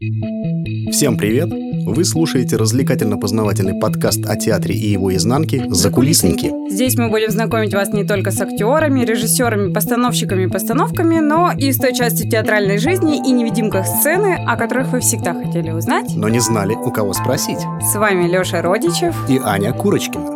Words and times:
Всем 0.00 1.16
привет! 1.16 1.48
Вы 1.84 2.04
слушаете 2.04 2.54
развлекательно-познавательный 2.54 3.80
подкаст 3.80 4.24
о 4.26 4.36
театре 4.36 4.76
и 4.76 4.92
его 4.92 5.12
изнанке 5.16 5.64
«Закулисники». 5.70 6.52
Здесь 6.70 6.96
мы 6.96 7.10
будем 7.10 7.32
знакомить 7.32 7.74
вас 7.74 7.92
не 7.92 8.04
только 8.04 8.30
с 8.30 8.40
актерами, 8.40 9.04
режиссерами, 9.04 9.72
постановщиками 9.72 10.44
и 10.44 10.46
постановками, 10.46 11.18
но 11.18 11.50
и 11.50 11.72
с 11.72 11.78
той 11.78 11.92
частью 11.96 12.30
театральной 12.30 12.78
жизни 12.78 13.16
и 13.16 13.32
невидимках 13.32 13.88
сцены, 13.88 14.38
о 14.46 14.56
которых 14.56 14.92
вы 14.92 15.00
всегда 15.00 15.34
хотели 15.34 15.72
узнать. 15.72 16.14
Но 16.14 16.28
не 16.28 16.38
знали, 16.38 16.76
у 16.76 16.92
кого 16.92 17.12
спросить. 17.12 17.58
С 17.82 17.96
вами 17.96 18.28
Лёша 18.28 18.62
Родичев 18.62 19.16
и 19.28 19.40
Аня 19.42 19.72
Курочкина. 19.72 20.30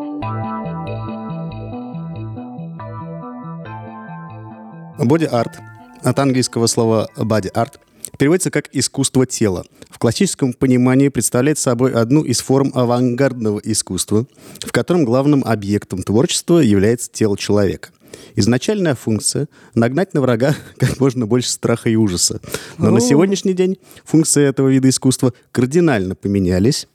Боди-арт 4.98 5.60
от 6.02 6.18
английского 6.18 6.66
слова 6.66 7.06
body 7.16 7.52
art 7.54 7.74
переводится 8.18 8.50
как 8.50 8.68
«искусство 8.72 9.26
тела». 9.26 9.64
В 9.90 9.98
классическом 9.98 10.52
понимании 10.52 11.08
представляет 11.08 11.58
собой 11.58 11.92
одну 11.92 12.22
из 12.22 12.40
форм 12.40 12.72
авангардного 12.74 13.60
искусства, 13.62 14.26
в 14.60 14.72
котором 14.72 15.04
главным 15.04 15.44
объектом 15.44 16.02
творчества 16.02 16.58
является 16.58 17.10
тело 17.10 17.36
человека. 17.36 17.90
Изначальная 18.34 18.94
функция— 18.94 19.48
нагнать 19.74 20.14
на 20.14 20.20
врага 20.20 20.54
как 20.78 20.98
можно 21.00 21.26
больше 21.26 21.50
страха 21.50 21.88
и 21.88 21.96
ужаса. 21.96 22.40
Но 22.78 22.90
на 22.90 23.00
сегодняшний 23.00 23.52
день 23.52 23.78
функции 24.04 24.44
этого 24.44 24.68
вида 24.68 24.88
искусства 24.88 25.32
кардинально 25.52 26.14
поменялись 26.14 26.88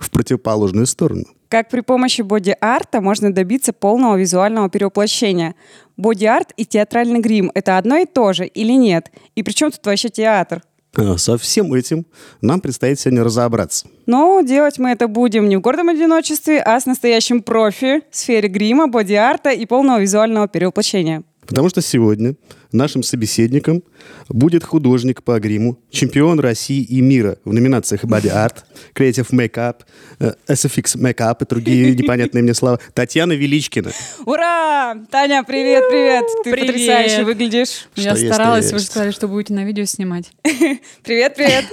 в 0.00 0.10
противоположную 0.10 0.86
сторону. 0.86 1.24
Как 1.48 1.68
при 1.68 1.80
помощи 1.80 2.22
боди-арта 2.22 3.00
можно 3.00 3.32
добиться 3.32 3.72
полного 3.72 4.16
визуального 4.16 4.68
перевоплощения. 4.70 5.54
Боди-арт 5.96 6.52
и 6.56 6.64
театральный 6.64 7.20
грим— 7.20 7.50
это 7.54 7.76
одно 7.76 7.96
и 7.96 8.06
то 8.06 8.32
же 8.32 8.46
или 8.46 8.72
нет? 8.72 9.10
И 9.34 9.42
при 9.42 9.52
чем 9.52 9.70
тут 9.70 9.84
вообще 9.84 10.08
театр? 10.08 10.62
А, 10.96 11.16
со 11.18 11.38
всем 11.38 11.72
этим 11.72 12.06
нам 12.40 12.60
предстоит 12.60 12.98
сегодня 12.98 13.22
разобраться. 13.22 13.86
Но 14.06 14.40
делать 14.40 14.78
мы 14.78 14.90
это 14.90 15.08
будем 15.08 15.48
не 15.48 15.56
в 15.56 15.60
гордом 15.60 15.88
одиночестве, 15.88 16.60
а 16.60 16.80
с 16.80 16.86
настоящим 16.86 17.42
профи 17.42 18.02
в 18.10 18.16
сфере 18.16 18.48
грима, 18.48 18.88
боди-арта 18.88 19.50
и 19.50 19.66
полного 19.66 20.00
визуального 20.00 20.48
перевоплощения. 20.48 21.22
Потому 21.46 21.68
что 21.68 21.80
сегодня 21.82 22.34
нашим 22.70 23.02
собеседником 23.02 23.82
будет 24.28 24.62
художник 24.62 25.22
по 25.22 25.38
гриму, 25.40 25.78
чемпион 25.90 26.38
России 26.38 26.82
и 26.82 27.00
мира 27.00 27.38
в 27.44 27.52
номинациях 27.52 28.04
Body 28.04 28.30
Art, 28.32 28.58
Creative 28.94 29.28
Makeup, 29.30 29.76
э, 30.20 30.34
SFX 30.46 30.96
Makeup 30.96 31.38
и 31.40 31.48
другие 31.48 31.94
непонятные 31.96 32.42
мне 32.42 32.54
слова. 32.54 32.78
Татьяна 32.94 33.32
Величкина. 33.32 33.90
Ура! 34.26 34.96
Таня, 35.10 35.42
привет, 35.42 35.84
привет! 35.90 36.24
Ты 36.44 36.50
привет. 36.52 36.66
потрясающе 36.68 37.24
выглядишь. 37.24 37.88
Я 37.96 38.14
Что 38.14 38.32
старалась, 38.32 38.64
есть, 38.64 38.72
вы 38.72 38.78
же 38.78 38.84
сказали, 38.84 39.10
что 39.10 39.26
будете 39.28 39.54
на 39.54 39.64
видео 39.64 39.84
снимать. 39.84 40.30
Привет, 41.02 41.34
привет! 41.34 41.64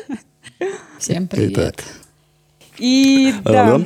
Всем 0.97 1.27
привет. 1.27 1.51
Итак, 1.51 1.83
И 2.79 3.33
да, 3.43 3.75
алло. 3.75 3.85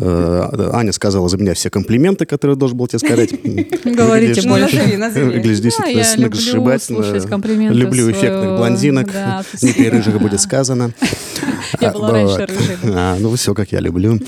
Э, 0.00 0.70
Аня 0.72 0.92
сказала 0.92 1.28
за 1.28 1.36
меня 1.36 1.54
все 1.54 1.70
комплименты, 1.70 2.26
которые 2.26 2.56
должен 2.56 2.76
был 2.76 2.86
тебе 2.88 2.98
сказать. 2.98 3.30
Говорите. 3.84 4.40
Выглядишь 4.48 5.74
Да, 5.78 5.92
действительно 5.92 5.94
я 5.94 7.70
люблю 7.72 8.10
эффектных 8.10 8.56
блондинок. 8.58 9.12
да, 9.12 9.42
Не 9.62 9.72
при 9.72 9.88
рыжих 9.88 10.20
будет 10.20 10.40
сказано. 10.40 10.92
Я 11.80 11.90
была 11.90 12.12
раньше 12.12 12.46
рыжей. 12.46 12.76
А, 12.84 13.16
ну 13.18 13.34
все, 13.36 13.52
как 13.54 13.72
я 13.72 13.80
люблю. 13.80 14.18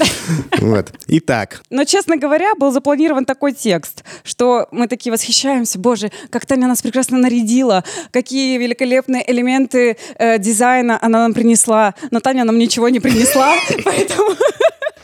Вот. 0.59 0.93
Итак, 1.07 1.63
Но, 1.71 1.85
честно 1.85 2.17
говоря, 2.17 2.55
был 2.55 2.71
запланирован 2.71 3.25
такой 3.25 3.53
текст, 3.53 4.05
что 4.25 4.69
мы 4.73 4.89
такие 4.89 5.11
восхищаемся, 5.13 5.79
боже, 5.79 6.11
как 6.29 6.45
Таня 6.45 6.69
нас 6.69 6.83
прекрасно 6.83 7.19
нарядила, 7.19 7.83
какие 8.11 8.59
великолепные 8.59 9.29
элементы 9.31 9.97
э, 10.19 10.39
дизайна 10.39 10.99
она 11.01 11.21
нам 11.21 11.35
принесла. 11.35 11.95
Но 12.11 12.21
Таня 12.21 12.45
нам 12.45 12.59
ничего 12.59 12.89
не 12.89 13.01
принесла, 13.01 13.55
поэтому 13.85 14.31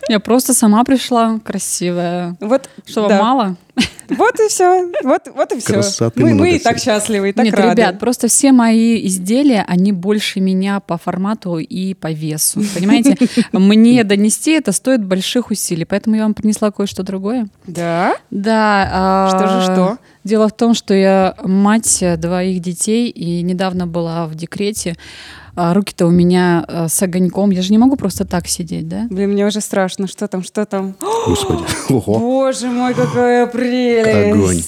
Я 0.09 0.21
просто 0.21 0.55
сама 0.55 0.85
пришла, 0.85 1.39
красивая. 1.45 2.37
вот, 2.41 2.69
Что, 2.87 3.03
вам 3.03 3.09
да. 3.11 3.23
мало? 3.23 3.57
вот 4.09 4.41
и 4.41 4.49
все, 4.49 4.91
вот, 5.03 5.23
вот 5.35 5.53
и 5.53 5.59
все. 5.59 5.75
Красоты 5.75 6.21
Мы, 6.23 6.35
мы 6.35 6.57
и 6.57 6.59
так 6.59 6.79
счастливы, 6.79 7.31
и 7.31 7.33
так 7.33 7.45
Нет, 7.45 7.55
рады. 7.55 7.83
ребят, 7.83 7.99
просто 7.99 8.29
все 8.29 8.53
мои 8.53 9.05
изделия, 9.07 9.65
они 9.69 9.93
больше 9.93 10.41
меня 10.41 10.81
по 10.81 10.97
формату 10.97 11.59
и 11.59 11.93
по 11.95 12.13
весу. 12.13 12.63
Понимаете? 12.75 13.17
Мне 13.53 14.05
донести 14.05 14.53
это 14.53 14.73
стоит 14.73 15.05
больших 15.05 15.51
усилий, 15.51 15.85
поэтому 15.85 16.17
я 16.17 16.23
вам 16.23 16.35
принесла 16.35 16.71
кое-что 16.71 17.03
другое. 17.03 17.49
Да? 17.67 18.17
Да. 18.31 18.89
а, 18.93 19.29
Что 19.31 19.49
же 19.49 19.63
что? 19.63 19.99
Дело 20.25 20.49
в 20.49 20.57
том, 20.57 20.73
что 20.75 20.95
я 20.95 21.35
мать 21.43 22.03
двоих 22.19 22.61
детей 22.61 23.11
и 23.11 23.43
недавно 23.43 23.87
была 23.87 24.27
в 24.27 24.35
декрете. 24.37 24.95
А 25.57 25.73
руки-то 25.73 26.07
у 26.07 26.11
меня 26.11 26.65
э, 26.69 26.87
с 26.89 27.03
огоньком. 27.03 27.51
Я 27.51 27.63
же 27.63 27.73
не 27.73 27.79
могу 27.79 27.97
просто 27.97 28.27
так 28.27 28.47
сидеть, 28.47 28.89
да? 28.89 29.07
Блин, 29.11 29.31
мне 29.31 29.47
уже 29.47 29.61
страшно. 29.63 30.07
Что 30.07 30.29
там, 30.29 30.43
что 30.43 30.67
там? 30.67 30.95
господи, 31.27 31.65
ого, 31.89 32.19
Боже 32.19 32.67
мой, 32.69 32.93
какая 32.95 33.47
прелесть! 33.47 34.35
Огонь. 34.35 34.63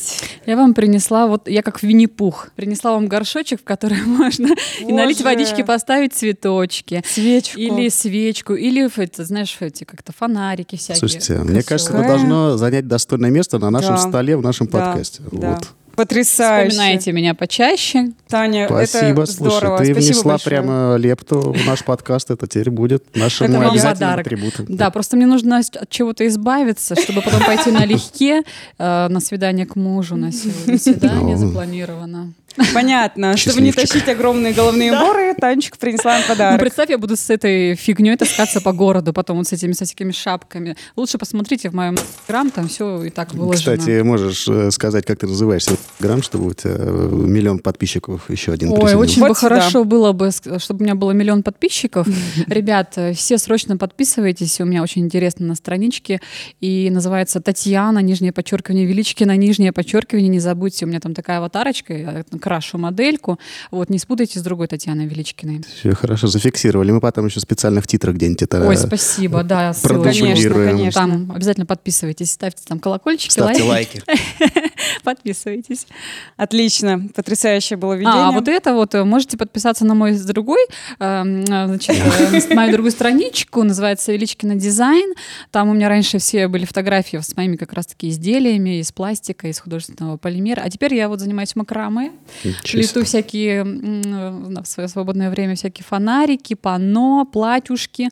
Я 0.46 0.56
вам 0.56 0.72
принесла, 0.72 1.26
вот 1.26 1.46
я 1.46 1.62
как 1.62 1.80
в 1.80 1.82
Винни-Пух, 1.82 2.48
принесла 2.56 2.92
вам 2.92 3.06
горшочек, 3.06 3.60
в 3.60 3.64
который 3.64 4.02
можно 4.06 4.48
и 4.80 4.90
налить 4.92 5.20
водички, 5.20 5.62
поставить 5.62 6.14
цветочки. 6.14 7.02
Свечку. 7.06 7.58
Или 7.58 7.90
свечку, 7.90 8.54
или, 8.54 8.90
это, 9.02 9.24
знаешь, 9.24 9.54
эти 9.60 9.84
как-то 9.84 10.12
фонарики 10.12 10.76
всякие. 10.76 10.96
Слушайте, 10.96 11.34
мне 11.34 11.62
кажется, 11.62 11.92
это 11.92 12.08
должно 12.08 12.56
занять 12.56 12.88
достойное 12.88 13.30
место 13.30 13.58
на 13.58 13.68
нашем 13.70 13.96
Да. 13.96 13.98
столе 13.98 14.36
в 14.38 14.42
нашем 14.42 14.68
Да, 14.68 14.78
подкасте. 14.78 15.22
да. 15.32 15.50
Вот. 15.50 15.68
Потрясающе. 15.98 16.70
Вспоминайте 16.70 17.10
меня 17.12 17.34
почаще. 17.34 18.12
Таня, 18.28 18.66
Спасибо, 18.68 19.22
это 19.24 19.32
слушай, 19.32 19.56
здорово. 19.56 19.78
ты 19.78 19.84
Спасибо 19.86 19.98
внесла 20.06 20.32
большое. 20.34 20.48
прямо 20.62 20.96
лепту 20.96 21.40
в 21.52 21.66
наш 21.66 21.82
подкаст, 21.84 22.30
это 22.30 22.46
теперь 22.46 22.70
будет 22.70 23.16
нашим 23.16 23.48
Это 23.48 23.68
обязательным 23.68 24.10
подарок. 24.10 24.26
атрибутом. 24.26 24.66
Да, 24.68 24.90
просто 24.90 25.16
мне 25.16 25.26
нужно 25.26 25.58
от 25.58 25.90
чего-то 25.90 26.24
избавиться, 26.28 26.94
чтобы 26.94 27.20
потом 27.20 27.42
пойти 27.44 27.72
налегке 27.72 28.42
э, 28.78 29.08
на 29.08 29.18
свидание 29.20 29.66
к 29.66 29.74
мужу 29.74 30.14
на 30.14 30.30
сегодня. 30.30 30.78
Свидание 30.78 31.36
Ну. 31.36 31.48
запланировано. 31.48 32.32
Понятно. 32.74 33.36
Чтобы 33.36 33.60
не 33.60 33.72
тащить 33.72 34.08
огромные 34.08 34.52
головные 34.52 34.92
уборы, 34.92 35.34
Танечка 35.34 35.78
принесла 35.78 36.12
нам 36.12 36.22
Ну, 36.22 36.28
подарок. 36.28 36.60
представь, 36.60 36.90
я 36.90 36.98
буду 36.98 37.16
с 37.16 37.30
этой 37.30 37.74
фигней 37.74 38.16
таскаться 38.16 38.60
по 38.60 38.72
городу, 38.72 39.12
потом 39.12 39.38
вот 39.38 39.46
с 39.46 39.52
этими 39.52 39.72
всякими 39.72 40.12
шапками. 40.12 40.76
Лучше 40.96 41.18
посмотрите 41.18 41.70
в 41.70 41.74
моем 41.74 41.94
инстаграм, 41.94 42.50
там 42.50 42.68
все 42.68 43.04
и 43.04 43.10
так 43.10 43.32
выложено. 43.34 43.56
Кстати, 43.56 44.00
можешь 44.02 44.46
э, 44.48 44.70
сказать, 44.70 45.04
как 45.06 45.18
ты 45.18 45.26
называешься 45.26 45.76
в 45.76 46.02
Грамм, 46.02 46.22
чтобы 46.22 46.48
у 46.48 46.52
тебя 46.52 46.74
э, 46.76 47.08
миллион 47.12 47.58
подписчиков 47.60 48.28
еще 48.30 48.52
один 48.52 48.70
Ой, 48.72 48.94
очень 48.94 49.20
Вот 49.20 49.30
бы 49.30 49.34
сюда. 49.34 49.48
хорошо 49.48 49.84
было 49.84 50.12
бы, 50.12 50.30
чтобы 50.58 50.80
у 50.80 50.82
меня 50.84 50.94
было 50.94 51.12
миллион 51.12 51.42
подписчиков. 51.42 52.06
Ребят, 52.46 52.94
э, 52.96 53.12
все 53.12 53.38
срочно 53.38 53.76
подписывайтесь. 53.76 54.60
У 54.60 54.64
меня 54.64 54.82
очень 54.82 55.02
интересно 55.04 55.46
на 55.46 55.54
страничке. 55.54 56.20
И 56.60 56.90
называется 56.90 57.40
Татьяна, 57.40 58.00
нижнее 58.00 58.32
подчеркивание, 58.32 58.86
Величкина, 58.86 59.36
нижнее 59.36 59.72
подчеркивание. 59.72 60.28
Не 60.28 60.40
забудьте, 60.40 60.84
у 60.84 60.88
меня 60.88 61.00
там 61.00 61.14
такая 61.14 61.38
аватарочка, 61.38 61.94
я 61.94 62.24
крашу 62.48 62.78
модельку. 62.78 63.38
Вот, 63.70 63.90
не 63.90 63.98
спутайте 63.98 64.38
с 64.38 64.42
другой 64.42 64.68
Татьяной 64.68 65.04
Величкиной. 65.04 65.60
Все 65.80 65.94
хорошо, 65.94 66.28
зафиксировали. 66.28 66.92
Мы 66.92 67.00
потом 67.00 67.26
еще 67.26 67.40
специально 67.40 67.82
в 67.82 67.86
титрах 67.86 68.14
где-нибудь 68.14 68.40
это 68.40 68.66
Ой, 68.66 68.74
спасибо, 68.78 69.42
да. 69.42 69.74
Конечно, 69.82 70.54
конечно. 70.54 70.92
Там 70.92 71.30
обязательно 71.30 71.66
подписывайтесь, 71.66 72.32
ставьте 72.32 72.62
там 72.66 72.78
колокольчики, 72.78 73.32
Ставьте 73.32 73.64
лайки, 73.64 74.02
лайки. 74.08 74.70
подписывайтесь. 75.04 75.86
Отлично. 76.38 77.08
Потрясающее 77.14 77.76
было 77.76 77.92
видение. 77.92 78.28
А, 78.28 78.32
вот 78.32 78.48
это 78.48 78.72
вот, 78.72 78.94
э, 78.94 79.04
можете 79.04 79.36
подписаться 79.36 79.84
на 79.84 79.94
мой 79.94 80.18
другой, 80.18 80.64
эм, 81.00 81.42
э, 81.42 81.66
значит, 81.66 81.96
э, 81.96 82.48
на 82.48 82.54
мою 82.54 82.72
другую 82.72 82.92
страничку, 82.92 83.62
называется 83.62 84.10
Величкина 84.12 84.54
дизайн. 84.54 85.12
Там 85.50 85.68
у 85.68 85.74
меня 85.74 85.90
раньше 85.90 86.18
все 86.18 86.48
были 86.48 86.64
фотографии 86.64 87.18
с 87.18 87.36
моими 87.36 87.56
как 87.56 87.74
раз-таки 87.74 88.08
изделиями 88.08 88.80
из 88.80 88.90
пластика, 88.90 89.48
из 89.48 89.58
художественного 89.58 90.16
полимера. 90.16 90.62
А 90.62 90.70
теперь 90.70 90.94
я 90.94 91.08
вот 91.08 91.20
занимаюсь 91.20 91.54
макраме, 91.56 92.12
Плету 92.70 93.04
всякие 93.04 93.64
в 93.64 94.64
свое 94.64 94.88
свободное 94.88 95.30
время 95.30 95.54
всякие 95.54 95.84
фонарики, 95.84 96.54
панно, 96.54 97.24
платьюшки. 97.30 98.08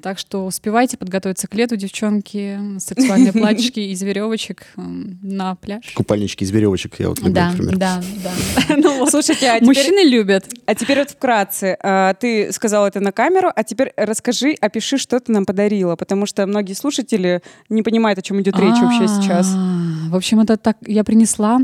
Так 0.00 0.18
что 0.18 0.46
успевайте 0.46 0.96
подготовиться 0.96 1.48
к 1.48 1.54
лету, 1.54 1.76
девчонки, 1.76 2.58
сексуальные 2.78 3.32
платьишки 3.38 3.80
из 3.80 4.00
веревочек 4.02 4.66
на 4.76 5.56
пляж. 5.56 5.92
Купальнички 5.94 6.44
из 6.44 6.50
веревочек 6.50 6.94
я 7.00 7.08
вот 7.08 7.18
люблю, 7.18 7.32
Да, 7.34 7.50
например. 7.50 7.76
да, 7.76 8.02
да. 8.22 8.76
Ну 8.76 8.98
вот. 9.00 9.10
Слушайте, 9.10 9.50
а 9.50 9.56
теперь, 9.56 9.66
Мужчины 9.66 10.08
любят. 10.08 10.44
а 10.66 10.74
теперь 10.76 10.98
вот 10.98 11.10
вкратце. 11.10 11.76
А, 11.82 12.14
Ты 12.14 12.52
сказала 12.52 12.86
это 12.86 13.00
на 13.00 13.10
камеру, 13.10 13.50
а 13.54 13.64
теперь 13.64 13.92
расскажи, 13.96 14.54
опиши, 14.60 14.98
что 14.98 15.18
ты 15.18 15.32
нам 15.32 15.44
подарила, 15.44 15.96
потому 15.96 16.26
что 16.26 16.46
многие 16.46 16.74
слушатели 16.74 17.42
не 17.68 17.82
понимают, 17.82 18.18
о 18.20 18.22
чем 18.22 18.40
идет 18.40 18.56
речь 18.58 18.76
вообще 18.80 19.08
сейчас. 19.08 19.48
А, 19.52 20.10
В 20.10 20.16
общем, 20.16 20.38
это 20.40 20.56
так 20.56 20.76
я 20.86 21.02
принесла 21.02 21.58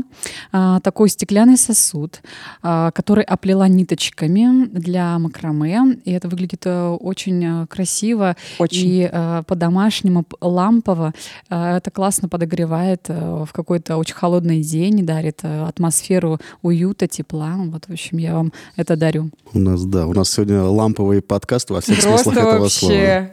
а, 0.51 0.81
такой 0.81 1.07
стеклянный 1.09 1.57
сосуд 1.57 1.84
сосуд, 1.85 2.21
а, 2.61 2.91
который 2.91 3.23
оплела 3.23 3.67
ниточками 3.67 4.65
для 4.67 5.17
макраме, 5.19 5.99
и 6.05 6.11
это 6.11 6.27
выглядит 6.27 6.63
э, 6.65 6.87
очень 6.89 7.43
э, 7.63 7.67
красиво 7.67 8.35
Очень. 8.59 8.87
и 8.87 9.09
э, 9.11 9.43
по-домашнему 9.47 10.25
лампово. 10.41 11.13
Это 11.49 11.91
классно 11.91 12.29
подогревает 12.29 13.07
в 13.07 13.49
какой-то 13.51 13.97
очень 13.97 14.15
холодный 14.15 14.61
день, 14.61 15.05
дарит 15.05 15.43
атмосферу 15.43 16.39
уюта, 16.61 17.07
тепла. 17.07 17.53
Вот, 17.57 17.85
в 17.85 17.91
общем, 17.91 18.17
я 18.17 18.33
вам 18.33 18.53
это 18.75 18.95
дарю. 18.95 19.29
У 19.53 19.59
нас, 19.59 19.83
да, 19.85 20.07
у 20.07 20.13
нас 20.13 20.29
сегодня 20.31 20.63
ламповый 20.63 21.21
подкаст 21.21 21.69
во 21.69 21.81
всех 21.81 22.01
смыслах 22.01 22.23
Просто 22.23 22.39
этого 22.39 22.69
слова. 22.69 22.93
вообще. 22.93 23.05
М, 23.05 23.29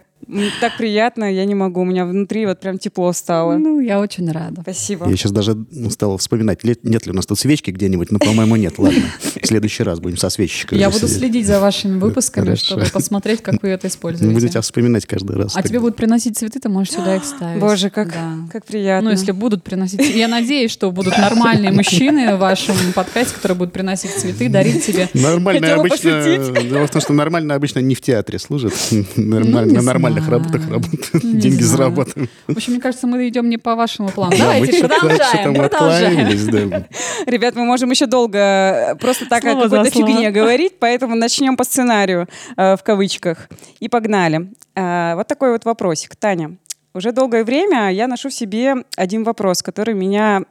Так 0.61 0.77
приятно, 0.79 1.33
я 1.33 1.45
не 1.45 1.55
могу. 1.55 1.81
У 1.81 1.85
меня 1.85 2.05
внутри 2.07 2.47
вот 2.47 2.61
прям 2.61 2.79
тепло 2.79 3.13
стало. 3.13 3.57
Ну, 3.59 3.81
я 3.81 4.01
очень 4.01 4.31
рада. 4.31 4.63
Спасибо. 4.63 5.09
Я 5.09 5.17
сейчас 5.17 5.33
даже 5.33 5.55
ну, 5.71 5.91
стал 5.91 6.17
вспоминать, 6.17 6.63
нет 6.65 7.07
ли 7.07 7.13
у 7.13 7.15
нас 7.15 7.27
тут 7.27 7.39
свечки 7.39 7.71
где-нибудь, 7.71 8.11
но, 8.11 8.19
по-моему, 8.19 8.57
нет. 8.57 8.79
Ладно, 8.79 9.03
в 9.21 9.47
следующий 9.47 9.83
раз 9.83 10.01
будем 10.01 10.17
со 10.17 10.31
свечечкой. 10.31 10.79
Я 10.79 10.89
буду 10.91 11.07
сидеть. 11.07 11.19
следить 11.19 11.47
за 11.47 11.61
вашими 11.61 11.99
выпусками, 11.99 12.45
Хорошо. 12.47 12.65
чтобы 12.65 12.85
посмотреть, 12.93 13.43
как 13.43 13.63
вы 13.63 13.71
это 13.71 13.87
Ну, 13.87 13.89
используете. 13.91 14.33
Будете 14.35 14.61
вспоминать 14.61 15.07
каждый 15.07 15.37
раз. 15.37 15.57
А 15.57 15.63
тебе 15.63 15.81
будут 15.81 15.97
приносить 15.97 16.39
цветы, 16.39 16.61
ты 16.61 16.69
можешь 16.69 16.93
сюда 16.95 17.17
их 17.17 17.25
ставить. 17.25 17.61
Боже, 17.61 17.91
как, 17.91 18.09
Да. 18.13 18.35
как 18.53 18.65
приятно. 18.65 19.11
Ну, 19.11 19.17
если 19.17 19.33
будут 19.33 19.63
приносить... 19.65 20.01
Я 20.15 20.29
надеюсь, 20.29 20.71
что 20.71 20.91
будут 20.93 21.17
нормальные 21.19 21.73
мужчины 21.73 22.37
в 22.37 22.39
вашем 22.39 22.77
подкасте, 22.95 23.35
которые 23.35 23.57
будут 23.59 23.73
приносить 23.73 24.11
цветы, 24.13 24.49
дарить 24.49 24.85
тебе. 24.87 25.09
Нормально 25.15 25.75
обычно... 25.75 26.23
Дело 26.63 26.87
в 26.87 26.91
том, 26.91 27.01
что 27.03 27.13
нормально 27.13 27.55
обычно 27.55 27.81
не 27.81 27.95
в 27.95 28.01
театре 28.01 28.39
служат. 28.39 28.73
Нормально- 29.17 29.73
Ну, 29.73 29.77
на 29.77 29.83
нормальных 30.13 30.29
работах 30.29 30.71
работают. 30.71 31.23
Деньги 31.23 31.63
знаю. 31.63 31.77
зарабатываем. 31.77 32.29
В 32.47 32.57
общем, 32.57 32.73
мне 32.73 32.83
кажется, 32.83 33.07
мы 33.07 33.29
идем 33.29 33.49
не 33.49 33.59
по 33.59 33.75
вашему 33.75 34.11
плану. 34.11 34.37
Давайте 34.37 34.81
продолжаем, 34.81 35.55
продолжаем. 35.55 36.87
Ребят, 37.27 37.55
мы 37.55 37.65
можем 37.65 37.91
еще 37.91 38.07
долго 38.07 38.39
э, 38.39 38.95
просто 38.97 39.27
так 39.29 39.45
о 39.45 39.55
какой-то 39.55 39.91
фигне 39.91 40.31
говорить, 40.31 40.79
поэтому 40.79 41.15
начнем 41.15 41.57
по 41.57 41.65
сценарию, 41.65 42.29
э, 42.57 42.77
в 42.77 42.83
кавычках. 42.83 43.49
И 43.81 43.89
погнали. 43.89 44.53
Э, 44.75 45.15
Вот 45.17 45.27
такой 45.27 45.53
вот 45.53 45.65
вопросик. 45.65 46.17
Таня, 46.17 46.57
уже 46.95 47.13
долгое 47.13 47.45
время 47.45 47.91
я 47.93 48.07
ношу 48.07 48.29
в 48.29 48.35
себе 48.35 48.75
один 48.97 49.25
вопрос, 49.25 49.63
который 49.63 49.95
меня... 49.95 50.43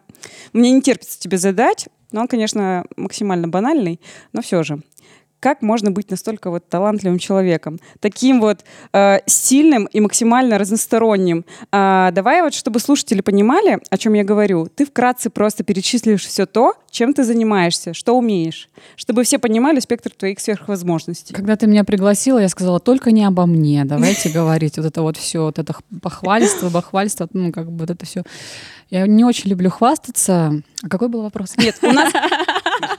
Мне 0.53 0.71
не 0.71 0.81
терпится 0.81 1.19
тебе 1.19 1.37
задать, 1.37 1.87
но 2.11 2.21
он, 2.21 2.27
конечно, 2.27 2.85
максимально 2.95 3.47
банальный, 3.47 3.99
но 4.33 4.41
все 4.41 4.61
же. 4.61 4.81
Как 5.41 5.63
можно 5.63 5.89
быть 5.89 6.11
настолько 6.11 6.51
вот 6.51 6.69
талантливым 6.69 7.17
человеком, 7.17 7.79
таким 7.99 8.39
вот 8.39 8.63
э, 8.93 9.21
стильным 9.25 9.85
и 9.85 9.99
максимально 9.99 10.59
разносторонним? 10.59 11.45
А, 11.71 12.11
давай 12.11 12.43
вот, 12.43 12.53
чтобы 12.53 12.79
слушатели 12.79 13.21
понимали, 13.21 13.79
о 13.89 13.97
чем 13.97 14.13
я 14.13 14.23
говорю, 14.23 14.67
ты 14.67 14.85
вкратце 14.85 15.31
просто 15.31 15.63
перечислишь 15.63 16.27
все 16.27 16.45
то, 16.45 16.75
чем 16.91 17.15
ты 17.15 17.23
занимаешься, 17.23 17.95
что 17.95 18.15
умеешь, 18.15 18.69
чтобы 18.95 19.23
все 19.23 19.39
понимали 19.39 19.79
спектр 19.79 20.11
твоих 20.11 20.39
сверхвозможностей. 20.39 21.33
Когда 21.33 21.55
ты 21.55 21.65
меня 21.65 21.83
пригласила, 21.85 22.37
я 22.37 22.47
сказала, 22.47 22.79
только 22.79 23.11
не 23.11 23.25
обо 23.25 23.47
мне, 23.47 23.83
давайте 23.83 24.29
говорить 24.29 24.77
вот 24.77 24.85
это 24.85 25.01
вот 25.01 25.17
все, 25.17 25.45
вот 25.45 25.57
это 25.57 25.73
похвальство, 26.03 26.69
бахвальство, 26.69 27.27
ну, 27.33 27.51
как 27.51 27.71
бы 27.71 27.79
вот 27.79 27.89
это 27.89 28.05
все. 28.05 28.21
Я 28.91 29.07
не 29.07 29.23
очень 29.23 29.49
люблю 29.49 29.69
хвастаться. 29.71 30.61
А 30.83 30.89
какой 30.89 31.07
был 31.07 31.21
вопрос? 31.21 31.55
Нет, 31.57 31.77
у 31.81 31.91
нас 31.91 32.11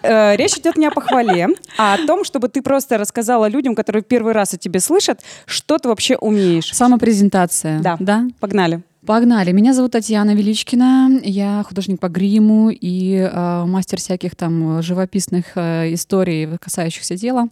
речь 0.02 0.58
идет 0.58 0.76
не 0.76 0.86
о 0.86 0.90
похвале, 0.90 1.48
а 1.78 1.94
о 1.94 2.06
том, 2.06 2.24
чтобы 2.24 2.48
ты 2.48 2.62
просто 2.62 2.98
рассказала 2.98 3.48
людям, 3.48 3.74
которые 3.74 4.02
первый 4.02 4.32
раз 4.32 4.54
о 4.54 4.58
тебе 4.58 4.80
слышат, 4.80 5.20
что 5.46 5.78
ты 5.78 5.88
вообще 5.88 6.16
умеешь. 6.16 6.74
Самопрезентация. 6.74 7.80
Да. 7.80 7.96
Да? 8.00 8.24
Погнали. 8.40 8.82
Погнали. 9.04 9.50
Меня 9.50 9.74
зовут 9.74 9.92
Татьяна 9.92 10.32
Величкина. 10.32 11.10
Я 11.24 11.64
художник 11.66 11.98
по 11.98 12.08
гриму 12.08 12.70
и 12.70 13.16
э, 13.16 13.64
мастер 13.66 13.98
всяких 13.98 14.36
там 14.36 14.80
живописных 14.80 15.46
э, 15.56 15.92
историй, 15.92 16.56
касающихся 16.58 17.16
тела. 17.16 17.48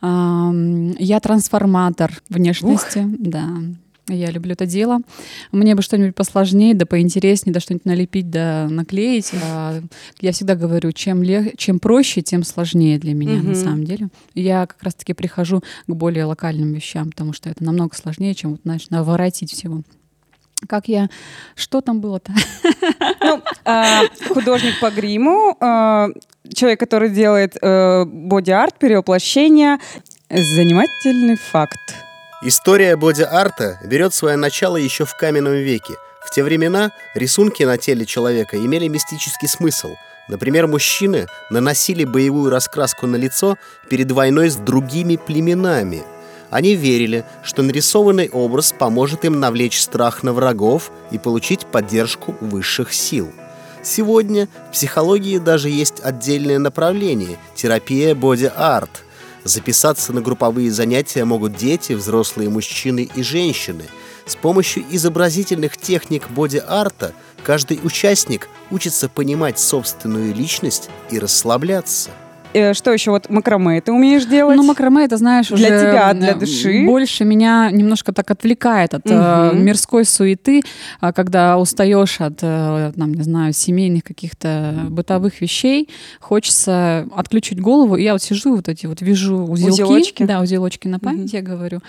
Ам, 0.00 0.90
я 0.98 1.20
трансформатор 1.20 2.10
внешности. 2.28 3.04
Да. 3.06 3.46
Я 4.08 4.30
люблю 4.30 4.52
это 4.52 4.66
дело. 4.66 4.98
Мне 5.50 5.74
бы 5.74 5.80
что-нибудь 5.80 6.14
посложнее, 6.14 6.74
да 6.74 6.84
поинтереснее, 6.84 7.54
да 7.54 7.60
что-нибудь 7.60 7.86
налепить, 7.86 8.30
да 8.30 8.66
наклеить. 8.68 9.32
А 9.42 9.80
я 10.20 10.32
всегда 10.32 10.56
говорю, 10.56 10.92
чем, 10.92 11.22
лег... 11.22 11.56
чем 11.56 11.78
проще, 11.78 12.20
тем 12.22 12.44
сложнее 12.44 12.98
для 12.98 13.14
меня 13.14 13.34
Мгм. 13.36 13.48
на 13.48 13.54
самом 13.54 13.84
деле. 13.84 14.08
Я 14.34 14.66
как 14.66 14.82
раз-таки 14.82 15.12
прихожу 15.14 15.62
к 15.86 15.92
более 15.94 16.24
локальным 16.24 16.72
вещам, 16.72 17.10
потому 17.10 17.32
что 17.32 17.48
это 17.48 17.64
намного 17.64 17.94
сложнее, 17.96 18.34
чем 18.34 18.52
вот, 18.52 18.60
знаешь, 18.64 18.90
наворотить 18.90 19.52
всего. 19.52 19.82
Как 20.68 20.88
я... 20.88 21.08
Что 21.56 21.80
там 21.80 22.00
было-то? 22.00 22.32
Ну, 23.20 23.40
а, 23.64 24.02
художник 24.28 24.78
по 24.80 24.90
гриму, 24.90 25.56
а, 25.60 26.08
человек, 26.52 26.78
который 26.80 27.10
делает 27.10 27.56
э, 27.60 28.04
боди-арт, 28.04 28.78
перевоплощение. 28.78 29.78
Занимательный 30.30 31.36
факт. 31.36 32.03
История 32.46 32.94
боди-арта 32.94 33.78
берет 33.82 34.12
свое 34.12 34.36
начало 34.36 34.76
еще 34.76 35.06
в 35.06 35.16
каменном 35.16 35.54
веке. 35.54 35.94
В 36.26 36.30
те 36.30 36.42
времена 36.44 36.92
рисунки 37.14 37.62
на 37.62 37.78
теле 37.78 38.04
человека 38.04 38.58
имели 38.58 38.86
мистический 38.86 39.48
смысл. 39.48 39.94
Например, 40.28 40.66
мужчины 40.66 41.26
наносили 41.48 42.04
боевую 42.04 42.50
раскраску 42.50 43.06
на 43.06 43.16
лицо 43.16 43.56
перед 43.88 44.10
войной 44.12 44.50
с 44.50 44.56
другими 44.56 45.16
племенами. 45.16 46.02
Они 46.50 46.74
верили, 46.74 47.24
что 47.44 47.62
нарисованный 47.62 48.28
образ 48.28 48.74
поможет 48.78 49.24
им 49.24 49.40
навлечь 49.40 49.80
страх 49.80 50.22
на 50.22 50.34
врагов 50.34 50.92
и 51.10 51.18
получить 51.18 51.64
поддержку 51.64 52.36
высших 52.42 52.92
сил. 52.92 53.32
Сегодня 53.82 54.48
в 54.68 54.72
психологии 54.74 55.38
даже 55.38 55.70
есть 55.70 56.00
отдельное 56.02 56.58
направление– 56.58 57.38
терапия 57.54 58.14
боди-арт– 58.14 59.02
Записаться 59.44 60.14
на 60.14 60.22
групповые 60.22 60.70
занятия 60.70 61.24
могут 61.26 61.54
дети, 61.54 61.92
взрослые 61.92 62.48
мужчины 62.48 63.08
и 63.14 63.22
женщины. 63.22 63.84
С 64.24 64.36
помощью 64.36 64.84
изобразительных 64.90 65.76
техник 65.76 66.30
боди-арта 66.30 67.12
каждый 67.42 67.78
участник 67.82 68.48
учится 68.70 69.10
понимать 69.10 69.58
собственную 69.58 70.34
личность 70.34 70.88
и 71.10 71.18
расслабляться. 71.18 72.10
Э, 72.54 72.72
что 72.72 72.92
еще? 72.92 73.10
Вот 73.10 73.28
макраме 73.30 73.80
ты 73.80 73.92
умеешь 73.92 74.24
делать? 74.26 74.56
Ну, 74.56 74.62
макраме, 74.62 75.04
это, 75.04 75.16
знаешь, 75.16 75.48
Для 75.48 75.56
уже 75.56 75.80
тебя, 75.80 76.14
для 76.14 76.34
души. 76.34 76.84
Больше 76.86 77.24
меня 77.24 77.68
немножко 77.72 78.12
так 78.12 78.30
отвлекает 78.30 78.94
от 78.94 79.04
Мгм. 79.04 79.64
мирской 79.64 80.04
суеты, 80.04 80.62
а 81.00 81.12
когда 81.12 81.58
устаешь 81.58 82.20
от, 82.20 82.38
э, 82.42 82.92
там, 82.96 83.12
не 83.12 83.22
знаю, 83.22 83.52
семейных 83.52 84.04
каких-то 84.04 84.86
бытовых 84.90 85.40
вещей, 85.40 85.88
хочется 86.20 87.08
отключить 87.16 87.60
голову. 87.60 87.96
И 87.96 88.04
я 88.04 88.12
вот 88.12 88.22
сижу, 88.22 88.54
вот 88.56 88.68
эти 88.68 88.86
вот 88.86 89.02
вижу 89.02 89.36
узелки. 89.36 89.72
Узелочки? 89.82 90.22
Да, 90.22 90.40
узелочки 90.40 90.86
на 90.86 91.00
память, 91.00 91.32
Мгм. 91.32 91.36
я 91.36 91.42
говорю. 91.42 91.80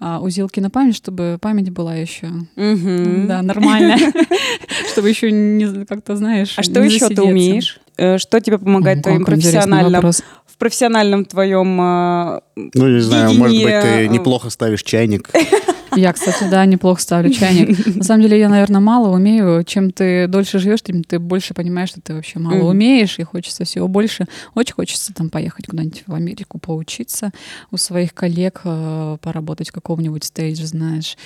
А, 0.00 0.18
узелки 0.20 0.58
на 0.58 0.68
память, 0.70 0.96
чтобы 0.96 1.38
память 1.40 1.70
была 1.70 1.94
еще 1.94 2.26
Мгм. 2.56 3.28
да, 3.28 3.40
нормальная. 3.42 3.98
Чтобы 4.92 5.08
еще 5.08 5.30
не 5.30 5.84
как-то, 5.84 6.16
знаешь, 6.16 6.54
А 6.56 6.62
что 6.64 6.80
еще 6.82 7.08
ты 7.08 7.22
умеешь? 7.22 7.80
Э, 7.98 8.18
Что 8.18 8.40
тебе 8.40 8.58
помогает 8.58 9.00
в 9.00 9.02
твоем 9.02 9.20
какой 9.24 9.36
интересный 9.36 9.80
профессиональном, 9.80 10.12
в 10.46 10.56
профессиональном 10.56 11.24
твоем 11.24 11.80
э, 11.80 12.40
Ну, 12.74 12.88
не 12.88 13.00
знаю, 13.00 13.34
может 13.34 13.56
быть, 13.56 13.80
ты 13.82 14.08
неплохо 14.08 14.50
ставишь 14.50 14.82
чайник. 14.82 15.30
Я, 15.98 16.12
кстати, 16.12 16.44
да, 16.50 16.64
неплохо 16.64 17.00
ставлю 17.00 17.30
чайник. 17.30 17.96
На 17.96 18.02
самом 18.02 18.22
деле, 18.22 18.38
я, 18.38 18.48
наверное, 18.48 18.80
мало 18.80 19.14
умею. 19.14 19.64
Чем 19.64 19.90
ты 19.90 20.26
дольше 20.28 20.58
живешь, 20.58 20.82
тем 20.82 21.02
ты 21.02 21.18
больше 21.18 21.54
понимаешь, 21.54 21.90
что 21.90 22.00
ты 22.00 22.14
вообще 22.14 22.38
мало 22.38 22.68
умеешь, 22.68 23.18
и 23.18 23.24
хочется 23.24 23.64
всего 23.64 23.88
больше. 23.88 24.26
Очень 24.54 24.74
хочется 24.74 25.12
там 25.12 25.30
поехать 25.30 25.66
куда-нибудь 25.66 26.04
в 26.06 26.14
Америку, 26.14 26.58
поучиться 26.58 27.32
у 27.70 27.76
своих 27.76 28.14
коллег, 28.14 28.60
э, 28.64 29.16
поработать 29.20 29.70
в 29.70 29.72
каком-нибудь 29.72 30.24
стейдже, 30.24 30.66
знаешь. 30.66 31.16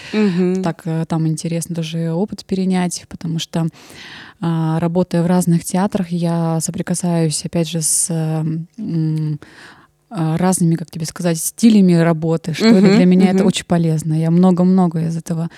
Так 0.63 0.83
э, 0.85 1.05
там 1.07 1.27
интересно 1.27 1.75
даже 1.75 2.13
опыт 2.13 2.45
перенять, 2.45 3.05
потому 3.09 3.39
что 3.39 3.69
а, 4.41 4.81
работая 4.81 5.23
в 5.23 5.27
разных 5.27 5.65
театрах, 5.65 6.09
я 6.11 6.61
соприкасаюсь, 6.61 7.45
опять 7.45 7.69
же, 7.69 7.81
с 7.81 8.09
э, 8.11 8.45
разными, 10.15 10.75
как 10.75 10.91
тебе 10.91 11.07
сказать, 11.07 11.39
стилями 11.39 11.95
работы, 11.95 12.53
что 12.55 12.67
ли. 12.69 12.81
Мгм, 12.89 12.97
Для 12.97 13.05
меня 13.07 13.27
это 13.31 13.39
мгм. 13.39 13.47
очень 13.47 13.65
полезно. 13.65 14.15
Я 14.15 14.31
много-много 14.31 15.01
из 15.07 15.17
этого 15.17 15.49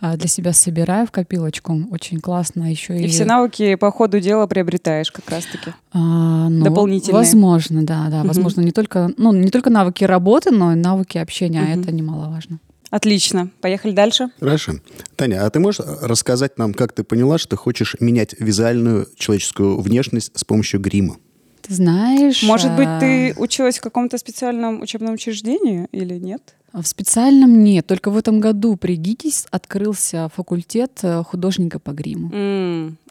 а, 0.00 0.16
для 0.16 0.28
себя 0.28 0.52
собираю 0.52 1.06
в 1.06 1.10
копилочку. 1.10 1.86
Очень 1.90 2.20
классно. 2.20 2.70
Еще 2.70 2.98
И 2.98 3.06
все 3.08 3.24
навыки 3.24 3.74
по 3.76 3.90
ходу 3.90 4.20
дела 4.20 4.46
приобретаешь 4.46 5.10
как 5.10 5.28
раз-таки. 5.30 5.72
а, 5.92 6.48
ну, 6.48 6.64
дополнительные. 6.64 7.16
Возможно, 7.18 7.84
да, 7.84 8.08
да. 8.10 8.18
Мгм. 8.18 8.28
Возможно, 8.28 8.60
не 8.60 8.72
только, 8.72 9.10
ну, 9.16 9.32
не 9.32 9.50
только 9.50 9.70
навыки 9.70 10.04
работы, 10.04 10.50
но 10.50 10.72
и 10.72 10.76
навыки 10.76 11.18
общения. 11.18 11.60
а 11.60 11.64
Мгм. 11.64 11.80
Это 11.82 11.92
немаловажно. 11.92 12.58
Отлично. 12.90 13.48
Поехали 13.62 13.92
дальше. 13.92 14.28
Хорошо. 14.38 14.74
Таня, 15.16 15.46
а 15.46 15.50
ты 15.50 15.60
можешь 15.60 15.80
рассказать 16.02 16.58
нам, 16.58 16.74
как 16.74 16.92
ты 16.92 17.04
поняла, 17.04 17.38
что 17.38 17.56
хочешь 17.56 17.96
менять 18.00 18.34
визуальную 18.38 19.08
человеческую 19.16 19.80
внешность 19.80 20.30
с 20.38 20.44
помощью 20.44 20.78
грима? 20.80 21.16
Ты 21.62 21.74
знаешь... 21.74 22.42
Может 22.42 22.72
быть, 22.76 22.88
а, 22.88 23.00
ты 23.00 23.34
училась 23.36 23.78
в 23.78 23.80
каком-то 23.80 24.18
специальном 24.18 24.82
учебном 24.82 25.14
учреждении 25.14 25.86
или 25.92 26.14
нет? 26.14 26.54
В 26.72 26.84
специальном 26.84 27.62
нет. 27.62 27.86
Только 27.86 28.10
в 28.10 28.16
этом 28.16 28.40
году 28.40 28.76
при 28.76 28.96
ГИТИС 28.96 29.46
открылся 29.50 30.30
факультет 30.34 31.00
э, 31.02 31.22
художника 31.22 31.78
по 31.78 31.90
гриму. 31.90 32.30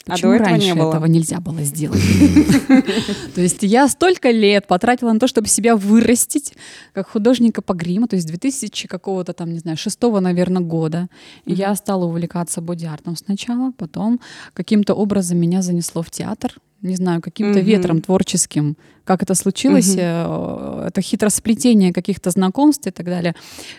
А 0.08 0.12
Почему 0.14 0.32
до 0.32 0.36
этого 0.38 0.50
раньше 0.50 0.68
не 0.68 0.74
было? 0.74 0.90
этого 0.90 1.06
нельзя 1.06 1.40
было 1.40 1.62
сделать? 1.62 2.02
То 3.36 3.42
есть 3.42 3.62
я 3.62 3.88
столько 3.88 4.32
лет 4.32 4.66
потратила 4.66 5.14
на 5.14 5.20
то, 5.20 5.28
чтобы 5.28 5.48
себя 5.48 5.76
вырастить 5.76 6.54
как 6.94 7.10
художника 7.10 7.62
по 7.62 7.74
гриму, 7.74 8.08
то 8.08 8.16
есть 8.16 8.28
2000 8.28 8.88
какого-то 8.88 9.34
там, 9.34 9.54
не 9.54 9.60
знаю, 9.60 9.78
шестого, 9.78 10.20
наверное, 10.20 10.64
года. 10.64 11.08
Я 11.46 11.76
стала 11.76 12.06
увлекаться 12.06 12.62
боди-артом 12.62 13.16
сначала, 13.16 13.74
потом 13.78 14.20
каким-то 14.54 14.96
образом 14.96 15.38
меня 15.38 15.62
занесло 15.62 16.02
в 16.02 16.10
театр, 16.10 16.56
не 16.82 16.96
знаю, 16.96 17.22
каким-то 17.22 17.60
Мгм. 17.60 17.68
ветром 17.68 18.02
творческим. 18.02 18.76
Как 19.04 19.24
это 19.24 19.36
случилось? 19.36 19.96
Э, 19.98 20.88
Это 20.88 21.02
хитросплетение 21.02 21.94
каких-то 21.94 22.30
знакомств 22.32 22.88
и 22.88 22.92
так 22.92 23.06
далее. 23.06 23.34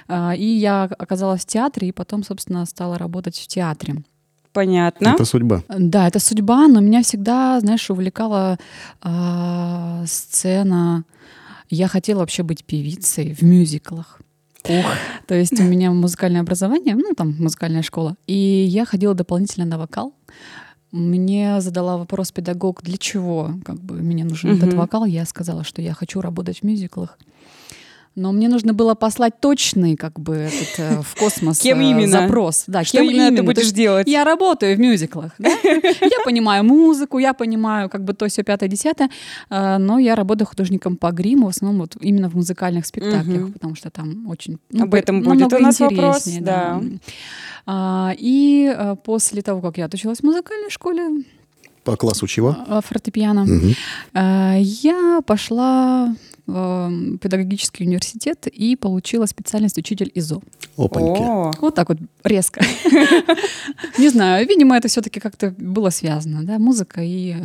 А, 0.08 0.34
И 0.36 0.44
я 0.44 0.84
оказалась 0.98 1.42
в 1.42 1.46
театре, 1.46 1.88
и 1.88 1.92
потом, 1.92 2.22
собственно, 2.24 2.66
стала 2.66 2.98
работать 2.98 3.36
в 3.38 3.46
театре. 3.48 3.94
Понятно. 4.52 5.08
Это 5.08 5.24
судьба. 5.24 5.62
Да, 5.68 6.06
это 6.08 6.18
судьба, 6.18 6.68
но 6.68 6.80
меня 6.80 7.02
всегда, 7.02 7.58
знаешь, 7.60 7.90
увлекала 7.90 8.58
а, 9.00 10.04
сцена. 10.06 11.04
Я 11.70 11.88
хотела 11.88 12.18
вообще 12.20 12.42
быть 12.42 12.64
певицей 12.64 13.34
в 13.34 13.42
мюзиклах. 13.42 14.20
Ух. 14.68 14.84
То 15.26 15.34
есть 15.34 15.58
у 15.58 15.64
меня 15.64 15.90
музыкальное 15.90 16.40
образование, 16.42 16.94
ну 16.94 17.14
там 17.16 17.34
музыкальная 17.38 17.82
школа, 17.82 18.14
и 18.28 18.34
я 18.34 18.84
ходила 18.84 19.14
дополнительно 19.14 19.66
на 19.66 19.76
вокал. 19.78 20.12
Мне 20.92 21.60
задала 21.62 21.96
вопрос 21.96 22.32
педагог, 22.32 22.82
для 22.82 22.98
чего 22.98 23.52
как 23.64 23.76
бы 23.80 23.94
мне 23.96 24.24
нужен 24.24 24.50
этот 24.56 24.68
Мгм. 24.68 24.78
вокал. 24.78 25.04
Я 25.06 25.24
сказала, 25.24 25.64
что 25.64 25.80
я 25.82 25.94
хочу 25.94 26.20
работать 26.20 26.60
в 26.60 26.62
мюзиклах. 26.64 27.18
Но 28.14 28.30
мне 28.32 28.48
нужно 28.48 28.74
было 28.74 28.94
послать 28.94 29.40
точный, 29.40 29.96
как 29.96 30.20
бы, 30.20 30.34
этот, 30.34 30.78
э, 30.78 31.00
в 31.02 31.14
космос 31.18 31.60
Кем 31.60 31.80
э, 31.80 31.84
именно? 31.90 32.08
запрос. 32.22 32.64
Да, 32.66 32.84
Что 32.84 32.98
кем 32.98 33.10
именно 33.10 33.30
ты 33.30 33.36
То 33.38 33.42
будешь 33.42 33.62
есть 33.62 33.74
делать? 33.74 34.06
Я 34.06 34.24
работаю 34.24 34.76
в 34.76 34.80
мюзиклах. 34.80 35.32
да. 35.38 35.48
Я 35.62 36.24
понимаю 36.24 36.62
музыку, 36.64 37.18
я 37.18 37.32
понимаю 37.32 37.88
как 37.88 38.04
бы 38.04 38.12
то 38.12 38.28
все 38.28 38.42
пятое, 38.42 38.68
десятое, 38.68 39.08
э, 39.48 39.78
но 39.78 39.98
я 39.98 40.14
работаю 40.14 40.46
художником 40.46 40.96
по 40.96 41.10
гриму, 41.10 41.46
в 41.46 41.50
основном 41.50 41.80
вот 41.80 41.96
именно 42.00 42.28
в 42.28 42.34
музыкальных 42.34 42.84
спектаклях, 42.84 43.52
потому 43.52 43.74
что 43.76 43.88
там 43.90 44.28
очень... 44.28 44.58
ну, 44.70 44.84
Об 44.84 44.94
этом 44.94 45.22
будет 45.22 45.52
у 45.52 45.58
нас 45.58 45.80
вопрос, 45.80 46.26
интереснее, 46.28 46.42
да. 46.42 46.82
А, 47.66 48.12
И 48.18 48.72
э, 48.76 48.96
после 49.04 49.40
того, 49.42 49.60
как 49.60 49.78
я 49.78 49.86
отучилась 49.86 50.18
в 50.18 50.22
музыкальной 50.24 50.68
школе 50.70 51.24
По 51.84 51.96
классу 51.96 52.26
чего? 52.26 52.56
э, 52.68 52.80
фортепиано, 52.84 53.46
э, 54.14 54.54
я 54.60 55.20
пошла 55.24 56.14
в 56.46 56.90
э, 56.92 57.18
педагогический 57.18 57.84
университет 57.84 58.46
и 58.46 58.76
получила 58.76 59.26
специальность 59.26 59.78
учитель 59.78 60.10
ИЗО. 60.14 60.42
Опаньки. 60.76 61.20
О, 61.22 61.52
Вот 61.60 61.74
так 61.74 61.88
вот 61.88 61.98
резко. 62.24 62.64
Не 63.98 64.08
знаю, 64.08 64.46
видимо, 64.46 64.76
это 64.76 64.88
все-таки 64.88 65.20
как-то 65.20 65.54
было 65.56 65.90
связано, 65.90 66.44
да, 66.44 66.58
музыка 66.58 67.00
и 67.02 67.36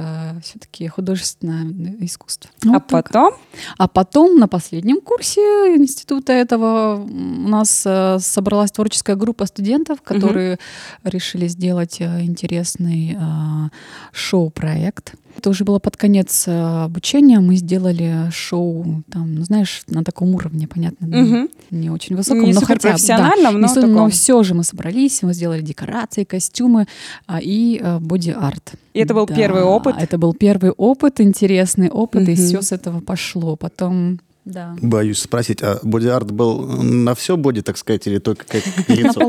все-таки 0.43 0.87
художественное 0.87 1.95
искусство. 1.99 2.49
А 2.65 2.73
Вот 2.73 2.87
так. 2.87 3.09
потом? 3.09 3.33
А 3.77 3.87
потом 3.87 4.39
на 4.39 4.47
последнем 4.47 5.01
курсе 5.01 5.41
института 5.75 6.33
этого 6.33 6.95
у 6.95 7.49
нас 7.49 7.83
э, 7.85 8.17
собралась 8.19 8.71
творческая 8.71 9.15
группа 9.15 9.45
студентов, 9.45 10.01
которые 10.01 10.59
решили 11.03 11.47
сделать 11.47 11.97
э, 11.99 12.23
интересный 12.23 13.17
э, 13.19 13.69
шоу-проект. 14.11 15.15
Это 15.37 15.51
уже 15.51 15.63
было 15.65 15.77
под 15.77 15.95
конец 15.97 16.45
э, 16.47 16.83
обучения. 16.85 17.39
Мы 17.39 17.57
сделали 17.57 18.29
шоу, 18.31 19.03
там, 19.11 19.35
ну, 19.35 19.43
знаешь, 19.43 19.83
на 19.87 20.03
таком 20.03 20.33
уровне, 20.33 20.67
понятно, 20.67 21.07
да, 21.07 21.17
Мгм. 21.17 21.49
не 21.69 21.89
очень 21.91 22.15
высоком, 22.15 22.43
Не 22.43 22.53
но 22.53 22.61
хотя 22.61 22.93
бы, 22.93 22.99
да. 23.07 23.51
но 23.51 23.67
таком. 23.73 23.93
но 23.93 24.09
все 24.09 24.41
же 24.43 24.55
мы 24.55 24.63
собрались, 24.63 25.21
мы 25.21 25.33
сделали 25.33 25.61
декорации, 25.61 26.23
костюмы 26.23 26.87
а, 27.27 27.39
и 27.39 27.79
э, 27.81 27.99
боди-арт. 27.99 28.73
И 28.95 28.99
это 28.99 29.13
был 29.13 29.27
первый 29.27 29.61
опыт? 29.63 29.95
Это 29.99 30.17
был 30.17 30.33
первый 30.33 30.71
опыт, 30.71 31.21
интересный 31.21 31.89
опыт, 31.89 32.27
и 32.27 32.31
Мгм. 32.31 32.35
все 32.35 32.61
с 32.63 32.71
этого 32.71 32.99
пошло. 32.99 33.55
Потом, 33.55 34.19
да, 34.47 34.75
Боюсь 34.81 35.19
спросить, 35.19 35.61
а 35.61 35.79
боди-арт 35.83 36.31
был 36.31 36.65
на 36.67 37.15
все 37.15 37.35
боди, 37.35 37.61
так 37.61 37.77
сказать, 37.77 38.07
или 38.07 38.17
только 38.19 38.45
как 38.45 38.63
лицо? 38.87 39.19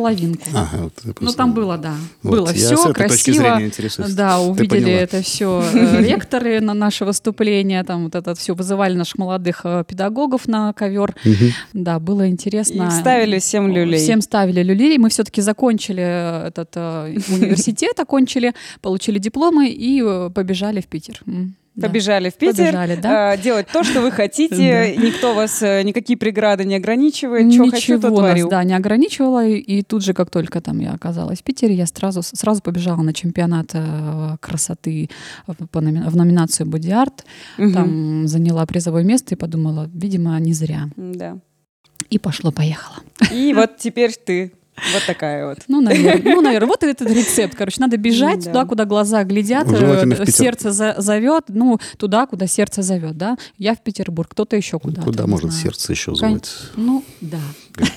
Ага, 0.55 0.85
вот 0.85 0.93
я 1.05 1.13
Ну, 1.19 1.33
там 1.33 1.53
было, 1.53 1.77
да. 1.77 1.95
Вот, 2.23 2.39
было 2.39 2.47
я 2.47 2.53
все 2.53 2.77
с 2.77 2.81
этой 2.83 2.95
красиво. 2.95 3.17
точки 3.17 3.31
зрения 3.33 3.67
интересуюсь. 3.67 4.15
Да, 4.15 4.39
увидели 4.41 4.93
это 4.93 5.21
все 5.23 5.65
ректоры 5.99 6.61
на 6.61 6.73
наше 6.73 7.05
выступление, 7.05 7.83
там 7.83 8.05
вот 8.05 8.15
это 8.15 8.37
все 8.37 8.55
вызывали 8.55 8.95
наших 8.95 9.19
молодых 9.19 9.63
э, 9.65 9.85
педагогов 9.89 10.47
на 10.47 10.73
ковер. 10.73 11.17
Да, 11.73 11.99
было 11.99 12.29
интересно. 12.29 12.85
И 12.85 12.89
вставили 12.91 13.41
всем 13.41 13.69
люлей. 13.73 13.99
Всем 13.99 14.21
ставили 14.21 14.63
люлей. 14.63 14.99
Мы 14.99 15.09
все-таки 15.09 15.41
закончили 15.41 16.03
э, 16.03 16.47
этот 16.49 16.71
э, 16.77 17.19
университет, 17.29 17.99
окончили, 18.01 18.55
получили 18.81 19.19
дипломы 19.19 19.69
и 19.69 20.01
э, 20.01 20.31
побежали 20.33 20.81
в 20.81 20.87
Питер. 20.87 21.21
Побежали 21.81 22.31
в 22.31 22.35
Питер, 22.35 22.67
Побежали, 22.67 22.97
да. 22.97 23.35
э, 23.35 23.39
делать 23.39 23.67
то, 23.73 23.85
что 23.85 24.01
вы 24.01 24.11
хотите. 24.11 24.97
Никто 24.99 25.35
вас, 25.35 25.63
э, 25.63 25.83
никакие 25.83 26.17
преграды 26.17 26.65
не 26.65 26.77
ограничивает. 26.77 27.53
Что 27.53 27.71
хочу, 27.71 28.01
то 28.01 28.09
творю. 28.09 28.49
да, 28.49 28.65
не 28.65 28.75
ограничивало. 28.75 29.47
И, 29.47 29.83
тут 29.83 30.03
же, 30.03 30.15
как 30.15 30.31
только 30.31 30.61
там 30.61 30.79
я 30.81 30.93
оказалась 30.93 31.39
в 31.41 31.43
Питере, 31.43 31.75
я 31.75 31.87
сразу, 31.87 32.23
сразу 32.23 32.63
побежала 32.63 33.03
на 33.03 33.13
чемпионат 33.13 33.71
э, 33.75 34.37
красоты 34.41 35.11
в, 35.47 35.81
номи- 35.81 36.09
в 36.09 36.17
номинацию 36.17 36.67
Body 36.69 36.91
Art. 36.91 37.25
Мгм. 37.59 37.73
Там 37.73 38.29
заняла 38.29 38.67
призовое 38.67 39.05
место 39.05 39.35
и 39.35 39.39
подумала, 39.39 39.89
видимо, 39.95 40.39
не 40.41 40.53
зря. 40.53 40.89
Да. 40.97 41.39
И 42.11 42.19
пошло-поехало. 42.19 42.97
И 43.33 43.53
вот 43.55 43.77
теперь 43.79 44.13
ты. 44.13 44.53
Вот 44.95 45.03
такая 45.07 45.47
вот. 45.47 45.59
Ну, 45.69 45.81
наверное, 45.81 46.35
ну, 46.35 46.41
наверное, 46.41 46.69
вот 46.69 46.83
этот 46.83 47.11
рецепт. 47.11 47.55
Короче, 47.57 47.77
надо 47.81 47.97
бежать 47.97 48.45
Да. 48.45 48.51
туда, 48.51 48.65
куда 48.65 48.85
глаза 48.85 49.25
глядят, 49.25 49.67
э, 49.71 50.27
сердце 50.31 50.73
зовет, 50.73 51.45
ну, 51.49 51.79
туда, 51.97 52.27
куда 52.27 52.47
сердце 52.47 52.83
зовет, 52.83 53.17
да. 53.17 53.37
Я 53.59 53.75
в 53.75 53.83
Петербург, 53.83 54.29
кто-то 54.31 54.57
еще 54.57 54.79
куда-то. 54.79 55.03
Куда 55.03 55.27
можно 55.27 55.51
знаю. 55.51 55.65
сердце 55.65 55.93
еще 55.93 56.15
звать? 56.15 56.51
Ну, 56.77 57.05
да. 57.21 57.39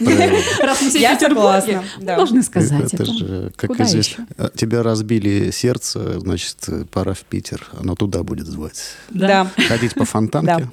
Раз 0.60 0.82
мы 0.82 0.90
все 0.90 1.00
в 1.10 1.20
Петербурге, 1.20 1.82
должны 2.02 2.44
сказать 2.44 2.94
Это 2.94 3.06
же, 3.06 3.52
как 3.56 3.70
Куда 3.72 3.84
известно, 3.86 4.28
а, 4.38 4.50
тебя 4.56 4.84
разбили 4.84 5.52
сердце, 5.52 6.20
значит, 6.20 6.58
пора 6.92 7.14
в 7.14 7.22
Питер. 7.22 7.68
Оно 7.80 7.96
туда 7.96 8.24
будет 8.24 8.48
звать. 8.48 8.82
Да. 9.10 9.50
Ходить 9.68 9.94
по 9.96 10.06
фонтанке, 10.06 10.58
Да. 10.58 10.70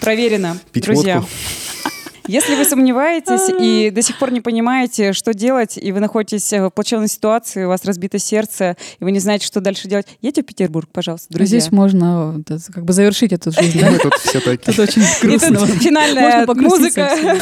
Проверено, 0.00 0.56
друзья. 0.74 1.16
водку. 1.20 1.30
Если 2.28 2.54
вы 2.54 2.64
сомневаетесь 2.66 3.50
и 3.58 3.90
до 3.90 4.02
сих 4.02 4.18
пор 4.18 4.32
не 4.32 4.42
понимаете, 4.42 5.14
что 5.14 5.32
делать, 5.32 5.78
и 5.78 5.92
вы 5.92 6.00
находитесь 6.00 6.52
э, 6.52 6.66
в 6.66 6.70
плачевной 6.70 7.08
ситуации, 7.08 7.64
у 7.64 7.68
вас 7.68 7.86
разбито 7.86 8.18
сердце, 8.18 8.76
и 9.00 9.04
вы 9.04 9.12
не 9.12 9.18
знаете, 9.18 9.46
что 9.46 9.60
дальше 9.60 9.88
делать, 9.88 10.06
едьте 10.20 10.42
в 10.42 10.46
Петербург, 10.46 10.90
пожалуйста, 10.92 11.26
друзья. 11.30 11.58
Здесь 11.58 11.72
можно 11.72 12.42
как 12.72 12.84
бы 12.84 12.92
завершить 12.92 13.32
эту 13.32 13.50
жизнь? 13.50 13.80
Мы 13.90 13.98
тут 13.98 14.14
все 14.16 14.40
такие. 14.40 14.58
Тут 14.58 14.78
очень 14.78 15.02
И 15.02 15.26
грустно. 15.26 15.58
тут 15.58 15.70
финальная 15.82 16.46
музыка, 16.46 17.10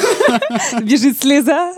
бежит 0.82 1.20
слеза. 1.20 1.74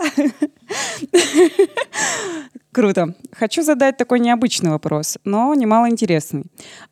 Круто. 2.71 3.15
Хочу 3.31 3.63
задать 3.63 3.97
такой 3.97 4.19
необычный 4.19 4.69
вопрос, 4.69 5.17
но 5.25 5.55
немало 5.55 5.89
интересный. 5.89 6.43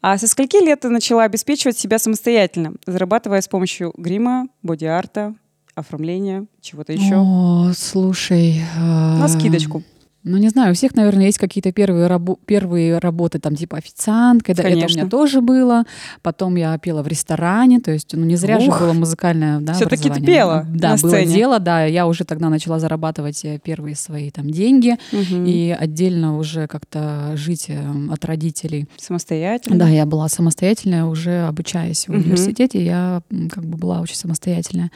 А 0.01 0.17
со 0.17 0.27
скольки 0.27 0.57
лет 0.57 0.79
ты 0.79 0.89
начала 0.89 1.23
обеспечивать 1.23 1.77
себя 1.77 1.99
самостоятельно, 1.99 2.73
зарабатывая 2.87 3.41
с 3.41 3.47
помощью 3.47 3.93
грима, 3.95 4.47
боди-арта, 4.63 5.35
оформления, 5.77 6.45
чего-то 6.61 6.93
еще? 6.93 7.15
О, 7.15 7.71
слушай. 7.75 8.61
На 8.77 9.17
На 9.19 9.27
скидочку. 9.27 9.83
Ну, 10.27 10.37
не 10.37 10.49
знаю, 10.49 10.71
у 10.71 10.75
всех, 10.75 10.95
наверное, 10.95 11.25
есть 11.25 11.37
какие-то 11.37 11.71
первые, 11.71 12.07
рабо- 12.07 12.37
первые 12.45 12.97
работы, 12.99 13.39
там, 13.39 13.55
типа 13.55 13.77
официанткой. 13.77 14.55
да, 14.55 14.63
Это 14.63 14.85
у 14.85 14.89
меня 14.89 15.07
тоже 15.07 15.41
было. 15.41 15.83
Потом 16.21 16.55
я 16.57 16.77
пела 16.77 17.01
в 17.01 17.07
ресторане, 17.07 17.79
то 17.79 17.91
есть, 17.91 18.09
ну, 18.13 18.25
не 18.25 18.35
зря 18.35 18.57
Ух. 18.57 18.63
же 18.63 18.71
было 18.71 18.93
музыкальное 18.93 19.59
да, 19.59 19.73
Всё-таки 19.73 20.09
ты 20.09 20.21
пела 20.21 20.65
Да, 20.69 20.91
на 20.95 20.97
было 21.01 21.09
сцене. 21.09 21.33
дело, 21.33 21.59
да. 21.59 21.85
Я 21.85 22.07
уже 22.07 22.25
тогда 22.25 22.49
начала 22.49 22.79
зарабатывать 22.79 23.43
э, 23.45 23.59
первые 23.63 23.95
свои 23.95 24.29
там 24.29 24.49
деньги 24.49 24.97
Мгм. 25.11 25.45
и 25.45 25.75
отдельно 25.79 26.37
уже 26.37 26.67
как-то 26.67 27.31
жить 27.35 27.65
э, 27.69 27.79
от 28.11 28.25
родителей. 28.25 28.87
Самостоятельно? 28.97 29.77
Да, 29.79 29.87
я 29.87 30.05
была 30.05 30.27
самостоятельная, 30.29 31.05
уже 31.05 31.47
обучаясь 31.47 32.05
в 32.07 32.09
Мгм. 32.11 32.21
университете, 32.23 32.83
я 32.83 33.21
как 33.51 33.65
бы 33.65 33.77
была 33.77 34.01
очень 34.01 34.15
самостоятельная. 34.15 34.91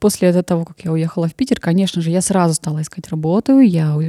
После 0.00 0.32
того, 0.42 0.64
как 0.64 0.76
я 0.84 0.92
уехала 0.92 1.28
в 1.28 1.34
Питер, 1.34 1.60
конечно 1.60 2.02
же, 2.02 2.10
я 2.10 2.20
сразу 2.20 2.54
стала 2.54 2.82
искать 2.82 3.08
работу, 3.08 3.60
я 3.60 3.96
у- 3.96 4.02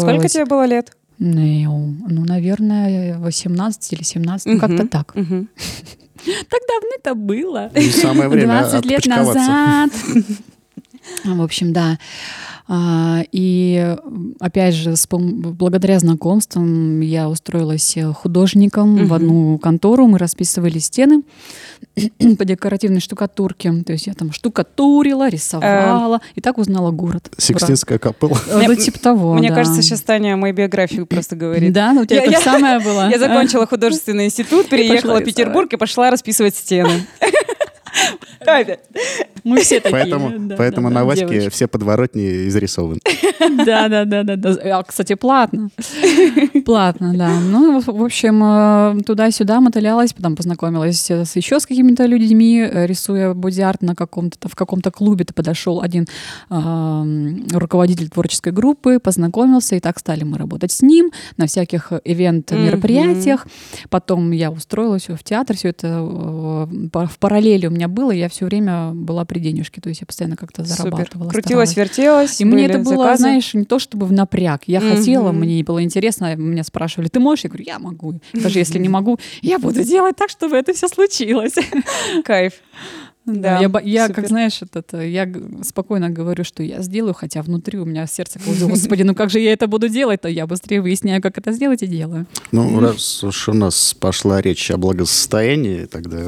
устроилась... 0.00 0.32
Сколько 0.32 0.44
тебе 0.44 0.44
было 0.46 0.64
лет? 0.66 0.96
Ну, 1.18 1.96
ну, 2.08 2.24
наверное, 2.24 3.18
18 3.18 3.92
или 3.92 4.02
17, 4.02 4.46
ну, 4.46 4.58
как-то 4.58 4.86
так. 4.86 5.14
Мгм. 5.14 5.48
Так 6.22 6.60
давно 6.68 6.90
это 6.98 7.14
было. 7.14 7.68
И 7.74 7.90
самое 7.90 8.28
время 8.28 8.60
20 8.68 8.84
лет 8.84 9.06
назад. 9.06 9.90
В 11.24 11.42
общем, 11.42 11.72
да. 11.72 11.98
А, 12.72 13.24
И 13.32 13.96
опять 14.38 14.74
же, 14.74 14.94
благодаря 15.10 15.98
знакомствам 15.98 17.00
я 17.00 17.28
устроилась 17.28 17.96
э, 17.96 18.12
художником 18.12 18.96
в 18.96 19.02
Мгм. 19.06 19.12
одну 19.12 19.58
контору. 19.58 20.06
Мы 20.06 20.18
расписывали 20.18 20.78
стены 20.78 21.22
по 22.38 22.44
декоративной 22.44 23.00
штукатурке. 23.00 23.72
То 23.84 23.92
есть 23.92 24.06
я 24.06 24.14
там 24.14 24.30
штукатурила, 24.32 25.28
рисовала. 25.28 26.20
И 26.36 26.40
так 26.40 26.58
узнала 26.58 26.92
город. 26.92 27.32
Сикстинская 27.36 27.98
капелла. 27.98 28.38
Ура. 28.54 28.62
Ну, 28.68 28.74
типа 28.76 29.00
того, 29.00 29.34
Мне 29.34 29.48
да. 29.48 29.56
кажется, 29.56 29.82
сейчас 29.82 30.02
Таня 30.02 30.36
мою 30.36 30.54
биографию 30.54 31.06
просто 31.06 31.34
говорит. 31.34 31.72
Да, 31.72 31.92
ну 31.92 32.02
у 32.02 32.04
тебя 32.04 32.20
Я- 32.20 32.26
то 32.26 32.30
я- 32.30 32.40
самое 32.40 32.78
было. 32.78 33.10
Я 33.10 33.18
закончила 33.18 33.66
художественный 33.66 34.26
институт, 34.26 34.68
переехала 34.70 35.18
в. 35.18 35.24
Петербург 35.24 35.72
и 35.72 35.76
пошла 35.76 36.10
расписывать 36.12 36.54
стены. 36.54 37.04
Катя, 38.50 38.78
Мы 39.44 39.60
все 39.60 39.80
такие. 39.80 39.92
Поэтому, 39.92 40.48
да, 40.48 40.56
поэтому 40.56 40.88
да, 40.88 40.94
на 40.94 41.00
да, 41.00 41.06
Ваське 41.06 41.28
девочки. 41.28 41.50
все 41.50 41.68
подворотни 41.68 42.48
изрисованы. 42.48 43.00
Да, 43.64 43.88
да, 43.88 44.04
да, 44.04 44.22
да, 44.22 44.36
да. 44.36 44.78
А, 44.78 44.82
кстати, 44.82 45.14
платно. 45.14 45.70
Платно, 46.64 47.14
да. 47.16 47.40
Ну, 47.40 47.80
в 47.80 48.02
общем, 48.02 48.42
э, 48.42 49.02
туда-сюда 49.02 49.60
мотылялась, 49.60 50.12
потом 50.12 50.36
познакомилась 50.36 51.10
с 51.10 51.36
еще 51.36 51.58
с 51.58 51.66
какими-то 51.66 52.04
людьми, 52.04 52.60
э, 52.60 52.86
рисуя 52.86 53.32
боди-арт 53.34 53.82
на 53.82 53.94
каком-то 53.94 54.48
в 54.48 54.54
каком-то 54.54 54.90
клубе. 54.90 55.24
То 55.24 55.34
подошел 55.34 55.80
один 55.80 56.06
эм, 56.50 57.46
руководитель 57.52 58.08
творческой 58.10 58.52
группы, 58.52 58.98
познакомился, 58.98 59.76
и 59.76 59.80
так 59.80 59.98
стали 59.98 60.22
мы 60.22 60.38
работать 60.38 60.72
с 60.72 60.82
ним 60.82 61.10
на 61.36 61.46
всяких 61.46 61.92
ивент-мероприятиях. 62.04 63.46
Потом 63.88 64.32
я 64.32 64.50
устроилась 64.50 65.08
в 65.08 65.22
театр, 65.24 65.56
все 65.56 65.68
это 65.68 65.88
э, 65.88 66.66
в 66.92 67.18
параллели 67.18 67.66
у 67.66 67.70
меня 67.70 67.88
было, 67.88 68.10
я 68.10 68.28
все 68.28 68.39
время 68.46 68.92
была 68.92 69.24
при 69.24 69.38
денежке, 69.38 69.80
то 69.80 69.88
есть 69.88 70.00
я 70.00 70.06
постоянно 70.06 70.36
как-то 70.36 70.64
супер. 70.64 70.76
зарабатывала. 70.90 71.28
Крутилась, 71.30 71.70
старалась. 71.70 71.90
вертелась. 71.90 72.40
И 72.40 72.44
мне 72.44 72.66
это 72.66 72.78
было, 72.78 73.04
заказы. 73.04 73.22
знаешь, 73.22 73.54
не 73.54 73.64
то 73.64 73.78
чтобы 73.78 74.06
в 74.06 74.12
напряг. 74.12 74.62
Я 74.66 74.80
Мгм. 74.80 74.96
хотела, 74.96 75.32
мне 75.32 75.62
было 75.64 75.82
интересно, 75.82 76.34
меня 76.36 76.64
спрашивали, 76.64 77.08
ты 77.08 77.20
можешь? 77.20 77.44
Я 77.44 77.50
говорю, 77.50 77.64
я 77.66 77.78
могу. 77.78 78.20
Даже 78.32 78.58
если 78.58 78.78
не 78.78 78.88
могу, 78.88 79.18
я 79.42 79.58
буду 79.58 79.82
делать 79.84 80.16
так, 80.16 80.30
чтобы 80.30 80.56
это 80.56 80.72
все 80.72 80.88
случилось. 80.88 81.54
Кайф. 82.24 82.54
Да, 83.26 83.60
я, 83.60 83.70
я, 83.84 84.06
супер. 84.06 84.14
как 84.14 84.28
знаешь, 84.28 84.62
этот, 84.62 84.94
э, 84.94 85.10
я 85.10 85.28
спокойно 85.62 86.10
говорю, 86.10 86.42
что 86.42 86.62
я 86.62 86.82
сделаю, 86.82 87.14
хотя 87.14 87.42
внутри 87.42 87.78
у 87.78 87.84
меня 87.84 88.06
сердце 88.06 88.38
колдует, 88.38 88.70
господи, 88.70 89.02
ну 89.02 89.14
как 89.14 89.30
же 89.30 89.40
я 89.40 89.52
это 89.52 89.66
буду 89.66 89.88
делать, 89.88 90.22
то 90.22 90.28
я 90.28 90.46
быстрее 90.46 90.80
выясняю, 90.80 91.20
как 91.20 91.36
это 91.38 91.52
сделать 91.52 91.82
и 91.82 91.86
делаю. 91.86 92.26
Ну, 92.50 92.80
раз 92.80 93.22
уж 93.22 93.48
у 93.48 93.52
нас 93.52 93.94
пошла 93.94 94.40
речь 94.40 94.70
о 94.70 94.78
благосостоянии, 94.78 95.84
тогда 95.84 96.18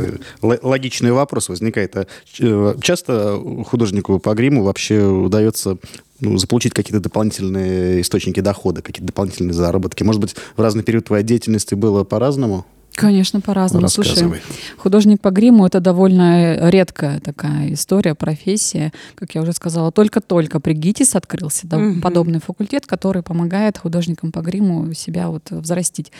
л- 0.42 0.58
логичный 0.62 1.12
вопрос 1.12 1.48
возникает. 1.48 1.96
А 1.96 2.06
ч- 2.30 2.74
часто 2.82 3.42
художнику 3.66 4.18
по 4.18 4.34
гриму 4.34 4.62
вообще 4.62 5.02
удается 5.02 5.78
ну, 6.20 6.36
заполучить 6.36 6.72
какие-то 6.72 7.00
дополнительные 7.00 8.00
источники 8.02 8.40
дохода, 8.40 8.82
какие-то 8.82 9.06
дополнительные 9.06 9.54
заработки? 9.54 10.02
Может 10.02 10.20
быть, 10.20 10.36
в 10.56 10.60
разный 10.60 10.84
период 10.84 11.06
твоей 11.06 11.24
деятельности 11.24 11.74
было 11.74 12.04
по-разному? 12.04 12.64
Конечно, 12.94 13.40
по-разному. 13.40 13.88
Слушай. 13.88 14.40
Художник 14.76 15.20
по 15.20 15.30
гриму 15.30 15.66
это 15.66 15.80
довольно 15.80 16.68
редкая 16.70 17.20
такая 17.20 17.72
история, 17.72 18.14
профессия. 18.14 18.92
Как 19.14 19.34
я 19.34 19.42
уже 19.42 19.52
сказала, 19.52 19.90
только-только 19.92 20.60
при 20.60 20.74
ГИТИС 20.74 21.16
открылся 21.16 21.66
да, 21.66 21.78
Мгм. 21.78 22.00
подобный 22.00 22.40
факультет, 22.40 22.86
который 22.86 23.22
помогает 23.22 23.78
художникам 23.78 24.30
по 24.32 24.40
гриму 24.40 24.92
себя 24.94 25.28
вот 25.28 25.50
взрастить. 25.50 26.12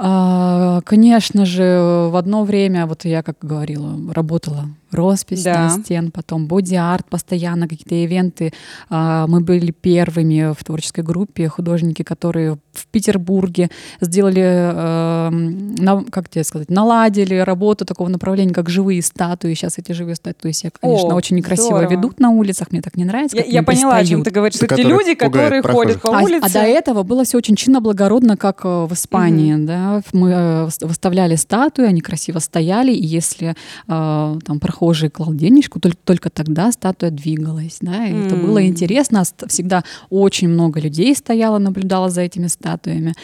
А, 0.00 0.80
Конечно 0.84 1.44
же, 1.44 2.08
в 2.10 2.16
одно 2.16 2.44
время, 2.44 2.86
вот 2.86 3.04
я, 3.04 3.22
как 3.24 3.36
говорила, 3.42 3.96
работала 4.12 4.66
роспись 4.90 5.42
Да. 5.44 5.54
на 5.76 5.82
стен, 5.82 6.10
потом 6.10 6.46
боди-арт, 6.46 7.06
постоянно 7.08 7.68
какие-то 7.68 7.94
ивенты. 7.94 8.52
А, 8.90 9.26
Мы 9.26 9.40
были 9.40 9.70
первыми 9.70 10.54
в 10.58 10.64
творческой 10.64 11.04
группе 11.04 11.48
художники, 11.48 12.02
которые 12.02 12.56
в 12.72 12.86
Петербурге 12.86 13.70
сделали, 14.00 14.40
эм, 14.42 16.04
как 16.10 16.28
тебе 16.28 16.44
сказать, 16.44 16.70
наладили 16.70 17.34
работу 17.36 17.84
такого 17.84 18.08
направления, 18.08 18.52
как 18.54 18.68
живые 18.68 19.02
статуи. 19.02 19.54
Сейчас 19.54 19.78
эти 19.78 19.92
живые 19.92 20.14
статуи 20.16 20.52
себя, 20.52 20.70
конечно, 20.80 21.08
О, 21.10 21.14
очень 21.14 21.36
некрасиво 21.36 21.66
здорово. 21.78 21.90
ведут 21.90 22.20
на 22.20 22.30
улицах. 22.30 22.68
Мне 22.70 22.80
так 22.82 22.96
не 22.96 23.04
нравится. 23.04 23.36
Я, 23.36 23.44
я 23.44 23.62
поняла, 23.62 23.96
о 23.96 24.04
чем 24.04 24.22
пристают. 24.22 24.24
ты 24.24 24.30
говоришь. 24.30 24.58
Те 24.58 24.66
которые 24.66 24.88
люди, 24.88 25.14
которые 25.14 25.62
ходят 25.62 26.00
по 26.00 26.16
А, 26.18 26.22
улице. 26.22 26.44
а 26.44 26.52
до 26.52 26.60
этого 26.60 27.02
было 27.02 27.24
все 27.24 27.38
очень 27.38 27.56
чинно-благородно, 27.56 28.36
как 28.36 28.64
э, 28.64 28.86
в 28.86 28.92
Испании. 28.92 29.54
Да? 29.56 30.02
Мы 30.12 30.30
э, 30.30 30.66
выс- 30.66 30.86
выставляли 30.86 31.34
статуи, 31.36 31.84
они 31.86 32.00
красиво 32.00 32.38
стояли, 32.38 32.92
и 32.92 33.04
если 33.04 33.54
э, 33.88 34.38
там 34.44 34.60
прохожий 34.78 35.10
клал 35.10 35.34
денежку, 35.34 35.80
только, 35.80 35.98
только 36.04 36.30
тогда 36.30 36.70
статуя 36.72 37.10
двигалась. 37.10 37.78
Да? 37.80 38.06
И 38.06 38.26
это 38.26 38.36
было 38.36 38.64
интересно. 38.64 39.22
Всегда 39.48 39.82
очень 40.08 40.48
много 40.48 40.80
людей 40.80 41.14
стояло, 41.16 41.58
наблюдало 41.58 42.10
за 42.10 42.20
этими 42.22 42.46
статуями. 42.46 43.14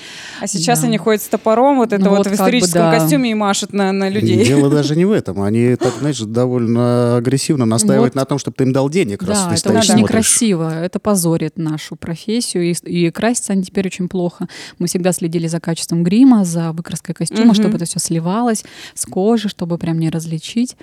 А 0.41 0.47
сейчас 0.49 0.81
Да. 0.81 0.89
они 0.89 0.99
ходят 0.99 1.23
с 1.23 1.29
топором, 1.29 1.77
вот 1.77 1.93
это 1.93 2.03
Ну 2.05 2.11
вот, 2.11 2.19
вот 2.19 2.27
в 2.27 2.31
как 2.31 2.39
бы 2.39 2.45
историческом 2.45 2.83
да. 2.83 2.99
костюме 2.99 3.31
и 3.31 3.35
машут 3.35 3.73
на, 3.73 3.93
на 3.93 4.09
людей. 4.09 4.45
Дело 4.45 4.69
даже 4.79 4.97
не 4.97 5.05
в 5.05 5.13
этом. 5.13 5.41
Они, 5.43 5.77
так, 5.77 5.95
знаешь, 6.01 6.19
довольно 6.19 7.17
агрессивно 7.19 7.67
настаивают 7.67 8.15
Вот. 8.15 8.21
на 8.21 8.25
том, 8.25 8.39
чтобы 8.39 8.57
ты 8.57 8.65
им 8.65 8.73
дал 8.73 8.91
денег, 8.91 9.23
раз 9.23 9.39
Да, 9.39 9.45
ты 9.47 9.51
это 9.53 9.59
стоишь, 9.61 9.85
очень 9.91 10.03
некрасиво. 10.03 10.85
Это 10.85 10.99
позорит 10.99 11.57
нашу 11.57 11.95
профессию. 11.97 12.65
И, 12.65 12.73
и 12.91 13.11
красятся 13.11 13.53
они 13.53 13.63
теперь 13.63 13.87
очень 13.87 14.09
плохо. 14.09 14.49
Мы 14.81 14.89
всегда 14.89 15.13
следили 15.13 15.47
за 15.47 15.61
качеством 15.61 16.03
грима, 16.03 16.45
за 16.45 16.73
выкраской 16.73 17.15
костюма, 17.15 17.45
Мгм. 17.53 17.55
чтобы 17.55 17.77
это 17.77 17.85
все 17.85 18.01
сливалось 18.01 18.65
с 18.95 19.07
кожи, 19.07 19.49
чтобы 19.49 19.79
прям 19.79 19.99
не 20.01 20.11
различить. 20.11 20.77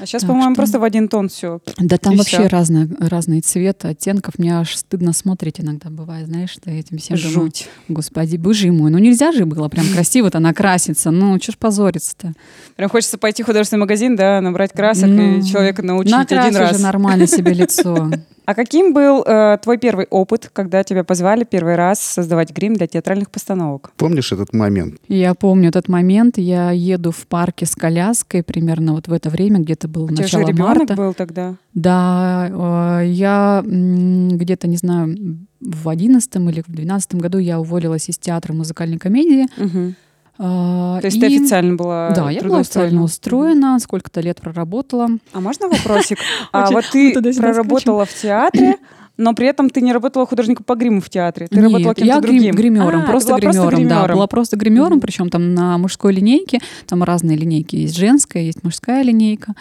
А 0.00 0.06
сейчас, 0.06 0.22
Так 0.22 0.28
по-моему, 0.28 0.52
что- 0.54 0.56
просто 0.62 0.78
в 0.78 0.84
один 0.84 1.08
тон 1.08 1.28
все. 1.28 1.60
Да 1.78 1.98
там 1.98 2.14
И 2.14 2.16
вообще 2.16 2.46
разные, 2.46 2.88
разные 3.00 3.40
цвета, 3.40 3.88
оттенков. 3.88 4.38
Мне 4.38 4.58
аж 4.58 4.74
стыдно 4.76 5.12
смотреть 5.12 5.60
иногда 5.60 5.90
бывает, 5.90 6.26
знаешь, 6.28 6.50
что 6.50 6.70
этим 6.70 6.98
всем 6.98 7.16
думаю, 7.16 7.32
Жуть. 7.32 7.68
господи, 7.88 8.36
боже 8.36 8.70
мой, 8.72 8.90
ну 8.90 8.98
нельзя 8.98 9.32
же 9.32 9.44
было 9.46 9.68
прям 9.68 9.86
красиво-то 9.92 10.38
накраситься, 10.38 11.10
ну 11.10 11.38
что 11.40 11.52
ж 11.52 11.56
позориться-то. 11.58 12.32
Прям 12.76 12.88
хочется 12.90 13.18
пойти 13.18 13.42
в 13.42 13.46
художественный 13.46 13.80
магазин, 13.80 14.14
да, 14.16 14.40
набрать 14.40 14.72
красок 14.72 15.08
Ну, 15.08 15.38
и 15.38 15.42
человека 15.42 15.82
научить 15.82 16.14
один 16.14 16.56
раз. 16.56 16.72
уже 16.74 16.80
нормально 16.82 17.26
себе 17.26 17.52
лицо. 17.54 18.10
А 18.48 18.54
каким 18.54 18.94
был 18.94 19.22
э, 19.26 19.58
твой 19.62 19.76
первый 19.76 20.06
опыт, 20.08 20.48
когда 20.50 20.82
тебя 20.82 21.04
позвали 21.04 21.44
первый 21.44 21.76
раз 21.76 22.00
создавать 22.00 22.50
грим 22.50 22.72
для 22.72 22.86
театральных 22.86 23.30
постановок? 23.30 23.92
Помнишь 23.98 24.32
этот 24.32 24.54
момент? 24.54 24.94
Я 25.06 25.34
помню 25.34 25.68
этот 25.68 25.88
момент. 25.88 26.38
Я 26.38 26.70
еду 26.70 27.10
в 27.10 27.26
парке 27.26 27.66
с 27.66 27.76
коляской 27.76 28.42
примерно 28.42 28.94
вот 28.94 29.06
в 29.06 29.12
это 29.12 29.28
время, 29.28 29.58
где-то 29.58 29.86
было 29.86 30.04
У 30.04 30.08
тебя 30.08 30.16
же 30.16 30.22
начало 30.22 30.48
ребенок 30.48 30.78
марта. 30.78 30.94
был 30.94 31.12
тогда. 31.12 31.56
Да, 31.74 33.00
э, 33.02 33.08
я 33.08 33.62
где-то, 33.62 34.66
не 34.66 34.78
знаю, 34.78 35.14
в 35.60 35.86
одиннадцатом 35.86 36.48
или 36.48 36.62
в 36.66 36.72
двенадцатом 36.72 37.20
году 37.20 37.36
я 37.36 37.60
уволилась 37.60 38.08
из 38.08 38.16
театра 38.16 38.54
музыкальной 38.54 38.96
комедии. 38.96 39.46
Мгм. 39.58 39.94
Э, 40.38 40.42
То 40.42 41.00
есть 41.04 41.16
и- 41.16 41.20
ты 41.20 41.26
официально 41.26 41.74
была 41.74 42.10
Да, 42.10 42.30
я 42.30 42.42
была 42.42 42.60
официально 42.60 43.02
устроена, 43.02 43.78
сколько-то 43.80 44.20
лет 44.20 44.40
проработала. 44.40 45.08
А 45.32 45.40
можно 45.40 45.68
вопросик? 45.68 46.18
А 46.52 46.70
вот 46.70 46.84
ты 46.92 47.12
проработала 47.36 48.04
в 48.04 48.14
театре, 48.14 48.76
но 49.16 49.34
при 49.34 49.48
этом 49.48 49.68
ты 49.68 49.80
не 49.80 49.92
работала 49.92 50.26
художником 50.26 50.64
по 50.64 50.74
гриму 50.76 51.00
в 51.00 51.10
театре. 51.10 51.48
Ты 51.48 51.56
Нет, 51.56 51.64
работала 51.64 51.94
кем-то 51.94 52.06
я 52.14 52.20
другим. 52.20 52.54
гримером, 52.54 53.02
А, 53.02 53.06
просто 53.06 53.30
была 53.30 53.40
гримером, 53.40 53.70
да, 53.70 53.76
гримером. 53.76 54.16
была 54.16 54.26
просто 54.28 54.56
гримером, 54.56 54.92
Мгм. 54.92 55.00
причем 55.00 55.28
там 55.30 55.54
на 55.54 55.76
мужской 55.78 56.12
линейке, 56.12 56.60
там 56.86 57.02
разные 57.02 57.36
линейки, 57.36 57.74
есть 57.76 57.96
женская, 57.96 58.42
есть 58.44 58.62
мужская 58.62 59.02
линейка. 59.02 59.54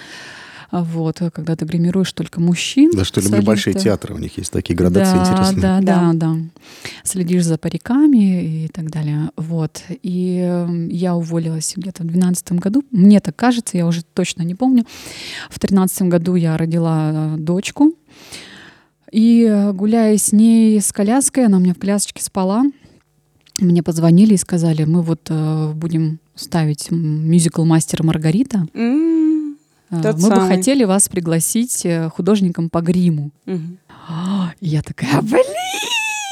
А 0.70 0.84
Вот, 0.84 1.22
а 1.22 1.32
когда 1.32 1.56
ты 1.56 1.66
гримируешь 1.66 2.12
только 2.12 2.42
мужчин. 2.42 2.92
Да 2.94 3.06
что 3.06 3.22
люблю 3.22 3.42
большие 3.42 3.74
театры, 3.74 4.14
у 4.14 4.18
них 4.18 4.38
есть 4.38 4.52
такие 4.52 4.76
градации 4.76 5.16
да, 5.16 5.22
интересные. 5.22 5.62
Да, 5.62 5.80
Да. 5.82 6.14
да, 6.14 6.14
да. 6.14 6.38
Следишь 7.04 7.46
за 7.46 7.58
париками 7.58 8.66
и 8.66 8.68
так 8.68 8.90
далее. 8.90 9.30
Вот. 9.38 9.82
И 10.04 10.42
э, 10.44 10.88
я 10.90 11.16
уволилась 11.16 11.74
где-то 11.76 12.04
в 12.04 12.08
2012 12.08 12.52
году. 12.54 12.84
Мне 12.92 13.20
так 13.20 13.36
кажется, 13.36 13.78
я 13.78 13.88
уже 13.88 14.04
точно 14.04 14.44
не 14.44 14.56
помню. 14.56 14.84
В 15.50 15.60
2013 15.60 16.02
году 16.04 16.36
я 16.36 16.58
родила 16.58 17.12
э, 17.14 17.38
дочку. 17.38 17.94
И 19.12 19.48
э, 19.50 19.72
гуляя 19.72 20.18
с 20.18 20.34
ней 20.34 20.82
с 20.82 20.92
коляской, 20.92 21.46
она 21.46 21.58
у 21.58 21.60
меня 21.62 21.74
в 21.74 21.80
колясочке 21.80 22.22
спала, 22.22 22.64
мне 23.58 23.82
позвонили 23.82 24.34
и 24.34 24.38
сказали, 24.38 24.84
мы 24.84 25.02
вот 25.02 25.28
э, 25.30 25.72
будем 25.74 26.20
ставить 26.36 26.92
мюзикл 26.92 27.64
«Мастер 27.64 28.04
Маргарита». 28.04 28.68
Э, 28.74 29.27
Тот 29.90 30.16
мы 30.18 30.30
бы 30.30 30.36
самый. 30.36 30.56
хотели 30.56 30.84
вас 30.84 31.08
пригласить 31.10 31.86
э, 31.86 32.10
художником 32.10 32.70
по 32.70 32.82
гриму. 32.82 33.32
А, 34.10 34.52
и 34.60 34.68
я 34.68 34.82
такая, 34.82 35.22
блин, 35.22 35.44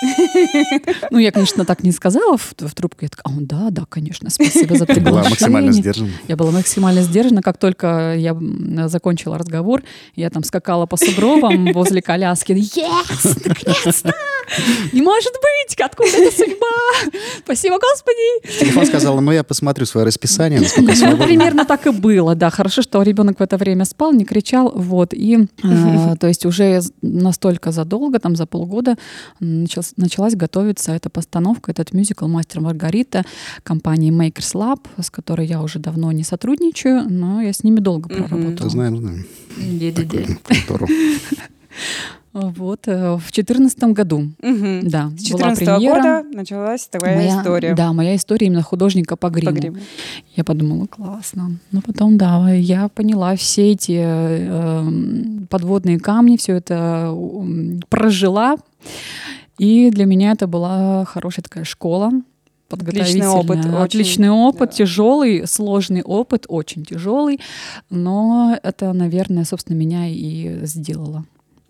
Ну, 1.12 1.18
я, 1.20 1.32
конечно, 1.32 1.66
так 1.66 1.84
не 1.84 1.92
сказала 1.92 2.38
в, 2.38 2.54
в 2.58 2.76
трубку. 2.76 3.00
Я 3.06 3.10
такая, 3.10 3.34
«А, 3.36 3.40
да, 3.42 3.68
да, 3.72 3.86
конечно, 3.88 4.30
спасибо 4.30 4.76
за 4.76 4.86
Была 4.86 4.96
приглашение. 4.96 5.30
максимально 5.30 5.72
сдержана. 5.72 6.12
Я 6.28 6.36
была 6.36 6.52
максимально 6.52 7.02
сдержана. 7.02 7.42
Как 7.42 7.58
только 7.58 8.16
я 8.16 8.38
закончила 8.88 9.38
разговор, 9.38 9.84
я 10.16 10.30
там 10.30 10.44
скакала 10.44 10.86
по 10.86 10.98
сугробам 10.98 11.72
возле 11.74 12.02
коляски. 12.02 12.52
Yes! 12.52 13.42
Наконец-то! 13.46 14.14
Не 14.94 15.02
может 15.02 15.34
быть! 15.34 15.80
Откуда 15.80 16.10
эта 16.10 16.36
судьба? 16.36 17.20
Спасибо, 17.44 17.80
Господи! 17.80 18.60
Телефон 18.60 18.86
сказал, 18.86 19.22
ну 19.22 19.32
я 19.32 19.44
посмотрю 19.44 19.86
свое 19.86 20.06
расписание, 20.06 20.62
Ну, 20.78 21.18
примерно 21.18 21.66
так 21.66 21.88
и 21.88 21.92
было, 21.92 22.36
да. 22.36 22.50
Хорошо, 22.50 22.82
что 22.82 23.02
ребенок 23.02 23.40
в 23.40 23.44
это 23.44 23.58
время 23.58 23.86
спал, 23.86 24.14
не 24.14 24.26
кричал, 24.26 24.72
вот. 24.76 25.14
И, 25.14 25.48
э, 25.64 26.16
то 26.20 26.28
есть 26.28 26.46
уже 26.46 26.82
настолько 27.02 27.72
задолго, 27.72 28.20
там 28.20 28.36
за 28.36 28.46
полгода 28.46 28.96
началась, 29.40 29.94
началась 29.98 30.36
готовиться 30.36 30.92
эта 30.92 31.10
постановка, 31.10 31.72
этот 31.72 31.94
мюзикл 31.94 32.28
«Мастер 32.28 32.62
Маргарита» 32.62 33.24
компании 33.64 34.12
Makers 34.12 34.56
Lab, 34.56 34.80
с 35.02 35.10
которой 35.10 35.48
я 35.48 35.62
уже 35.62 35.80
давно 35.80 36.12
не 36.12 36.24
сотрудничаю, 36.24 37.10
но 37.10 37.42
я 37.42 37.54
с 37.54 37.64
ними 37.64 37.80
долго 37.80 38.10
проработала. 38.10 38.70
Знаем, 38.70 38.98
знаем. 38.98 39.26
Да-да-да. 39.58 40.86
Вот, 42.38 42.82
э, 42.88 43.16
в 43.16 43.32
четырнадцатом 43.32 43.94
году, 43.94 44.28
Мгм. 44.42 44.90
да, 44.90 45.10
С 45.18 45.32
была 45.32 45.54
14 45.54 45.66
премьера. 45.66 45.96
года 45.96 46.24
началась 46.38 46.86
твоя 46.88 47.16
Моя- 47.16 47.40
история. 47.40 47.74
Да, 47.76 47.94
моя 47.94 48.16
история 48.18 48.48
именно 48.48 48.62
художника 48.62 49.16
по 49.16 49.30
по 49.30 49.34
гриму. 49.34 49.54
гриму. 49.56 49.78
Я 50.36 50.44
подумала, 50.44 50.86
классно. 50.86 51.58
Но 51.72 51.82
потом, 51.82 52.18
да, 52.18 52.52
я 52.52 52.90
поняла 52.90 53.38
все 53.38 53.72
эти 53.72 53.94
э, 53.94 54.48
эм, 54.48 55.48
подводные 55.50 55.98
камни, 55.98 56.36
все 56.36 56.56
это 56.56 57.16
прожила. 57.88 58.58
И 59.58 59.90
для 59.90 60.06
меня 60.06 60.32
это 60.34 60.46
была 60.48 61.06
хорошая 61.06 61.44
такая 61.44 61.64
школа. 61.64 62.12
Отличный 62.70 63.28
опыт, 63.28 63.60
очень, 63.60 63.70
Отличный 63.76 64.30
опыт, 64.30 64.70
да. 64.72 64.76
тяжелый, 64.76 65.48
сложный 65.48 66.02
опыт, 66.02 66.46
очень 66.50 66.84
тяжелый. 66.84 67.40
Но 67.90 68.58
это, 68.62 68.92
наверное, 68.92 69.46
собственно, 69.46 69.78
меня 69.78 70.08
и 70.10 70.66
сделало. 70.66 71.24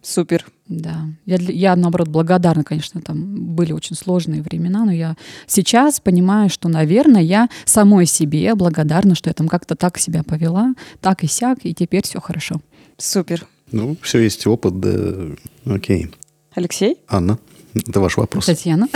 Супер. 0.06 0.46
Да. 0.68 1.08
Я, 1.26 1.38
я, 1.40 1.76
наоборот, 1.76 2.10
благодарна, 2.10 2.64
конечно, 2.64 3.02
там 3.02 3.56
были 3.56 3.72
очень 3.72 3.96
сложные 3.96 4.44
времена, 4.44 4.86
но 4.86 4.92
я 4.92 5.16
сейчас 5.48 6.00
понимаю, 6.00 6.50
что, 6.52 6.70
наверное, 6.70 7.24
я 7.24 7.50
самой 7.66 8.06
себе 8.06 8.54
благодарна, 8.54 9.16
что 9.16 9.32
я 9.32 9.34
там 9.34 9.48
как-то 9.48 9.76
так 9.76 9.98
себя 9.98 10.22
повела, 10.22 10.76
так 11.02 11.24
и 11.24 11.28
сяк, 11.28 11.58
и 11.64 11.74
теперь 11.74 12.04
все 12.04 12.22
хорошо. 12.22 12.62
Супер. 12.98 13.48
Ну, 13.72 13.98
все 14.04 14.20
есть 14.20 14.46
опыт, 14.46 14.80
да. 14.80 15.36
Окей. 15.66 16.12
Алексей? 16.54 17.00
Анна, 17.08 17.40
это 17.74 18.00
ваш 18.00 18.18
вопрос. 18.18 18.46
Татьяна? 18.46 18.88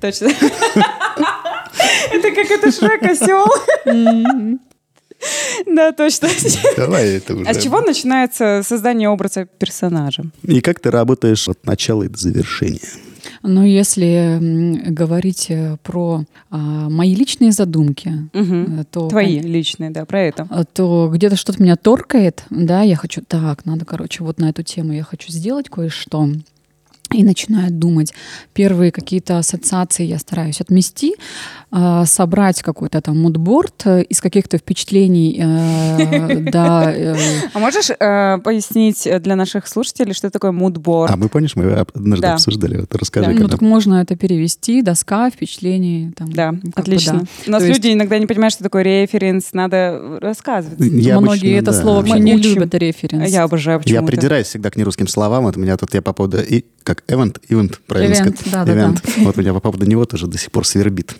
Точно. 0.00 0.28
Это 2.12 2.30
как 2.30 2.50
это 2.50 2.70
Шрек 2.70 3.02
осел. 3.02 3.46
Да, 5.66 5.92
точно. 5.92 6.28
Давай 6.76 7.16
это 7.16 7.34
уже. 7.34 7.48
А 7.48 7.54
с 7.54 7.62
чего 7.62 7.80
начинается 7.80 8.62
создание 8.64 9.08
образа 9.08 9.46
персонажа? 9.46 10.24
И 10.42 10.60
как 10.60 10.80
ты 10.80 10.90
работаешь 10.90 11.48
от 11.48 11.64
начала 11.66 12.02
и 12.04 12.08
до 12.08 12.18
завершения? 12.18 12.80
Ну, 13.42 13.64
если 13.64 14.38
говорить 14.90 15.46
э, 15.50 15.76
про 15.82 16.24
а, 16.50 16.88
мои 16.88 17.14
личные 17.14 17.52
задумки, 17.52 18.12
э, 18.32 18.84
то... 18.90 19.08
Твои 19.08 19.38
личные, 19.40 19.90
да, 19.90 20.04
про 20.04 20.22
это. 20.22 20.46
а, 20.50 20.64
то 20.64 21.10
где-то 21.12 21.36
что-то 21.36 21.62
меня 21.62 21.76
торкает, 21.76 22.44
да, 22.50 22.82
я 22.82 22.96
хочу, 22.96 23.22
так, 23.26 23.64
надо, 23.66 23.84
короче, 23.84 24.24
вот 24.24 24.38
на 24.38 24.50
эту 24.50 24.62
тему 24.62 24.92
я 24.92 25.02
хочу 25.02 25.30
сделать 25.30 25.68
кое-что. 25.68 26.28
И 27.12 27.22
начинаю 27.22 27.70
думать. 27.70 28.12
Первые 28.54 28.90
какие-то 28.90 29.38
ассоциации 29.38 30.04
я 30.04 30.18
стараюсь 30.18 30.60
отмести, 30.60 31.14
а, 31.70 32.06
собрать 32.06 32.62
какой-то 32.62 33.00
там 33.00 33.20
мудборд 33.20 33.82
э, 33.84 34.02
из 34.04 34.20
каких-то 34.20 34.58
впечатлений, 34.58 35.38
э, 35.40 36.40
да, 36.50 36.92
э, 36.92 37.14
А 37.52 37.58
можешь 37.58 37.88
пояснить 38.42 39.08
для 39.22 39.36
наших 39.36 39.66
слушателей, 39.68 40.14
что 40.14 40.30
такое 40.30 40.50
мудборд? 40.52 41.12
А 41.12 41.16
мы, 41.16 41.28
помнишь, 41.28 41.56
мы 41.56 41.72
однажды 41.72 42.22
Да. 42.22 42.34
обсуждали. 42.34 42.78
Вот 42.78 42.94
расскажи, 42.94 43.30
ну 43.32 43.48
так 43.48 43.60
можно 43.60 44.00
это 44.00 44.16
перевести, 44.16 44.82
доска, 44.82 45.30
впечатлений. 45.30 46.12
Там, 46.16 46.32
Да, 46.32 46.54
как 46.74 46.80
отлично. 46.84 47.24
У 47.46 47.50
нас 47.50 47.62
люди 47.64 47.92
иногда 47.92 48.18
не 48.18 48.26
понимают, 48.26 48.54
что 48.54 48.64
такое 48.64 48.82
референс, 48.82 49.52
надо 49.52 50.18
рассказывать. 50.20 50.78
Я 50.80 51.20
Многие 51.20 51.58
это 51.58 51.72
слово 51.72 52.04
не 52.16 52.36
любят 52.36 52.74
референс. 52.74 53.30
Я 53.30 53.44
обожаю 53.44 53.78
Я 53.78 53.82
почему-то. 53.82 54.06
придираюсь 54.06 54.46
всегда 54.46 54.70
к 54.70 54.76
нерусским 54.76 55.06
словам. 55.06 55.44
Вот 55.44 55.56
у 55.56 55.60
меня 55.60 55.76
тут 55.76 55.94
я 55.94 56.02
по 56.02 56.12
поводу... 56.12 56.38
И, 56.40 56.64
как 56.94 57.04
event, 57.08 57.40
event, 57.48 57.74
правильно 57.86 58.12
Event, 58.14 58.16
сказать? 58.36 58.40
да-да-да. 58.52 58.80
Event. 58.88 59.24
Вот 59.24 59.36
меня 59.36 59.52
по 59.52 59.60
поводу 59.60 59.86
него 59.86 60.04
тоже 60.04 60.26
до 60.26 60.38
сих 60.38 60.50
пор 60.50 60.66
свербит. 60.66 61.14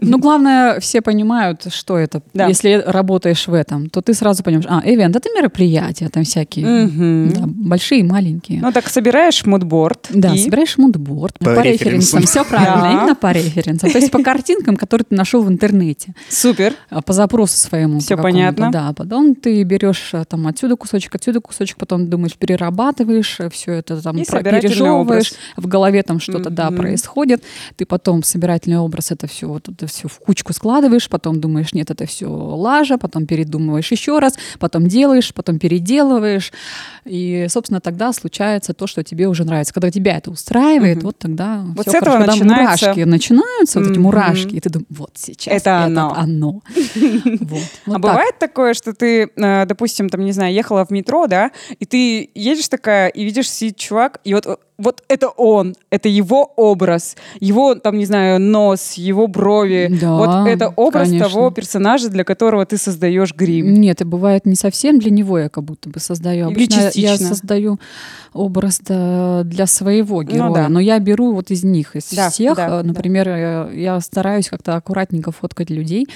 Ну, 0.00 0.18
главное, 0.18 0.80
все 0.80 1.00
понимают, 1.02 1.66
что 1.72 1.96
это. 1.98 2.22
Да. 2.34 2.46
Если 2.46 2.82
работаешь 2.86 3.46
в 3.46 3.54
этом, 3.54 3.90
то 3.90 4.00
ты 4.00 4.14
сразу 4.14 4.42
понимаешь, 4.42 4.66
а, 4.68 4.82
ивент— 4.84 5.16
это 5.16 5.28
мероприятия 5.36 6.08
там 6.08 6.24
всякие, 6.24 6.66
Мгм. 6.66 7.32
да, 7.32 7.42
большие 7.46 8.00
и 8.00 8.02
маленькие. 8.02 8.60
Ну 8.60 8.72
так 8.72 8.88
собираешь 8.88 9.44
мудборд. 9.44 10.08
да, 10.10 10.34
и... 10.34 10.38
собираешь 10.38 10.76
мудборд 10.78 11.38
По 11.38 11.46
по, 11.54 11.60
референсам. 11.60 12.20
референсам. 12.20 12.22
Все 12.22 12.44
правильно, 12.44 12.82
Да. 12.82 12.92
именно 12.92 13.14
по 13.14 13.32
референсам. 13.32 13.90
То 13.90 13.98
есть 13.98 14.10
по 14.10 14.22
картинкам, 14.22 14.76
которые 14.76 15.04
ты 15.08 15.14
нашел 15.14 15.42
в 15.42 15.48
интернете, 15.48 16.14
Супер. 16.28 16.74
а, 16.90 17.02
по 17.02 17.12
запросу 17.12 17.56
своему. 17.56 18.00
Какому-то, 18.00 18.22
понятно. 18.22 18.70
Да, 18.70 18.92
потом 18.92 19.34
ты 19.34 19.62
берешь 19.62 20.10
а, 20.12 20.24
там 20.24 20.46
отсюда 20.46 20.76
кусочек, 20.76 21.14
отсюда 21.14 21.40
кусочек, 21.40 21.76
потом 21.78 22.08
думаешь, 22.08 22.34
перерабатываешь 22.34 23.38
все 23.52 23.72
это 23.72 24.00
там, 24.02 24.16
И 24.18 24.24
пережевываешь, 24.24 24.97
образ. 25.00 25.34
в 25.56 25.66
голове 25.66 26.02
там 26.02 26.20
что-то, 26.20 26.50
да, 26.50 26.66
Мгм. 26.70 26.76
происходит. 26.76 27.42
Ты 27.76 27.86
потом 27.86 28.22
собирательный 28.22 28.78
образ 28.78 29.10
это 29.10 29.26
все, 29.26 29.48
вот 29.48 29.68
это 29.68 29.86
все 29.86 30.08
в 30.08 30.18
кучку 30.18 30.52
складываешь, 30.52 31.08
потом 31.08 31.40
думаешь, 31.40 31.72
нет, 31.74 31.90
это 31.90 32.06
все 32.06 32.26
лажа, 32.28 32.98
потом 32.98 33.26
передумываешь 33.26 33.90
еще 33.90 34.18
раз, 34.18 34.34
потом 34.58 34.86
делаешь, 34.86 35.32
потом 35.34 35.58
переделываешь. 35.58 36.52
И, 37.04 37.46
собственно, 37.48 37.80
тогда 37.80 38.12
случается 38.12 38.74
то, 38.74 38.86
что 38.86 39.02
тебе 39.02 39.28
уже 39.28 39.44
нравится. 39.44 39.72
Когда 39.72 39.90
тебя 39.90 40.16
это 40.18 40.30
устраивает, 40.30 40.98
Мгм. 40.98 41.06
вот 41.06 41.18
тогда 41.18 41.64
Вот 41.74 41.82
всё 41.86 41.92
с 41.92 41.94
этого 41.94 42.18
хорошо. 42.18 42.32
Начинается- 42.44 42.86
мурашки 42.86 43.00
начинаются, 43.04 43.80
вот 43.80 43.90
эти 43.90 43.98
мурашки, 43.98 44.54
и 44.56 44.60
ты 44.60 44.70
думаешь, 44.70 44.86
вот 44.90 45.10
сейчас 45.14 45.54
Это 45.54 45.84
оно. 45.84 46.14
оно. 46.16 46.52
Вот. 46.54 46.64
Вот 47.48 47.60
а 47.86 47.92
так. 47.92 48.00
бывает 48.00 48.38
такое, 48.38 48.74
что 48.74 48.92
ты, 48.92 49.30
э, 49.36 49.66
допустим, 49.66 50.08
там, 50.08 50.24
не 50.24 50.32
знаю, 50.32 50.52
ехала 50.54 50.84
в 50.84 50.90
метро, 50.90 51.26
да, 51.26 51.50
и 51.78 51.84
ты 51.84 52.30
едешь 52.34 52.68
такая, 52.68 53.08
и 53.08 53.24
видишь, 53.24 53.50
сидит 53.50 53.76
чувак, 53.76 54.20
и 54.24 54.34
вот, 54.34 54.46
вот 54.78 55.02
это 55.08 55.28
он, 55.28 55.74
это 55.90 56.08
его 56.08 56.52
образ, 56.56 57.16
его, 57.40 57.74
там, 57.74 57.98
не 57.98 58.06
знаю, 58.06 58.40
нос, 58.40 58.92
его 58.94 59.26
брови. 59.26 59.88
Да, 60.00 60.14
вот 60.16 60.48
это 60.48 60.68
образ 60.68 61.08
конечно. 61.08 61.28
того 61.28 61.50
персонажа, 61.50 62.08
для 62.08 62.22
которого 62.24 62.64
ты 62.64 62.76
создаешь 62.78 63.34
грим. 63.34 63.74
Нет, 63.74 64.00
и 64.00 64.04
бывает 64.04 64.46
не 64.46 64.54
совсем 64.54 64.98
для 65.00 65.10
него 65.10 65.38
я 65.38 65.48
как 65.48 65.64
будто 65.64 65.88
бы 65.88 65.98
создаю. 65.98 66.46
Или 66.50 66.54
Обычно 66.54 66.80
я 66.80 66.86
частично. 67.14 67.26
создаю 67.28 67.80
образ 68.32 68.80
да, 68.86 69.42
для 69.44 69.66
своего 69.66 70.22
героя, 70.22 70.48
Ну 70.48 70.54
да. 70.54 70.68
но 70.68 70.78
я 70.80 70.98
беру 71.00 71.32
вот 71.32 71.50
из 71.50 71.64
них, 71.64 71.96
из 71.96 72.10
Да, 72.12 72.30
всех. 72.30 72.56
да, 72.56 72.66
Э, 72.66 72.70
да. 72.70 72.82
Например, 72.84 73.28
э, 73.28 73.70
я 73.74 73.98
стараюсь 74.00 74.48
как-то 74.48 74.76
аккуратненько 74.76 75.32
фоткать 75.32 75.70
людей. 75.70 76.06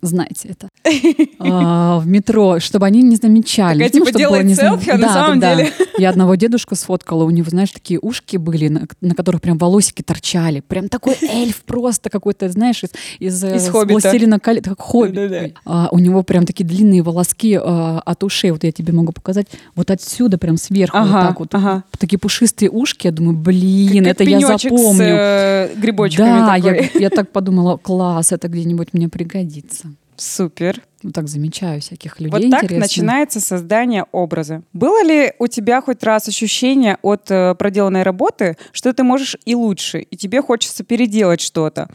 Знаете 0.00 0.48
это. 0.50 0.68
А, 1.38 1.98
В 1.98 2.06
метро, 2.06 2.60
чтобы 2.60 2.86
они 2.86 3.02
не 3.02 3.16
замечали. 3.16 3.84
Такая, 3.84 4.00
Ну, 4.00 4.06
типа, 4.06 4.18
делает 4.18 4.44
не 4.46 4.54
селфи, 4.54 4.90
а 4.90 4.96
на 4.98 5.12
самом 5.12 5.40
да, 5.40 5.54
да. 5.54 5.62
деле- 5.62 5.72
Я 5.98 6.10
одного 6.10 6.34
дедушку 6.36 6.74
сфоткала, 6.74 7.24
у 7.24 7.30
него, 7.30 7.48
знаешь, 7.50 7.70
такие 7.70 7.98
ушки 8.00 8.36
были, 8.36 8.68
на, 8.68 8.86
на 9.00 9.14
которых 9.14 9.40
прям 9.40 9.58
волосики 9.58 10.02
торчали. 10.02 10.60
Прям 10.60 10.88
такой 10.88 11.16
эльф 11.22 11.62
просто 11.64 12.10
какой-то, 12.10 12.48
знаешь, 12.48 12.82
из, 12.84 12.90
из, 13.18 13.44
э, 13.44 13.56
Из. 13.56 13.68
«Властелина 13.70 14.38
колец», 14.40 14.64
как 14.64 14.80
хоббит. 14.80 15.54
А, 15.64 15.88
у 15.90 15.98
него 15.98 16.22
прям 16.22 16.46
такие 16.46 16.64
длинные 16.64 17.02
волоски 17.02 17.58
а, 17.60 18.00
от 18.04 18.22
ушей. 18.24 18.50
Вот 18.52 18.64
я 18.64 18.72
тебе 18.72 18.92
могу 18.92 19.12
показать. 19.12 19.46
Вот 19.74 19.90
отсюда 19.90 20.38
прям 20.38 20.56
сверху 20.56 20.98
вот 20.98 21.10
так 21.10 21.40
вот. 21.40 21.54
ага. 21.54 21.84
Такие 21.98 22.18
пушистые 22.18 22.70
ушки. 22.70 23.06
Я 23.08 23.12
думаю, 23.12 23.36
блин, 23.36 24.04
Как 24.04 24.14
это 24.14 24.24
я 24.24 24.40
запомню. 24.40 24.94
с 24.94 25.00
э, 25.00 25.70
грибочками 25.76 26.26
да, 26.26 26.54
такой. 26.56 26.90
я, 26.94 27.00
я 27.00 27.10
так 27.10 27.30
подумала, 27.30 27.76
класс, 27.76 28.32
это 28.32 28.48
где-нибудь 28.48 28.88
мне 28.92 29.08
пригодится. 29.08 29.81
Супер. 30.22 30.80
Вот 31.02 31.14
так 31.14 31.26
замечаю 31.26 31.80
всяких 31.80 32.20
людей 32.20 32.30
Вот 32.30 32.50
так 32.50 32.62
интересных. 32.62 32.88
начинается 32.88 33.40
создание 33.40 34.06
образа. 34.12 34.62
Было 34.72 35.02
ли 35.02 35.32
у 35.40 35.48
тебя 35.48 35.80
хоть 35.80 36.04
раз 36.04 36.28
ощущение 36.28 36.96
от 37.02 37.28
э, 37.28 37.56
проделанной 37.56 38.04
работы, 38.04 38.56
что 38.70 38.92
ты 38.92 39.02
можешь 39.02 39.36
и 39.44 39.56
лучше, 39.56 39.98
и 39.98 40.16
тебе 40.16 40.40
хочется 40.40 40.84
переделать 40.84 41.40
что-то? 41.40 41.88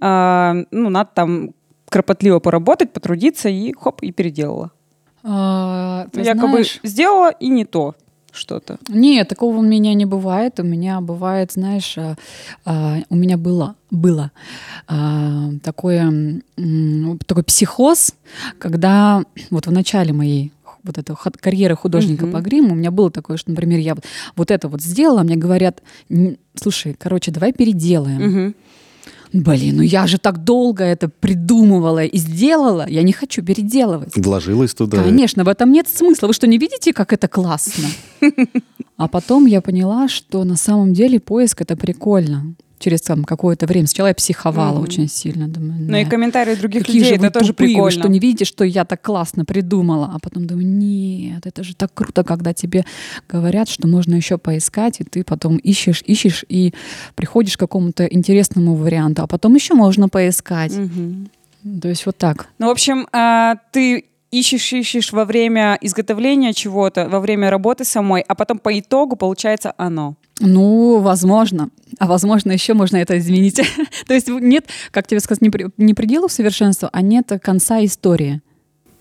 А, 0.00 0.56
ну, 0.72 0.90
надо 0.90 1.10
там 1.14 1.50
кропотливо 1.88 2.40
поработать, 2.40 2.92
потрудиться, 2.92 3.48
и 3.48 3.72
хоп, 3.72 4.02
и 4.02 4.10
переделала. 4.10 4.72
А, 5.22 6.08
Якобы 6.14 6.48
знаешь, 6.48 6.80
сделала 6.82 7.30
и 7.30 7.46
не 7.46 7.64
то 7.64 7.94
что-то. 8.32 8.78
Нет, 8.88 9.28
такого 9.28 9.56
у 9.58 9.62
меня 9.62 9.94
не 9.94 10.04
бывает. 10.04 10.60
У 10.60 10.62
меня 10.62 11.00
бывает, 11.00 11.52
знаешь, 11.52 11.96
а, 11.96 12.16
а, 12.64 12.98
у 13.08 13.16
меня 13.16 13.36
было, 13.36 13.74
было 13.90 14.30
а, 14.86 15.50
такое, 15.62 16.40
такой 17.26 17.44
психоз, 17.44 18.14
когда 18.58 19.22
вот 19.50 19.66
в 19.66 19.72
начале 19.72 20.12
моей 20.12 20.52
вот 20.84 20.98
этой 20.98 21.16
карьеры 21.40 21.76
художника 21.76 22.24
Мгм. 22.24 22.32
по 22.32 22.40
гриму, 22.40 22.72
у 22.72 22.76
меня 22.76 22.90
было 22.90 23.10
такое, 23.10 23.36
что, 23.36 23.50
например, 23.50 23.80
я 23.80 23.94
вот, 23.94 24.04
вот 24.36 24.50
это 24.50 24.68
вот 24.68 24.80
сделала, 24.80 25.22
мне 25.22 25.36
говорят, 25.36 25.82
«Н- 26.08 26.38
слушай, 26.54 26.94
короче, 26.98 27.30
давай 27.30 27.52
переделаем. 27.52 28.22
Мгм. 28.22 28.54
Блин, 29.32 29.76
ну 29.76 29.82
я 29.82 30.06
же 30.06 30.18
так 30.18 30.44
долго 30.44 30.84
это 30.84 31.08
придумывала 31.08 32.04
и 32.04 32.16
сделала, 32.18 32.86
я 32.88 33.02
не 33.02 33.12
хочу 33.12 33.42
переделывать. 33.42 34.16
Вложилась 34.16 34.74
туда. 34.74 35.02
Конечно, 35.02 35.44
в 35.44 35.48
этом 35.48 35.72
нет 35.72 35.88
смысла. 35.88 36.28
Вы 36.28 36.32
что, 36.32 36.46
не 36.46 36.58
видите, 36.58 36.92
как 36.92 37.12
это 37.12 37.28
классно? 37.28 37.88
А 38.98 39.06
потом 39.06 39.46
я 39.46 39.60
поняла, 39.60 40.08
что 40.08 40.42
на 40.42 40.56
самом 40.56 40.92
деле 40.92 41.20
поиск 41.20 41.62
это 41.62 41.76
прикольно. 41.76 42.56
Через 42.78 43.02
там, 43.02 43.24
какое-то 43.24 43.66
время. 43.66 43.86
Сначала 43.88 44.08
я 44.08 44.14
психовала 44.14 44.74
Мгм. 44.74 44.82
очень 44.82 45.08
сильно. 45.08 45.48
Думаю, 45.48 45.80
Ну 45.80 45.96
и 45.96 46.04
«Да, 46.04 46.10
комментарии 46.10 46.54
других 46.54 46.82
какие 46.82 46.98
людей, 47.02 47.16
же 47.18 47.26
это 47.26 47.30
тоже 47.30 47.52
тупые, 47.52 47.68
вы 47.68 47.74
прикольно. 47.74 47.90
что 47.90 48.08
не 48.08 48.18
видите, 48.20 48.44
что 48.44 48.64
я 48.64 48.84
так 48.84 49.02
классно 49.02 49.44
придумала. 49.44 50.12
А 50.14 50.18
потом 50.20 50.46
думаю, 50.46 50.66
нет, 50.66 51.44
это 51.46 51.64
же 51.64 51.74
так 51.74 51.92
круто, 51.92 52.22
когда 52.24 52.52
тебе 52.52 52.84
говорят, 53.28 53.68
что 53.68 53.88
можно 53.88 54.14
еще 54.14 54.38
поискать, 54.38 55.00
и 55.00 55.04
ты 55.04 55.24
потом 55.24 55.56
ищешь, 55.56 56.02
ищешь, 56.06 56.44
и 56.48 56.72
приходишь 57.16 57.56
к 57.56 57.60
какому-то 57.60 58.04
интересному 58.06 58.74
варианту, 58.74 59.22
а 59.22 59.26
потом 59.26 59.54
еще 59.56 59.74
можно 59.74 60.08
поискать. 60.08 60.72
Мгм. 60.76 61.30
То 61.82 61.88
есть 61.88 62.06
вот 62.06 62.16
так. 62.16 62.48
Ну, 62.58 62.68
в 62.68 62.70
общем, 62.70 63.08
а, 63.12 63.56
ты 63.72 64.04
ищешь, 64.30 64.72
ищешь 64.72 65.12
во 65.12 65.24
время 65.24 65.78
изготовления 65.80 66.52
чего-то, 66.52 67.08
во 67.08 67.20
время 67.20 67.50
работы 67.50 67.84
самой, 67.84 68.22
а 68.26 68.34
потом 68.34 68.58
по 68.58 68.78
итогу 68.78 69.16
получается 69.16 69.74
оно. 69.76 70.16
Ну, 70.40 71.00
возможно. 71.00 71.70
А 71.98 72.06
возможно, 72.06 72.52
еще 72.52 72.74
можно 72.74 72.96
это 72.96 73.18
изменить. 73.18 73.60
То 74.06 74.14
есть 74.14 74.28
нет, 74.28 74.66
как 74.90 75.06
тебе 75.06 75.20
сказать, 75.20 75.42
не, 75.42 75.50
не 75.76 75.94
пределов 75.94 76.32
совершенства, 76.32 76.88
а 76.92 77.02
нет 77.02 77.32
конца 77.42 77.84
истории. 77.84 78.40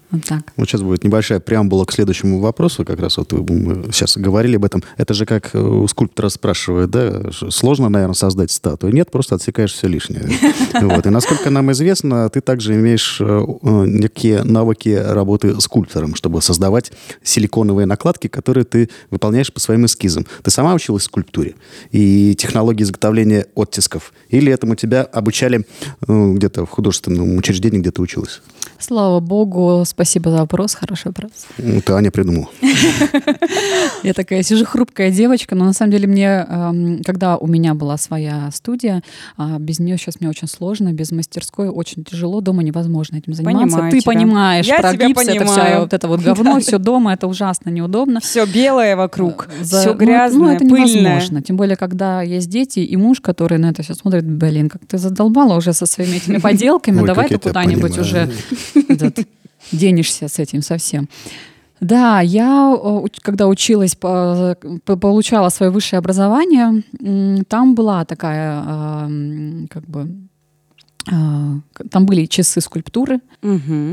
Вот 0.09 0.23
так. 0.23 0.53
Вот 0.55 0.69
сейчас 0.69 0.81
будет 0.81 1.03
небольшая 1.03 1.41
преамбула 1.41 1.83
к 1.83 1.91
следующему 1.91 2.39
вопросу, 2.39 2.85
как 2.85 2.99
раз 2.99 3.17
вот 3.17 3.33
мы 3.33 3.91
сейчас 3.91 4.15
говорили 4.15 4.55
об 4.55 4.63
этом. 4.63 4.81
Это 4.95 5.13
же 5.13 5.25
как 5.25 5.53
э, 5.53 5.59
у 5.59 5.85
скульптора 5.87 6.29
спрашивают, 6.29 6.91
да, 6.91 7.23
сложно, 7.49 7.89
наверное, 7.89 8.13
создать 8.13 8.51
статую? 8.51 8.93
Нет, 8.93 9.11
просто 9.11 9.35
отсекаешь 9.35 9.73
все 9.73 9.87
лишнее. 9.87 10.27
Вот. 10.79 11.05
И 11.05 11.09
насколько 11.09 11.49
нам 11.49 11.71
известно, 11.71 12.29
ты 12.29 12.39
также 12.39 12.75
имеешь 12.75 13.19
э, 13.19 13.25
э, 13.25 13.85
некие 13.87 14.43
навыки 14.43 14.89
работы 14.89 15.59
скульптором, 15.59 16.15
чтобы 16.15 16.41
создавать 16.41 16.91
силиконовые 17.23 17.85
накладки, 17.85 18.27
которые 18.27 18.63
ты 18.63 18.89
выполняешь 19.09 19.51
по 19.51 19.59
своим 19.59 19.85
эскизам. 19.85 20.25
Ты 20.43 20.51
сама 20.51 20.73
училась 20.73 21.03
скульптуре 21.03 21.55
и 21.91 22.35
технологии 22.35 22.83
изготовления 22.83 23.47
оттисков? 23.55 24.13
Или 24.29 24.51
этому 24.51 24.75
тебя 24.75 25.03
обучали 25.03 25.65
э, 26.07 26.33
где-то 26.33 26.65
в 26.65 26.69
художественном 26.69 27.37
учреждении, 27.37 27.79
где 27.79 27.91
ты 27.91 28.01
училась? 28.01 28.41
Слава 28.79 29.19
богу, 29.19 29.83
спасибо 29.97 30.29
за 30.29 30.37
вопрос, 30.37 30.75
хороший 30.75 31.07
вопрос. 31.07 31.31
Ну, 31.57 31.81
Ты 31.81 31.93
Аня 31.93 32.11
придумала. 32.11 32.47
Я 34.03 34.13
такая 34.13 34.43
сижу 34.43 34.63
хрупкая 34.63 35.09
девочка, 35.09 35.55
но 35.55 35.65
на 35.65 35.73
самом 35.73 35.91
деле 35.91 36.05
мне, 36.07 36.45
эм, 36.47 37.01
когда 37.03 37.35
у 37.35 37.47
меня 37.47 37.73
была 37.73 37.97
своя 37.97 38.51
студия, 38.53 39.01
а, 39.37 39.57
без 39.57 39.79
нее 39.79 39.97
сейчас 39.97 40.19
мне 40.19 40.29
очень 40.29 40.47
сложно, 40.47 40.93
без 40.93 41.11
мастерской 41.11 41.69
очень 41.69 42.03
тяжело, 42.03 42.41
дома 42.41 42.61
невозможно 42.61 43.15
этим 43.17 43.33
заниматься. 43.33 43.65
Понимаю 43.65 43.91
Ты 43.91 43.99
тебя. 44.01 44.11
понимаешь 44.11 44.65
Я 44.67 44.79
про 44.81 44.93
гипс, 44.93 45.27
это 45.27 45.45
все 45.45 45.79
вот 45.79 45.93
это 45.93 46.07
вот 46.07 46.21
говно, 46.21 46.59
все 46.59 46.77
дома, 46.77 47.13
это 47.13 47.25
ужасно 47.25 47.71
неудобно. 47.71 48.19
Все 48.19 48.45
белое 48.45 48.95
вокруг, 48.95 49.47
За- 49.61 49.79
все 49.81 49.93
ну, 49.93 49.97
грязное, 49.97 50.39
ну, 50.41 50.49
это 50.51 50.59
пыльное. 50.59 50.85
невозможно. 50.85 51.41
Тем 51.41 51.57
более, 51.57 51.75
когда 51.75 52.21
есть 52.21 52.49
дети 52.49 52.81
и 52.81 52.95
муж, 52.97 53.19
который 53.19 53.57
на 53.57 53.71
это 53.71 53.81
все 53.81 53.95
смотрит, 53.95 54.25
блин, 54.29 54.69
как 54.69 54.85
ты 54.85 54.99
задолбала 54.99 55.55
уже 55.55 55.73
со 55.73 55.87
своими 55.87 56.17
этими 56.17 56.37
поделками, 56.47 57.03
давай 57.03 57.29
ты 57.29 57.39
куда-нибудь 57.39 57.97
уже 57.97 58.29
денешься 59.71 60.27
с 60.27 60.39
этим 60.39 60.61
совсем. 60.61 61.07
Да, 61.79 62.21
я, 62.21 62.75
э, 62.75 63.05
когда 63.21 63.47
училась, 63.47 63.95
по- 63.95 64.57
по- 64.83 64.95
получала 64.97 65.49
свое 65.49 65.71
высшее 65.71 65.99
образование, 65.99 66.83
там 67.47 67.75
была 67.75 68.03
такая, 68.05 68.63
м, 69.05 69.67
как 69.69 69.83
бы, 69.87 70.09
там 71.89 72.05
были 72.05 72.25
часы 72.25 72.61
скульптуры. 72.61 73.19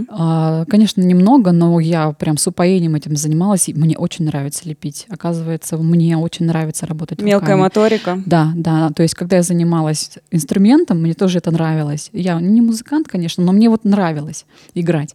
А, 0.09 0.65
Конечно, 0.67 1.01
немного, 1.03 1.53
но 1.53 1.79
я 1.81 2.13
прям 2.13 2.37
с 2.37 2.47
упоением 2.47 2.95
этим 2.95 3.17
занималась, 3.17 3.69
и 3.69 3.75
мне 3.75 3.97
очень 3.97 4.25
нравится 4.25 4.69
лепить. 4.69 5.07
Оказывается, 5.09 5.77
мне 5.77 6.17
очень 6.17 6.47
нравится 6.47 6.87
работать 6.87 7.21
Мелкая 7.21 7.57
руками. 7.57 7.61
моторика. 7.61 8.23
Да, 8.27 8.53
да. 8.55 8.91
То 8.91 9.03
есть, 9.03 9.15
когда 9.15 9.37
я 9.37 9.43
занималась 9.43 10.11
инструментом, 10.31 11.01
мне 11.01 11.15
тоже 11.15 11.39
это 11.39 11.51
нравилось. 11.51 12.11
Я 12.13 12.41
не 12.41 12.61
музыкант, 12.61 13.09
конечно, 13.09 13.45
но 13.45 13.53
мне 13.53 13.69
вот 13.69 13.85
нравилось 13.85 14.47
играть. 14.75 15.15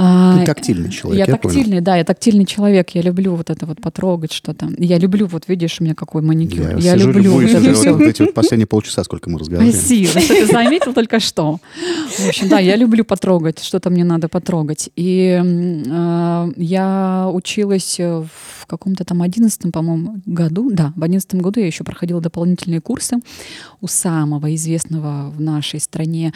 А, 0.00 0.38
Ты 0.38 0.46
тактильный 0.46 0.90
человек, 0.90 1.26
я, 1.26 1.32
я 1.32 1.36
понял. 1.36 1.56
тактильный, 1.56 1.80
да, 1.80 1.96
я 1.96 2.04
тактильный 2.04 2.44
человек. 2.44 2.90
Я 2.90 3.02
люблю 3.02 3.34
вот 3.34 3.50
это 3.50 3.66
вот 3.66 3.80
потрогать 3.80 4.32
что-то. 4.32 4.68
Я 4.78 4.96
люблю, 4.96 5.26
вот 5.26 5.48
видишь, 5.48 5.78
у 5.80 5.84
меня 5.84 5.96
какой 5.96 6.22
маникюр. 6.22 6.76
Я, 6.76 6.94
сижу, 6.94 7.08
люблю 7.08 7.22
любуюсь 7.24 7.52
вот 7.52 7.62
уже 7.62 8.08
эти 8.08 8.22
вот 8.22 8.32
последние 8.32 8.68
полчаса, 8.68 9.02
сколько 9.02 9.28
мы 9.28 9.40
разговариваем. 9.40 9.76
Спасибо, 9.76 10.20
что 10.20 10.34
ты 10.34 10.46
заметил 10.46 10.92
только 10.94 11.18
что. 11.18 11.58
В 12.16 12.28
общем, 12.28 12.48
да, 12.48 12.60
я 12.60 12.76
люблю 12.76 13.04
потрогать, 13.04 13.60
что-то 13.60 13.90
мне 13.90 14.04
надо 14.04 14.28
потрогать. 14.28 14.88
И 14.94 15.42
э, 15.44 16.52
я 16.56 17.28
училась 17.32 17.98
в 17.98 18.66
каком-то 18.68 19.04
там 19.04 19.20
одиннадцатом, 19.22 19.72
по-моему, 19.72 20.20
году. 20.26 20.70
Да, 20.70 20.92
в 20.94 21.02
одиннадцатом 21.02 21.40
году 21.40 21.58
я 21.58 21.66
еще 21.66 21.82
проходила 21.82 22.20
дополнительные 22.20 22.80
курсы 22.80 23.16
у 23.80 23.88
самого 23.88 24.54
известного 24.54 25.30
в 25.30 25.40
нашей 25.40 25.80
стране 25.80 26.32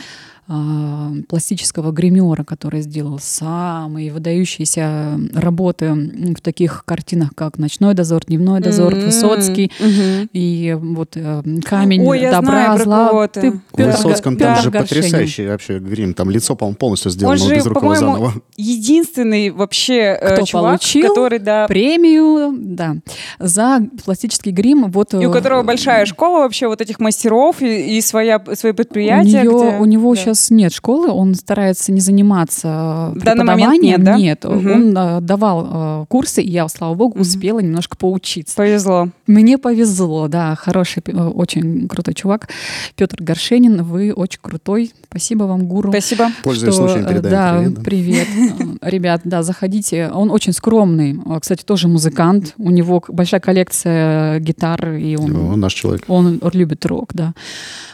пластического 1.28 1.92
гримера, 1.92 2.44
который 2.44 2.83
сделал 2.83 3.18
самые 3.18 4.12
выдающиеся 4.12 5.18
работы 5.35 5.92
в 5.92 6.40
таких 6.40 6.85
картинах, 6.85 7.31
как 7.35 7.59
«Ночной 7.59 7.94
дозор», 7.94 8.22
«Дневной 8.26 8.61
дозор», 8.61 8.94
М, 8.94 9.07
«Высоцкий». 9.07 9.70
мгм. 9.78 10.28
И 10.33 10.76
вот 10.81 11.16
э, 11.16 11.42
камень 11.64 12.02
Ой, 12.05 12.20
добра, 12.31 12.76
зла. 12.78 13.28
Ты 13.28 13.61
В 13.72 13.76
Пётр 13.76 13.90
Высоцком 13.96 14.37
там 14.37 14.56
же 14.62 14.70
потрясающий 14.70 15.46
вообще 15.46 15.78
грим. 15.78 16.14
Там 16.14 16.30
лицо, 16.30 16.54
по-моему, 16.56 16.76
полностью 16.76 17.08
Он 17.11 17.12
сделано 17.14 17.37
же, 17.38 17.54
без 17.54 17.66
рукава 17.66 17.94
заново. 17.96 18.32
единственный 18.56 19.50
вообще 19.50 20.16
э, 20.20 20.35
Кто 20.37 20.44
чувак, 20.46 20.64
получил 20.80 21.08
который, 21.08 21.38
да, 21.38 21.66
Премию, 21.66 22.54
да, 22.58 22.96
за 23.38 23.80
пластический 24.04 24.52
грим. 24.52 24.90
Вот, 24.90 25.14
и 25.14 25.16
у 25.16 25.30
э, 25.30 25.32
которого 25.32 25.62
большая 25.62 26.04
школа 26.06 26.40
вообще 26.40 26.66
вот 26.68 26.80
этих 26.80 27.00
мастеров 27.00 27.62
и, 27.62 27.96
и 27.96 28.00
своя, 28.00 28.42
свои 28.54 28.72
у, 28.72 28.74
предприятия. 28.74 29.42
неё- 29.42 29.68
где- 29.70 29.78
у 29.78 29.85
него 29.85 30.14
да. 30.14 30.20
сейчас 30.20 30.50
нет 30.50 30.72
школы, 30.72 31.08
он 31.11 31.35
старается 31.35 31.92
не 31.92 32.00
заниматься 32.00 33.12
В 33.14 33.22
данный 33.22 33.44
момент 33.44 33.80
преподаванием. 33.80 34.18
нет, 34.18 34.38
да? 34.42 34.50
Мгм. 34.50 34.72
он 34.72 34.96
э, 34.98 35.20
давал 35.20 35.68
э, 36.02 36.06
курсы, 36.08 36.42
и 36.42 36.50
я, 36.50 36.68
слава 36.68 36.94
богу, 36.94 37.20
успела 37.20 37.61
немножко 37.61 37.96
поучиться. 37.96 38.54
Повезло. 38.56 39.08
Мне 39.26 39.58
повезло, 39.58 40.28
да, 40.28 40.54
хороший, 40.56 41.02
э, 41.06 41.12
очень 41.28 41.88
крутой 41.88 42.14
чувак. 42.14 42.48
Петр 42.96 43.16
Горшенин, 43.62 43.83
вы 43.83 44.12
очень 44.12 44.40
крутой. 44.40 44.92
Спасибо 45.09 45.44
вам, 45.44 45.66
гуру. 45.66 45.90
Спасибо. 45.90 46.31
Пользуясь 46.42 46.75
что, 46.75 46.87
случаем, 46.87 47.07
передаем 47.07 47.75
да, 47.75 47.81
привет. 47.83 48.27
привет. 48.35 48.79
Э, 48.81 48.90
Ребят, 48.90 49.20
да, 49.25 49.42
заходите. 49.42 50.11
Он 50.12 50.31
очень 50.31 50.53
скромный. 50.53 51.18
Э, 51.25 51.38
Кстати, 51.40 51.62
тоже 51.62 51.88
музыкант. 51.88 52.55
У 52.59 52.70
него 52.70 53.03
большая 53.09 53.40
коллекция 53.40 54.40
гитар, 54.40 54.94
и 54.94 55.16
да. 55.16 55.22
он, 55.22 55.37
О, 55.37 55.57
наш 55.57 55.75
человек. 55.75 56.05
он 56.09 56.40
любит 56.53 56.85
рок, 56.87 57.11
да. 57.14 57.35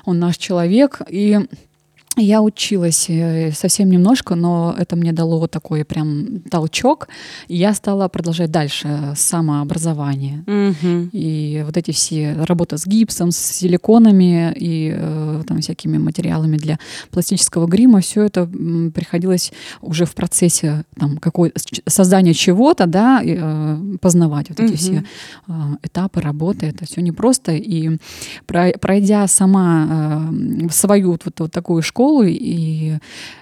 Он 0.05 0.19
наш 0.19 0.37
человек. 0.39 1.01
И 1.09 1.39
я 2.19 2.43
училась 2.43 3.07
э, 3.09 3.53
совсем 3.53 3.91
немножко, 3.91 4.35
но 4.35 4.75
это 4.79 4.97
мне 4.97 5.13
дало 5.13 5.47
такой 5.47 5.85
прям 5.85 6.41
толчок. 6.51 7.09
И 7.49 7.57
я 7.57 7.75
стала 7.75 8.09
продолжать 8.09 8.51
дальше 8.51 9.15
самообразование. 9.17 10.45
Мгм. 10.47 11.11
И 11.13 11.63
вот 11.65 11.77
эти 11.77 11.91
все 11.91 12.35
работа 12.45 12.77
с 12.77 12.87
гипсом, 12.87 13.31
с 13.31 13.37
силиконами 13.39 14.53
и 14.57 14.93
э, 14.97 15.43
там 15.47 15.61
всякими 15.61 15.99
материалами 15.99 16.57
для 16.57 16.79
пластического 17.11 17.67
грима, 17.67 18.01
все 18.01 18.23
это 18.25 18.47
приходилось 18.95 19.53
уже 19.81 20.05
в 20.05 20.15
процессе 20.15 20.85
там, 20.99 21.19
какой, 21.19 21.53
создания 21.87 22.35
чего-то, 22.35 22.87
да, 22.87 23.21
и, 23.23 23.37
э, 23.41 23.97
познавать 24.01 24.49
вот 24.49 24.61
эти 24.61 24.71
Мгм. 24.73 24.77
все 24.77 25.05
э, 25.49 25.53
этапы 25.83 26.21
работы. 26.21 26.67
Это 26.67 26.85
все 26.85 27.01
непросто. 27.01 27.53
И 27.53 27.99
про- 28.47 28.73
пройдя 28.81 29.27
сама 29.29 30.31
э, 30.63 30.69
свою 30.71 31.13
вот, 31.13 31.23
вот 31.39 31.53
такую 31.53 31.83
школу, 31.83 32.08
и 32.23 32.99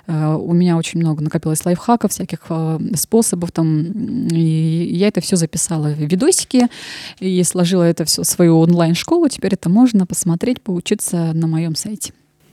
э, 0.06 0.34
у 0.34 0.52
меня 0.52 0.76
очень 0.76 1.00
много 1.00 1.22
накопилось 1.22 1.64
лайфхаков, 1.64 2.10
всяких 2.10 2.40
э, 2.48 2.78
способов 2.94 3.52
там, 3.52 4.28
и 4.28 4.88
я 4.92 5.08
это 5.08 5.20
все 5.20 5.36
записала 5.36 5.88
в 5.88 5.98
видосики 5.98 6.68
и 7.20 7.42
сложила 7.42 7.82
это 7.82 8.04
все 8.04 8.22
в 8.22 8.26
свою 8.26 8.58
онлайн-школу. 8.58 9.28
Теперь 9.28 9.54
это 9.54 9.68
можно 9.68 10.06
посмотреть, 10.06 10.60
поучиться 10.60 11.32
на 11.32 11.46
моем 11.46 11.74
сайте. 11.74 12.12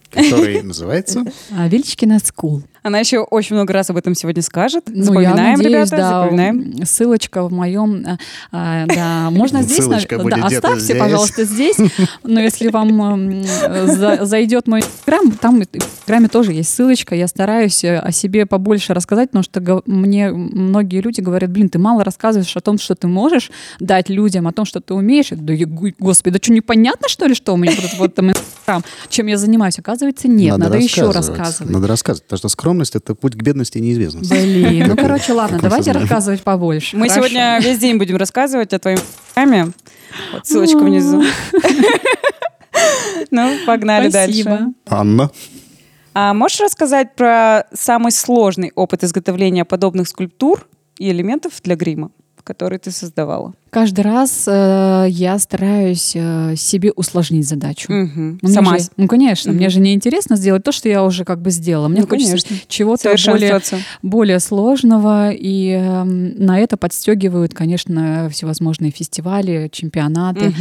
который 0.10 0.62
называется... 0.62 1.24
А, 1.52 1.68
Вильчкина 1.68 2.18
School. 2.18 2.64
Она 2.84 3.00
еще 3.00 3.20
очень 3.20 3.56
много 3.56 3.72
раз 3.74 3.90
об 3.90 3.98
этом 3.98 4.14
сегодня 4.14 4.42
скажет. 4.42 4.84
Ну, 4.88 5.04
Запоминаем, 5.06 5.36
я 5.38 5.58
надеюсь, 5.58 5.70
ребята, 5.90 5.98
да, 5.98 6.22
запоминаем. 6.24 6.86
Ссылочка 6.86 7.44
в 7.44 7.52
моем... 7.54 8.04
а, 8.06 8.18
а, 8.52 8.86
Да, 8.88 9.30
можно 9.32 9.62
здесь... 9.64 9.78
на- 9.80 9.84
Ссылочка 9.86 10.20
будет 10.20 10.36
да, 10.40 10.48
где-то 10.48 10.68
оставьте, 10.68 10.84
здесь. 10.86 11.00
пожалуйста, 11.00 11.44
здесь. 11.46 11.78
Но 12.24 12.40
если 12.42 12.68
вам 12.70 13.44
за- 13.44 14.20
зайдет 14.26 14.68
мой 14.68 14.82
инстаграм, 14.82 15.32
там 15.32 15.60
в 15.62 15.64
инстаграме 15.64 16.28
тоже 16.28 16.52
есть 16.54 16.74
ссылочка. 16.74 17.16
Я 17.16 17.28
стараюсь 17.28 17.84
э, 17.84 17.98
о 17.98 18.12
себе 18.12 18.46
побольше 18.46 18.94
рассказать, 18.94 19.30
потому 19.32 19.44
что 19.44 19.82
мне 19.86 20.30
многие 20.32 21.00
люди 21.02 21.22
говорят, 21.22 21.50
блин, 21.52 21.70
ты 21.70 21.80
мало 21.80 22.04
рассказываешь 22.04 22.56
о 22.58 22.62
том, 22.62 22.78
что 22.78 22.96
ты 22.96 23.08
можешь 23.08 23.50
дать 23.80 24.10
людям, 24.10 24.48
о 24.48 24.52
том, 24.52 24.66
что 24.66 24.82
ты 24.82 24.94
умеешь. 24.94 25.30
Да, 25.32 25.54
господи, 26.00 26.34
да 26.34 26.40
что, 26.42 26.52
непонятно, 26.54 27.08
что 27.08 27.26
ли, 27.28 27.34
что 27.34 27.54
у 27.54 27.58
меня 27.58 27.74
вот 27.82 27.92
вот 27.98 28.16
там 28.16 28.32
инстаграм? 28.64 28.84
Чем 29.10 29.28
я 29.28 29.38
занимаюсь? 29.38 29.78
Оказывается, 29.80 30.28
нет, 30.28 30.58
надо, 30.58 30.78
еще 30.78 31.12
рассказывать. 31.12 31.72
Надо 31.72 31.88
рассказывать, 31.88 32.24
потому 32.24 32.38
что 32.38 32.50
скромность— 32.50 32.96
это 32.96 33.16
путь 33.16 33.34
к 33.34 33.42
бедности 33.42 33.78
и 33.78 33.82
неизвестности. 33.82 34.34
Блин, 34.34 34.88
ну 34.88 34.96
короче, 34.96 35.34
ладно, 35.34 35.60
давайте 35.62 35.92
рассказывать 35.92 36.42
побольше. 36.42 36.98
Мы 36.98 37.10
сегодня 37.10 37.60
весь 37.62 37.80
день 37.80 37.98
будем 37.98 38.18
рассказывать 38.18 38.74
о 38.74 38.80
твоем 38.80 39.00
инстаграме. 39.00 39.72
Вот 40.32 40.46
ссылочка 40.46 40.80
внизу. 40.80 41.24
Ну, 43.30 43.56
погнали 43.66 44.10
Спасибо. 44.10 44.50
дальше. 44.50 44.74
Анна. 44.88 45.32
А 46.14 46.34
можешь 46.34 46.60
рассказать 46.60 47.16
про 47.16 47.66
самый 47.74 48.12
сложный 48.12 48.72
опыт 48.76 49.04
изготовления 49.04 49.64
подобных 49.64 50.08
скульптур 50.08 50.68
и 50.98 51.10
элементов 51.10 51.54
для 51.64 51.76
грима, 51.76 52.12
который 52.44 52.80
ты 52.80 52.92
создавала? 52.92 53.54
Каждый 53.74 54.02
раз 54.02 54.46
э, 54.48 55.08
я 55.10 55.40
стараюсь 55.40 56.12
э, 56.16 56.56
себе 56.56 56.92
усложнить 56.92 57.48
задачу. 57.48 57.92
Мгм. 57.92 58.40
Ну, 58.42 58.50
Сама 58.50 58.78
же- 58.78 58.86
ну, 58.98 59.08
конечно, 59.08 59.52
мне 59.52 59.70
же 59.70 59.80
не 59.80 59.94
интересно 59.94 60.36
сделать 60.36 60.64
то, 60.64 60.72
что 60.72 60.88
я 60.90 61.04
уже 61.04 61.26
как 61.26 61.42
бы 61.42 61.50
сделала. 61.52 61.88
Мне 61.88 62.02
Ну, 62.02 62.08
хочется 62.08 62.32
конечно. 62.48 62.56
чего-то 62.68 63.10
более, 63.28 63.60
более 64.02 64.40
сложного, 64.40 65.32
и 65.32 65.70
эм, 65.70 66.36
на 66.46 66.60
это 66.60 66.78
подстегивают, 66.78 67.54
конечно, 67.54 68.30
всевозможные 68.32 68.92
фестивали, 68.92 69.70
чемпионаты, 69.72 70.54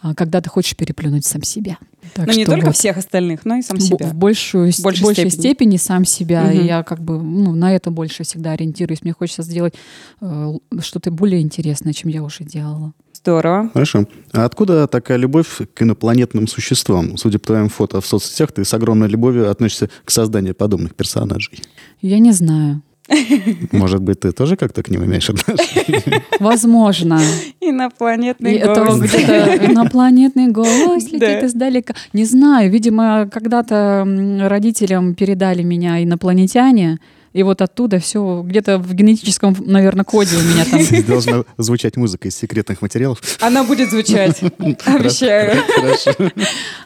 а, 0.00 0.14
когда 0.14 0.40
ты 0.40 0.48
хочешь 0.48 0.76
переплюнуть 0.76 1.24
сам 1.26 1.42
себя. 1.42 1.78
Так 2.14 2.26
Ну, 2.26 2.32
не 2.34 2.44
только 2.44 2.66
вот. 2.66 2.76
всех 2.76 2.96
остальных, 2.98 3.44
но 3.44 3.56
и 3.56 3.62
сам 3.62 3.78
себя. 3.80 4.06
В 4.06 4.14
большую, 4.14 4.72
с- 4.72 4.80
большей 4.80 5.02
большей 5.04 5.30
степени. 5.30 5.40
степени. 5.40 5.76
сам 5.78 6.04
себя. 6.04 6.42
Мгм. 6.42 6.60
И 6.60 6.64
я 6.66 6.82
как 6.82 7.00
бы 7.00 7.18
ну, 7.22 7.54
на 7.54 7.74
это 7.74 7.90
больше 7.90 8.24
всегда 8.24 8.52
ориентируюсь. 8.52 9.02
Мне 9.02 9.12
хочется 9.12 9.42
сделать 9.42 9.74
э, 10.20 10.52
что-то 10.80 11.10
более 11.10 11.40
интересное, 11.40 11.92
чем 11.92 12.10
я 12.10 12.22
уже 12.22 12.44
делала. 12.52 12.92
Здорово. 13.14 13.70
Хорошо. 13.72 14.04
А 14.32 14.44
откуда 14.44 14.86
такая 14.86 15.16
любовь 15.16 15.60
к 15.74 15.82
инопланетным 15.82 16.48
существам? 16.48 17.16
Судя 17.16 17.38
по 17.38 17.46
твоим 17.46 17.68
фото 17.68 18.00
в 18.00 18.06
соцсетях, 18.06 18.50
ты 18.52 18.64
с 18.64 18.74
огромной 18.74 19.08
любовью 19.08 19.50
относишься 19.50 19.88
к 20.04 20.10
созданию 20.10 20.54
подобных 20.54 20.94
персонажей. 20.94 21.60
Я 22.00 22.18
не 22.18 22.32
знаю. 22.32 22.82
Может 23.72 24.00
быть, 24.02 24.20
ты 24.20 24.32
тоже 24.32 24.56
как-то 24.56 24.82
к 24.82 24.90
ним 24.90 25.04
имеешь 25.04 25.28
отношение? 25.30 26.22
Возможно. 26.40 27.20
Инопланетный 27.60 28.54
И 28.54 28.58
это 28.58 28.80
инопланетный 29.70 30.48
голос 30.48 31.04
летит 31.04 31.20
Да. 31.20 31.46
издалека. 31.46 31.94
Не 32.12 32.24
знаю, 32.24 32.70
видимо, 32.70 33.28
когда-то 33.32 34.04
родителям 34.48 35.14
передали 35.14 35.62
меня 35.62 36.02
инопланетяне, 36.02 36.98
и 37.32 37.42
вот 37.42 37.62
оттуда 37.62 37.98
все 37.98 38.42
где-то 38.44 38.78
в 38.78 38.94
генетическом, 38.94 39.56
наверное, 39.58 40.04
коде 40.04 40.36
у 40.36 40.42
меня 40.42 40.64
там. 40.64 40.80
Должна 41.06 41.44
звучать 41.58 41.96
музыка 41.96 42.28
из 42.28 42.36
секретных 42.36 42.82
материалов. 42.82 43.20
Она 43.40 43.64
будет 43.64 43.90
звучать. 43.90 44.40
Обещаю. 44.84 45.56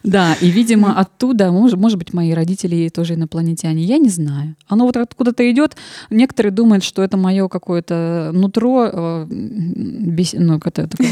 Да, 0.03 0.35
и, 0.41 0.51
видимо, 0.51 0.99
оттуда, 0.99 1.51
может, 1.51 1.99
быть, 1.99 2.13
мои 2.13 2.33
родители 2.33 2.89
тоже 2.89 3.15
инопланетяне, 3.15 3.83
я 3.83 3.99
не 3.99 4.09
знаю. 4.09 4.55
Оно 4.69 4.87
вот 4.87 4.97
откуда-то 4.97 5.51
идет. 5.51 5.77
Некоторые 6.11 6.53
думают, 6.53 6.85
что 6.85 7.03
это 7.03 7.17
мое 7.17 7.49
какое-то 7.49 8.31
нутро, 8.33 8.89
э, 8.93 9.27
ну, 9.29 10.61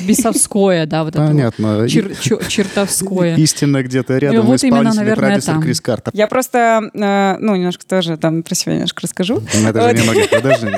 бесовское, 0.07 0.87
да, 0.87 1.05
вот 1.05 1.14
это 1.16 1.27
Понятно. 1.27 1.88
чертовское. 1.88 3.37
Истинно 3.37 3.83
где-то 3.83 4.18
рядом 4.18 4.47
вот 4.47 4.62
именно, 4.62 4.77
исполнительный 4.77 5.05
наверное, 5.05 5.31
продюсер. 5.31 5.61
Крис 5.61 5.81
Картер. 5.81 6.12
Я 6.14 6.27
просто, 6.27 6.90
э, 6.92 7.37
ну, 7.40 7.57
немножко 7.57 7.85
тоже 7.87 8.16
там 8.16 8.42
про 8.42 8.55
себя 8.55 8.75
немножко 8.75 9.03
расскажу. 9.03 9.23
Это 9.32 9.80
же 9.80 9.87
Вот. 9.88 9.92
немного 9.94 10.20
подожди. 10.30 10.68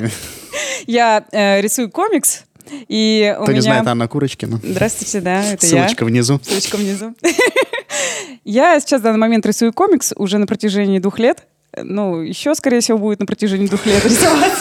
Я 0.86 1.24
э, 1.32 1.60
рисую 1.60 1.90
комикс, 1.90 2.44
и 2.88 3.34
у 3.38 3.42
Кто 3.42 3.52
не 3.52 3.58
меня... 3.58 3.62
знает 3.72 3.86
Анна 3.88 4.08
Курочкина? 4.08 4.60
Здравствуйте, 4.62 5.20
да, 5.20 5.42
это 5.44 5.66
я. 5.66 5.70
Ссылочка 5.84 6.04
внизу. 6.04 6.40
Ссылочка 6.42 6.76
внизу. 6.76 7.14
Я 8.44 8.78
сейчас 8.80 9.00
в 9.00 9.04
данный 9.04 9.18
момент 9.18 9.44
рисую 9.46 9.72
комикс 9.72 10.12
уже 10.16 10.38
на 10.38 10.46
протяжении 10.46 10.98
двух 10.98 11.18
лет. 11.18 11.46
Ну, 11.76 12.20
еще, 12.20 12.54
скорее 12.54 12.80
всего, 12.80 12.96
будет 12.98 13.20
на 13.20 13.26
протяжении 13.26 13.66
двух 13.66 13.84
лет 13.86 14.04
рисовать. 14.04 14.52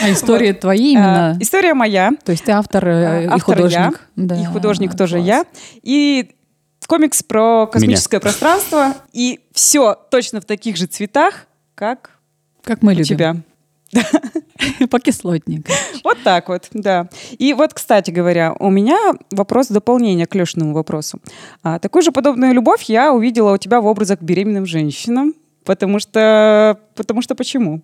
А 0.00 0.10
истории 0.10 0.52
твои 0.52 0.92
именно? 0.92 1.30
А, 1.32 1.36
История 1.42 1.74
моя. 1.74 2.10
То 2.24 2.32
есть 2.32 2.44
ты 2.44 2.52
автор 2.52 2.86
э, 2.88 3.06
А, 3.06 3.22
и 3.22 3.26
автор 3.26 3.56
художник? 3.56 3.72
я, 3.80 3.92
Да, 4.16 4.40
и 4.40 4.44
художник 4.44 4.96
тоже 4.96 5.16
класс. 5.16 5.26
я. 5.26 5.44
И 5.82 6.30
комикс 6.86 7.22
про 7.22 7.66
космическое 7.66 8.18
пространство. 8.20 8.94
И 9.12 9.40
все 9.52 9.94
точно 10.10 10.40
в 10.40 10.44
таких 10.44 10.76
же 10.76 10.86
цветах, 10.86 11.46
как 11.74 12.10
Как 12.62 12.82
мы 12.82 12.92
у 12.92 12.96
любим. 12.96 13.04
тебя. 13.04 13.36
По 14.90 15.00
кислотнику. 15.00 15.70
Вот 16.04 16.18
так 16.24 16.48
вот, 16.48 16.68
да. 16.72 17.08
И 17.38 17.52
вот, 17.52 17.74
кстати 17.74 18.10
говоря, 18.10 18.54
у 18.58 18.70
меня 18.70 18.98
вопрос 19.30 19.68
дополнения 19.68 20.26
к 20.26 20.34
Лешиному 20.34 20.72
вопросу. 20.72 21.20
А, 21.62 21.78
такую 21.78 22.02
же 22.02 22.12
подобную 22.12 22.54
любовь 22.54 22.84
я 22.84 23.12
увидела 23.12 23.52
у 23.52 23.58
тебя 23.58 23.80
в 23.80 23.86
образах 23.86 24.20
к 24.20 24.22
беременным 24.22 24.66
женщинам. 24.66 25.34
Потому 25.64 25.98
что... 26.00 26.78
Потому 26.94 27.22
что 27.22 27.34
почему? 27.34 27.82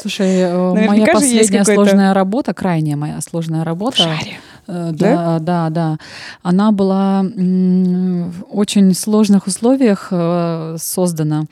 Слушай, 0.00 0.40
э, 0.40 0.52
Наверняка 0.72 0.88
моя 0.88 1.12
последняя 1.12 1.64
сложная 1.64 2.14
работа, 2.14 2.54
крайняя 2.54 2.96
моя 2.96 3.20
сложная 3.20 3.64
работа. 3.64 4.02
э, 4.02 4.49
Да? 4.66 4.92
Да, 4.92 5.38
да, 5.38 5.70
да. 5.70 5.98
Она 6.42 6.72
была 6.72 7.22
в 7.22 8.44
очень 8.50 8.94
сложных 8.94 9.46
условиях 9.46 10.08
э, 10.10 10.76
создана. 10.78 11.44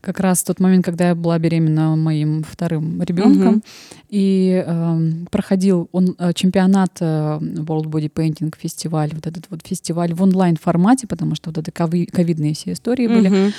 Как 0.00 0.20
раз 0.20 0.42
в 0.42 0.44
тот 0.46 0.60
момент, 0.60 0.84
когда 0.84 1.08
я 1.08 1.14
была 1.14 1.38
беременна 1.38 1.96
моим 1.96 2.44
вторым 2.44 3.02
ребенком. 3.02 3.52
Мгм. 3.54 3.62
И 4.08 4.64
эм, 4.66 5.26
проходил 5.30 5.88
он, 5.92 6.14
э, 6.18 6.32
чемпионат 6.32 6.96
э, 7.00 7.38
World 7.40 7.86
Body 7.86 8.10
Painting 8.10 8.54
фестиваль, 8.58 9.10
вот 9.12 9.26
этот 9.26 9.44
вот 9.50 9.60
фестиваль 9.66 10.14
в 10.14 10.22
онлайн 10.22 10.56
формате, 10.56 11.06
потому 11.06 11.34
что 11.34 11.50
вот 11.50 11.58
это 11.58 11.70
кови- 11.70 12.06
ковидные 12.06 12.54
все 12.54 12.72
истории 12.72 13.06
были. 13.06 13.52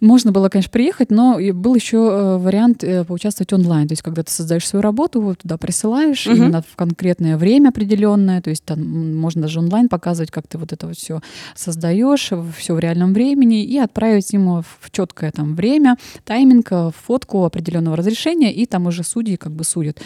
Можно 0.00 0.30
было, 0.30 0.48
конечно, 0.50 0.70
приехать, 0.70 1.10
но 1.10 1.38
был 1.54 1.74
еще 1.74 1.96
э, 1.96 2.36
вариант 2.36 2.84
э, 2.84 3.04
поучаствовать 3.04 3.52
онлайн. 3.52 3.88
То 3.88 3.92
есть, 3.92 4.02
когда 4.02 4.22
ты 4.22 4.30
создаешь 4.30 4.66
свою 4.66 4.82
работу, 4.82 5.20
вот 5.22 5.38
туда 5.38 5.56
присылаешь 5.56 6.26
Мгм. 6.26 6.36
именно 6.36 6.62
в 6.62 6.76
конкретное 6.76 7.38
время 7.38 7.70
определенное. 7.70 8.42
То 8.42 8.50
есть, 8.50 8.64
там 8.64 9.16
можно 9.16 9.42
даже 9.42 9.58
онлайн 9.58 9.88
показывать, 9.88 10.30
как 10.30 10.46
ты 10.46 10.58
вот 10.58 10.72
это 10.72 10.86
вот 10.86 10.96
все 10.96 11.20
создаешь, 11.54 12.30
все 12.56 12.74
в 12.74 12.78
реальном 12.78 13.14
времени, 13.14 13.64
и 13.64 13.78
отправить 13.78 14.32
ему 14.32 14.62
в 14.80 14.90
четкое 14.90 15.30
там 15.30 15.54
время, 15.54 15.96
тайминг, 16.24 16.68
э, 16.70 16.90
фотку 17.06 17.44
определенного 17.44 17.96
разрешения, 17.96 18.52
и 18.52 18.66
там 18.66 18.86
уже 18.86 19.02
судьи 19.02 19.36
как 19.36 19.52
бы 19.52 19.64
судят. 19.64 19.98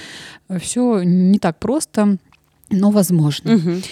Все 0.61 1.03
не 1.03 1.38
так 1.38 1.59
просто. 1.59 2.18
Но 2.70 2.90
возможно. 2.90 3.56
Мгм. 3.56 3.83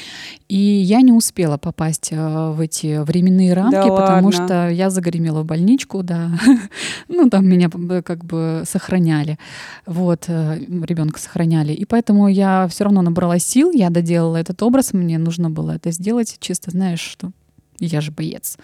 И 0.49 0.57
я 0.57 1.03
не 1.03 1.13
успела 1.13 1.59
попасть 1.59 2.09
э, 2.13 2.51
в 2.53 2.61
эти 2.61 3.03
временные 3.03 3.53
рамки, 3.53 3.75
Да 3.75 3.83
потому 3.89 4.29
ладно? 4.29 4.33
что 4.33 4.69
я 4.69 4.89
загремела 4.89 5.43
в 5.43 5.45
больничку, 5.45 6.03
да. 6.03 6.31
ну, 7.09 7.29
там 7.29 7.47
меня 7.47 7.69
э, 7.91 8.03
как 8.03 8.25
бы 8.25 8.63
сохраняли. 8.67 9.39
Вот, 9.85 10.25
э, 10.29 10.59
ребенка 10.59 11.19
сохраняли. 11.19 11.73
И 11.73 11.85
поэтому 11.85 12.29
я 12.29 12.67
все 12.69 12.85
равно 12.85 13.03
набрала 13.03 13.39
сил, 13.39 13.73
я 13.73 13.91
доделала 13.91 14.37
этот 14.37 14.63
образ, 14.63 14.93
мне 14.93 15.19
нужно 15.19 15.51
было 15.51 15.73
это 15.73 15.91
сделать, 15.91 16.37
чисто 16.41 16.71
знаешь, 16.71 17.01
что 17.01 17.33
я 17.81 18.01
же 18.01 18.11
боец. 18.11 18.57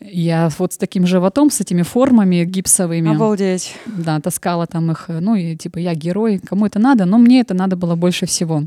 Я 0.00 0.50
вот 0.58 0.74
с 0.74 0.76
таким 0.76 1.06
животом, 1.06 1.50
с 1.50 1.60
этими 1.60 1.82
формами 1.82 2.44
гипсовыми. 2.44 3.14
Обалдеть. 3.14 3.74
Да, 3.86 4.20
таскала 4.20 4.66
там 4.66 4.90
их, 4.90 5.06
ну 5.08 5.34
и 5.34 5.56
типа 5.56 5.78
я 5.78 5.94
герой, 5.94 6.38
кому 6.38 6.66
это 6.66 6.78
надо, 6.78 7.06
но 7.06 7.16
мне 7.18 7.40
это 7.40 7.54
надо 7.54 7.76
было 7.76 7.94
больше 7.94 8.26
всего. 8.26 8.64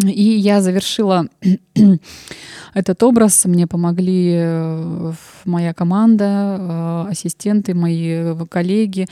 И 0.00 0.22
я 0.22 0.62
завершила 0.62 1.26
этот 2.74 3.02
образ, 3.02 3.44
мне 3.44 3.66
помогли 3.66 4.32
э, 4.36 5.12
моя 5.44 5.74
команда, 5.74 6.56
э, 6.58 7.10
ассистенты, 7.10 7.74
мои 7.74 8.08
э, 8.08 8.46
коллеги, 8.48 9.06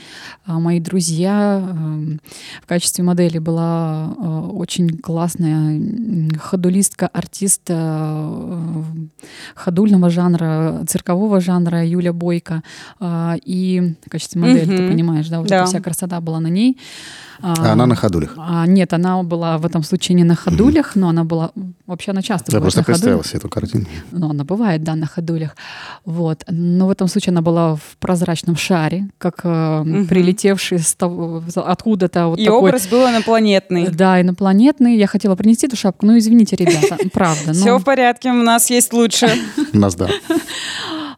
мои 0.47 0.79
друзья. 0.79 1.61
Э, 1.63 2.17
В 2.63 2.67
качестве 2.67 3.03
модели 3.03 3.37
была 3.37 4.07
очень 4.53 4.89
классная 4.97 5.79
ходулистка, 6.39 7.07
артист, 7.13 7.69
ходульного 9.55 10.09
жанра, 10.09 10.81
циркового 10.87 11.39
жанра 11.41 11.85
Юля 11.85 12.13
Бойко. 12.13 12.63
И 13.45 13.93
в 14.05 14.09
качестве 14.09 14.41
модели, 14.41 14.65
ты 14.65 14.81
Мгм. 14.83 14.91
понимаешь, 14.91 15.29
да, 15.29 15.39
вот 15.39 15.47
Да. 15.49 15.57
эта 15.57 15.65
вся 15.67 15.79
красота 15.79 16.19
была 16.21 16.39
на 16.39 16.47
ней. 16.47 16.77
А 17.41 17.71
она 17.73 17.85
на 17.87 17.95
ходулях. 17.95 18.33
а, 18.37 18.65
нет, 18.67 18.93
она 18.93 19.21
была 19.23 19.57
в 19.57 19.65
этом 19.65 19.83
случае 19.83 20.15
не 20.15 20.23
на 20.23 20.35
ходулях, 20.35 20.95
но 20.95 21.09
она 21.09 21.23
была... 21.23 21.51
Вообще 21.87 22.11
она 22.11 22.21
часто 22.21 22.51
Я 22.51 22.59
бывает 22.59 22.73
просто 22.75 22.79
на 22.79 22.83
ходулях. 22.83 23.01
представил 23.19 23.23
себе 23.23 23.37
эту 23.39 23.49
картину. 23.49 23.85
Ну, 24.11 24.29
она 24.29 24.43
бывает, 24.43 24.83
да, 24.83 24.95
на 24.95 25.07
ходулях. 25.07 25.55
Вот. 26.05 26.43
Но 26.49 26.87
в 26.87 26.91
этом 26.91 27.07
случае 27.07 27.31
она 27.31 27.41
была 27.41 27.75
в 27.75 27.97
прозрачном 27.99 28.55
шаре, 28.55 29.07
как 29.17 29.41
э, 29.43 29.81
Мгм. 29.83 30.07
прилетевший 30.07 30.79
с 30.79 30.93
того- 30.95 31.43
откуда-то 31.55 32.27
вот 32.27 32.39
И 32.39 32.45
такой... 32.45 32.59
образ 32.59 32.87
был 32.87 33.07
инопланетный. 33.09 33.87
Да, 33.89 34.21
инопланетный. 34.21 34.95
Я 34.97 35.07
хотела 35.07 35.35
принести 35.35 35.67
эту 35.67 35.75
шапку. 35.75 36.05
Ну, 36.05 36.17
извините, 36.17 36.55
ребята, 36.55 36.97
правда. 37.13 37.53
Все 37.53 37.77
в 37.77 37.83
порядке, 37.83 38.29
у 38.31 38.33
нас 38.43 38.69
есть 38.69 38.93
лучше. 38.93 39.29
У 39.73 39.77
нас, 39.77 39.95
да. 39.95 40.07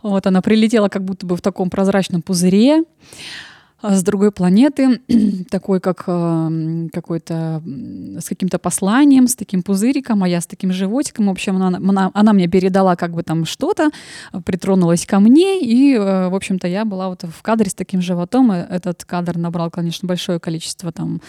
Вот 0.02 0.28
она 0.28 0.42
прилетела 0.42 0.90
как 0.90 1.04
будто 1.06 1.26
бы 1.26 1.38
в 1.38 1.42
таком 1.42 1.70
прозрачном 1.70 2.22
пузыре 2.22 2.80
а, 2.80 2.84
с 3.84 4.04
другой 4.04 4.32
планеты, 4.32 5.02
такой 5.50 5.80
как 5.80 6.04
э, 6.08 6.88
какой-то 6.94 7.62
с 8.20 8.26
каким-то 8.30 8.58
посланием, 8.58 9.28
с 9.28 9.36
таким 9.36 9.62
пузыриком, 9.62 10.24
а 10.24 10.28
я 10.28 10.40
с 10.40 10.48
таким 10.48 10.72
животиком. 10.72 11.28
В 11.28 11.32
общем, 11.32 11.62
она, 11.62 11.78
она, 11.78 12.12
она 12.14 12.34
мне 12.34 12.48
передала 12.48 12.96
как 12.96 13.12
бы 13.12 13.24
там 13.24 13.46
что-то, 13.46 13.90
э, 14.32 14.42
притронулась 14.42 15.06
ко 15.06 15.20
мне, 15.20 15.62
и, 15.62 15.96
э, 15.96 16.30
в 16.30 16.36
общем-то, 16.36 16.68
я 16.68 16.86
была 16.86 17.10
вот 17.10 17.24
в 17.24 17.42
кадре 17.42 17.70
с 17.70 17.74
таким 17.74 18.02
животом. 18.02 18.54
И 18.54 18.56
Этот 18.56 19.04
кадр 19.04 19.38
набрал, 19.38 19.70
конечно, 19.70 20.08
большое 20.08 20.40
количество 20.40 20.92
там 20.92 21.22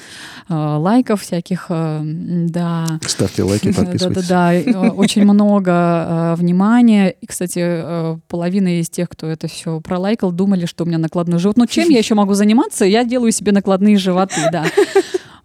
э, 0.49 0.55
лайков 0.55 1.23
всяких, 1.23 1.67
э, 1.69 2.01
да. 2.05 2.87
Ставьте 3.03 3.43
лайки, 3.43 3.73
подписывайтесь. 3.77 4.29
Да-да-да, 4.29 4.55
э, 4.55 4.91
очень 4.91 5.25
много 5.25 5.73
э, 5.73 6.35
внимания. 6.37 7.11
И, 7.11 7.27
кстати, 7.27 7.59
э, 7.61 8.19
половина 8.29 8.81
из 8.81 8.89
тех, 8.89 9.09
кто 9.09 9.27
это 9.27 9.49
все 9.49 9.81
пролайкал, 9.81 10.31
думали, 10.31 10.67
что 10.67 10.85
у 10.85 10.87
меня 10.87 10.99
накладной 10.99 11.39
живот. 11.39 11.57
Ну, 11.57 11.67
чем 11.67 11.89
я 11.89 11.99
еще 11.99 12.15
могу 12.15 12.35
заниматься? 12.35 12.44
Я 12.85 13.05
делаю 13.05 13.33
себе 13.33 13.53
накладные 13.53 13.97
животы, 13.97 14.41
да. 14.53 14.65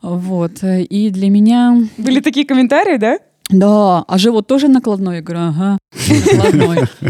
Вот. 0.02 0.64
И 0.64 1.10
для 1.10 1.30
меня... 1.30 1.78
Были 1.98 2.22
такие 2.22 2.46
комментарии, 2.46 2.96
да? 2.96 3.20
Да, 3.50 4.06
а 4.08 4.18
живот 4.18 4.48
тоже 4.48 4.68
накладной? 4.68 5.18
Я 5.18 5.22
говорю, 5.22 5.44
ага, 5.48 5.78
накладной. 5.92 6.80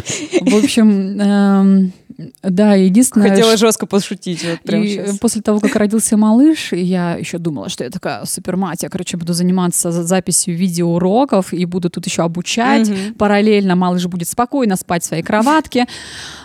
В 0.42 0.64
общем, 0.64 1.20
эм, 1.20 1.94
да, 2.44 2.74
единственное... 2.76 3.30
Хотела 3.30 3.58
жестко 3.58 3.86
пошутить 3.86 4.44
вот 4.44 4.60
прямо 4.62 4.84
и 4.84 4.90
сейчас. 4.90 5.18
после 5.20 5.42
того, 5.42 5.60
как 5.60 5.76
родился 5.76 6.18
малыш, 6.18 6.74
я 6.74 7.16
еще 7.16 7.38
думала, 7.38 7.70
что 7.70 7.84
я 7.84 7.90
такая 7.90 8.26
супермать. 8.26 8.84
Я, 8.84 8.90
короче, 8.90 9.18
буду 9.18 9.34
заниматься 9.34 9.92
за- 9.92 10.04
записью 10.04 10.56
видеоуроков 10.56 11.54
и 11.54 11.66
буду 11.66 11.90
тут 11.90 12.06
еще 12.06 12.24
обучать. 12.24 12.92
Параллельно 13.18 13.76
малыш 13.76 14.06
будет 14.08 14.28
спокойно 14.28 14.76
спать 14.76 15.04
в 15.04 15.08
своей 15.08 15.24
кроватке. 15.24 15.86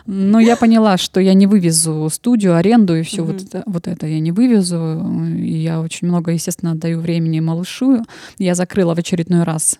Но 0.06 0.38
я 0.38 0.56
поняла, 0.56 0.96
что 0.96 1.20
я 1.20 1.34
не 1.34 1.46
вывезу 1.46 2.08
студию, 2.12 2.56
аренду 2.56 2.94
и 2.94 3.02
все 3.02 3.22
вот, 3.24 3.42
это, 3.42 3.62
вот 3.66 3.88
это 3.88 4.06
я 4.06 4.20
не 4.20 4.32
вывезу. 4.32 5.02
И 5.36 5.56
я 5.56 5.80
очень 5.80 6.08
много, 6.08 6.32
естественно, 6.32 6.72
отдаю 6.72 7.00
времени 7.00 7.40
малышу. 7.40 8.04
Я 8.38 8.54
закрыла 8.54 8.94
в 8.94 8.98
очередной 8.98 9.44
раз 9.44 9.78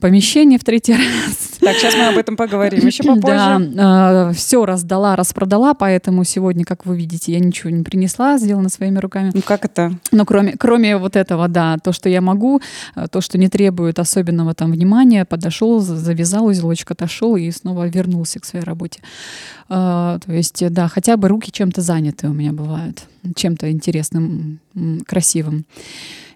помещение 0.00 0.58
в 0.58 0.64
третий 0.64 0.94
раз. 0.94 1.58
Так, 1.60 1.76
сейчас 1.76 1.94
мы 1.94 2.06
об 2.08 2.16
этом 2.16 2.36
поговорим 2.36 2.86
еще 2.86 3.02
попозже. 3.04 3.70
Да, 3.74 4.32
все 4.32 4.64
раздала, 4.64 5.14
распродала, 5.16 5.74
поэтому 5.74 6.24
сегодня, 6.24 6.64
как 6.64 6.86
вы 6.86 6.96
видите, 6.96 7.32
я 7.32 7.38
ничего 7.40 7.70
не 7.70 7.82
принесла, 7.82 8.38
сделано 8.38 8.68
своими 8.70 8.98
руками. 8.98 9.30
Ну 9.34 9.42
как 9.42 9.64
это? 9.64 9.92
Но 10.10 10.24
кроме, 10.24 10.52
кроме 10.56 10.96
вот 10.96 11.16
этого, 11.16 11.48
да, 11.48 11.76
то, 11.78 11.92
что 11.92 12.08
я 12.08 12.20
могу, 12.20 12.60
э, 12.96 13.06
то, 13.10 13.20
что 13.20 13.38
не 13.38 13.48
требует 13.48 13.98
особенного 13.98 14.54
там 14.54 14.72
внимания, 14.72 15.24
подошел, 15.24 15.80
за- 15.80 15.96
завязал 15.96 16.46
узелочек, 16.46 16.90
отошел 16.92 17.36
и 17.36 17.50
снова 17.50 17.86
вернулся 17.88 18.40
к 18.40 18.44
своей 18.46 18.64
работе. 18.64 19.00
А, 19.68 20.18
То 20.24 20.32
есть, 20.32 20.62
э, 20.62 20.70
да, 20.70 20.88
хотя 20.88 21.16
бы 21.16 21.28
руки 21.28 21.52
чем-то 21.52 21.80
заняты 21.82 22.28
у 22.28 22.32
меня 22.32 22.52
бывают, 22.52 23.02
чем-то 23.36 23.70
интересным, 23.70 24.58
красивым. 25.06 25.64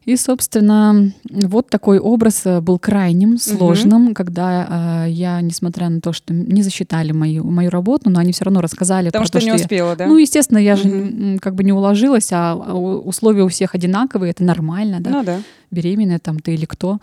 И, 0.05 0.17
собственно, 0.17 1.11
вот 1.31 1.69
такой 1.71 1.99
образ 1.99 2.43
э, 2.45 2.61
был 2.61 2.79
крайним, 2.79 3.39
сложным, 3.39 4.15
когда 4.15 5.05
э, 5.07 5.11
я, 5.11 5.41
несмотря 5.41 5.89
на 5.89 6.01
то, 6.01 6.13
что 6.13 6.35
не 6.35 6.63
засчитали 6.63 7.13
мою, 7.13 7.45
мою 7.45 7.71
работу, 7.71 8.11
но 8.11 8.21
они 8.21 8.33
все 8.33 8.45
равно 8.45 8.61
рассказали 8.61 9.07
Потому 9.09 9.23
про 9.23 9.27
что 9.29 9.39
то, 9.39 9.45
не 9.45 9.51
что 9.51 9.59
я- 9.59 9.65
успела, 9.65 9.97
да? 9.97 10.07
ну, 10.07 10.17
естественно, 10.19 10.59
я 10.59 10.77
же 10.77 10.89
Мгм. 10.89 11.33
м, 11.35 11.39
как 11.39 11.55
бы 11.55 11.65
не 11.65 11.73
уложилась, 11.73 12.29
а 12.33 12.55
у- 12.55 13.01
условия 13.09 13.45
у 13.45 13.49
всех 13.49 13.75
одинаковые, 13.75 14.31
это 14.33 14.45
нормально, 14.45 14.99
да? 15.01 15.11
Ну 15.11 15.25
да. 15.25 15.41
Беременная 15.75 16.19
там 16.19 16.39
ты 16.39 16.55
или 16.55 16.65
кто. 16.65 16.99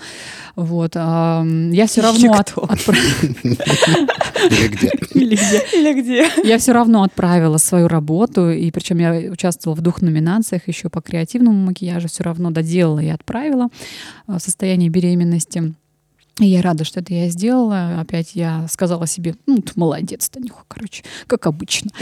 Вот. 0.55 0.93
а, 0.95 1.43
я 1.71 1.85
все 1.85 2.01
Или 2.01 2.07
равно 2.07 2.33
от- 2.33 2.53
Или 4.49 4.67
где? 4.67 4.91
или 5.13 5.35
где? 5.35 5.61
Или 5.73 6.01
где? 6.01 6.29
Я 6.43 6.57
все 6.57 6.71
равно 6.73 7.03
отправила 7.03 7.57
свою 7.57 7.87
работу, 7.87 8.49
и 8.49 8.71
причем 8.71 8.97
я 8.99 9.31
участвовала 9.31 9.77
в 9.77 9.81
двух 9.81 10.01
номинациях 10.01 10.67
еще 10.67 10.89
по 10.89 11.01
креативному 11.01 11.57
макияжу, 11.65 12.07
все 12.07 12.23
равно 12.23 12.49
доделала 12.51 12.99
и 12.99 13.09
отправила 13.09 13.67
а, 14.27 14.39
в 14.39 14.41
состоянии 14.41 14.89
беременности. 14.89 15.73
И 16.41 16.47
я 16.47 16.63
рада, 16.63 16.83
что 16.83 17.01
это 17.01 17.13
я 17.13 17.29
сделала. 17.29 17.99
Опять 18.01 18.31
я 18.33 18.65
сказала 18.67 19.05
себе, 19.05 19.35
ну, 19.45 19.57
ты 19.61 19.73
молодец, 19.75 20.27
Танюха, 20.27 20.63
короче, 20.67 21.03
как 21.27 21.45
обычно. 21.47 21.91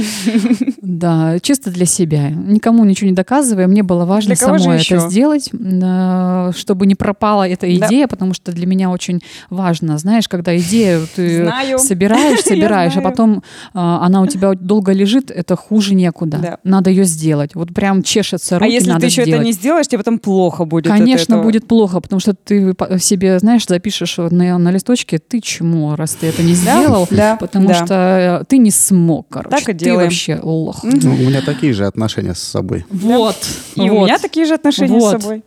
Да, 0.81 1.39
чисто 1.41 1.71
для 1.71 1.85
себя. 1.85 2.29
Никому 2.29 2.83
ничего 2.83 3.09
не 3.09 3.15
доказывая. 3.15 3.67
Мне 3.67 3.83
было 3.83 4.05
важно 4.05 4.35
самой 4.35 4.81
это 4.81 5.09
сделать, 5.09 5.49
да, 5.51 6.51
чтобы 6.55 6.85
не 6.87 6.95
пропала 6.95 7.47
эта 7.47 7.73
идея, 7.75 8.07
потому 8.07 8.33
что 8.33 8.51
для 8.51 8.65
меня 8.65 8.89
очень 8.89 9.21
важно, 9.49 9.97
знаешь, 9.97 10.27
когда 10.27 10.57
идею 10.57 11.05
ты 11.15 11.51
собираешь, 11.77 12.39
собираешь, 12.43 12.95
а 12.95 13.01
потом 13.01 13.43
а, 13.73 14.05
она 14.05 14.21
у 14.21 14.27
тебя 14.27 14.53
долго 14.53 14.93
лежит, 14.93 15.31
это 15.31 15.55
хуже 15.55 15.95
некуда. 15.95 16.37
Да. 16.37 16.57
Надо 16.63 16.89
ее 16.89 17.03
сделать. 17.03 17.55
Вот 17.55 17.73
прям 17.73 18.01
чешется 18.01 18.55
А 18.55 18.59
руки, 18.59 18.71
если 18.71 18.89
надо 18.89 19.01
ты 19.01 19.07
еще 19.07 19.21
это 19.23 19.37
не 19.39 19.51
сделаешь, 19.51 19.87
тебе 19.87 19.99
потом 19.99 20.17
плохо 20.19 20.65
будет. 20.65 20.87
Конечно, 20.87 21.41
будет 21.41 21.67
плохо, 21.67 21.99
потому 21.99 22.19
что 22.19 22.33
ты 22.33 22.73
себе, 22.99 23.39
знаешь, 23.39 23.65
запишешь 23.67 24.17
на, 24.29 24.57
на 24.57 24.71
листочке, 24.71 25.19
ты 25.19 25.39
чмо, 25.41 25.95
раз 25.95 26.13
ты 26.13 26.27
это 26.27 26.43
не 26.43 26.53
сделал, 26.53 27.07
да, 27.11 27.35
потому 27.35 27.69
да. 27.69 27.85
что 27.85 28.39
э, 28.41 28.45
ты 28.45 28.57
не 28.57 28.71
смог, 28.71 29.27
короче. 29.29 29.55
Так 29.55 29.69
и 29.69 29.73
ты 29.73 29.85
делаем. 29.85 30.03
вообще 30.03 30.39
лох. 30.41 30.83
Ну, 30.83 31.13
у 31.13 31.17
меня 31.17 31.41
такие 31.41 31.73
же 31.73 31.85
отношения 31.85 32.35
с 32.35 32.39
собой. 32.39 32.85
Вот. 32.89 33.37
И 33.75 33.89
у 33.89 33.99
вот. 33.99 34.05
меня 34.05 34.19
такие 34.19 34.45
же 34.45 34.53
отношения 34.53 34.97
Вот. 34.97 35.19
с 35.19 35.21
собой. 35.21 35.43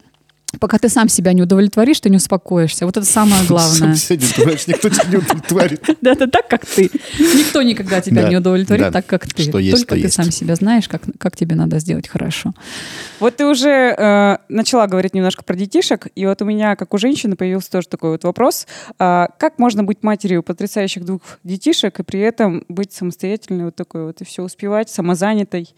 Пока 0.61 0.79
ты 0.79 0.89
сам 0.89 1.09
себя 1.09 1.33
не 1.33 1.43
удовлетворишь, 1.43 2.01
ты 2.01 2.11
не 2.11 2.17
успокоишься. 2.17 2.85
Вот 2.87 2.97
это 2.97 3.07
самое 3.07 3.45
главное. 3.47 3.79
Сам 3.79 3.95
себя 3.95 4.17
не 4.17 4.25
удовлетворяешь, 4.27 4.67
никто 4.67 4.89
тебя 4.89 5.09
не 5.09 5.17
удовлетворит. 5.17 5.83
Да, 6.03 6.13
это 6.13 6.27
так, 6.27 6.49
как 6.49 6.67
ты. 6.67 6.91
Никто 7.19 7.63
никогда 7.63 8.01
тебя 8.01 8.29
не 8.29 8.37
удовлетворит 8.37 8.93
так, 8.93 9.07
как 9.07 9.27
ты. 9.27 9.51
Только 9.51 9.95
то 9.95 10.01
ты 10.01 10.09
сам 10.09 10.31
себя 10.31 10.57
знаешь, 10.57 10.89
как, 10.89 11.37
тебе 11.37 11.57
надо 11.57 11.79
сделать 11.79 12.09
хорошо. 12.09 12.53
Вот 13.21 13.37
ты 13.37 13.47
уже 13.47 13.95
э, 13.97 14.39
начала 14.49 14.87
говорить 14.87 15.15
немножко 15.15 15.45
про 15.45 15.55
детишек, 15.55 16.09
и 16.15 16.27
вот 16.27 16.43
у 16.43 16.45
меня, 16.45 16.77
как 16.77 16.93
у 16.93 16.99
женщины, 16.99 17.37
появился 17.37 17.71
тоже 17.71 17.89
такой 17.89 18.11
вот 18.11 18.25
вопрос. 18.25 18.67
А, 18.99 19.29
как 19.39 19.59
можно 19.59 19.85
быть 19.85 20.03
матерью 20.03 20.43
потрясающих 20.43 21.05
двух 21.05 21.21
детишек 21.45 22.01
и 22.01 22.03
при 22.03 22.21
этом 22.21 22.65
быть 22.69 22.93
самостоятельной 22.93 23.67
вот 23.67 23.77
такой 23.77 24.07
вот 24.07 24.21
и 24.21 24.25
все 24.25 24.43
успевать, 24.43 24.91
самозанятой, 24.91 25.69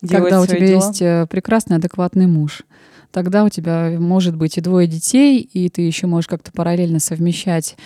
делать 0.00 0.24
Когда 0.24 0.40
у 0.40 0.46
тебя 0.46 0.66
есть 0.66 1.02
э, 1.02 1.26
прекрасный, 1.28 1.76
адекватный 1.76 2.26
муж, 2.26 2.62
тогда 3.12 3.44
у 3.44 3.48
тебя 3.48 3.94
может 3.98 4.34
быть 4.34 4.58
и 4.58 4.60
двое 4.60 4.88
детей, 4.88 5.40
и 5.40 5.68
ты 5.68 5.82
еще 5.82 6.06
можешь 6.06 6.26
как-то 6.28 6.50
параллельно 6.50 6.98
совмещать 6.98 7.76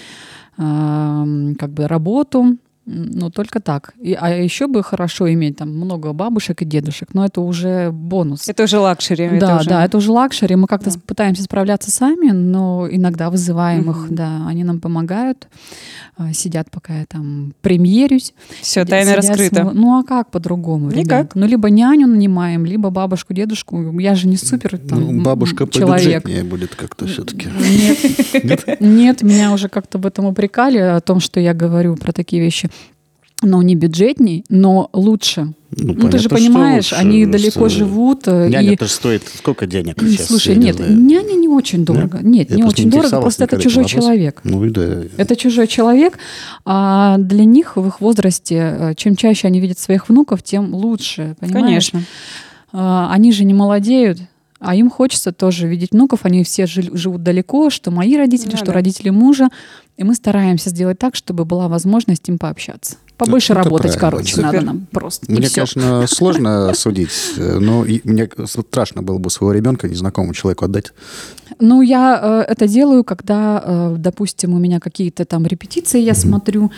как 0.56 1.70
бы 1.72 1.86
работу, 1.86 2.56
ну, 2.86 3.30
только 3.30 3.60
так. 3.60 3.94
И, 4.00 4.12
а 4.18 4.30
еще 4.30 4.68
бы 4.68 4.82
хорошо 4.82 5.32
иметь 5.32 5.56
там 5.56 5.70
много 5.76 6.12
бабушек 6.12 6.62
и 6.62 6.64
дедушек, 6.64 7.08
но 7.14 7.24
это 7.24 7.40
уже 7.40 7.90
бонус. 7.90 8.48
Это 8.48 8.62
уже 8.62 8.78
luxury. 8.78 9.24
это 9.24 9.38
да, 9.46 9.56
уже- 9.56 9.68
да, 9.68 9.84
это 9.84 9.96
уже 9.98 10.12
luxury. 10.12 10.54
Мы 10.54 10.66
как-то 10.68 10.90
Да. 10.92 10.96
пытаемся 11.04 11.42
справляться 11.42 11.90
сами, 11.90 12.30
но 12.30 12.86
иногда 12.90 13.28
вызываем 13.30 13.90
их, 13.90 13.96
Мгм. 14.06 14.14
да, 14.14 14.46
они 14.46 14.62
нам 14.64 14.80
помогают, 14.80 15.48
а, 16.16 16.32
сидят, 16.32 16.70
пока 16.70 17.00
я 17.00 17.06
там 17.06 17.54
премьерюсь. 17.60 18.32
Все, 18.62 18.82
Сидя- 18.82 18.90
тайна 18.90 19.10
сидя 19.10 19.16
раскрыта. 19.16 19.68
с- 19.70 19.74
Ну 19.74 19.98
а 19.98 20.04
как 20.04 20.30
по-другому? 20.30 20.86
Никак. 20.90 21.02
ребят? 21.02 21.30
Ну 21.34 21.46
либо 21.46 21.68
няню 21.70 22.06
нанимаем, 22.06 22.64
либо 22.64 22.90
бабушку, 22.90 23.34
дедушку. 23.34 23.98
Я 23.98 24.14
же 24.14 24.28
не 24.28 24.36
супер 24.36 24.78
там, 24.78 25.00
Ну, 25.00 25.22
бабушка 25.22 25.66
человек. 25.66 26.22
побюджетнее 26.22 26.44
будет 26.44 26.74
как-то 26.76 27.06
все-таки. 27.06 27.48
Нет, 28.44 28.80
нет, 28.80 29.22
меня 29.22 29.52
уже 29.52 29.68
как-то 29.68 29.98
в 29.98 30.06
этом 30.06 30.26
упрекали 30.26 30.78
о 30.78 31.00
том, 31.00 31.20
что 31.20 31.40
я 31.40 31.52
говорю 31.54 31.96
про 31.96 32.12
такие 32.12 32.40
вещи. 32.40 32.70
Но 33.42 33.62
не 33.62 33.74
бюджетней, 33.74 34.44
но 34.48 34.88
лучше. 34.94 35.52
Ну, 35.70 35.88
ты 35.88 35.94
понятно, 35.94 36.18
же 36.18 36.24
что 36.24 36.34
понимаешь, 36.36 36.90
лучше, 36.92 36.94
они 36.94 37.26
далеко 37.26 37.68
что- 37.68 37.78
живут. 37.78 38.22
э, 38.26 38.48
Няня 38.48 38.72
и 38.72 38.76
тоже 38.76 38.92
стоит 38.92 39.22
сколько 39.36 39.66
денег 39.66 39.96
сейчас? 40.00 40.28
Слушай, 40.28 40.56
не 40.56 40.66
нет, 40.66 40.76
знаю. 40.76 40.96
няня 40.98 41.34
не 41.34 41.46
очень 41.48 41.84
дорого. 41.84 42.20
Нет, 42.22 42.48
Я 42.50 42.56
не 42.56 42.64
очень 42.64 42.90
дорого, 42.90 43.20
просто 43.20 43.44
это 43.44 43.60
чужой 43.60 43.84
этим 43.84 43.96
вопросом. 43.96 44.00
человек. 44.00 44.40
Ну 44.44 44.64
и 44.64 44.70
да. 44.70 45.02
Это 45.18 45.36
чужой 45.36 45.66
человек, 45.66 46.18
а 46.64 47.18
для 47.18 47.44
них 47.44 47.76
в 47.76 47.86
их 47.86 48.00
возрасте, 48.00 48.54
э, 48.78 48.94
чем 48.96 49.16
чаще 49.16 49.48
они 49.48 49.60
видят 49.60 49.78
своих 49.78 50.08
внуков, 50.08 50.42
тем 50.42 50.74
лучше, 50.74 51.36
понимаешь? 51.38 51.90
Конечно. 51.90 52.02
А, 52.72 53.10
Они 53.12 53.32
же 53.32 53.44
не 53.44 53.52
молодеют, 53.54 54.18
а 54.60 54.74
им 54.74 54.88
хочется 54.88 55.32
тоже 55.32 55.68
видеть 55.68 55.92
внуков. 55.92 56.20
Они 56.22 56.42
все 56.42 56.66
жи- 56.66 56.90
живут 56.96 57.22
далеко, 57.22 57.68
что 57.68 57.90
мои 57.90 58.16
родители, 58.16 58.52
Ну 58.52 58.56
что 58.56 58.66
да. 58.66 58.72
родители 58.72 59.10
мужа. 59.10 59.48
И 59.98 60.04
мы 60.04 60.14
стараемся 60.14 60.70
сделать 60.70 60.98
так, 60.98 61.14
чтобы 61.14 61.44
была 61.44 61.68
возможность 61.68 62.28
им 62.28 62.38
пообщаться. 62.38 62.96
Побольше 63.16 63.52
это 63.52 63.62
работать, 63.62 63.98
правильно, 63.98 64.00
короче, 64.00 64.36
надо 64.40 64.58
Супер. 64.58 64.66
нам 64.66 64.86
просто. 64.90 65.32
Мне, 65.32 65.48
конечно, 65.48 66.06
сложно 66.06 66.72
судить, 66.74 67.34
но 67.36 67.84
мне 68.04 68.28
страшно 68.44 69.02
было 69.02 69.18
бы 69.18 69.30
своего 69.30 69.52
ребенка 69.52 69.88
незнакомому 69.88 70.34
человеку 70.34 70.64
отдать. 70.66 70.92
Ну, 71.58 71.80
я 71.80 72.20
э, 72.22 72.52
это 72.52 72.68
делаю, 72.68 73.04
когда, 73.04 73.62
э, 73.64 73.94
допустим, 73.98 74.52
у 74.54 74.58
меня 74.58 74.80
какие-то 74.80 75.24
там 75.24 75.46
репетиции 75.46 76.00
я 76.00 76.14
смотрю, 76.14 76.70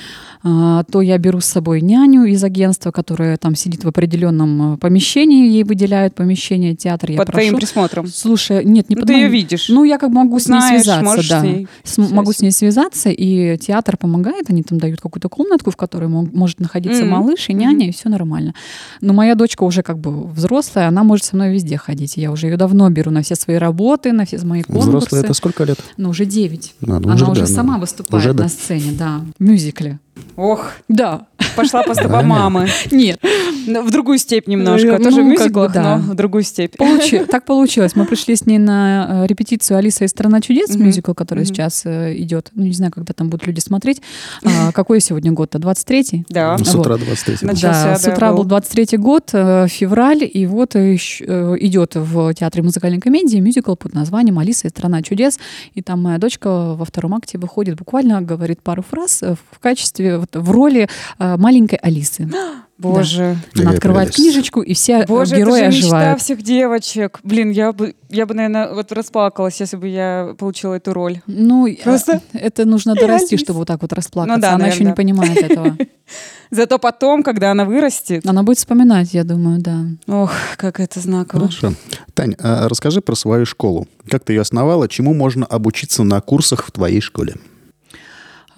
то 0.43 1.01
я 1.03 1.19
беру 1.19 1.41
с 1.41 1.47
собой 1.47 1.81
няню 1.81 2.25
из 2.25 2.43
агентства, 2.45 2.91
которая 2.91 3.37
там 3.37 3.55
сидит 3.55 3.85
в 3.85 3.89
определенном 3.89 4.75
э, 4.75 4.77
помещении, 4.79 5.49
ей 5.51 5.65
выделяют 5.65 6.15
помещение 6.15 6.75
театра, 6.77 7.13
я 7.13 7.19
Под 7.19 7.31
твоим 7.31 7.55
прошу. 7.55 7.67
присмотром. 7.67 8.07
Слушай, 8.07 8.65
нет, 8.65 8.89
не 8.89 8.95
Ну, 8.97 9.01
под 9.03 9.09
ты 9.09 9.13
ее 9.15 9.21
моим- 9.23 9.33
видишь. 9.33 9.69
Ну, 9.69 9.85
я 9.85 9.99
как 9.99 10.11
бы 10.11 10.17
могу 10.17 10.39
с 10.39 10.47
ней 10.49 10.59
Знаешь, 10.61 10.83
связаться, 10.83 11.29
да. 11.29 11.41
с 11.41 11.43
ней 11.43 11.69
С- 11.83 11.99
могу 11.99 12.33
с 12.33 12.41
ней 12.41 12.53
связаться, 12.53 13.11
и 13.11 13.57
театр 13.59 13.97
помогает, 13.97 14.49
они 14.51 14.63
там 14.63 14.79
дают 14.79 15.01
какую-то 15.01 15.29
комнатку, 15.29 15.71
в 15.71 15.77
которой 15.77 16.09
мо- 16.09 16.29
может 16.33 16.61
находиться 16.61 17.03
Мгм. 17.05 17.13
малыш 17.15 17.49
и 17.49 17.55
няня, 17.55 17.89
и 17.89 17.93
все 17.93 18.09
нормально. 18.09 18.55
Но 19.01 19.13
моя 19.13 19.35
дочка 19.35 19.65
уже 19.65 19.83
как 19.83 19.99
бы 19.99 20.25
взрослая, 20.29 20.89
она 20.89 21.03
может 21.05 21.25
со 21.25 21.37
мной 21.37 21.53
везде 21.53 21.77
ходить. 21.77 22.17
Я 22.17 22.31
уже 22.31 22.47
ее 22.47 22.57
давно 22.57 22.89
беру 22.91 23.11
на 23.11 23.23
все 23.23 23.35
свои 23.35 23.57
работы, 23.57 24.13
на 24.13 24.25
все 24.25 24.39
мои 24.45 24.63
конкурсы. 24.63 24.89
Взрослый 24.89 25.21
это 25.23 25.35
сколько 25.35 25.65
лет? 25.65 25.79
Ну, 25.97 26.11
уже 26.11 26.25
9. 26.27 26.75
А, 26.83 26.87
ну, 26.87 26.97
Она 26.97 27.15
уже 27.15 27.25
уже, 27.27 27.41
да, 27.43 27.47
сама 27.47 27.75
ну, 27.75 27.81
выступает 27.81 28.25
уже 28.25 28.35
да. 28.35 28.45
на 28.45 28.49
сцене, 28.49 28.93
да. 28.99 29.21
В 29.39 29.43
мюзикле. 29.43 29.99
Ох, 30.37 30.71
Да. 30.89 31.27
пошла 31.57 31.83
по 31.83 31.95
стопам 31.95 32.27
мамы. 32.29 32.69
Нет. 32.91 33.21
Ну, 33.67 33.83
В 33.83 33.91
другую 33.91 34.19
степь 34.19 34.47
немножко. 34.47 34.97
Ну, 34.99 35.05
Тоже 35.05 35.23
в 35.23 35.25
мюзиклах, 35.27 35.73
да. 35.73 35.97
но 35.99 36.13
в 36.13 36.15
другую 36.15 36.43
степь. 36.45 36.75
Получи- 36.77 37.25
Так 37.27 37.45
получилось. 37.45 37.95
Мы 37.97 38.05
пришли 38.07 38.35
с 38.37 38.47
ней 38.47 38.59
на 38.59 39.25
э, 39.25 39.27
репетицию 39.27 39.77
«Алиса 39.79 40.05
и 40.05 40.09
страна 40.09 40.41
чудес», 40.41 40.75
мюзикл, 40.77 41.13
который 41.13 41.45
сейчас 41.45 41.83
э, 41.85 42.15
идет. 42.17 42.51
Ну, 42.55 42.65
не 42.65 42.73
знаю, 42.73 42.93
когда 42.93 43.13
там 43.13 43.29
будут 43.29 43.47
люди 43.47 43.61
смотреть. 43.61 44.01
А, 44.45 44.73
Какой 44.79 45.01
сегодня 45.01 45.33
год-то? 45.33 45.59
23-й? 45.59 46.25
Да. 46.31 46.57
Ну, 46.59 46.65
С 46.65 46.75
утра 46.75 46.97
23 46.97 47.39
Начался, 47.43 47.83
Да, 47.85 47.91
да, 47.91 47.99
с 47.99 48.07
утра 48.09 48.33
был. 48.33 48.45
был 48.45 48.57
23-й 48.59 48.97
год, 48.97 49.31
э, 49.33 49.67
февраль, 49.69 50.29
и 50.33 50.47
вот 50.47 50.77
идет 50.77 51.95
в 51.95 52.33
театре 52.35 52.63
музыкальной 52.63 53.01
комедии 53.01 53.39
мюзикл 53.39 53.75
под 53.75 53.93
названием 53.95 54.39
«Алиса 54.39 54.67
и 54.69 54.71
страна 54.71 55.03
чудес». 55.03 55.39
И 55.75 55.83
там 55.83 56.03
моя 56.03 56.19
дочка 56.19 56.75
во 56.75 56.85
втором 56.85 57.15
акте 57.15 57.37
выходит, 57.39 57.77
буквально 57.77 58.23
говорит 58.23 58.63
пару 58.63 58.83
фраз 58.83 59.23
в 59.23 59.59
качестве, 59.61 60.08
вот, 60.17 60.35
в 60.35 60.51
роли 60.51 60.89
э, 61.19 61.37
маленькой 61.37 61.77
Алисы. 61.77 62.29
Боже. 62.79 63.23
Она 63.23 63.39
Какая 63.55 63.75
открывает 63.75 64.15
книжечку, 64.15 64.61
и 64.63 64.73
все 64.73 65.01
э, 65.01 65.07
Боже, 65.07 65.37
герои 65.37 65.63
это 65.63 65.71
же 65.73 65.79
мечта 65.79 65.97
оживают. 65.97 66.21
всех 66.23 66.43
девочек. 66.43 67.19
Блин, 67.25 67.51
я 67.51 67.73
бы, 67.73 67.97
я 68.09 68.25
бы, 68.25 68.35
наверное, 68.35 68.73
вот 68.73 68.93
расплакалась, 68.93 69.59
если 69.59 69.77
бы 69.77 69.89
я 69.89 70.37
получила 70.39 70.75
эту 70.75 70.93
роль. 70.93 71.21
Ну, 71.27 71.67
э, 71.67 71.75
Просто 71.83 72.23
это 72.33 72.65
нужно 72.65 72.95
дорасти, 72.95 73.35
Алиса. 73.35 73.45
чтобы 73.45 73.59
вот 73.61 73.69
так 73.69 73.83
вот 73.83 73.93
расплакаться. 73.93 74.37
Ну 74.37 74.41
да, 74.41 74.55
Она 74.55 74.69
еще 74.69 74.85
наверное, 74.85 74.91
не 74.93 74.95
понимает 74.95 75.39
этого. 75.39 75.77
Зато 76.53 76.79
потом, 76.79 77.25
когда 77.25 77.51
она 77.51 77.65
вырастет, 77.65 78.25
Она 78.25 78.45
будет 78.45 78.59
вспоминать, 78.59 79.13
я 79.13 79.25
думаю, 79.25 79.61
да. 79.61 79.85
ох, 80.07 80.33
как 80.57 80.79
это 80.79 81.01
знаково. 81.01 81.49
Хорошо. 81.49 81.73
Тань, 82.15 82.37
а 82.39 82.69
расскажи 82.69 83.01
про 83.01 83.17
свою 83.17 83.45
школу. 83.45 83.89
Как 84.09 84.23
ты 84.25 84.35
ее 84.35 84.43
основала? 84.43 84.89
Чему 84.89 85.15
можно 85.15 85.45
обучиться 85.45 86.05
на 86.05 86.21
курсах 86.21 86.65
в 86.65 86.71
твоей 86.71 87.01
школе? 87.01 87.35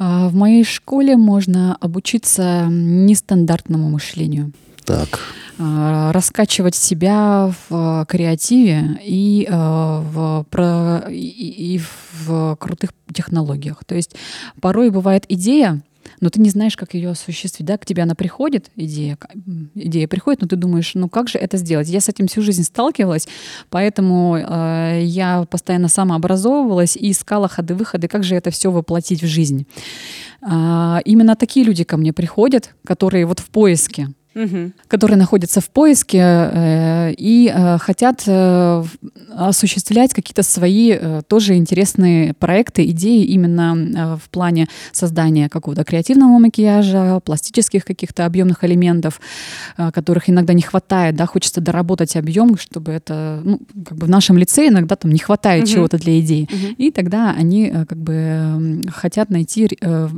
А, 0.02 0.28
В 0.28 0.34
моей 0.34 0.64
школе 0.64 1.16
можно 1.16 1.76
обучиться 1.80 2.66
нестандартному 2.70 3.90
мышлению. 3.90 4.52
Так. 4.86 5.20
а, 5.58 6.10
раскачивать 6.12 6.74
себя 6.74 7.52
в 7.68 7.74
э, 8.02 8.06
креативе 8.08 8.98
и, 9.04 9.46
в, 9.50 10.46
про- 10.50 11.04
и- 11.10 11.74
и 11.74 11.80
в 12.24 12.56
крутых 12.56 12.90
технологиях. 13.12 13.84
То 13.84 13.94
есть 13.94 14.16
порой 14.60 14.88
бывает 14.90 15.26
идея, 15.28 15.82
но 16.20 16.30
ты 16.30 16.40
не 16.40 16.50
знаешь, 16.50 16.76
как 16.76 16.94
ее 16.94 17.10
осуществить. 17.10 17.66
Да? 17.66 17.78
К 17.78 17.86
тебе 17.86 18.02
она 18.02 18.14
приходит, 18.14 18.70
идея, 18.76 19.18
идея 19.74 20.08
приходит, 20.08 20.42
но 20.42 20.48
ты 20.48 20.56
думаешь, 20.56 20.92
ну 20.94 21.08
как 21.08 21.28
же 21.28 21.38
это 21.38 21.56
сделать? 21.56 21.88
Я 21.88 22.00
с 22.00 22.08
этим 22.08 22.26
всю 22.26 22.42
жизнь 22.42 22.62
сталкивалась, 22.62 23.28
поэтому 23.68 24.36
э, 24.36 25.00
я 25.02 25.44
постоянно 25.50 25.88
самообразовывалась 25.88 26.96
и 26.96 27.10
искала 27.10 27.48
ходы-выходы, 27.48 28.08
как 28.08 28.24
же 28.24 28.34
это 28.34 28.50
все 28.50 28.70
воплотить 28.70 29.22
в 29.22 29.26
жизнь. 29.26 29.66
А, 30.42 31.00
именно 31.04 31.36
такие 31.36 31.64
люди 31.64 31.84
ко 31.84 31.96
мне 31.96 32.12
приходят, 32.12 32.74
которые 32.84 33.26
вот 33.26 33.40
в 33.40 33.50
поиске 33.50 34.08
Мгм. 34.34 34.72
которые 34.86 35.16
находятся 35.18 35.60
в 35.60 35.68
поиске 35.70 36.18
э, 36.22 37.12
и 37.18 37.52
э, 37.52 37.78
хотят 37.78 38.22
э, 38.26 38.84
осуществлять 39.34 40.14
какие-то 40.14 40.42
свои 40.44 40.92
э, 40.92 41.22
тоже 41.26 41.54
интересные 41.56 42.32
проекты, 42.34 42.84
идеи 42.90 43.24
именно 43.24 43.76
э, 43.76 44.16
в 44.24 44.30
плане 44.30 44.68
создания 44.92 45.48
какого-то 45.48 45.82
креативного 45.82 46.38
макияжа, 46.38 47.18
пластических 47.24 47.84
каких-то 47.84 48.24
объемных 48.24 48.62
элементов, 48.62 49.20
э, 49.76 49.90
которых 49.90 50.30
иногда 50.30 50.52
не 50.52 50.62
хватает, 50.62 51.16
да, 51.16 51.26
хочется 51.26 51.60
доработать 51.60 52.14
объем, 52.16 52.56
чтобы 52.56 52.92
это, 52.92 53.40
ну, 53.44 53.60
как 53.84 53.98
бы 53.98 54.06
в 54.06 54.10
нашем 54.10 54.38
лице 54.38 54.68
иногда 54.68 54.94
там 54.94 55.10
не 55.10 55.18
хватает 55.18 55.64
Мгм. 55.64 55.72
чего-то 55.72 55.98
для 55.98 56.20
идей. 56.20 56.48
Мгм. 56.52 56.74
И 56.78 56.90
тогда 56.92 57.30
они 57.30 57.66
э, 57.68 57.84
как 57.84 57.98
бы 57.98 58.80
хотят 58.94 59.30
найти 59.30 59.68
э, 59.80 60.08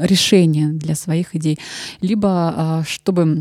решение 0.00 0.68
для 0.68 0.94
своих 0.96 1.36
идей. 1.36 1.58
Либо 2.00 2.84
чтобы 2.86 3.37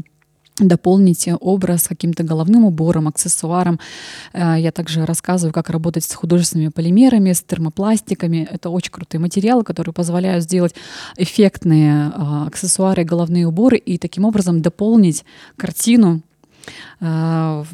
дополнить 0.60 1.30
образ 1.39 1.88
каким-то 1.88 2.24
головным 2.24 2.66
убором, 2.66 3.08
аксессуаром. 3.08 3.80
Э, 4.34 4.55
Я 4.58 4.72
также 4.72 5.05
рассказываю, 5.05 5.53
как 5.53 5.70
работать 5.70 6.03
с 6.03 6.14
художественными 6.16 6.70
полимерами, 6.70 7.32
с 7.34 7.41
термопластиками. 7.41 8.47
Это 8.51 8.70
очень 8.70 8.91
крутые 8.91 9.20
материалы, 9.22 9.64
которые 9.64 9.93
позволяют 9.93 10.43
сделать 10.43 10.74
эффектные 11.18 12.12
а, 12.16 12.47
аксессуары, 12.47 13.03
головные 13.03 13.47
уборы 13.47 13.78
и 13.78 13.97
таким 13.97 14.26
образом 14.26 14.62
дополнить 14.62 15.24
картину, 15.58 16.22
в- 16.99 17.66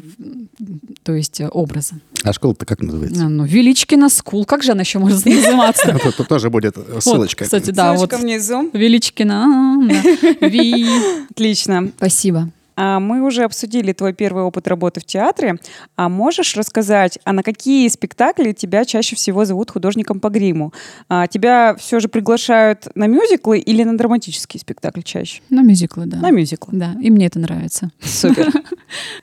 то 1.02 1.14
есть 1.14 1.40
э, 1.40 1.48
образа. 1.48 1.94
А 2.22 2.32
школа-то 2.32 2.64
как 2.66 2.80
называется? 2.80 3.24
А, 3.24 3.28
Ну, 3.28 3.44
Величкина 3.44 4.08
скул. 4.08 4.44
Как 4.44 4.62
же 4.62 4.72
она 4.72 4.82
еще 4.82 4.98
может 4.98 5.24
называться? 5.26 5.98
Тут 6.16 6.28
тоже 6.28 6.48
будет 6.50 6.76
ссылочка. 7.00 7.44
Кстати, 7.44 7.70
да, 7.70 7.92
вот 7.94 8.10
Ссылочка 8.10 8.18
внизу. 8.18 8.70
Величкина. 8.72 9.80
Ви. 10.40 10.86
Отлично. 11.30 11.90
Спасибо. 11.96 12.50
А 12.76 12.98
мы 13.00 13.22
уже 13.22 13.44
обсудили 13.44 13.92
твой 13.92 14.12
первый 14.12 14.42
опыт 14.44 14.66
работы 14.68 15.00
в 15.00 15.04
театре. 15.04 15.56
А 15.96 16.08
можешь 16.08 16.56
рассказать, 16.56 17.18
а 17.24 17.32
на 17.32 17.42
какие 17.42 17.86
спектакли 17.88 18.52
тебя 18.52 18.84
чаще 18.84 19.16
всего 19.16 19.44
зовут 19.44 19.70
художником 19.70 20.20
по 20.20 20.28
гриму? 20.28 20.72
А 21.08 21.26
тебя 21.26 21.76
все 21.78 22.00
же 22.00 22.08
приглашают 22.08 22.88
на 22.94 23.06
мюзиклы 23.06 23.58
или 23.58 23.82
на 23.84 23.96
драматические 23.96 24.60
спектакли 24.60 25.02
чаще? 25.02 25.40
На 25.50 25.62
мюзиклы, 25.62 26.06
да. 26.06 26.18
На 26.18 26.30
мюзиклы. 26.30 26.70
Да, 26.78 26.94
и 27.00 27.10
мне 27.10 27.26
это 27.26 27.38
нравится. 27.38 27.90
Супер. 28.00 28.50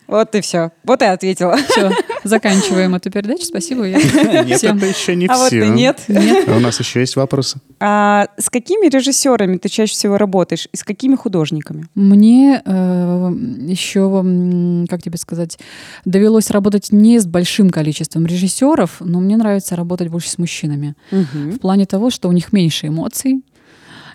Вот 0.07 0.35
и 0.35 0.41
все. 0.41 0.71
Вот 0.83 1.01
и 1.01 1.05
ответила. 1.05 1.55
Все, 1.55 1.91
заканчиваем 2.25 2.93
эту 2.95 3.09
передачу. 3.09 3.43
Спасибо. 3.43 3.85
Я 3.85 3.97
Нет, 4.43 4.57
всем. 4.57 4.77
это 4.77 4.85
еще 4.87 5.15
не 5.15 5.27
А 5.27 5.37
вот 5.37 5.47
все. 5.47 5.63
и 5.65 5.69
нет. 5.69 6.01
Нет. 6.09 6.47
А 6.49 6.57
У 6.57 6.59
нас 6.59 6.77
еще 6.79 6.99
есть 6.99 7.15
вопросы. 7.15 7.59
А 7.79 8.27
с 8.37 8.49
какими 8.49 8.89
режиссерами 8.89 9.57
ты 9.57 9.69
чаще 9.69 9.93
всего 9.93 10.17
работаешь 10.17 10.67
и 10.71 10.75
с 10.77 10.83
какими 10.83 11.15
художниками? 11.15 11.85
Мне 11.95 12.61
э, 12.65 13.29
еще, 13.41 14.85
как 14.89 15.01
тебе 15.01 15.17
сказать, 15.17 15.57
довелось 16.05 16.49
работать 16.51 16.91
не 16.91 17.19
с 17.19 17.25
большим 17.25 17.69
количеством 17.69 18.25
режиссеров, 18.25 18.97
но 18.99 19.19
мне 19.19 19.37
нравится 19.37 19.75
работать 19.75 20.09
больше 20.09 20.29
с 20.29 20.37
мужчинами. 20.37 20.95
В 21.11 21.59
плане 21.59 21.85
того, 21.85 22.09
что 22.09 22.29
у 22.29 22.31
них 22.31 22.53
меньше 22.53 22.87
эмоций, 22.87 23.41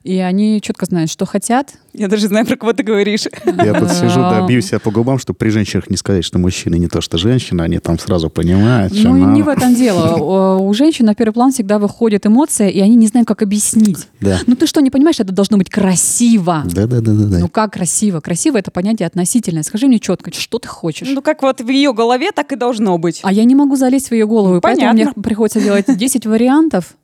и 0.07 0.19
они 0.21 0.61
четко 0.61 0.87
знают, 0.87 1.11
что 1.11 1.27
хотят. 1.27 1.75
Я 1.93 2.07
даже 2.07 2.29
знаю, 2.29 2.47
про 2.47 2.57
кого 2.57 2.73
ты 2.73 2.85
говоришь. 2.85 3.25
Я 3.45 3.75
тут 3.75 3.91
сижу, 3.91 4.21
да, 4.21 4.47
бью 4.47 4.61
себя 4.61 4.79
по 4.79 4.91
губам, 4.93 5.19
чтобы 5.19 5.37
при 5.37 5.49
женщинах 5.49 5.91
не 5.91 5.97
сказать, 5.97 6.25
что 6.25 6.39
мужчины 6.39 6.77
не 6.77 6.87
то, 6.87 7.01
что 7.01 7.19
женщина, 7.19 7.65
они 7.65 7.79
там 7.79 7.99
сразу 7.99 8.31
понимают, 8.31 8.95
что 8.95 9.09
Ну, 9.09 9.33
не 9.33 9.43
в 9.43 9.49
этом 9.49 9.75
дело. 9.75 10.59
У 10.61 10.73
женщин 10.75 11.07
на 11.07 11.15
первый 11.15 11.33
план 11.33 11.51
всегда 11.51 11.79
выходит 11.81 12.25
эмоция, 12.25 12.69
и 12.69 12.79
они 12.81 12.95
не 12.95 13.09
знают, 13.09 13.27
как 13.27 13.43
объяснить. 13.43 14.07
Да. 14.21 14.39
Ну 14.47 14.55
ты 14.55 14.67
что, 14.67 14.81
не 14.81 14.91
понимаешь, 14.91 15.19
это 15.19 15.33
должно 15.33 15.57
быть 15.59 15.71
красиво. 15.71 16.63
Да, 16.67 16.87
да, 16.87 17.01
да, 17.01 17.13
да, 17.13 17.25
да. 17.25 17.39
Ну 17.41 17.49
как 17.49 17.73
красиво? 17.73 18.21
Красиво 18.21 18.59
это 18.59 18.71
понятие 18.71 19.09
относительное. 19.09 19.65
Скажи 19.65 19.89
мне 19.89 19.99
четко, 19.99 20.33
что 20.33 20.59
ты 20.61 20.69
хочешь. 20.69 21.09
Ну, 21.11 21.21
как 21.21 21.43
вот 21.43 21.61
в 21.61 21.69
ее 21.69 21.93
голове, 21.93 22.31
так 22.33 22.53
и 22.53 22.57
должно 22.57 22.97
быть. 22.99 23.21
А 23.25 23.33
я 23.33 23.45
не 23.45 23.57
могу 23.57 23.75
залезть 23.75 24.11
в 24.11 24.13
ее 24.13 24.27
голову, 24.27 24.59
и 24.59 24.61
поэтому 24.61 24.93
Понятно. 24.93 25.13
мне 25.17 25.23
приходится 25.25 25.61
делать 25.61 25.87
10 25.89 26.27
вариантов. 26.27 26.95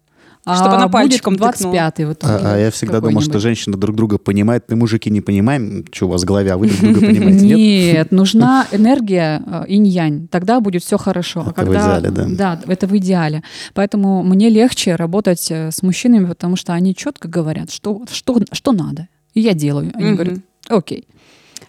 А 0.45 0.57
Чтобы 0.57 0.75
она 0.75 0.89
будет 0.89 0.93
пальчиком 0.93 1.35
тыкнула. 1.35 1.73
25 1.73 2.07
вот 2.09 2.25
А, 2.25 2.55
а 2.55 2.59
я 2.59 2.71
всегда 2.73 3.01
думал, 3.01 3.21
что 3.21 3.39
женщины 3.39 3.77
друг 3.77 3.95
друга 3.95 4.19
понимают, 4.19 4.65
мы 4.69 4.77
мужики 4.77 5.09
не 5.09 5.21
понимаем, 5.21 5.85
что 5.93 6.07
у 6.07 6.11
вас 6.11 6.23
в 6.23 6.25
голове, 6.25 6.53
а 6.53 6.57
вы 6.57 6.67
друг 6.67 6.81
друга 6.81 7.01
понимаете, 7.07 7.47
нет? 7.47 7.59
Нет, 7.59 8.11
нужна 8.11 8.67
энергия 8.73 9.41
э, 9.47 9.65
инь-янь. 9.69 10.27
Тогда 10.29 10.61
будет 10.61 10.83
все 10.83 10.99
хорошо. 10.99 11.45
А 11.47 11.63
Это 11.63 11.71
в 11.71 11.75
идеале, 11.75 12.11
да. 12.11 12.27
Да, 12.29 12.61
это 12.67 12.89
в 12.89 12.97
идеале. 12.97 13.45
Поэтому 13.75 14.25
мне 14.25 14.49
легче 14.49 14.97
работать 14.97 15.47
э, 15.51 15.71
с 15.71 15.81
мужчинами, 15.83 16.27
потому 16.27 16.57
что 16.57 16.73
они 16.73 16.95
четко 16.97 17.29
говорят, 17.29 17.71
что, 17.71 18.03
что, 18.11 18.41
что 18.51 18.73
надо. 18.73 19.07
И 19.35 19.41
я 19.41 19.55
делаю. 19.55 19.93
Они 19.95 20.15
говорят, 20.15 20.39
окей. 20.69 21.07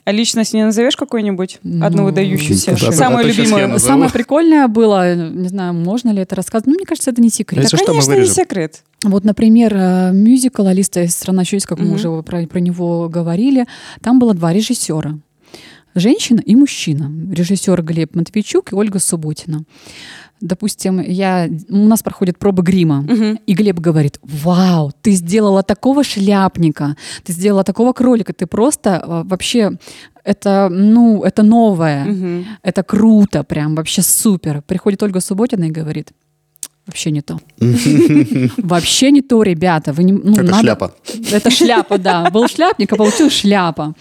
А 0.05 0.11
личность 0.11 0.53
не 0.53 0.65
назовешь 0.65 0.97
какую-нибудь? 0.97 1.59
Ну, 1.63 1.85
Одну 1.85 2.03
выдающуюся? 2.03 2.71
а 2.73 2.75
то- 2.75 2.87
а 2.87 2.91
то 2.91 2.97
Самую 2.97 3.25
щас 3.27 3.37
я 3.37 3.43
любимую? 3.43 3.67
назову. 3.69 3.87
Самое 3.93 4.11
прикольное 4.11 4.67
было, 4.67 5.15
не 5.15 5.47
знаю, 5.47 5.73
можно 5.73 6.09
ли 6.09 6.21
это 6.21 6.35
рассказать, 6.35 6.65
ну, 6.67 6.73
мне 6.73 6.85
кажется, 6.85 7.11
это 7.11 7.21
не 7.21 7.29
секрет. 7.29 7.67
Что, 7.67 7.77
мы 7.77 7.85
Конечно, 7.85 8.13
не 8.19 8.25
секрет. 8.25 8.83
Вот, 9.03 9.23
например, 9.23 9.73
э, 9.75 10.11
мюзикл 10.11 10.67
«Алиса 10.67 11.03
из 11.03 11.13
страна 11.15 11.45
чудес», 11.45 11.65
как 11.65 11.79
мы 11.79 11.85
Мгм. 11.85 11.93
уже 11.95 12.21
про, 12.23 12.45
про 12.47 12.59
него 12.59 13.07
говорили, 13.07 13.65
там 14.01 14.19
было 14.19 14.33
два 14.33 14.51
режиссера. 14.51 15.17
Женщина 15.95 16.41
и 16.43 16.55
мужчина. 16.55 17.09
Режиссер 17.31 17.81
Глеб 17.83 18.15
Матвейчук 18.15 18.73
и 18.73 18.75
Ольга 18.75 18.99
Субботина. 18.99 19.63
Допустим, 20.47 20.99
я, 20.99 21.47
у 21.69 21.77
нас 21.77 22.03
проходит 22.03 22.37
проба 22.37 22.63
грима, 22.63 23.01
Мгм. 23.01 23.39
и 23.47 23.53
Глеб 23.53 23.79
говорит, 23.79 24.19
вау, 24.21 24.91
ты 25.01 25.11
сделала 25.13 25.63
такого 25.63 26.03
шляпника, 26.03 26.95
ты 27.23 27.31
сделала 27.33 27.63
такого 27.63 27.93
кролика, 27.93 28.33
ты 28.33 28.45
просто 28.45 28.89
э, 28.89 29.23
вообще, 29.25 29.71
это, 30.25 30.67
ну, 30.69 31.23
это 31.23 31.43
новое, 31.43 32.03
Мгм. 32.05 32.45
это 32.61 32.83
круто, 32.83 33.43
прям 33.43 33.75
вообще 33.75 34.01
супер. 34.01 34.61
Приходит 34.61 35.01
Ольга 35.03 35.21
Субботина 35.21 35.63
и 35.65 35.71
говорит, 35.71 36.11
вообще 36.85 37.11
не 37.11 37.21
то. 37.21 37.39
Вообще 38.57 39.11
не 39.11 39.21
то, 39.21 39.41
ребята. 39.43 39.93
Вы 39.93 40.03
не, 40.03 40.11
ну, 40.13 40.33
Это 40.33 40.43
надо- 40.43 40.59
шляпа. 40.59 40.95
Это 41.31 41.49
шляпа, 41.49 41.97
да. 41.97 42.29
Был 42.29 42.47
шляпник, 42.47 42.91
а 42.91 42.95
получилась 42.95 43.33
шляпа. 43.33 43.93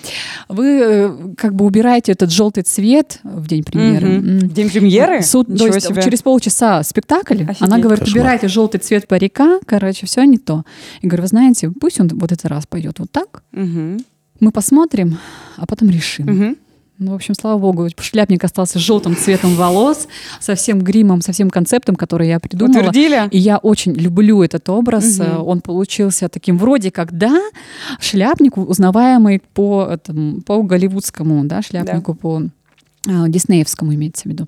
Вы 0.49 0.67
э, 0.67 1.17
как 1.37 1.55
бы 1.55 1.65
убираете 1.65 2.13
этот 2.13 2.31
желтый 2.33 2.63
цвет 2.65 3.21
в 3.23 3.47
день 3.47 3.63
премьеры. 3.63 4.09
М. 4.09 4.39
День 4.49 4.69
премьеры? 4.71 5.23
Суд, 5.23 5.47
то 5.57 5.67
есть 5.67 5.87
себе. 5.87 6.03
через 6.03 6.23
полчаса 6.23 6.83
спектакль, 6.83 7.43
Офигеть. 7.43 7.63
она 7.63 7.79
говорит, 7.79 8.01
Кошмар. 8.05 8.19
убирайте 8.21 8.49
желтый 8.49 8.81
цвет 8.81 9.07
парика, 9.07 9.61
короче, 9.67 10.07
все 10.07 10.25
не 10.25 10.39
то. 10.39 10.65
И 11.03 11.07
говорю, 11.07 11.23
вы 11.23 11.29
знаете, 11.29 11.71
пусть 11.71 12.01
он 12.01 12.09
вот 12.09 12.33
этот 12.33 12.47
раз 12.47 12.67
пойдет 12.67 12.99
вот 12.99 13.11
так, 13.13 13.43
мы 13.53 14.51
посмотрим, 14.53 15.19
а 15.57 15.67
потом 15.67 15.89
решим. 15.89 16.57
Ну, 17.03 17.13
в 17.13 17.15
общем, 17.17 17.35
слава 17.35 17.59
богу, 17.59 17.89
шляпник 17.99 18.45
остался 18.45 18.79
желтым 18.79 19.17
цветом 19.17 19.57
волос, 19.57 20.07
со 20.39 20.55
всем 20.55 20.81
гримом, 20.81 21.21
со 21.21 21.33
всем 21.33 21.51
концептом, 21.51 21.97
который 21.97 22.29
я 22.29 22.39
придумала. 22.39 22.79
Утвердили? 22.79 23.29
И 23.33 23.39
я 23.39 23.59
очень 23.59 23.93
люблю 23.93 24.41
этот 24.43 24.69
образ. 24.69 25.19
Э, 25.19 25.39
Он 25.39 25.61
получился 25.61 26.29
таким 26.29 26.59
вроде 26.59 26.93
как, 26.93 27.19
да, 27.19 27.41
шляпник, 27.99 28.57
узнаваемый 28.57 29.43
по, 29.53 29.89
этому, 29.91 30.43
по 30.43 30.63
голливудскому, 30.63 31.45
да, 31.45 31.61
шляпнику 31.61 32.15
по 32.15 32.43
э, 32.43 32.47
диснеевскому 33.05 33.95
имеется 33.95 34.23
в 34.23 34.27
виду. 34.27 34.47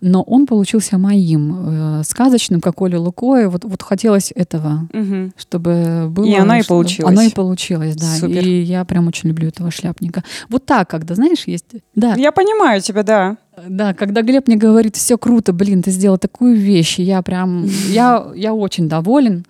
Но 0.00 0.22
он 0.22 0.46
получился 0.46 0.98
моим, 0.98 2.00
э, 2.00 2.02
сказочным, 2.04 2.60
как 2.60 2.80
Оля 2.82 2.98
Лукоя. 2.98 3.48
Вот, 3.48 3.64
вот 3.64 3.82
хотелось 3.82 4.32
этого, 4.34 4.88
Мгм. 4.92 5.32
чтобы 5.36 6.06
было... 6.10 6.24
И 6.24 6.34
оно 6.34 6.56
и 6.56 6.62
получилось. 6.62 7.12
Оно 7.12 7.22
и 7.22 7.30
получилось, 7.30 7.96
да. 7.96 8.06
Супер. 8.16 8.44
И 8.44 8.62
я 8.62 8.84
прям 8.84 9.06
очень 9.06 9.28
люблю 9.28 9.48
этого 9.48 9.70
шляпника. 9.70 10.24
Вот 10.48 10.66
так, 10.66 10.90
когда, 10.90 11.14
знаешь, 11.14 11.44
есть... 11.46 11.66
Да, 11.94 12.14
Я 12.14 12.32
понимаю 12.32 12.80
тебя, 12.80 13.02
да. 13.02 13.36
да, 13.68 13.94
когда 13.94 14.22
Глеб 14.22 14.48
мне 14.48 14.56
говорит, 14.56 14.96
все 14.96 15.16
круто, 15.16 15.52
блин, 15.52 15.82
ты 15.82 15.90
сделал 15.90 16.18
такую 16.18 16.56
вещь, 16.56 16.98
и 16.98 17.02
я 17.04 17.22
прям, 17.22 17.66
я, 17.88 18.26
я 18.34 18.52
очень 18.52 18.88
доволен. 18.88 19.44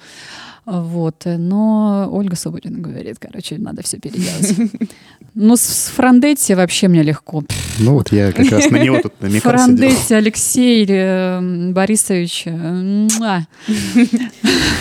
Вот, 0.66 1.22
но 1.24 2.08
Ольга 2.10 2.34
Субботина 2.34 2.78
говорит, 2.80 3.18
короче, 3.20 3.56
надо 3.56 3.82
все 3.82 3.98
переделать. 3.98 4.72
Ну, 5.38 5.54
с 5.54 5.92
Франдетти 5.94 6.54
вообще 6.54 6.88
мне 6.88 7.02
легко. 7.02 7.44
Ну 7.78 7.92
вот 7.92 8.10
я 8.10 8.32
как 8.32 8.50
раз 8.50 8.70
на 8.70 8.78
него 8.78 9.00
тут 9.02 9.20
намекал. 9.20 9.52
Франдетти 9.52 10.14
Алексей 10.14 10.86
э, 10.88 11.70
Борисович, 11.72 12.44
э, 12.46 13.06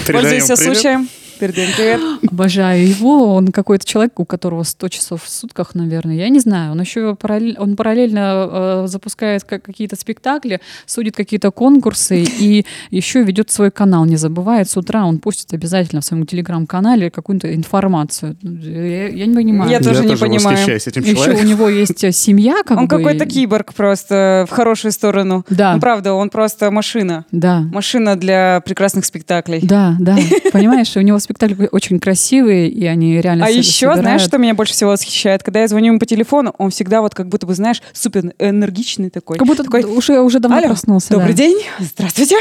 Пользуйся 0.07 0.55
привет. 0.55 0.57
случаем. 0.57 1.09
Передаем 1.39 1.69
привет. 1.75 2.31
обожаю 2.31 2.87
его. 2.87 3.35
Он 3.35 3.49
какой-то 3.49 3.85
человек, 3.85 4.19
у 4.19 4.25
которого 4.25 4.63
100 4.63 4.87
часов 4.89 5.23
в 5.23 5.29
сутках, 5.29 5.75
наверное. 5.75 6.15
Я 6.15 6.29
не 6.29 6.39
знаю. 6.39 6.71
Он 6.71 6.81
еще 6.81 7.15
параллель- 7.15 7.57
он 7.59 7.75
параллельно 7.75 8.83
э, 8.83 8.87
запускает 8.87 9.43
как- 9.43 9.63
какие-то 9.63 9.95
спектакли, 9.95 10.61
судит 10.85 11.15
какие-то 11.15 11.51
конкурсы 11.51 12.23
и 12.23 12.65
еще 12.91 13.23
ведет 13.23 13.51
свой 13.51 13.71
канал. 13.71 14.05
Не 14.05 14.15
забывает, 14.17 14.69
с 14.69 14.77
утра 14.77 15.05
он 15.05 15.19
постит 15.19 15.53
обязательно 15.53 16.01
в 16.01 16.05
своем 16.05 16.25
телеграм-канале 16.25 17.09
какую-то 17.11 17.53
информацию. 17.53 18.37
Я, 18.41 19.07
я 19.09 19.25
не 19.25 19.35
понимаю. 19.35 19.71
Я 19.71 19.79
тоже 19.79 20.05
не 20.05 20.15
понимаю. 20.15 20.57
этим 20.57 21.03
Еще 21.03 21.31
у 21.31 21.43
него 21.43 21.69
есть 21.69 22.03
э, 22.03 22.11
семья, 22.11 22.55
как 22.65 22.77
Он 22.77 22.87
бы. 22.87 22.97
какой-то 22.97 23.25
киборг 23.25 23.73
просто 23.73 24.45
в 24.49 24.51
хорошую 24.53 24.91
сторону. 24.91 25.45
Да. 25.49 25.73
Ну, 25.75 25.79
правда, 25.81 26.13
он 26.13 26.29
просто 26.29 26.71
машина. 26.71 27.25
Да. 27.31 27.61
Машина 27.71 28.15
для 28.15 28.61
прекрасных 28.65 29.05
спектаклей. 29.05 29.59
Да, 29.61 29.95
да. 29.99 30.17
Понимаешь, 30.53 30.95
у 30.95 31.01
него 31.01 31.19
спектакли 31.25 31.67
очень 31.71 31.99
красивые, 31.99 32.69
и 32.69 32.85
они 32.85 33.19
реально 33.21 33.45
А 33.45 33.49
еще, 33.49 33.85
знаешь, 33.87 33.97
собирают. 33.97 34.21
что 34.21 34.37
меня 34.37 34.53
больше 34.55 34.73
всего 34.73 34.91
восхищает? 34.91 35.43
Когда 35.43 35.61
я 35.61 35.67
звоню 35.67 35.87
ему 35.87 35.99
по 35.99 36.05
телефону, 36.05 36.55
он 36.57 36.69
всегда 36.71 37.01
вот 37.01 37.13
как 37.13 37.27
будто 37.27 37.45
бы, 37.45 37.53
знаешь, 37.53 37.81
супер 37.93 38.33
энергичный 38.39 39.09
такой. 39.09 39.37
Как 39.37 39.47
будто 39.47 39.63
такой, 39.63 39.83
уже, 39.83 40.21
уже 40.21 40.39
давно 40.39 40.57
Алло, 40.57 40.67
проснулся. 40.67 41.09
добрый 41.13 41.33
да. 41.33 41.37
день, 41.37 41.61
здравствуйте. 41.79 42.37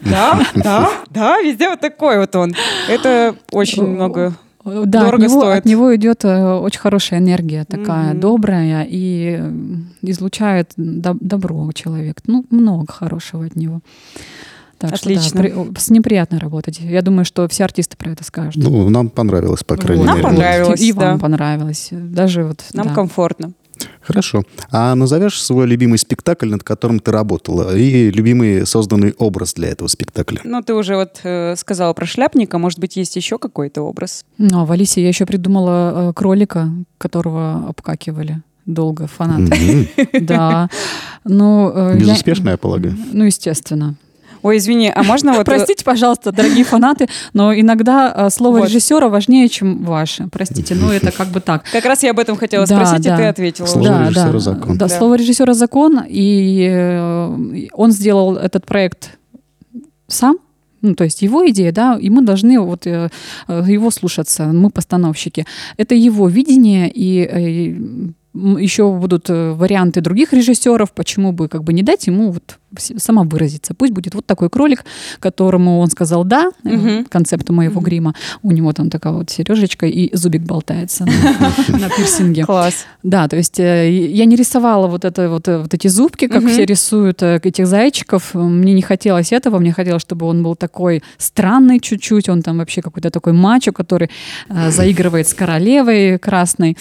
Да, 0.00 0.40
да, 0.56 0.90
да, 1.10 1.40
везде 1.40 1.68
вот 1.68 1.80
такой 1.80 2.18
вот 2.18 2.34
он. 2.34 2.54
Это 2.88 3.36
очень 3.52 3.86
много. 3.86 4.34
Да, 4.64 4.84
Дорого 4.84 5.14
от 5.16 5.20
него, 5.30 5.40
стоит. 5.40 5.58
от 5.58 5.64
него 5.64 5.96
идет 5.96 6.24
э, 6.24 6.52
очень 6.54 6.78
хорошая 6.78 7.18
энергия, 7.18 7.64
такая 7.64 8.10
Мгм. 8.12 8.20
добрая, 8.20 8.86
и 8.88 9.40
излучает 10.02 10.70
доб- 10.76 11.18
добро 11.20 11.68
человек. 11.72 12.18
Ну, 12.26 12.44
много 12.50 12.92
хорошего 12.92 13.44
от 13.44 13.56
него. 13.56 13.80
Так 14.88 14.96
что 14.96 15.08
да, 15.08 15.14
Отлично. 15.14 15.40
при- 15.40 15.78
с 15.78 15.90
ним 15.90 16.02
приятно 16.02 16.40
работать. 16.40 16.80
Я 16.80 17.02
думаю, 17.02 17.24
что 17.24 17.46
все 17.48 17.64
артисты 17.64 17.96
про 17.96 18.10
это 18.10 18.24
скажут. 18.24 18.56
Ну, 18.56 18.88
нам 18.88 19.10
понравилось, 19.10 19.62
по 19.62 19.76
крайней. 19.76 20.04
Нам 20.04 20.16
мере. 20.18 20.28
понравилось. 20.28 20.80
И 20.80 20.92
вам 20.92 21.18
да. 21.18 21.20
понравилось. 21.20 21.88
Даже 21.92 22.44
вот. 22.44 22.64
Нам 22.72 22.88
да. 22.88 22.94
комфортно. 22.94 23.52
Хорошо. 24.00 24.42
А 24.70 24.94
назовешь 24.94 25.40
свой 25.40 25.66
любимый 25.66 25.98
спектакль, 25.98 26.48
над 26.48 26.64
которым 26.64 26.98
ты 27.00 27.12
работала, 27.12 27.76
и 27.76 28.10
любимый 28.10 28.66
созданный 28.66 29.14
образ 29.18 29.54
для 29.54 29.68
этого 29.68 29.88
спектакля? 29.88 30.40
Ну, 30.44 30.62
ты 30.62 30.74
уже 30.74 30.96
вот 30.96 31.20
э, 31.22 31.54
сказала 31.56 31.92
про 31.92 32.06
шляпника. 32.06 32.58
Может 32.58 32.78
быть, 32.78 32.96
есть 32.96 33.16
еще 33.16 33.38
какой-то 33.38 33.82
образ? 33.82 34.24
Ну, 34.38 34.60
а 34.60 34.64
в 34.64 34.72
Алисе 34.72 35.02
я 35.02 35.08
еще 35.08 35.26
придумала 35.26 36.10
э, 36.10 36.12
кролика, 36.14 36.70
которого 36.98 37.68
обкакивали 37.68 38.42
долго 38.66 39.06
фанаты. 39.06 39.88
Да. 40.20 40.68
Ну, 41.24 41.70
э, 41.74 41.92
я- 41.94 42.00
Безуспешно, 42.00 42.50
я 42.50 42.56
полагаю. 42.56 42.96
Ну, 43.12 43.24
естественно. 43.24 43.94
Ой, 44.42 44.56
извини, 44.56 44.92
а 44.94 45.02
можно 45.02 45.32
вот... 45.36 45.42
э, 45.42 45.44
Простите, 45.44 45.84
пожалуйста, 45.84 46.32
дорогие 46.32 46.64
фанаты, 46.64 47.08
но 47.32 47.54
иногда 47.54 48.12
э, 48.14 48.30
слово 48.30 48.58
Вот. 48.58 48.68
режиссера 48.68 49.08
важнее, 49.08 49.48
чем 49.48 49.84
ваше. 49.84 50.28
Простите, 50.32 50.74
но 50.74 50.92
это 50.92 51.12
как 51.12 51.28
бы 51.28 51.40
так. 51.40 51.64
Как 51.72 51.84
раз 51.84 52.02
я 52.02 52.10
об 52.10 52.18
этом 52.18 52.36
хотела 52.36 52.66
Да, 52.66 52.74
спросить, 52.84 53.04
да. 53.04 53.14
и 53.14 53.16
ты 53.18 53.24
ответила. 53.24 53.66
Слово 53.66 53.88
да, 53.88 54.08
режиссера 54.08 54.32
да, 54.32 54.38
закон. 54.38 54.78
Да, 54.78 54.88
Да. 54.88 54.98
слово 54.98 55.14
режиссера 55.14 55.54
закон, 55.54 56.00
и 56.08 56.66
э, 56.70 57.66
он 57.72 57.92
сделал 57.92 58.36
этот 58.36 58.66
проект 58.66 59.18
сам. 60.08 60.38
Ну, 60.80 60.96
то 60.96 61.04
есть 61.04 61.22
его 61.22 61.48
идея, 61.48 61.70
да, 61.70 61.96
и 61.96 62.10
мы 62.10 62.22
должны 62.22 62.58
вот 62.58 62.86
его 62.86 63.90
слушаться, 63.92 64.46
мы 64.46 64.68
постановщики. 64.68 65.46
Это 65.76 65.94
его 65.94 66.26
видение, 66.28 66.90
и 66.92 68.12
еще 68.34 68.90
будут 68.92 69.28
э, 69.30 69.52
варианты 69.52 70.00
других 70.00 70.32
режиссеров, 70.32 70.92
почему 70.92 71.32
бы 71.32 71.48
как 71.48 71.64
бы 71.64 71.72
не 71.72 71.82
дать 71.82 72.06
ему 72.06 72.30
вот 72.30 72.58
сама 72.96 73.24
выразиться. 73.24 73.74
Пусть 73.74 73.92
будет 73.92 74.14
вот 74.14 74.24
такой 74.24 74.48
кролик, 74.48 74.84
которому 75.20 75.78
он 75.80 75.88
сказал 75.90 76.24
да, 76.24 76.50
э, 76.64 76.68
Мгм. 76.70 77.04
концепту 77.04 77.52
моего 77.52 77.80
грима. 77.82 78.14
У 78.42 78.50
него 78.50 78.72
там 78.72 78.88
такая 78.88 79.12
вот 79.12 79.28
сережечка 79.28 79.86
и 79.86 80.08
зубик 80.16 80.42
болтается 80.42 81.04
на- 81.68 81.90
пирсинге. 81.90 82.46
Класс. 82.46 82.86
Да, 83.02 83.28
то 83.28 83.36
есть 83.36 83.60
э, 83.60 83.90
я 83.92 84.24
не 84.24 84.36
рисовала 84.36 84.86
вот, 84.86 85.04
это, 85.04 85.28
вот, 85.28 85.48
э, 85.48 85.66
эти 85.70 85.88
зубки, 85.88 86.28
как 86.28 86.46
все 86.46 86.64
рисуют 86.64 87.22
э, 87.22 87.38
этих 87.42 87.66
зайчиков. 87.66 88.32
Мне 88.34 88.72
не 88.72 88.82
хотелось 88.82 89.32
этого, 89.32 89.58
мне 89.58 89.72
хотелось, 89.72 90.00
чтобы 90.00 90.24
он 90.24 90.42
был 90.42 90.56
такой 90.56 91.02
странный 91.18 91.78
чуть-чуть, 91.80 92.30
он 92.30 92.40
там 92.40 92.56
вообще 92.58 92.80
какой-то 92.80 93.10
такой 93.10 93.34
мачо, 93.34 93.72
который 93.72 94.10
э, 94.48 94.70
заигрывает 94.70 95.28
с 95.28 95.34
королевой 95.34 96.18
красной. 96.18 96.78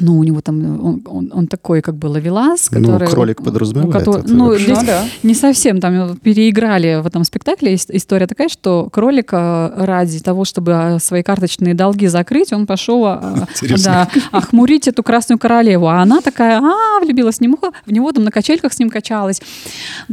Ну, 0.00 0.18
у 0.18 0.24
него 0.24 0.40
там, 0.40 0.60
э, 0.62 0.80
он, 0.80 1.02
он- 1.06 1.30
он 1.34 1.46
такой 1.46 1.80
как 1.82 1.96
бы 1.96 2.06
ловелас, 2.06 2.70
Ну, 2.70 2.80
который... 2.86 3.08
кролик 3.08 3.40
у 3.40 3.44
подразумевает 3.44 3.92
кото- 4.04 4.18
это 4.20 4.32
Ну, 4.32 4.54
здесь 4.56 4.78
Ну 4.80 4.86
да. 4.86 5.04
не 5.22 5.34
совсем. 5.34 5.80
Там 5.80 5.94
э, 5.94 6.14
переиграли 6.22 7.00
в 7.02 7.06
этом 7.06 7.24
спектакле. 7.24 7.74
Ис- 7.74 7.86
История 7.90 8.26
такая, 8.26 8.48
что 8.48 8.88
кролика 8.92 9.72
ради 9.76 10.20
того, 10.20 10.44
чтобы 10.44 10.72
э, 10.72 10.98
свои 11.00 11.22
карточные 11.22 11.74
долги 11.74 12.06
закрыть, 12.06 12.52
он 12.52 12.66
пошел 12.66 13.06
э, 13.06 13.44
Интересно. 13.62 14.08
да, 14.14 14.20
охмурить 14.38 14.88
эту 14.88 15.02
красную 15.02 15.38
королеву. 15.38 15.86
А 15.88 16.00
она 16.02 16.20
такая, 16.20 16.58
а, 16.60 17.00
влюбилась 17.04 17.38
в 17.38 17.40
него, 17.40 17.58
в 17.86 17.90
него 17.92 18.12
там 18.12 18.24
на 18.24 18.30
качельках 18.30 18.72
с 18.72 18.78
ним 18.78 18.90
качалась. 18.90 19.40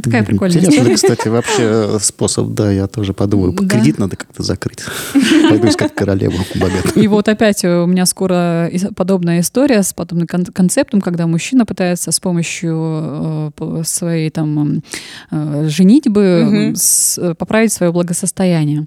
Такая 0.02 0.22
прикольная 0.24 0.58
Интересный, 0.58 0.94
история. 0.94 1.14
кстати, 1.16 1.28
вообще 1.28 1.98
способ, 2.00 2.48
да, 2.48 2.70
я 2.70 2.86
тоже 2.86 3.12
подумаю. 3.14 3.52
Да. 3.52 3.68
Кредит 3.68 3.98
надо 3.98 4.16
как-то 4.16 4.42
закрыть. 4.42 4.80
Пойду 5.48 5.68
искать 5.68 5.94
королеву 5.94 6.38
богатую. 6.54 7.02
И 7.02 7.06
вот 7.08 7.28
опять 7.28 7.64
у 7.64 7.86
меня 7.86 8.06
скоро 8.06 8.70
подобная 8.94 9.40
история 9.40 9.75
с 9.82 9.92
подобным 9.92 10.26
кон- 10.26 10.44
концептом, 10.46 11.00
когда 11.00 11.26
мужчина 11.26 11.64
пытается 11.66 12.12
с 12.12 12.20
помощью 12.20 13.52
э, 13.58 13.82
своей 13.84 14.30
там 14.30 14.82
э, 15.30 15.68
женитьбы 15.68 16.44
Мгм. 16.44 16.76
с- 16.76 17.18
э, 17.18 17.34
поправить 17.34 17.72
свое 17.72 17.92
благосостояние. 17.92 18.86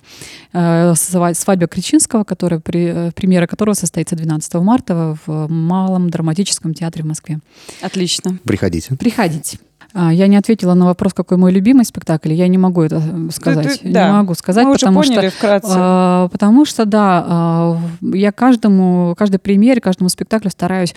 Э, 0.54 0.92
сва- 0.94 1.34
Свадьба 1.34 1.68
Кричинского, 1.68 2.24
которая, 2.24 2.60
при- 2.60 3.08
э, 3.08 3.12
премьера 3.14 3.48
которого 3.48 3.74
состоится 3.76 4.16
12 4.16 4.62
марта 4.64 5.18
в 5.26 5.48
Малом 5.50 6.10
драматическом 6.10 6.74
театре 6.74 7.04
в 7.04 7.08
Москве. 7.08 7.40
Отлично. 7.82 8.38
Приходите. 8.44 8.96
Приходите. 8.96 9.60
А, 9.94 10.14
Я 10.14 10.28
не 10.28 10.38
ответила 10.38 10.76
на 10.76 10.86
вопрос, 10.86 11.14
какой 11.14 11.38
мой 11.38 11.52
любимый 11.52 11.84
спектакль. 11.84 12.32
Я 12.34 12.48
не 12.48 12.58
могу 12.60 12.84
это 12.84 12.98
э, 13.04 13.30
сказать. 13.32 13.82
ты- 13.82 13.90
да. 13.92 14.08
Не 14.08 14.14
могу 14.14 14.36
сказать, 14.36 14.64
Мы 14.66 14.72
уже 14.72 14.82
потому 14.82 15.02
поняли 15.02 15.30
что 15.30 15.38
вкратце. 15.38 15.74
а, 15.76 16.28
потому 16.30 16.66
что 16.66 16.86
да, 16.86 17.26
а, 17.28 17.82
я 18.02 18.32
каждому, 18.32 19.16
каждой 19.18 19.40
премьере, 19.40 19.82
каждому 19.82 20.10
спектаклю 20.10 20.52
стараюсь 20.52 20.94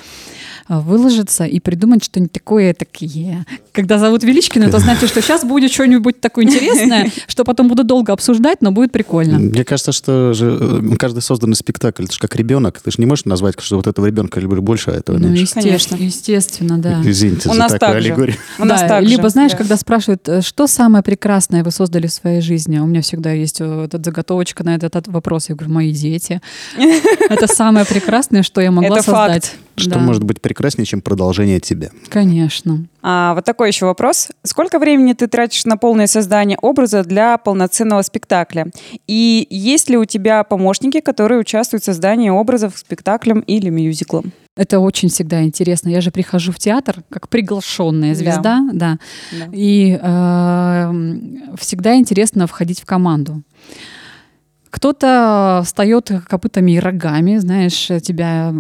а, 0.69 0.81
выложиться 0.81 1.45
и 1.45 1.59
придумать 1.59 2.05
что-нибудь 2.05 2.33
такое 2.33 2.75
такие. 2.75 3.47
Когда 3.73 3.99
зовут 3.99 4.25
Величкина, 4.25 4.65
это 4.65 4.79
значит, 4.79 5.09
что 5.09 5.23
сейчас 5.23 5.43
будет 5.45 5.73
что-нибудь 5.73 6.21
такое 6.21 6.45
интересное, 6.45 7.11
что 7.27 7.45
потом 7.45 7.69
буду 7.69 7.85
долго 7.85 8.13
обсуждать, 8.13 8.59
но 8.61 8.73
будет 8.73 8.93
прикольно. 8.93 9.39
Мне 9.39 9.65
кажется, 9.65 9.93
что 9.93 10.35
же 10.35 10.59
э, 10.61 10.97
каждый 10.99 11.23
созданный 11.23 11.57
спектакль, 11.57 12.05
это 12.05 12.13
же 12.13 12.19
как 12.21 12.37
ребенок. 12.37 12.79
Ты 12.81 12.91
же 12.91 12.97
не 12.99 13.07
можешь 13.07 13.25
назвать, 13.25 13.55
что 13.59 13.77
вот 13.77 13.87
этого 13.87 14.05
ребенка 14.05 14.39
люблю 14.39 14.61
больше, 14.61 14.91
а 14.91 14.95
этого 14.95 15.17
Ну, 15.17 15.29
меньше. 15.29 15.43
естественно, 15.57 15.99
естественно, 16.03 16.79
да. 16.79 17.01
Извините 17.05 17.49
У 17.49 17.53
за 17.55 17.59
нас 17.59 17.73
такую 17.73 17.97
аллегорию. 17.97 18.37
У 18.59 18.65
нас 18.67 18.82
Да, 18.83 18.97
так 18.97 19.05
же, 19.05 19.11
либо, 19.11 19.29
знаешь, 19.29 19.53
да. 19.53 19.59
когда 19.59 19.77
спрашивают, 19.77 20.29
э, 20.29 20.41
что 20.43 20.67
самое 20.67 21.03
прекрасное 21.03 21.65
вы 21.65 21.71
создали 21.71 22.07
в 22.07 22.13
своей 22.13 22.41
жизни, 22.41 22.79
у 22.79 22.87
меня 22.87 23.03
всегда 23.03 23.33
есть 23.33 23.61
э, 23.61 23.85
эта 23.85 24.03
заготовочка 24.03 24.65
на 24.65 24.75
этот, 24.75 24.97
этот 24.97 25.09
вопрос. 25.09 25.49
Я 25.49 25.55
говорю, 25.55 25.75
мои 25.75 25.93
дети. 25.93 26.41
Это 27.31 27.47
самое 27.47 27.87
прекрасное, 27.87 28.43
что 28.43 28.61
я 28.61 28.71
могла 28.71 29.03
создать. 29.03 29.55
Что 29.77 29.91
Да, 29.91 29.99
может 29.99 30.23
быть 30.23 30.41
прекраснее, 30.41 30.85
чем 30.87 31.01
продолжение 31.01 31.59
тебя? 31.61 31.91
Конечно. 32.09 32.85
А, 33.03 33.35
вот 33.35 33.45
такой 33.45 33.69
еще 33.69 33.87
вопрос. 33.87 34.29
Сколько 34.45 34.79
времени 34.79 35.13
ты 35.15 35.27
тратишь 35.27 35.65
на 35.65 35.77
полное 35.77 36.07
создание 36.07 36.59
образа 36.61 37.03
для 37.05 37.39
полноценного 37.39 38.03
спектакля? 38.03 38.67
И 39.07 39.47
есть 39.51 39.89
ли 39.89 39.97
у 39.97 40.05
тебя 40.05 40.45
помощники, 40.45 41.01
которые 41.01 41.41
участвуют 41.41 41.83
в 41.83 41.87
создании 41.87 42.29
образов 42.31 42.75
к 42.75 42.79
спектаклям 42.79 43.41
или 43.41 43.71
мюзиклам? 43.71 44.33
Это 44.55 44.81
очень 44.81 45.09
всегда 45.09 45.43
интересно. 45.43 45.89
Я 45.89 46.03
же 46.03 46.11
прихожу 46.11 46.53
в 46.53 46.59
театр 46.59 47.03
как 47.09 47.29
приглашенная 47.31 48.11
Да. 48.11 48.15
звезда, 48.15 48.61
да. 48.73 48.99
Да. 49.33 49.47
И 49.53 49.99
э, 50.01 50.93
всегда 51.59 51.97
интересно 51.97 52.47
входить 52.47 52.81
в 52.81 52.85
команду. 52.85 53.43
Кто-то 54.73 55.61
встает 55.67 56.11
копытами 56.27 56.73
и 56.73 56.79
рогами, 56.79 57.37
знаешь, 57.37 57.89
тебя 58.03 58.55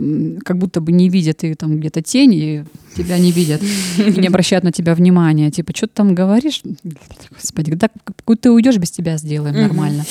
как 0.45 0.59
будто 0.59 0.83
бы 0.83 0.93
не 0.93 1.09
видят, 1.09 1.43
и 1.43 1.55
там 1.55 1.81
где-то 1.81 2.03
тень, 2.03 2.35
и 2.35 2.65
тебя 2.97 3.19
не 3.19 3.33
видят, 3.33 3.61
не 3.99 4.27
обращают 4.27 4.65
на 4.65 4.73
тебя 4.73 4.95
внимания. 4.95 5.51
Типа, 5.51 5.73
что 5.75 5.87
ты 5.87 5.93
там 5.95 6.15
говоришь? 6.15 6.63
Господи, 7.31 7.75
да, 7.75 7.89
как 8.05 8.39
ты 8.41 8.51
уйдешь, 8.51 8.77
без 8.79 8.91
тебя 8.91 9.17
сделаем 9.17 9.55
нормально. 9.57 10.05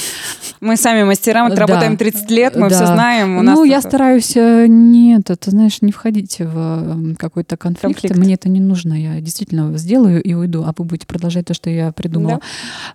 Мы 0.60 0.78
сами 0.78 1.04
мастера, 1.04 1.44
мы 1.44 1.56
Да. 1.56 1.66
работаем 1.66 1.98
30 1.98 2.30
лет, 2.30 2.56
мы 2.56 2.70
Да. 2.70 2.76
все 2.76 2.86
знаем. 2.86 3.38
У 3.38 3.42
ну, 3.42 3.56
нас 3.56 3.68
я 3.68 3.78
это- 3.80 3.88
стараюсь, 3.88 4.34
э, 4.36 4.66
нет, 4.68 5.30
это, 5.30 5.50
знаешь, 5.50 5.82
не 5.82 5.92
входить 5.92 6.38
в 6.40 7.16
какой-то 7.18 7.58
конфликт. 7.58 8.02
Конфликт. 8.02 8.16
Мне 8.18 8.36
это 8.36 8.48
не 8.50 8.60
нужно. 8.60 8.94
Я 8.94 9.20
действительно 9.22 9.76
сделаю 9.78 10.22
и 10.22 10.34
уйду, 10.34 10.64
а 10.64 10.74
вы 10.78 10.86
будете 10.86 11.08
продолжать 11.08 11.46
то, 11.46 11.54
что 11.54 11.70
я 11.70 11.92
придумала. 11.92 12.40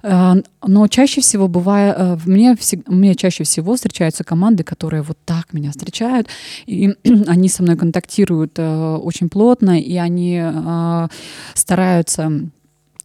Э, 0.02 0.34
Но 0.68 0.88
чаще 0.88 1.20
всего 1.20 1.46
бывает, 1.46 1.94
э, 1.96 2.18
мне, 2.26 2.56
мне 2.88 3.14
чаще 3.14 3.44
всего 3.44 3.76
встречаются 3.76 4.24
команды, 4.24 4.64
которые 4.64 5.02
вот 5.02 5.16
так 5.24 5.52
меня 5.52 5.70
встречают, 5.70 6.26
и 6.66 6.92
они 7.28 7.48
со 7.48 7.62
мной 7.62 7.76
контактируют 7.76 8.58
очень 8.58 9.28
плотно, 9.28 9.75
и 9.80 9.96
они 9.96 10.40
э, 10.42 11.08
стараются 11.54 12.30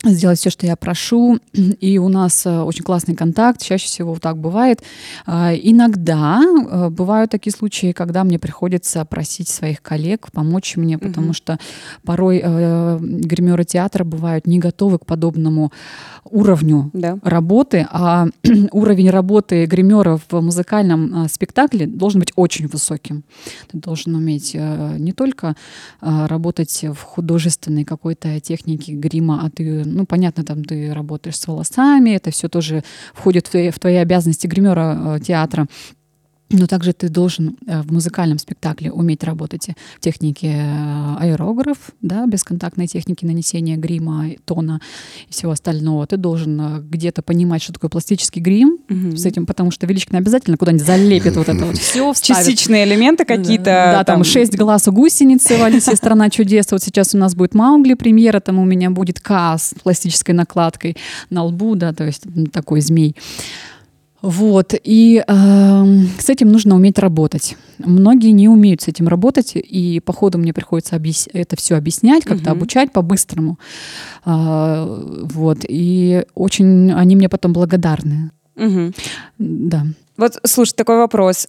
сделать 0.04 0.40
все, 0.40 0.50
что 0.50 0.66
я 0.66 0.76
прошу, 0.76 1.40
и 1.54 1.98
у 2.00 2.10
нас 2.10 2.46
э, 2.46 2.60
очень 2.62 2.84
классный 2.84 3.16
контакт, 3.16 3.62
чаще 3.62 3.86
всего 3.86 4.18
так 4.20 4.38
бывает. 4.38 4.82
А, 5.26 5.54
Иногда 5.54 6.42
э, 6.42 6.90
бывают 6.90 7.32
такие 7.32 7.54
случаи, 7.54 7.92
когда 7.92 8.24
мне 8.24 8.40
приходится 8.40 9.06
просить 9.06 9.48
своих 9.48 9.82
коллег 9.82 10.32
помочь 10.32 10.76
мне, 10.78 10.98
потому 10.98 11.28
Мгм. 11.28 11.34
что 11.34 11.60
порой 12.04 12.42
э, 12.44 12.98
гримеры 13.00 13.64
театра 13.64 14.04
бывают 14.04 14.48
не 14.48 14.60
готовы 14.60 14.98
к 15.00 15.06
подобному 15.06 15.72
уровню 16.30 16.90
Да. 16.94 17.18
работы, 17.24 17.88
а 17.92 18.28
уровень 18.72 19.10
работы 19.10 19.66
гримера 19.66 20.20
в 20.30 20.42
музыкальном 20.42 21.28
спектакле 21.30 21.86
должен 21.88 22.20
быть 22.20 22.32
очень 22.36 22.68
высоким. 22.68 23.24
Ты 23.72 23.78
должен 23.78 24.16
уметь 24.16 24.54
не 24.54 25.12
только 25.14 25.56
работать 26.02 26.84
в 26.84 27.02
художественной 27.02 27.84
какой-то 27.84 28.40
технике 28.40 28.94
грима, 28.94 29.42
а 29.46 29.50
ты, 29.50 29.84
ну, 29.92 30.06
понятно, 30.06 30.44
там 30.44 30.64
ты 30.64 30.94
работаешь 30.94 31.38
с 31.38 31.48
волосами, 31.48 32.12
это 32.12 32.32
все 32.32 32.50
тоже 32.50 32.84
входит 33.14 33.48
в 33.48 33.52
твои, 33.52 33.70
в 33.70 33.80
твои 33.80 33.96
обязанности 33.96 34.48
гримера 34.48 35.18
э, 35.18 35.20
театра. 35.20 35.68
Но 36.52 36.68
также 36.68 36.94
ты 36.94 37.10
должен 37.10 37.58
э, 37.66 37.82
в 37.82 37.92
музыкальном 37.92 38.38
спектакле 38.38 38.92
уметь 38.92 39.24
работать 39.24 39.70
в 39.98 40.00
технике 40.02 40.48
э, 40.48 41.16
аэрограф, 41.20 41.78
да, 42.02 42.26
бесконтактной 42.26 42.88
техники 42.88 43.26
нанесения 43.26 43.78
грима, 43.78 44.26
тона 44.46 44.82
и 45.28 45.32
всего 45.32 45.52
остального. 45.52 46.06
Ты 46.08 46.18
должен 46.18 46.60
э, 46.60 46.82
где-то 46.82 47.22
понимать, 47.22 47.62
что 47.64 47.74
такое 47.74 47.90
пластический 47.90 48.42
грим 48.42 48.78
Мгм. 48.90 49.18
с 49.18 49.26
этим, 49.26 49.46
потому 49.46 49.72
что 49.72 49.88
Величкин 49.88 50.16
обязательно 50.18 50.58
куда-нибудь 50.58 50.86
залепит 50.86 51.36
вот 51.38 51.48
это 51.50 51.66
вот 51.66 51.78
все, 51.80 52.14
Частичные 52.14 52.86
элементы 52.86 53.26
какие-то. 53.26 53.64
да, 53.64 54.04
там, 54.04 54.24
шесть 54.24 54.56
глаз 54.58 54.88
у 54.88 54.92
гусеницы 54.92 55.58
в 55.58 55.64
«Алисе. 55.64 55.96
Страна 55.96 56.30
чудес». 56.30 56.68
Вот 56.72 56.84
сейчас 56.84 57.16
у 57.16 57.18
нас 57.18 57.36
будет 57.36 57.54
Маугли 57.54 57.94
премьера, 57.94 58.40
там 58.40 58.60
у 58.60 58.66
меня 58.66 58.90
будет 58.90 59.20
К 59.20 59.58
с 59.58 59.74
пластической 59.84 60.36
накладкой 60.36 60.98
на 61.30 61.44
лбу, 61.44 61.76
да, 61.76 61.94
то 61.94 62.06
есть 62.06 62.24
такой 62.52 62.82
змей. 62.82 63.16
Вот, 64.22 64.76
и 64.84 65.24
эм, 65.28 66.08
с 66.20 66.30
этим 66.30 66.52
нужно 66.52 66.76
уметь 66.76 67.00
работать. 67.00 67.58
Многие 67.80 68.32
не 68.32 68.48
умеют 68.48 68.82
с 68.82 68.88
этим 68.88 69.08
работать, 69.08 69.54
и 69.56 70.00
по 70.00 70.14
ходу 70.14 70.38
мне 70.38 70.54
приходится 70.54 70.96
объяс- 70.96 71.28
это 71.34 71.56
все 71.56 71.76
объяснять, 71.76 72.24
как-то 72.24 72.52
Мгм. 72.52 72.60
обучать 72.60 72.92
по-быстрому. 72.94 73.58
А, 74.24 74.86
вот, 75.24 75.60
и 75.68 76.24
очень 76.36 76.92
они 76.94 77.16
мне 77.16 77.30
потом 77.30 77.54
благодарны. 77.54 78.30
Мгм. 78.56 78.94
Да. 79.40 79.86
Вот, 80.18 80.40
слушай, 80.46 80.74
такой 80.76 80.98
вопрос. 80.98 81.48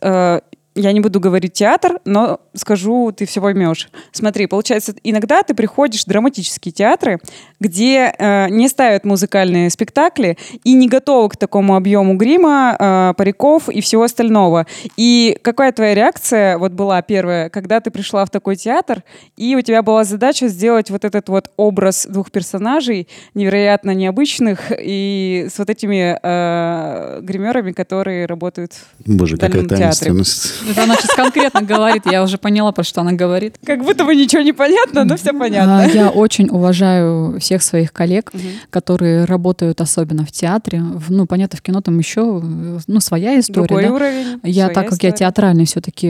Я 0.75 0.93
не 0.93 1.01
буду 1.01 1.21
говорить 1.21 1.53
театр, 1.53 2.01
но 2.05 2.41
скажу, 2.55 3.13
ты 3.13 3.27
все 3.27 3.43
поймешь. 3.43 3.91
Смотри, 4.13 4.47
получается, 4.47 4.95
иногда 5.05 5.43
ты 5.43 5.55
приходишь 5.55 6.05
в 6.05 6.09
драматические 6.09 6.73
театры, 6.73 7.19
где 7.61 8.15
э, 8.19 8.49
не 8.49 8.69
ставят 8.69 9.05
музыкальные 9.05 9.69
спектакли 9.69 10.39
и 10.65 10.73
не 10.73 10.89
готовы 10.89 11.29
к 11.29 11.37
такому 11.37 11.77
объему 11.77 12.17
грима, 12.17 12.77
э, 12.79 13.15
париков 13.17 13.69
и 13.69 13.83
всего 13.83 14.05
остального. 14.05 14.67
И 14.97 15.39
какая 15.43 15.73
твоя 15.73 15.95
реакция 15.95 16.57
вот 16.57 16.73
была 16.73 17.03
первая, 17.03 17.51
когда 17.51 17.81
ты 17.81 17.91
пришла 17.91 18.25
в 18.25 18.31
такой 18.31 18.57
театр, 18.57 19.03
и 19.37 19.55
у 19.57 19.61
тебя 19.61 19.83
была 19.83 20.05
задача 20.05 20.49
сделать 20.49 20.91
вот 20.91 21.05
этот 21.05 21.29
вот 21.29 21.51
образ 21.57 22.07
двух 22.09 22.31
персонажей, 22.31 23.09
невероятно 23.35 23.91
необычных, 23.91 24.73
и 24.81 25.49
с 25.53 25.59
вот 25.59 25.69
этими 25.69 26.19
э, 26.23 27.21
гримерами, 27.21 27.73
которые 27.73 28.25
работают 28.27 28.73
Боже, 29.05 29.37
В 29.37 29.41
какая 29.41 29.63
театре. 29.63 29.77
таинственность. 29.77 30.62
Это 30.71 30.85
она 30.85 30.97
сейчас 30.97 31.15
конкретно 31.15 31.63
говорит, 31.63 32.03
я 32.11 32.23
уже 32.23 32.39
поняла, 32.39 32.73
про 32.73 32.85
что 32.85 33.01
она 33.01 33.13
говорит. 33.13 33.57
Как 33.65 33.83
будто 33.83 34.05
бы 34.05 34.15
ничего 34.15 34.43
не 34.43 34.53
понятно, 34.53 35.05
но 35.05 35.17
все 35.17 35.33
понятно. 35.33 35.83
А, 35.83 35.87
Я 35.87 36.09
очень 36.11 36.49
уважаю 36.49 37.39
всех 37.41 37.63
своих 37.63 37.93
коллег, 37.93 38.33
которые 38.71 39.25
работают 39.25 39.81
особенно 39.81 40.25
в 40.25 40.33
театре. 40.33 40.83
Ну, 41.09 41.27
понятно, 41.27 41.59
в 41.59 41.63
кино 41.63 41.81
там 41.81 41.99
еще 41.99 42.41
э, 42.43 42.79
ну, 42.87 43.01
своя 43.01 43.39
история. 43.39 43.67
Другой 43.67 43.85
да. 43.85 43.93
уровень. 43.93 44.41
Я, 44.45 44.69
так 44.69 44.89
как 44.89 45.03
я 45.03 45.11
история. 45.11 45.13
театральный 45.13 45.65
все-таки 45.67 46.09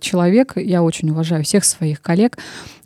человек, 0.00 0.52
я 0.56 0.82
очень 0.82 1.10
уважаю 1.10 1.44
всех 1.44 1.64
своих 1.64 2.00
коллег. 2.00 2.38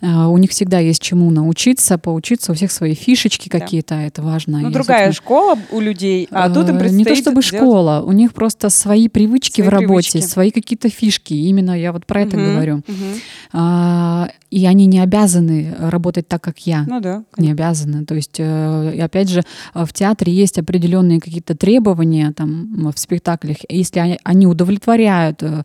А, 0.02 0.28
У 0.28 0.36
них 0.38 0.50
всегда 0.50 0.78
есть 0.78 1.00
чему 1.00 1.30
научиться, 1.30 1.96
поучиться, 1.98 2.52
у 2.52 2.54
всех 2.54 2.70
свои 2.70 2.94
фишечки 2.94 3.48
Да. 3.48 3.58
какие-то, 3.58 3.94
это 3.94 4.20
важно. 4.22 4.58
Ну, 4.58 4.68
Я, 4.68 4.74
другая 4.74 5.12
школа 5.12 5.58
у 5.70 5.80
людей, 5.80 6.28
а 6.30 6.50
тут 6.50 6.68
им 6.68 6.76
Э, 6.76 6.80
предстоит 6.80 6.98
Не 6.98 7.04
то 7.04 7.14
чтобы 7.16 7.42
сделать- 7.42 7.62
школа, 7.64 8.02
у 8.04 8.12
них 8.12 8.34
просто 8.34 8.68
свои 8.68 9.08
привычки 9.08 9.62
Свои 9.62 9.66
в 9.66 9.70
работе, 9.70 10.10
привычки. 10.12 10.30
свои 10.30 10.50
какие-то 10.50 10.88
фишки. 10.96 11.34
Именно 11.34 11.78
я 11.78 11.92
вот 11.92 12.06
про 12.06 12.22
это 12.22 12.36
Мгм, 12.36 12.46
говорю. 12.52 12.76
мгм. 12.88 13.20
А, 13.52 14.28
И 14.50 14.64
они 14.64 14.86
не 14.86 15.00
обязаны 15.00 15.74
работать 15.78 16.28
так, 16.28 16.40
как 16.40 16.58
я. 16.66 16.84
Ну 16.88 17.00
да. 17.00 17.24
Не 17.36 17.50
обязаны. 17.52 18.06
То 18.06 18.14
есть, 18.14 18.36
э, 18.38 19.02
опять 19.02 19.28
же, 19.28 19.42
э, 19.74 19.84
в 19.84 19.92
театре 19.92 20.32
есть 20.32 20.58
определенные 20.58 21.20
какие-то 21.20 21.54
требования 21.56 22.32
там, 22.32 22.90
в 22.94 22.98
спектаклях. 22.98 23.56
Если 23.68 23.98
они- 24.00 24.18
они 24.24 24.46
удовлетворяют 24.46 25.42
э, 25.42 25.62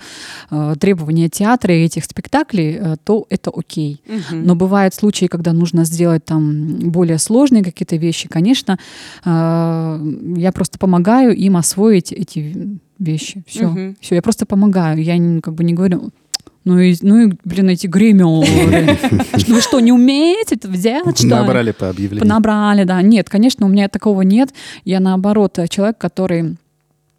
э, 0.49 0.75
требования 0.79 1.29
театра 1.29 1.73
и 1.75 1.86
этих 1.86 2.03
спектаклей, 2.05 2.75
э, 2.79 2.95
то 3.03 3.25
это 3.29 3.51
окей. 3.55 4.01
Мгм. 4.07 4.43
Но 4.45 4.55
бывают 4.55 4.93
случаи, 4.95 5.27
когда 5.27 5.53
нужно 5.53 5.86
сделать 5.86 6.25
там 6.25 6.91
более 6.91 7.19
сложные 7.19 7.63
какие-то 7.63 7.95
вещи. 7.97 8.27
Конечно, 8.27 8.77
э, 9.23 10.13
я 10.38 10.51
просто 10.51 10.79
помогаю 10.79 11.36
им 11.36 11.55
освоить 11.55 12.11
эти 12.11 12.55
вещи. 13.02 13.43
Все. 13.47 13.68
Мгм. 13.68 13.97
Все. 13.99 14.16
Я 14.16 14.22
просто 14.22 14.45
помогаю. 14.45 15.02
Я 15.02 15.18
как 15.41 15.54
бы 15.54 15.64
не 15.64 15.74
говорю. 15.74 16.12
Ну 16.64 16.80
и, 16.80 16.95
ну 17.02 17.28
и, 17.28 17.34
блин, 17.43 17.70
эти 17.70 17.88
гримеры. 17.88 18.97
Вы 19.47 19.62
что, 19.62 19.80
не 19.80 19.91
умеете 19.91 20.56
это 20.56 20.68
взять, 20.68 21.18
что 21.18 21.24
ли?» 21.24 21.30
Набрали 21.34 21.72
по 21.72 21.89
объявлению. 21.89 22.30
Набрали, 22.30 22.84
да. 22.84 23.02
Нет, 23.02 23.30
конечно, 23.30 23.66
у 23.66 23.70
меня 23.70 23.88
такого 23.88 24.22
нет. 24.22 24.54
Я 24.86 24.99
наоборот 24.99 25.58
человек, 25.70 25.97
который, 25.97 26.58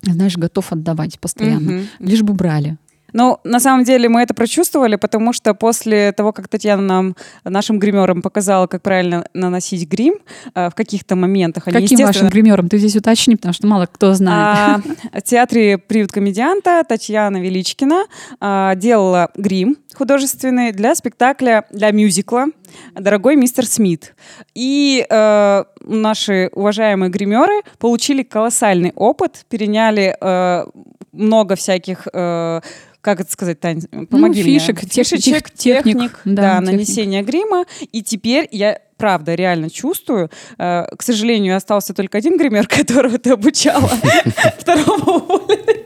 знаешь, 0.02 0.36
готов 0.36 0.72
отдавать 0.72 1.18
постоянно. 1.18 1.72
Мгм. 1.72 1.86
Лишь 1.98 2.22
бы 2.22 2.34
брали. 2.34 2.76
Ну, 3.12 3.38
на 3.44 3.60
самом 3.60 3.84
деле 3.84 4.08
мы 4.08 4.22
это 4.22 4.34
прочувствовали, 4.34 4.96
потому 4.96 5.32
что 5.32 5.54
после 5.54 6.12
того, 6.12 6.32
как 6.32 6.48
Татьяна 6.48 6.82
нам, 6.82 7.16
нашим 7.44 7.78
гримерам 7.78 8.22
показала, 8.22 8.66
как 8.66 8.82
правильно 8.82 9.26
наносить 9.34 9.88
грим 9.88 10.14
э, 10.54 10.70
в 10.70 10.74
каких-то 10.74 11.16
моментах. 11.16 11.68
Они, 11.68 11.80
Каким 11.80 12.06
вашим 12.06 12.28
гримером? 12.28 12.68
Ты 12.68 12.78
здесь 12.78 12.96
уточни, 12.96 13.36
потому 13.36 13.54
что 13.54 13.66
мало 13.66 13.86
кто 13.86 14.14
знает. 14.14 14.82
А, 15.12 15.18
в 15.18 15.22
театре 15.22 15.78
«Приют 15.78 16.12
комедианта» 16.12 16.84
Татьяна 16.88 17.38
Величкина 17.38 18.04
а, 18.40 18.74
делала 18.74 19.30
грим 19.36 19.76
художественный 19.94 20.72
для 20.72 20.94
спектакля, 20.94 21.64
для 21.70 21.90
мюзикла 21.90 22.46
«Дорогой 22.94 23.36
мистер 23.36 23.66
Смит». 23.66 24.14
И 24.54 25.06
э, 25.08 25.64
наши 25.80 26.50
уважаемые 26.52 27.10
гримеры 27.10 27.62
получили 27.78 28.22
колоссальный 28.22 28.92
опыт, 28.96 29.44
переняли 29.48 30.16
э, 30.20 30.64
много 31.12 31.56
всяких... 31.56 32.08
Э, 32.12 32.60
как 33.02 33.20
это 33.20 33.30
сказать, 33.30 33.58
Тань, 33.60 33.82
помоги 34.08 34.42
ну, 34.42 34.46
фишек, 34.46 34.80
мне. 34.80 34.90
Фишечек, 34.90 35.50
техник, 35.50 35.84
техник 35.84 36.20
да, 36.24 36.32
да 36.34 36.58
техник. 36.60 36.72
нанесения 36.72 37.22
грима. 37.22 37.64
И 37.90 38.02
теперь 38.02 38.48
я 38.52 38.78
правда 38.96 39.34
реально 39.34 39.68
чувствую. 39.68 40.30
Э, 40.58 40.84
к 40.96 41.02
сожалению, 41.02 41.56
остался 41.56 41.92
только 41.92 42.18
один 42.18 42.38
гример, 42.38 42.68
которого 42.68 43.18
ты 43.18 43.30
обучала. 43.30 43.88
Второго 44.58 45.18
уволили. 45.18 45.84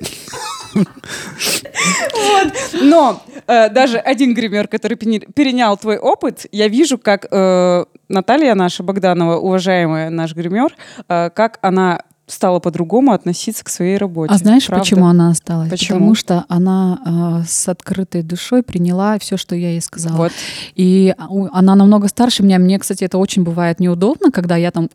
Но 2.82 3.22
э, 3.46 3.70
даже 3.70 3.96
один 3.96 4.34
гример, 4.34 4.68
который 4.68 4.96
перенял 4.96 5.78
твой 5.78 5.96
опыт, 5.96 6.46
я 6.52 6.68
вижу, 6.68 6.98
как 6.98 7.26
э, 7.30 7.84
Наталья 8.10 8.54
наша 8.54 8.82
Богданова, 8.82 9.38
уважаемая 9.38 10.10
наш 10.10 10.34
гример, 10.34 10.76
как 11.08 11.58
она 11.62 12.02
стала 12.26 12.58
по-другому 12.58 13.12
относиться 13.12 13.64
к 13.64 13.68
своей 13.68 13.98
работе. 13.98 14.34
А 14.34 14.38
знаешь, 14.38 14.66
правда? 14.66 14.82
почему 14.84 15.06
она 15.06 15.30
осталась? 15.30 15.70
Почему? 15.70 15.98
Потому 15.98 16.14
что 16.16 16.44
она 16.48 17.40
э, 17.42 17.46
с 17.46 17.68
открытой 17.68 18.22
душой 18.22 18.64
приняла 18.64 19.18
все, 19.20 19.36
что 19.36 19.54
я 19.54 19.70
ей 19.70 19.80
сказала. 19.80 20.16
Вот. 20.16 20.32
И 20.74 21.14
она 21.52 21.76
намного 21.76 22.08
старше 22.08 22.42
меня. 22.42 22.58
Мне, 22.58 22.78
кстати, 22.80 23.04
это 23.04 23.18
очень 23.18 23.44
бывает 23.44 23.78
неудобно, 23.78 24.32
когда 24.32 24.56
я 24.56 24.72
там 24.72 24.88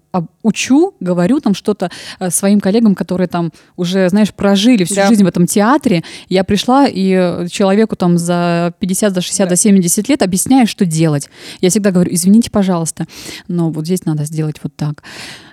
учу, 0.43 0.93
говорю 0.99 1.39
там 1.39 1.53
что-то 1.53 1.89
э, 2.19 2.29
своим 2.29 2.59
коллегам, 2.59 2.95
которые 2.95 3.27
там 3.27 3.51
уже, 3.77 4.09
знаешь, 4.09 4.33
прожили 4.33 4.83
всю 4.83 4.95
да. 4.95 5.07
жизнь 5.07 5.23
в 5.23 5.27
этом 5.27 5.45
театре. 5.45 6.03
Я 6.27 6.43
пришла 6.43 6.85
и 6.87 7.47
человеку 7.49 7.95
там 7.95 8.17
за 8.17 8.73
50, 8.79 9.13
за 9.13 9.21
60, 9.21 9.47
да. 9.47 9.55
за 9.55 9.61
70 9.61 10.09
лет 10.09 10.21
объясняю, 10.21 10.67
что 10.67 10.85
делать. 10.85 11.29
Я 11.61 11.69
всегда 11.69 11.91
говорю, 11.91 12.13
извините, 12.13 12.51
пожалуйста, 12.51 13.05
но 13.47 13.69
вот 13.69 13.85
здесь 13.85 14.03
надо 14.03 14.25
сделать 14.25 14.57
вот 14.61 14.75
так. 14.75 15.01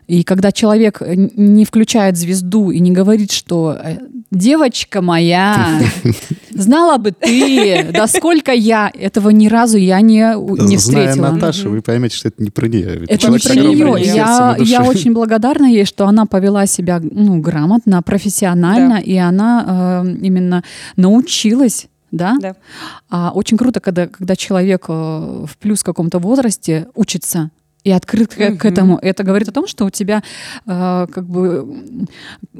И 0.08 0.24
когда 0.24 0.52
человек 0.52 1.02
не 1.06 1.66
включает 1.66 2.16
звезду 2.16 2.70
и 2.70 2.80
не 2.80 2.90
говорит, 2.92 3.30
что 3.30 3.76
э, 3.78 3.98
девочка 4.30 5.02
моя, 5.02 5.82
знала 6.50 6.96
бы 6.96 7.12
ты, 7.12 7.90
да 7.92 8.06
сколько 8.06 8.52
я, 8.52 8.90
этого 8.92 9.28
ни 9.28 9.48
разу 9.48 9.76
я 9.76 10.00
не, 10.00 10.34
не 10.66 10.78
встретила. 10.78 11.12
Зная 11.12 11.32
Наташу, 11.32 11.70
вы 11.70 11.82
поймете, 11.82 12.16
что 12.16 12.28
это 12.28 12.42
не 12.42 12.48
про 12.48 12.66
нее. 12.68 13.04
Это 13.06 13.30
не 13.30 13.38
про 13.38 13.54
нее. 13.54 14.02
Я, 14.02 14.56
я 14.58 14.82
очень 14.82 15.12
благодарна 15.12 15.66
ей, 15.66 15.84
что 15.84 16.06
она 16.06 16.24
повела 16.24 16.64
себя 16.66 17.00
ну, 17.02 17.38
грамотно, 17.40 18.02
профессионально, 18.02 18.94
да. 18.94 19.00
и 19.00 19.16
она 19.16 20.04
э, 20.06 20.10
именно 20.22 20.64
научилась 20.96 21.86
да? 22.10 22.36
да. 22.40 22.56
А 23.10 23.32
очень 23.34 23.58
круто, 23.58 23.80
когда, 23.80 24.06
когда 24.06 24.34
человек 24.34 24.86
э, 24.88 24.92
в 24.92 25.58
плюс 25.58 25.82
каком-то 25.82 26.18
возрасте 26.18 26.88
учится 26.94 27.50
и 27.84 27.90
открыт 27.90 28.34
mm-hmm. 28.36 28.56
к 28.56 28.64
этому. 28.64 28.98
Это 29.00 29.22
говорит 29.22 29.48
о 29.48 29.52
том, 29.52 29.66
что 29.66 29.84
у 29.84 29.90
тебя 29.90 30.22
э, 30.66 31.06
как 31.10 31.26
бы 31.26 32.06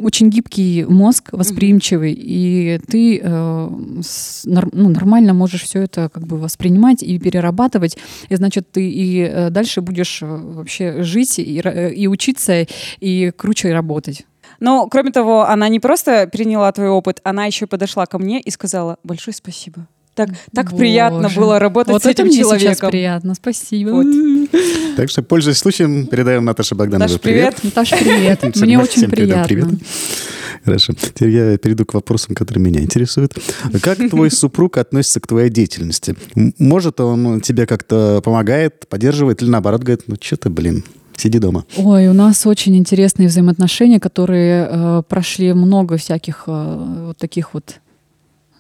очень 0.01 0.31
гибкий 0.31 0.85
мозг, 0.85 1.31
восприимчивый, 1.33 2.13
mm-hmm. 2.13 2.23
и 2.23 2.81
ты 2.89 3.21
э, 3.23 3.69
с, 4.03 4.45
нар, 4.45 4.69
ну, 4.73 4.89
нормально 4.89 5.35
можешь 5.35 5.63
все 5.63 5.83
это 5.83 6.09
как 6.09 6.27
бы 6.27 6.39
воспринимать 6.39 7.03
и 7.03 7.19
перерабатывать, 7.19 7.99
и 8.29 8.37
значит 8.37 8.71
ты 8.71 8.89
и 8.89 9.23
э, 9.23 9.51
дальше 9.51 9.81
будешь 9.81 10.23
э, 10.23 10.27
вообще 10.27 11.03
жить 11.03 11.39
и, 11.39 11.61
и 11.61 12.07
учиться 12.07 12.67
и 13.01 13.31
круче 13.37 13.73
работать. 13.73 14.25
Но, 14.61 14.89
кроме 14.89 15.11
того, 15.11 15.43
она 15.47 15.69
не 15.69 15.79
просто 15.79 16.27
переняла 16.27 16.73
твой 16.73 16.89
опыт, 16.89 17.21
она 17.23 17.45
еще 17.47 17.67
подошла 17.67 18.07
ко 18.07 18.19
мне 18.19 18.41
и 18.41 18.51
сказала 18.51 18.99
большое 19.05 19.35
спасибо. 19.35 19.87
Так, 20.19 20.31
так 20.53 20.77
приятно 20.77 21.29
было 21.29 21.61
работать 21.61 21.93
вот 21.93 22.03
с 22.03 22.07
этим 22.07 22.27
мне 22.27 22.39
человеком. 22.39 22.75
Сейчас 22.75 22.91
приятно, 22.91 23.35
спасибо. 23.35 23.91
Вот. 23.91 24.07
Так 24.97 25.11
что, 25.11 25.23
пользуясь 25.23 25.59
случаем, 25.59 26.09
передаем 26.09 26.45
Наташе 26.45 26.75
Богдановой 26.75 27.13
Наш 27.13 27.21
привет. 27.21 27.55
привет. 27.55 27.77
Наташа, 27.77 27.97
привет. 27.99 28.57
Мне 28.57 28.81
очень 28.81 29.09
приятно. 29.09 29.45
Привет. 29.45 29.69
Хорошо. 30.65 30.93
Теперь 30.95 31.31
я 31.31 31.57
перейду 31.57 31.87
к 31.87 31.95
вопросам, 31.95 32.35
которые 32.35 32.65
меня 32.65 32.81
интересуют. 32.81 33.35
Как 33.81 33.99
твой 34.11 34.33
супруг 34.33 34.79
относится 34.79 35.21
к 35.21 35.29
твоей 35.29 35.51
деятельности? 35.51 36.17
Может, 36.59 36.99
он 36.99 37.41
тебе 37.41 37.65
как-то 37.65 38.21
помогает, 38.25 38.89
поддерживает, 38.89 39.41
или 39.41 39.51
наоборот 39.51 39.85
говорит, 39.85 40.03
ну 40.09 40.17
что 40.21 40.37
ты, 40.37 40.51
блин, 40.51 40.83
сиди 41.17 41.39
дома. 41.39 41.65
Ой, 41.77 42.09
у 42.09 42.13
нас 42.13 42.45
очень 42.45 42.77
интересные 42.77 43.29
взаимоотношения, 43.29 44.01
которые 44.01 44.69
э, 44.69 45.03
прошли 45.09 45.53
много 45.53 45.97
всяких 45.97 46.43
э, 46.49 47.05
вот 47.07 47.19
таких 47.19 47.55
вот 47.55 47.77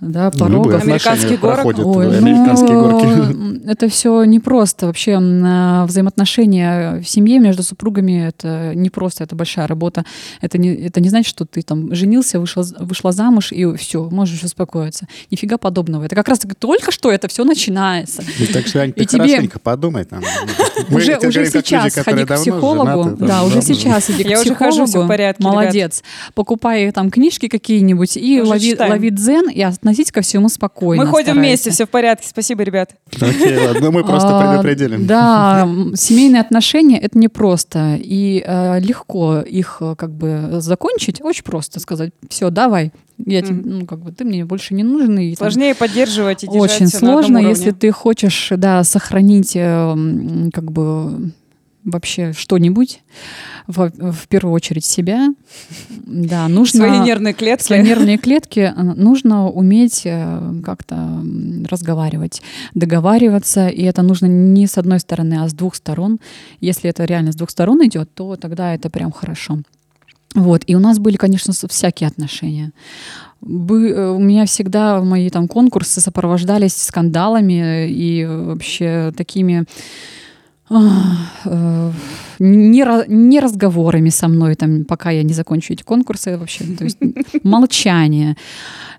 да, 0.00 0.30
порогов. 0.30 0.82
Американских 0.82 1.40
горок. 1.40 1.66
Ой, 1.78 2.18
американские 2.18 2.72
ну, 2.72 2.90
горки. 2.90 3.64
Это 3.68 3.88
все 3.88 4.24
непросто. 4.24 4.86
Вообще 4.86 5.18
взаимоотношения 5.18 7.00
в 7.00 7.08
семье 7.08 7.38
между 7.38 7.62
супругами 7.62 8.28
это 8.28 8.72
не 8.74 8.88
просто, 8.88 9.24
это 9.24 9.36
большая 9.36 9.66
работа. 9.66 10.04
Это 10.40 10.56
не, 10.56 10.74
это 10.74 11.00
не 11.00 11.08
значит, 11.08 11.28
что 11.28 11.44
ты 11.44 11.62
там 11.62 11.94
женился, 11.94 12.40
вышел, 12.40 12.64
вышла 12.78 13.12
замуж 13.12 13.52
и 13.52 13.74
все, 13.76 14.08
можешь 14.10 14.42
успокоиться. 14.42 15.06
Нифига 15.30 15.58
подобного. 15.58 16.04
Это 16.04 16.14
как 16.14 16.28
раз 16.28 16.40
только 16.58 16.92
что 16.92 17.10
это 17.10 17.28
все 17.28 17.44
начинается. 17.44 18.22
И 18.38 18.46
так 18.46 18.66
что, 18.66 18.80
Ань, 18.80 18.92
ты 18.92 19.02
и 19.02 19.06
тебе... 19.06 19.50
подумай. 19.62 20.04
Там. 20.04 20.22
уже 20.90 21.18
уже 21.18 21.46
сейчас 21.50 21.96
люди, 21.96 22.04
ходи 22.04 22.24
к 22.24 22.34
психологу. 22.36 23.02
Женаты, 23.04 23.24
да, 23.26 23.44
уже 23.44 23.62
сейчас 23.62 24.10
иди 24.10 24.24
к 24.24 24.28
Я 24.28 24.40
психологу. 24.40 24.66
Уже 24.66 24.78
хожу, 24.78 24.86
все 24.86 25.04
в 25.04 25.08
порядке, 25.08 25.42
Молодец. 25.42 25.74
Ребят. 25.74 26.02
Покупай 26.34 26.90
там 26.92 27.10
книжки 27.10 27.48
какие-нибудь 27.48 28.16
и 28.16 28.40
лови, 28.40 28.76
лови 28.78 29.10
дзен 29.10 29.50
и 29.50 29.62
относись 29.88 30.12
ко 30.12 30.20
всему 30.20 30.48
спокойно. 30.48 31.04
Мы 31.04 31.10
ходим 31.10 31.32
старайся. 31.32 31.40
вместе, 31.40 31.70
все 31.70 31.86
в 31.86 31.90
порядке. 31.90 32.28
Спасибо, 32.28 32.62
ребят. 32.62 32.94
Окей, 33.20 33.56
ладно, 33.58 33.90
мы 33.90 34.04
просто 34.04 34.28
а, 34.30 34.40
предупредили. 34.40 34.96
Да, 34.96 35.68
семейные 35.94 36.40
отношения— 36.40 36.98
это 37.00 37.18
непросто. 37.18 37.96
И 37.98 38.42
э, 38.46 38.80
легко 38.80 39.40
их 39.40 39.78
э, 39.80 39.94
как 39.96 40.12
бы 40.12 40.60
закончить. 40.60 41.22
Очень 41.22 41.44
просто 41.44 41.80
сказать, 41.80 42.12
все, 42.28 42.50
давай, 42.50 42.92
я 43.24 43.42
тебе, 43.42 43.60
ну, 43.64 43.86
как 43.86 44.00
бы, 44.00 44.12
ты 44.12 44.24
мне 44.24 44.44
больше 44.44 44.74
не 44.74 44.82
нужен. 44.82 45.18
И, 45.18 45.34
Сложнее 45.34 45.74
там, 45.74 45.88
поддерживать 45.88 46.44
и 46.44 46.48
Очень 46.48 46.88
сложно, 46.88 47.38
если 47.38 47.70
ты 47.72 47.90
хочешь, 47.90 48.52
да, 48.56 48.84
сохранить, 48.84 49.52
э, 49.54 49.96
как 50.52 50.70
бы, 50.70 51.32
вообще 51.90 52.32
что-нибудь, 52.32 53.00
в, 53.66 53.90
в 53.90 54.28
первую 54.28 54.54
очередь 54.54 54.84
себя. 54.84 55.34
Да, 55.90 56.48
нужно... 56.48 56.86
Свои 56.86 56.98
нервные 57.00 57.34
клетки. 57.34 57.64
Свои 57.64 57.82
нервные 57.82 58.18
клетки. 58.18 58.72
Э, 58.74 58.82
нужно 58.82 59.48
уметь 59.48 60.02
э, 60.04 60.60
как-то 60.64 61.22
разговаривать, 61.68 62.42
договариваться, 62.74 63.68
и 63.68 63.82
это 63.82 64.02
нужно 64.02 64.26
не 64.26 64.66
с 64.66 64.78
одной 64.78 65.00
стороны, 65.00 65.42
а 65.42 65.48
с 65.48 65.52
двух 65.52 65.74
сторон. 65.74 66.18
Если 66.60 66.88
это 66.90 67.04
реально 67.04 67.32
с 67.32 67.36
двух 67.36 67.50
сторон 67.50 67.84
идет, 67.86 68.12
то 68.14 68.36
тогда 68.36 68.74
это 68.74 68.90
прям 68.90 69.12
хорошо. 69.12 69.58
Вот. 70.34 70.62
И 70.66 70.74
у 70.74 70.78
нас 70.78 70.98
были, 70.98 71.16
конечно, 71.16 71.52
всякие 71.52 72.08
отношения. 72.08 72.72
Бы, 73.40 73.90
э, 73.90 74.10
у 74.10 74.18
меня 74.18 74.46
всегда 74.46 75.00
мои 75.02 75.30
там 75.30 75.48
конкурсы 75.48 76.00
сопровождались 76.00 76.76
скандалами 76.76 77.88
и 77.88 78.24
вообще 78.26 79.12
такими 79.16 79.64
не, 80.70 83.06
не 83.08 83.40
разговорами 83.40 84.10
со 84.10 84.28
мной, 84.28 84.54
там, 84.54 84.84
пока 84.84 85.10
я 85.10 85.22
не 85.22 85.34
закончу 85.34 85.72
эти 85.72 85.82
конкурсы 85.82 86.36
вообще, 86.36 86.64
то 86.64 86.84
есть 86.84 86.98
молчание, 87.42 88.36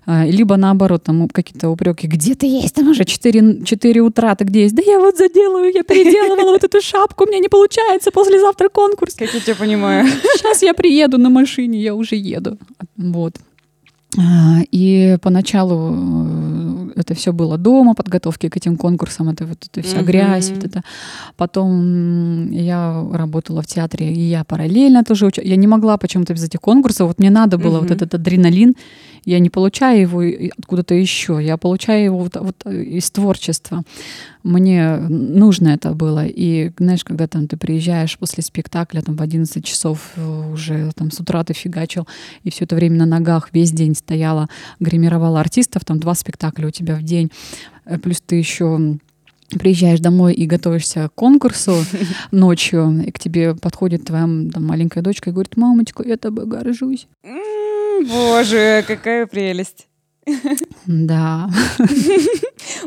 либо 0.06 0.56
наоборот, 0.56 1.04
там 1.04 1.28
какие-то 1.28 1.68
упреки, 1.68 2.06
где 2.06 2.34
ты 2.34 2.46
есть, 2.46 2.74
там 2.74 2.88
уже 2.88 3.04
4, 3.04 3.64
4 3.64 4.00
утра, 4.00 4.34
ты 4.34 4.44
где 4.44 4.62
есть? 4.62 4.74
Да 4.74 4.82
я 4.84 4.98
вот 4.98 5.16
заделаю, 5.16 5.72
я 5.72 5.82
переделывала 5.82 6.52
вот 6.52 6.64
эту 6.64 6.80
шапку, 6.80 7.24
у 7.24 7.26
меня 7.26 7.38
не 7.38 7.48
получается, 7.48 8.10
послезавтра 8.10 8.68
конкурс. 8.68 9.14
Как 9.14 9.32
я 9.34 9.40
тебя 9.40 9.54
понимаю. 9.54 10.06
Сейчас 10.36 10.62
я 10.62 10.74
приеду 10.74 11.18
на 11.18 11.30
машине, 11.30 11.80
я 11.80 11.94
уже 11.94 12.16
еду. 12.16 12.58
Вот. 12.96 13.36
А, 14.18 14.58
и 14.72 15.18
поначалу 15.22 15.94
э, 15.94 16.59
это 16.96 17.14
все 17.14 17.32
было 17.32 17.58
дома, 17.58 17.94
подготовки 17.94 18.48
к 18.48 18.56
этим 18.56 18.76
конкурсам, 18.76 19.28
это 19.28 19.46
вот 19.46 19.58
эта 19.64 19.86
вся 19.86 19.98
mm-hmm. 19.98 20.04
грязь, 20.04 20.50
вот 20.50 20.64
это. 20.64 20.82
Потом 21.36 22.50
я 22.50 23.06
работала 23.12 23.62
в 23.62 23.66
театре, 23.66 24.12
и 24.12 24.20
я 24.20 24.44
параллельно 24.44 25.04
тоже 25.04 25.26
уча... 25.26 25.42
Я 25.42 25.56
не 25.56 25.66
могла 25.66 25.96
почему-то 25.96 26.34
без 26.34 26.44
этих 26.44 26.60
конкурсов, 26.60 27.08
вот 27.08 27.18
мне 27.18 27.30
надо 27.30 27.58
было 27.58 27.78
mm-hmm. 27.78 27.80
вот 27.80 27.90
этот 27.90 28.14
адреналин, 28.14 28.74
Я 29.24 29.38
не 29.38 29.50
получаю 29.50 30.00
его 30.00 30.50
откуда-то 30.58 30.94
еще, 30.94 31.38
я 31.42 31.56
получаю 31.56 32.04
его 32.04 32.18
вот, 32.18 32.36
вот 32.36 32.66
из 32.66 33.10
творчества. 33.10 33.82
Мне 34.42 34.96
нужно 34.96 35.68
это 35.68 35.90
было. 35.92 36.24
И, 36.26 36.72
знаешь, 36.78 37.04
когда 37.04 37.26
там 37.26 37.46
ты 37.46 37.56
приезжаешь 37.56 38.18
после 38.18 38.42
спектакля 38.42 39.02
там 39.02 39.16
в 39.16 39.22
11 39.22 39.64
часов 39.64 40.12
э, 40.16 40.52
уже 40.52 40.90
там 40.94 41.10
с 41.10 41.20
утра 41.20 41.44
ты 41.44 41.52
фигачил, 41.52 42.06
и 42.42 42.50
все 42.50 42.64
это 42.64 42.76
время 42.76 42.96
на 42.96 43.06
ногах 43.06 43.50
весь 43.52 43.72
день 43.72 43.94
стояла, 43.94 44.48
гримировала 44.78 45.40
артистов, 45.40 45.84
там 45.84 46.00
два 46.00 46.14
спектакля 46.14 46.68
у 46.68 46.70
тебя 46.70 46.96
в 46.96 47.02
день, 47.02 47.30
э, 47.84 47.98
плюс 47.98 48.22
ты 48.24 48.36
еще 48.36 48.98
приезжаешь 49.58 50.00
домой 50.00 50.34
и 50.34 50.46
готовишься 50.46 51.08
к 51.08 51.14
конкурсу 51.14 51.74
ночью, 52.30 53.02
и 53.06 53.10
к 53.10 53.18
тебе 53.18 53.54
подходит 53.54 54.04
твоя 54.04 54.24
там, 54.24 54.64
маленькая 54.64 55.02
дочка 55.02 55.30
и 55.30 55.32
говорит, 55.32 55.56
мамочка, 55.56 56.02
я 56.06 56.16
тобой 56.16 56.46
горжусь. 56.46 57.06
Боже, 58.08 58.84
какая 58.86 59.26
прелесть. 59.26 59.86
Да. 60.86 61.48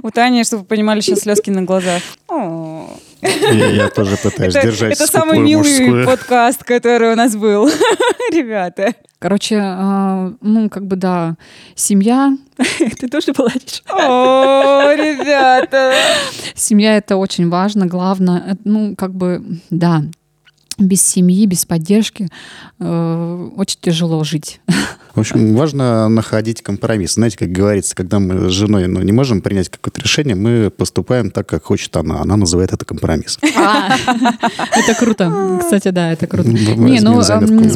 У 0.01 0.09
Тани, 0.11 0.43
чтобы 0.43 0.61
вы 0.61 0.67
понимали, 0.67 1.01
сейчас 1.01 1.21
слезки 1.21 1.49
на 1.49 1.63
глазах. 1.63 2.01
Я, 2.29 3.69
я 3.69 3.89
тоже 3.89 4.17
пытаюсь 4.17 4.55
это, 4.55 4.67
держать 4.67 4.93
Это 4.93 5.07
самый 5.07 5.39
милый 5.39 5.79
мужскую. 5.79 6.05
подкаст, 6.05 6.63
который 6.63 7.13
у 7.13 7.15
нас 7.15 7.35
был, 7.35 7.67
ребята. 8.31 8.93
Короче, 9.19 9.55
э, 9.55 10.33
ну, 10.41 10.69
как 10.69 10.85
бы, 10.87 10.97
да, 10.97 11.37
семья... 11.75 12.37
Ты 12.99 13.07
тоже 13.07 13.33
плачешь? 13.33 13.81
О, 13.89 14.91
ребята! 14.93 15.93
Семья— 16.55 16.97
это 16.97 17.15
очень 17.15 17.49
важно, 17.49 17.85
главное. 17.85 18.57
Ну, 18.65 18.95
как 18.97 19.15
бы, 19.15 19.41
да, 19.69 20.03
без 20.77 21.01
семьи, 21.01 21.45
без 21.45 21.65
поддержки 21.65 22.27
э, 22.79 23.49
очень 23.55 23.79
тяжело 23.79 24.23
жить. 24.25 24.59
В 25.15 25.19
общем, 25.19 25.55
важно 25.55 26.09
находить 26.09 26.63
компромисс. 26.63 27.13
Знаете, 27.13 27.37
как 27.37 27.49
говорится, 27.49 27.95
когда 27.95 28.19
мы 28.19 28.49
с 28.49 28.51
женой 28.51 28.87
ну, 28.87 28.99
не 29.01 29.11
можем 29.11 29.41
принять 29.41 29.69
какое-то 29.69 30.01
решение, 30.01 30.35
мы 30.35 30.71
поступаем 30.71 31.29
так, 31.29 31.47
как 31.47 31.63
хочет 31.63 31.95
она. 31.95 32.21
Она 32.21 32.35
называет 32.35 32.73
это 32.73 32.83
компромисс. 32.83 33.37
А, 33.55 33.95
это 34.75 34.95
круто. 34.97 35.59
Кстати, 35.61 35.89
да, 35.89 36.11
это 36.11 36.25
круто. 36.25 36.49
Не, 36.49 36.99
ну 36.99 37.21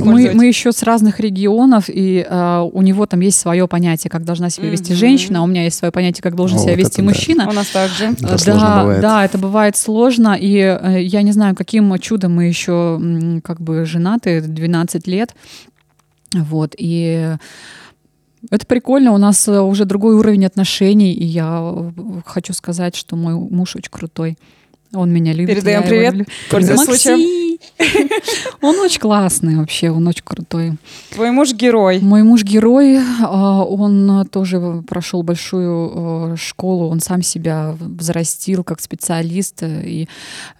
мы 0.07 0.45
еще 0.47 0.71
с 0.71 0.81
разных 0.81 1.19
регионов, 1.19 1.85
и 1.89 2.25
а, 2.27 2.63
у 2.63 2.81
него 2.81 3.05
там 3.05 3.19
есть 3.19 3.39
свое 3.39 3.67
понятие, 3.67 4.09
как 4.09 4.23
должна 4.23 4.49
себя 4.49 4.69
вести 4.69 4.95
женщина, 4.95 5.39
а 5.39 5.41
у 5.43 5.47
меня 5.47 5.63
есть 5.63 5.77
свое 5.77 5.91
понятие, 5.91 6.23
как 6.23 6.35
должен 6.35 6.57
себя 6.57 6.75
вести 6.75 7.03
мужчина. 7.03 7.47
У 7.47 7.53
нас 7.53 7.67
также. 7.67 8.15
Да, 8.19 8.99
да, 8.99 9.25
это 9.25 9.37
бывает 9.37 9.75
сложно, 9.75 10.35
и 10.39 10.57
э, 10.57 11.03
я 11.03 11.21
не 11.21 11.31
знаю, 11.31 11.55
каким 11.55 11.97
чудом 11.99 12.35
мы 12.35 12.45
еще 12.45 12.99
как 13.43 13.61
бы 13.61 13.85
женаты 13.85 14.41
12 14.41 15.07
лет, 15.07 15.35
вот, 16.33 16.75
и 16.77 17.37
это 18.49 18.65
прикольно, 18.65 19.13
у 19.13 19.17
нас 19.17 19.47
э, 19.47 19.59
уже 19.59 19.85
другой 19.85 20.15
уровень 20.15 20.45
отношений, 20.45 21.13
и 21.13 21.25
я 21.25 21.59
э, 21.61 21.91
хочу 22.25 22.53
сказать, 22.53 22.95
что 22.95 23.15
мой 23.15 23.33
муж 23.33 23.75
очень 23.75 23.91
крутой. 23.91 24.37
Он 24.93 25.11
меня 25.11 25.33
любит. 25.33 25.55
Передаем 25.55 25.83
привет. 25.83 26.13
Люблю. 26.13 26.25
Пользуясь 26.49 26.81
случаем. 26.81 27.19
Он 28.61 28.75
очень 28.79 28.99
классный 28.99 29.55
вообще, 29.55 29.91
он 29.91 30.07
очень 30.07 30.23
крутой. 30.23 30.73
Твой 31.11 31.31
муж 31.31 31.53
герой. 31.53 31.99
Мой 31.99 32.23
муж 32.23 32.43
герой, 32.43 32.99
а, 33.21 33.63
он 33.63 34.27
тоже 34.29 34.83
прошел 34.87 35.23
большую 35.23 36.33
э, 36.33 36.35
школу, 36.37 36.89
он 36.89 36.99
сам 36.99 37.21
себя 37.21 37.75
взрастил 37.79 38.63
как 38.63 38.81
специалист, 38.81 39.63
и 39.63 40.07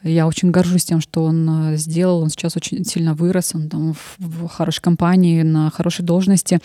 я 0.03 0.27
очень 0.27 0.51
горжусь 0.51 0.85
тем, 0.85 1.01
что 1.01 1.23
он 1.23 1.73
э, 1.73 1.77
сделал. 1.77 2.21
Он 2.21 2.29
сейчас 2.29 2.55
очень 2.55 2.85
сильно 2.85 3.13
вырос, 3.13 3.55
он 3.55 3.69
там 3.69 3.95
в 4.17 4.47
хорошей 4.47 4.81
компании, 4.81 5.41
на 5.41 5.69
хорошей 5.71 6.05
должности. 6.05 6.59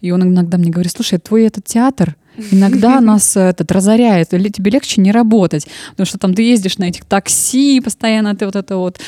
И 0.00 0.10
он 0.10 0.22
иногда 0.22 0.58
мне 0.58 0.70
говорит, 0.70 0.92
слушай, 0.92 1.18
твой 1.18 1.44
этот 1.44 1.64
театр, 1.64 2.16
Иногда 2.50 3.00
нас 3.00 3.36
этот 3.36 3.70
разоряет, 3.72 4.34
или 4.34 4.48
тебе 4.48 4.70
легче 4.70 5.00
не 5.00 5.12
работать, 5.12 5.66
потому 5.90 6.06
что 6.06 6.18
там 6.18 6.34
ты 6.34 6.42
ездишь 6.42 6.78
на 6.78 6.84
этих 6.84 7.04
такси, 7.04 7.80
постоянно 7.80 8.34
ты 8.34 8.46
вот 8.46 8.56
это 8.56 8.76
вот 8.76 8.98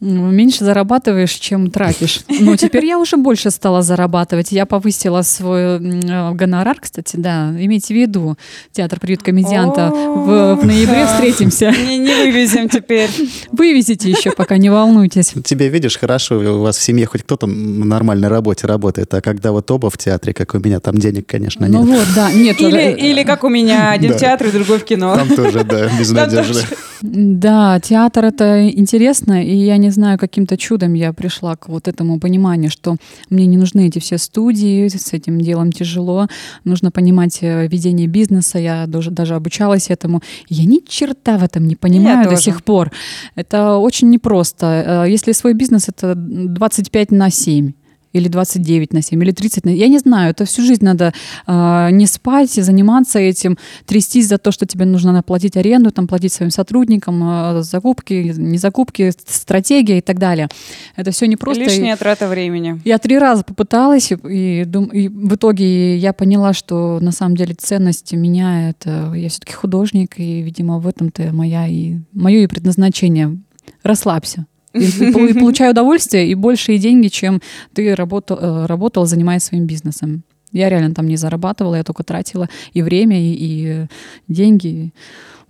меньше 0.00 0.64
зарабатываешь, 0.64 1.32
чем 1.32 1.70
тратишь. 1.70 2.20
Но 2.40 2.56
теперь 2.56 2.86
я 2.86 2.98
уже 2.98 3.16
больше 3.16 3.50
стала 3.50 3.82
зарабатывать. 3.82 4.52
Я 4.52 4.66
повысила 4.66 5.22
свой 5.22 5.62
э, 5.62 6.32
гонорар, 6.34 6.78
кстати, 6.80 7.16
да, 7.16 7.50
имейте 7.58 7.94
в 7.94 7.96
виду, 7.96 8.36
театр 8.72 9.00
приют 9.00 9.22
комедианта 9.22 9.90
в, 9.90 10.54
в 10.56 10.66
ноябре 10.66 11.06
встретимся. 11.06 11.74
Не, 11.88 11.98
не 11.98 12.14
вывезем 12.14 12.68
теперь. 12.68 13.10
Вывезите 13.50 14.10
еще, 14.10 14.30
пока 14.30 14.56
не 14.56 14.70
волнуйтесь. 14.70 15.32
Тебе, 15.44 15.68
видишь, 15.68 15.96
хорошо, 15.96 16.38
у 16.38 16.62
вас 16.62 16.76
в 16.76 16.82
семье 16.82 17.06
хоть 17.06 17.22
кто-то 17.22 17.46
на 17.46 17.84
нормальной 17.84 18.28
работе 18.28 18.66
работает, 18.66 19.12
а 19.14 19.20
когда 19.20 19.52
вот 19.52 19.70
оба 19.70 19.90
в 19.90 19.98
театре, 19.98 20.32
как 20.32 20.54
у 20.54 20.58
меня, 20.58 20.80
там 20.80 20.96
денег, 20.98 21.26
конечно, 21.26 21.66
ну 21.66 21.84
нет. 21.84 21.88
Ну 21.88 21.98
вот, 21.98 22.08
да, 22.14 22.32
нет, 22.32 22.60
или, 22.68 22.96
или 23.10 23.22
как 23.24 23.44
у 23.44 23.48
меня, 23.48 23.90
один 23.90 24.12
в 24.12 24.16
театре, 24.16 24.50
другой 24.50 24.78
в 24.78 24.84
кино. 24.84 25.16
Там 25.16 25.28
тоже, 25.28 25.64
да, 25.64 25.88
безнадежно. 25.98 26.60
Да, 27.00 27.78
театр 27.80 28.24
это 28.24 28.68
интересно, 28.68 29.44
и 29.44 29.54
я 29.54 29.76
не 29.76 29.90
знаю, 29.90 30.18
каким-то 30.18 30.56
чудом 30.56 30.94
я 30.94 31.12
пришла 31.12 31.54
к 31.56 31.68
вот 31.68 31.86
этому 31.86 32.18
пониманию, 32.18 32.70
что 32.70 32.96
мне 33.30 33.46
не 33.46 33.56
нужны 33.56 33.86
эти 33.86 33.98
все 34.00 34.18
студии, 34.18 34.88
с 34.88 35.12
этим 35.12 35.40
делом 35.40 35.70
тяжело, 35.70 36.26
нужно 36.64 36.90
понимать 36.90 37.38
э, 37.42 37.68
ведение 37.68 38.08
бизнеса, 38.08 38.58
я 38.58 38.86
даже, 38.86 39.10
даже 39.10 39.34
обучалась 39.34 39.90
этому. 39.90 40.22
Я 40.48 40.64
ни 40.64 40.80
черта 40.86 41.38
в 41.38 41.44
этом 41.44 41.68
не 41.68 41.76
понимаю 41.76 42.18
я 42.18 42.24
до 42.24 42.30
тоже. 42.30 42.42
сих 42.42 42.64
пор. 42.64 42.90
Это 43.36 43.76
очень 43.76 44.10
непросто. 44.10 45.04
Э, 45.06 45.10
если 45.10 45.32
свой 45.32 45.54
бизнес, 45.54 45.88
это 45.88 46.14
25 46.16 47.12
на 47.12 47.30
7 47.30 47.72
или 48.18 48.28
29 48.28 48.92
на 48.92 49.02
7, 49.02 49.22
или 49.22 49.30
30 49.30 49.64
на... 49.64 49.70
Я 49.70 49.88
не 49.88 49.98
знаю, 49.98 50.30
это 50.30 50.44
всю 50.44 50.62
жизнь 50.62 50.84
надо 50.84 51.12
э, 51.46 51.88
не 51.90 52.06
спать, 52.06 52.50
заниматься 52.50 53.18
этим, 53.18 53.58
трястись 53.86 54.28
за 54.28 54.38
то, 54.38 54.52
что 54.52 54.66
тебе 54.66 54.84
нужно 54.84 55.22
платить 55.22 55.56
аренду, 55.56 55.90
там, 55.90 56.06
платить 56.06 56.32
своим 56.32 56.50
сотрудникам, 56.50 57.22
э, 57.22 57.62
закупки, 57.62 58.32
не 58.36 58.58
закупки, 58.58 59.12
стратегия 59.26 59.98
и 59.98 60.00
так 60.00 60.18
далее. 60.18 60.48
Это 60.96 61.10
все 61.10 61.26
не 61.26 61.36
просто. 61.36 61.64
Лишняя 61.64 61.96
трата 61.96 62.28
времени. 62.28 62.80
Я 62.84 62.98
три 62.98 63.18
раза 63.18 63.44
попыталась, 63.44 64.12
и, 64.12 64.64
дум... 64.66 64.86
и 64.86 65.08
в 65.08 65.34
итоге 65.34 65.96
я 65.96 66.12
поняла, 66.12 66.52
что 66.52 66.98
на 67.00 67.12
самом 67.12 67.36
деле 67.36 67.54
ценность 67.54 68.12
меня— 68.12 68.70
это 68.70 69.12
я 69.14 69.28
все-таки 69.28 69.52
художник, 69.52 70.18
и, 70.18 70.42
видимо, 70.42 70.78
в 70.78 70.86
этом-то 70.86 71.32
моя 71.32 71.66
и... 71.66 71.98
мое 72.12 72.40
и 72.40 72.46
предназначение. 72.46 73.38
Расслабься. 73.82 74.46
И, 74.72 75.12
получаю 75.38 75.72
удовольствие 75.72 76.28
и 76.28 76.34
большие 76.34 76.78
деньги, 76.78 77.08
чем 77.08 77.40
ты 77.74 77.94
работал, 77.94 78.38
э, 78.40 78.66
работал, 78.66 79.06
занимаясь 79.06 79.44
своим 79.44 79.66
бизнесом. 79.66 80.24
Я 80.52 80.68
реально 80.68 80.94
там 80.94 81.06
не 81.06 81.16
зарабатывала, 81.16 81.74
я 81.74 81.84
только 81.84 82.04
тратила 82.04 82.48
и 82.72 82.82
время, 82.82 83.20
и, 83.20 83.36
и 83.38 83.86
деньги. 84.28 84.92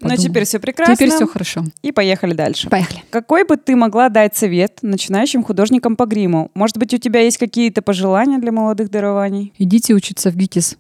Ну, 0.01 0.17
теперь 0.17 0.45
все 0.45 0.59
прекрасно. 0.59 0.95
Теперь 0.95 1.11
все 1.11 1.27
хорошо. 1.27 1.65
И 1.83 1.93
поехали 1.93 2.33
дальше. 2.33 2.69
Поехали. 2.69 3.03
Какой 3.11 3.45
бы 3.45 3.57
ты 3.57 3.75
могла 3.75 4.09
дать 4.09 4.37
совет 4.37 4.79
начинающим 4.83 5.43
художникам 5.43 5.97
по 5.97 6.07
гриму? 6.07 6.51
Может 6.55 6.79
быть, 6.79 6.95
у 6.95 6.99
тебя 6.99 7.21
есть 7.21 7.39
какие-то 7.39 7.83
пожелания 7.83 8.39
для 8.39 8.53
молодых 8.53 8.91
дарований? 8.91 9.53
Идите 9.59 9.95
учиться 9.95 10.31
в 10.31 10.37
ГИТИС. 10.37 10.77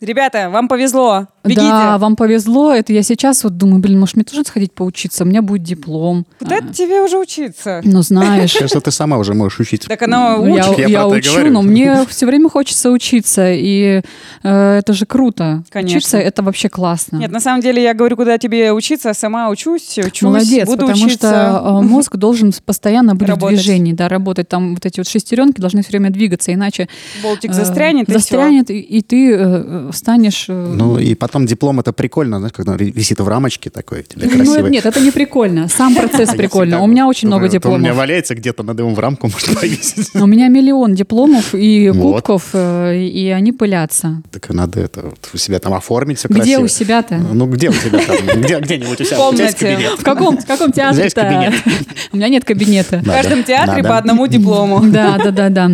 Ребята, 0.00 0.50
вам 0.50 0.68
повезло. 0.68 1.28
Бегите. 1.48 1.66
Да, 1.66 1.98
вам 1.98 2.16
повезло. 2.16 2.72
Это 2.72 2.92
я 2.92 3.02
сейчас 3.02 3.44
вот 3.44 3.56
думаю, 3.56 3.80
блин, 3.80 4.00
может 4.00 4.16
мне 4.16 4.24
тоже 4.24 4.42
сходить 4.44 4.72
поучиться? 4.72 5.24
У 5.24 5.26
меня 5.26 5.42
будет 5.42 5.62
диплом. 5.62 6.26
Куда 6.38 6.58
а. 6.58 6.72
тебе 6.72 7.02
уже 7.02 7.18
учиться? 7.18 7.80
Ну, 7.84 8.02
знаешь. 8.02 8.50
Что 8.50 8.80
ты 8.80 8.90
сама 8.90 9.18
уже 9.18 9.34
можешь 9.34 9.60
учиться. 9.60 9.88
Так 9.88 10.02
она 10.02 10.36
учит. 10.36 10.78
Я, 10.78 10.84
я, 10.84 10.88
я 10.88 11.08
учу, 11.08 11.50
но 11.50 11.62
мне 11.62 12.04
все 12.08 12.26
время 12.26 12.48
хочется 12.48 12.90
учиться. 12.90 13.52
И 13.52 14.02
э, 14.42 14.78
это 14.78 14.92
же 14.92 15.06
круто. 15.06 15.62
Конечно. 15.70 15.98
Учиться— 15.98 16.18
это 16.18 16.42
вообще 16.42 16.68
классно. 16.68 17.16
Нет, 17.16 17.30
на 17.30 17.40
самом 17.40 17.62
деле 17.62 17.82
я 17.82 17.94
говорю, 17.94 18.16
куда 18.16 18.38
тебе 18.38 18.72
учиться, 18.72 19.10
а 19.10 19.14
сама 19.14 19.48
учусь, 19.48 19.98
учусь, 19.98 20.22
Молодец, 20.22 20.66
буду 20.66 20.86
потому 20.86 21.06
учиться. 21.06 21.28
что 21.28 21.62
э, 21.64 21.82
мозг 21.82 22.16
должен 22.16 22.52
постоянно 22.64 23.14
быть 23.14 23.28
работать. 23.28 23.58
в 23.58 23.62
движении, 23.62 23.92
да, 23.92 24.08
работать. 24.08 24.48
Там 24.48 24.74
вот 24.74 24.86
эти 24.86 25.00
вот 25.00 25.08
шестеренки 25.08 25.60
должны 25.60 25.82
все 25.82 25.90
время 25.92 26.10
двигаться, 26.10 26.52
иначе... 26.52 26.88
Болтик 27.22 27.52
застрянет, 27.52 28.08
э, 28.08 28.12
Застрянет, 28.12 28.70
и, 28.70 28.80
и 28.80 29.02
ты 29.02 29.34
э, 29.34 29.90
станешь... 29.92 30.46
Э, 30.48 30.74
ну, 30.74 30.98
и 30.98 31.14
потом 31.14 31.37
диплом— 31.46 31.80
это 31.80 31.92
прикольно 31.92 32.38
знаешь, 32.38 32.52
когда 32.52 32.72
он 32.72 32.78
висит 32.78 33.20
в 33.20 33.28
рамочке 33.28 33.70
такой, 33.70 34.02
тебе 34.02 34.28
красивый. 34.28 34.62
Ну, 34.62 34.68
нет, 34.68 34.86
это 34.86 35.00
не 35.00 35.10
прикольно. 35.10 35.68
Сам 35.68 35.94
процесс 35.94 36.30
прикольно. 36.30 36.82
У 36.82 36.86
меня 36.86 37.06
очень 37.06 37.28
много 37.28 37.48
дипломов. 37.48 37.80
У 37.80 37.82
меня 37.82 37.94
валяется 37.94 38.34
где-то, 38.34 38.62
надо 38.62 38.82
его 38.82 38.94
в 38.94 38.98
рамку 38.98 39.28
можно 39.32 39.54
повесить. 39.54 40.14
У 40.14 40.26
меня 40.26 40.48
миллион 40.48 40.94
дипломов 40.94 41.54
и 41.54 41.90
кубков, 41.90 42.50
э, 42.52 42.96
и 42.96 43.28
они 43.28 43.52
пылятся. 43.52 44.22
Так 44.30 44.48
надо 44.50 44.80
это 44.80 45.12
у 45.32 45.36
себя 45.36 45.58
там 45.58 45.74
оформить 45.74 46.18
все 46.18 46.28
красиво. 46.28 46.44
Где 46.44 46.58
у 46.58 46.68
себя-то? 46.68 47.16
Ну, 47.16 47.46
где 47.46 47.70
у 47.70 47.72
тебя 47.72 47.98
там? 48.00 48.16
Где, 48.42 48.58
где-нибудь 48.60 49.00
у 49.00 49.04
себя? 49.04 49.16
В 49.16 49.20
комнате. 49.20 49.78
В 49.98 50.02
каком, 50.02 50.38
в 50.38 50.46
каком 50.46 50.72
театре-то? 50.72 51.52
У 52.12 52.16
меня 52.16 52.28
нет 52.28 52.44
кабинета. 52.44 52.98
В 52.98 53.06
каждом 53.06 53.44
театре 53.44 53.82
по 53.82 53.96
одному 53.98 54.26
диплому. 54.26 54.80
Да, 54.90 55.18
да, 55.18 55.30
да, 55.30 55.48
да. 55.48 55.70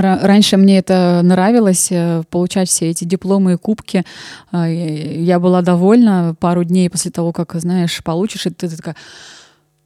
Раньше 0.00 0.56
мне 0.56 0.78
это 0.78 1.20
нравилось, 1.22 1.88
э, 1.90 2.22
получать 2.30 2.68
все 2.68 2.90
эти 2.90 3.04
дипломы 3.04 3.52
и 3.54 3.56
кубки. 3.56 4.04
А, 4.50 4.68
я 4.68 5.38
была 5.38 5.62
довольна 5.62 6.34
пару 6.40 6.64
дней 6.64 6.88
после 6.90 7.10
того, 7.10 7.32
как, 7.32 7.54
знаешь, 7.60 8.02
получишь, 8.02 8.46
и 8.46 8.50
ты 8.50 8.68
такая 8.68 8.96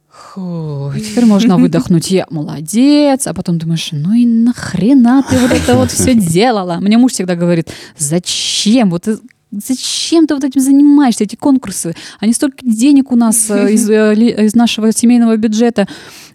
Фу, 0.09 0.91
теперь 0.95 1.25
можно 1.25 1.57
выдохнуть. 1.61 2.09
Я 2.11 2.25
молодец. 2.29 3.27
А 3.27 3.33
потом 3.33 3.59
думаешь, 3.59 3.89
ну 3.91 4.13
и 4.13 4.25
нахрена 4.25 5.23
ты 5.29 5.37
вот 5.37 5.51
это 5.51 5.75
вот 5.75 5.91
все 5.91 6.15
делала? 6.15 6.77
Мне 6.81 6.97
муж 6.97 7.11
всегда 7.13 7.35
говорит, 7.35 7.69
зачем? 7.97 8.89
Вот 8.89 9.03
ты- 9.03 9.17
Зачем 9.49 10.27
ты 10.27 10.35
вот 10.35 10.43
этим 10.43 10.59
занимаешься, 10.59 11.23
эти 11.23 11.37
конкурсы? 11.37 11.95
Они 12.19 12.33
столько 12.33 12.57
денег 12.63 13.13
у 13.13 13.15
нас 13.15 13.49
э, 13.49 13.71
из, 13.71 13.89
э, 13.89 14.13
из 14.13 14.55
нашего 14.55 14.91
семейного 14.91 15.37
бюджета 15.37 15.87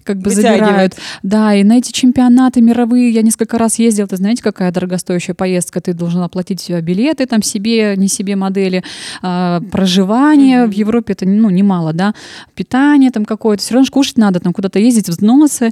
как 0.05 0.18
бы 0.18 0.30
забирают. 0.30 0.94
Да, 1.22 1.55
и 1.55 1.64
на 1.64 1.78
эти 1.78 1.92
чемпионаты 1.92 2.61
мировые 2.61 3.11
я 3.11 3.22
несколько 3.22 3.59
раз 3.59 3.78
ездила. 3.78 4.09
Ты 4.09 4.16
знаете, 4.16 4.42
какая 4.42 4.70
дорогостоящая 4.72 5.34
поездка? 5.34 5.80
Ты 5.80 5.92
должен 5.92 6.22
оплатить 6.22 6.68
э, 6.70 6.80
билеты 6.80 7.26
там 7.26 7.42
себе, 7.42 7.96
не 7.96 8.09
себе 8.09 8.36
модели, 8.36 8.82
а, 9.22 9.61
проживание 9.70 10.66
в 10.66 10.72
Европе 10.72 11.12
это 11.12 11.26
ну 11.26 11.50
немало, 11.50 11.92
да, 11.92 12.14
питание 12.55 13.11
там 13.11 13.24
какое-то. 13.24 13.62
Все 13.62 13.74
равно 13.74 13.86
ж 13.86 13.90
кушать 13.90 14.18
надо, 14.18 14.40
там 14.40 14.53
куда-то 14.53 14.78
ездить, 14.78 15.09
взносы. 15.09 15.70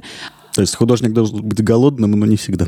То 0.53 0.61
есть 0.61 0.75
художник 0.75 1.13
должен 1.13 1.41
быть 1.41 1.63
голодным, 1.63 2.11
но 2.11 2.25
не 2.25 2.35
всегда. 2.35 2.67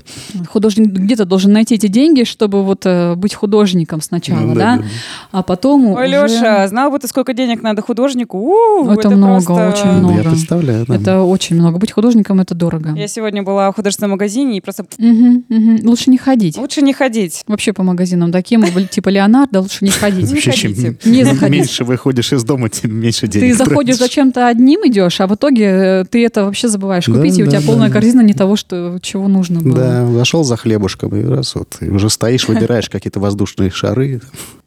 Художник 0.50 0.88
где-то 0.88 1.26
должен 1.26 1.52
найти 1.52 1.76
эти 1.76 1.88
деньги, 1.88 2.24
чтобы 2.24 2.64
вот 2.64 2.86
э, 2.86 3.16
быть 3.16 3.34
художником 3.34 4.02
сначала, 4.02 4.40
Ну 4.40 4.56
да, 4.56 4.78
да, 4.78 4.78
да. 4.78 4.84
а 5.32 5.44
потом 5.44 5.88
Ой, 5.88 6.08
уже- 6.08 6.36
Леша, 6.36 6.68
знал 6.68 6.92
бы 6.92 7.00
ты, 7.00 7.08
сколько 7.08 7.34
денег 7.34 7.62
надо 7.62 7.82
художнику? 7.82 8.38
У, 8.38 8.90
Это 8.90 9.10
много, 9.10 9.46
просто- 9.46 9.70
очень 9.70 9.84
Да, 9.92 9.92
много. 10.00 10.16
я 10.22 10.30
представляю. 10.30 10.86
да. 10.88 10.96
Это 10.96 11.22
очень 11.24 11.56
много. 11.58 11.78
Быть 11.78 11.92
художником 11.92 12.40
это 12.40 12.56
дорого. 12.56 12.94
Я 12.96 13.08
сегодня 13.08 13.44
была 13.44 13.72
в 13.72 13.76
художественном 13.76 14.12
магазине 14.12 14.58
и 14.58 14.62
просто 14.62 14.86
Мгм, 14.98 15.44
мгм. 15.50 15.80
Лучше 15.88 16.10
не 16.10 16.18
ходить. 16.18 16.58
лучше 16.58 16.82
не 16.82 16.94
ходить. 16.94 17.44
Вообще 17.48 17.74
по 17.74 17.84
магазинам 17.84 18.32
таким, 18.32 18.64
типа 18.88 19.10
Леонардо, 19.10 19.60
лучше 19.62 19.84
не 19.86 19.92
ходить. 19.92 20.28
Не 20.30 20.36
Вообще, 20.36 20.52
чем. 20.54 20.74
Не 21.06 21.50
меньше 21.50 21.84
выходишь 21.84 22.32
из 22.34 22.44
дома, 22.44 22.70
тем 22.70 22.96
меньше 22.96 23.22
Ты 23.28 23.40
денег 23.40 23.56
заходишь 23.58 23.96
за 23.96 24.00
тратишь. 24.00 24.16
чем-то 24.16 24.48
одним 24.48 24.82
идешь, 24.88 25.20
а 25.22 25.28
в 25.28 25.36
итоге 25.36 25.64
э, 25.66 26.06
ты 26.10 26.26
это 26.26 26.46
вообще 26.46 26.68
забываешь 26.68 27.06
Да, 27.06 27.14
купить, 27.14 27.38
и 27.38 27.44
у 27.44 27.46
да, 27.46 27.52
тебя 27.60 27.73
полная 27.74 27.92
корзина 27.92 28.22
не 28.22 28.34
того, 28.34 28.56
что, 28.56 28.98
чего 29.02 29.28
нужно 29.28 29.62
было. 29.62 29.76
Да, 29.76 30.12
зашел 30.12 30.44
за 30.44 30.56
хлебушком, 30.58 31.16
и 31.16 31.24
раз 31.24 31.56
вот, 31.56 31.78
и 31.82 31.90
уже 31.90 32.10
стоишь, 32.10 32.48
выбираешь 32.48 32.90
какие-то 32.90 33.20
воздушные 33.20 33.70
шары. 33.70 34.22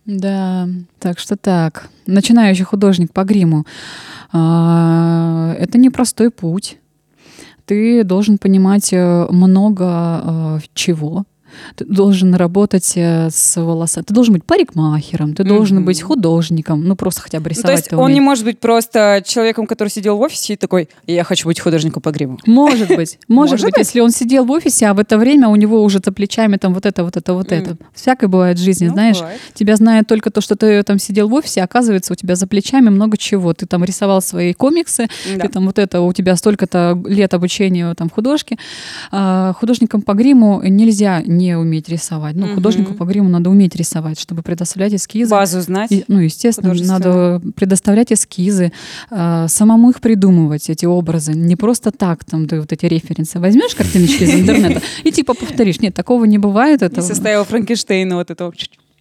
Да, 0.04 0.68
так 1.00 1.18
что 1.18 1.36
так. 1.36 1.88
Начинающий 2.06 2.64
художник 2.64 3.12
по 3.12 3.24
гриму. 3.24 3.64
а, 4.32 5.54
Это 5.58 5.78
непростой 5.78 6.30
путь. 6.30 6.78
Ты 7.64 8.04
должен 8.04 8.38
понимать 8.38 8.92
э, 8.92 9.26
много 9.30 10.22
э, 10.24 10.58
чего. 10.74 11.24
Ты 11.76 11.84
должен 11.84 12.34
работать 12.34 12.92
э, 12.96 13.28
с 13.30 13.60
волосами. 13.60 14.04
Ты 14.04 14.14
должен 14.14 14.34
быть 14.34 14.44
парикмахером, 14.44 15.34
ты 15.34 15.44
должен 15.44 15.78
Мгм. 15.78 15.86
быть 15.86 16.02
художником, 16.02 16.84
ну 16.84 16.96
просто 16.96 17.22
хотя 17.22 17.38
бы 17.38 17.44
Ну, 17.44 17.50
рисовать. 17.50 17.66
то 17.66 17.72
есть 17.72 17.92
он 17.92 17.98
не 17.98 18.04
умеешь. 18.20 18.22
может 18.24 18.44
быть 18.44 18.58
просто 18.60 19.22
человеком, 19.26 19.66
который 19.66 19.88
сидел 19.88 20.16
в 20.16 20.20
офисе 20.20 20.54
и 20.54 20.56
такой, 20.56 20.88
я 21.06 21.24
хочу 21.24 21.48
быть 21.48 21.60
художником 21.60 22.02
по 22.02 22.10
гриму. 22.10 22.38
Может 22.46 22.88
быть, 22.88 23.18
может, 23.28 23.60
быть, 23.62 23.74
если 23.78 24.00
он 24.00 24.10
сидел 24.10 24.44
в 24.44 24.50
офисе, 24.50 24.86
а 24.86 24.94
в 24.94 24.98
это 24.98 25.18
время 25.18 25.48
у 25.48 25.56
него 25.56 25.82
уже 25.82 26.00
за 26.04 26.12
плечами 26.12 26.56
там 26.56 26.74
вот 26.74 26.86
это, 26.86 27.04
вот 27.04 27.16
это, 27.16 27.32
вот 27.34 27.52
это. 27.52 27.76
Всякое 27.94 28.28
бывает 28.28 28.58
в 28.58 28.62
жизни, 28.62 28.86
Ну, 28.88 28.92
знаешь. 28.94 29.18
Тебя 29.54 29.76
знает 29.76 30.06
только 30.06 30.30
то, 30.30 30.40
что 30.40 30.56
ты 30.56 30.82
там 30.82 30.98
сидел 30.98 31.28
в 31.28 31.34
офисе, 31.34 31.60
а 31.62 31.64
оказывается, 31.64 32.12
у 32.12 32.16
тебя 32.16 32.34
за 32.36 32.46
плечами 32.46 32.88
много 32.90 33.16
чего. 33.16 33.52
Ты 33.54 33.66
там 33.66 33.84
рисовал 33.84 34.20
свои 34.22 34.52
комиксы, 34.52 35.08
ты 35.24 35.48
там 35.48 35.66
вот 35.66 35.78
это, 35.78 36.00
у 36.00 36.12
тебя 36.12 36.36
столько-то 36.36 37.00
лет 37.06 37.34
обучения 37.34 37.94
там 37.94 38.10
художки. 38.10 38.58
А, 39.10 39.52
художникам 39.54 40.02
по 40.02 40.12
гриму 40.14 40.62
нельзя 40.64 41.22
не 41.36 41.56
уметь 41.56 41.88
рисовать. 41.88 42.34
Ну, 42.36 42.46
Мгм. 42.46 42.54
художнику 42.56 42.94
по 42.94 43.04
гриму 43.04 43.28
надо 43.28 43.50
уметь 43.50 43.76
рисовать, 43.76 44.18
чтобы 44.20 44.42
предоставлять 44.42 44.94
эскизы. 44.94 45.30
Базу 45.30 45.60
знать. 45.60 45.92
И, 45.92 46.04
ну, 46.08 46.18
естественно, 46.20 46.74
надо 46.74 47.40
предоставлять 47.56 48.12
эскизы, 48.12 48.72
а, 49.10 49.48
самому 49.48 49.90
их 49.90 50.00
придумывать, 50.00 50.70
эти 50.70 50.84
образы. 50.86 51.32
Не 51.34 51.56
просто 51.56 51.90
так, 51.92 52.24
там, 52.24 52.46
ты 52.48 52.60
вот 52.60 52.72
эти 52.72 52.86
референсы 52.86 53.38
возьмешь 53.38 53.74
картиночки 53.74 54.24
из 54.24 54.34
интернета 54.40 54.82
и 55.04 55.12
типа 55.12 55.34
повторишь. 55.34 55.80
Нет, 55.80 55.94
такого 55.94 56.24
не 56.24 56.38
бывает. 56.38 56.82
Это... 56.82 57.02
составил 57.02 57.44
Франкенштейна 57.44 58.16
вот 58.16 58.30
этого 58.30 58.52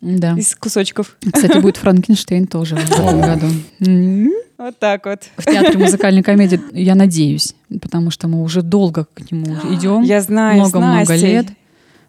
Да. 0.02 0.34
из 0.38 0.56
кусочков. 0.56 1.18
Кстати, 1.32 1.60
будет 1.60 1.78
Франкенштейн 1.84 2.48
тоже 2.48 2.76
в 2.76 2.92
этом 2.92 3.22
году. 3.22 3.48
Вот 4.58 4.80
так 4.80 5.06
вот. 5.06 5.20
В 5.38 5.44
театре 5.44 5.78
музыкальной 5.78 6.24
комедии, 6.30 6.60
я 6.72 6.96
надеюсь, 6.96 7.56
потому 7.82 8.10
что 8.10 8.28
мы 8.30 8.42
уже 8.42 8.62
долго 8.62 9.06
к 9.14 9.30
нему 9.32 9.46
идем. 9.74 10.02
Я 10.04 10.22
знаю, 10.22 10.60
Много-много 10.60 11.16
лет. 11.16 11.48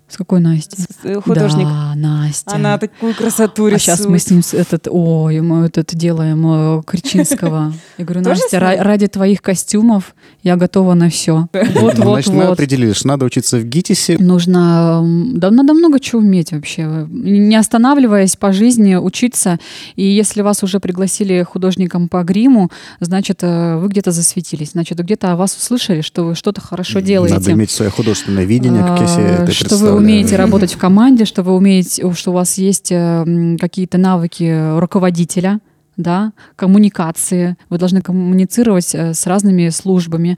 С 0.08 0.16
какой 0.16 0.38
Настей? 0.38 0.78
С- 0.84 1.04
э, 1.04 1.20
Художник. 1.20 1.66
Да, 1.66 1.94
Настя. 1.96 2.54
Она 2.54 2.78
такую 2.78 3.12
красоту 3.12 3.64
а 3.66 3.70
рисует. 3.70 3.82
сейчас 3.82 4.06
мы 4.06 4.18
с 4.20 4.30
ним 4.30 4.40
этот, 4.52 4.86
ой, 4.88 5.40
мы 5.40 5.66
этот 5.66 5.94
делаем 5.96 6.78
э, 6.78 6.82
Кричинского. 6.86 7.74
Я 7.98 8.04
говорю, 8.04 8.20
Настя, 8.20 8.60
ради 8.60 9.08
твоих 9.08 9.42
костюмов 9.42 10.14
я 10.42 10.54
готова 10.56 10.94
на 10.94 11.10
все. 11.10 11.48
Вот, 11.74 11.98
Ну, 11.98 12.04
вот, 12.04 12.24
Значит, 12.24 12.32
мы 12.34 12.44
определили, 12.44 12.92
что 12.92 13.08
надо 13.08 13.24
учиться 13.24 13.58
в 13.58 13.64
ГИТИСе. 13.64 14.18
Нужно, 14.18 15.02
да, 15.34 15.50
надо 15.50 15.74
много 15.74 15.98
чего 15.98 16.20
уметь 16.20 16.52
вообще, 16.52 17.06
не 17.10 17.56
останавливаясь 17.56 18.36
по 18.36 18.52
жизни, 18.52 18.94
учиться. 18.94 19.58
И 19.96 20.04
если 20.04 20.42
вас 20.42 20.62
уже 20.62 20.78
пригласили 20.78 21.42
художником 21.42 22.08
по 22.08 22.22
гриму, 22.22 22.70
значит, 23.00 23.40
э, 23.42 23.76
вы 23.76 23.88
где-то 23.88 24.12
засветились, 24.12 24.70
значит, 24.72 24.98
где-то 24.98 25.32
о 25.32 25.36
вас 25.36 25.56
услышали, 25.56 26.00
что 26.00 26.24
вы 26.24 26.34
что-то 26.36 26.60
хорошо 26.60 27.00
делаете. 27.00 27.34
Надо 27.34 27.52
иметь 27.52 27.70
свое 27.70 27.90
художественное 27.90 28.44
видение, 28.44 28.84
как 28.84 29.00
я 29.00 29.06
себе 29.08 29.24
А, 29.24 29.42
это 29.42 29.52
что 29.52 29.95
вы 29.96 30.02
умеете 30.02 30.36
работать 30.36 30.74
в 30.74 30.78
команде, 30.78 31.24
что 31.24 31.42
вы 31.42 31.52
умеете, 31.52 32.12
что 32.14 32.30
у 32.30 32.34
вас 32.34 32.58
есть 32.58 32.92
э, 32.92 33.56
какие-то 33.60 33.98
навыки 33.98 34.78
руководителя, 34.78 35.60
да, 35.96 36.32
коммуникации. 36.56 37.56
Вы 37.70 37.78
должны 37.78 38.02
коммуницировать 38.02 38.94
э, 38.94 39.14
с 39.14 39.26
разными 39.26 39.70
службами. 39.70 40.36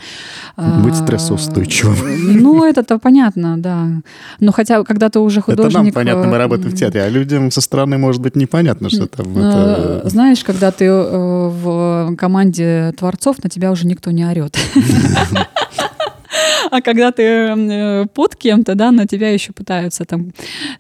Быть 0.56 0.94
А, 0.94 0.96
стрессоустойчивым. 0.96 1.96
Ну, 2.40 2.64
это-то 2.64 2.98
понятно, 2.98 3.59
да. 3.59 3.88
Но 4.38 4.52
хотя, 4.52 4.84
когда 4.84 5.09
ты 5.09 5.18
уже 5.18 5.40
Это 5.40 5.50
художник... 5.50 5.74
нам 5.74 5.92
понятно, 5.92 6.26
мы 6.26 6.36
э, 6.36 6.38
работаем 6.38 6.70
в 6.70 6.76
театре, 6.76 7.02
а 7.02 7.09
людям 7.09 7.50
со 7.50 7.61
стороны 7.61 7.98
может 7.98 8.22
быть 8.22 8.36
непонятно, 8.36 8.88
что 8.88 9.06
там 9.06 9.26
э, 9.36 9.40
это... 9.40 10.09
Знаешь, 10.09 10.44
когда 10.44 10.70
ты 10.70 10.84
э, 10.84 11.48
в 11.48 12.14
команде 12.16 12.94
творцов, 12.96 13.42
на 13.42 13.50
тебя 13.50 13.72
уже 13.72 13.86
никто 13.86 14.12
не 14.12 14.24
орет. 14.24 14.56
А 16.78 16.80
когда 16.82 17.10
ты 17.12 17.22
э, 17.22 18.06
под 18.14 18.36
кем-то, 18.36 18.74
да, 18.74 18.90
на 18.90 19.06
тебя 19.06 19.30
еще 19.30 19.52
пытаются 19.52 20.04
там 20.04 20.32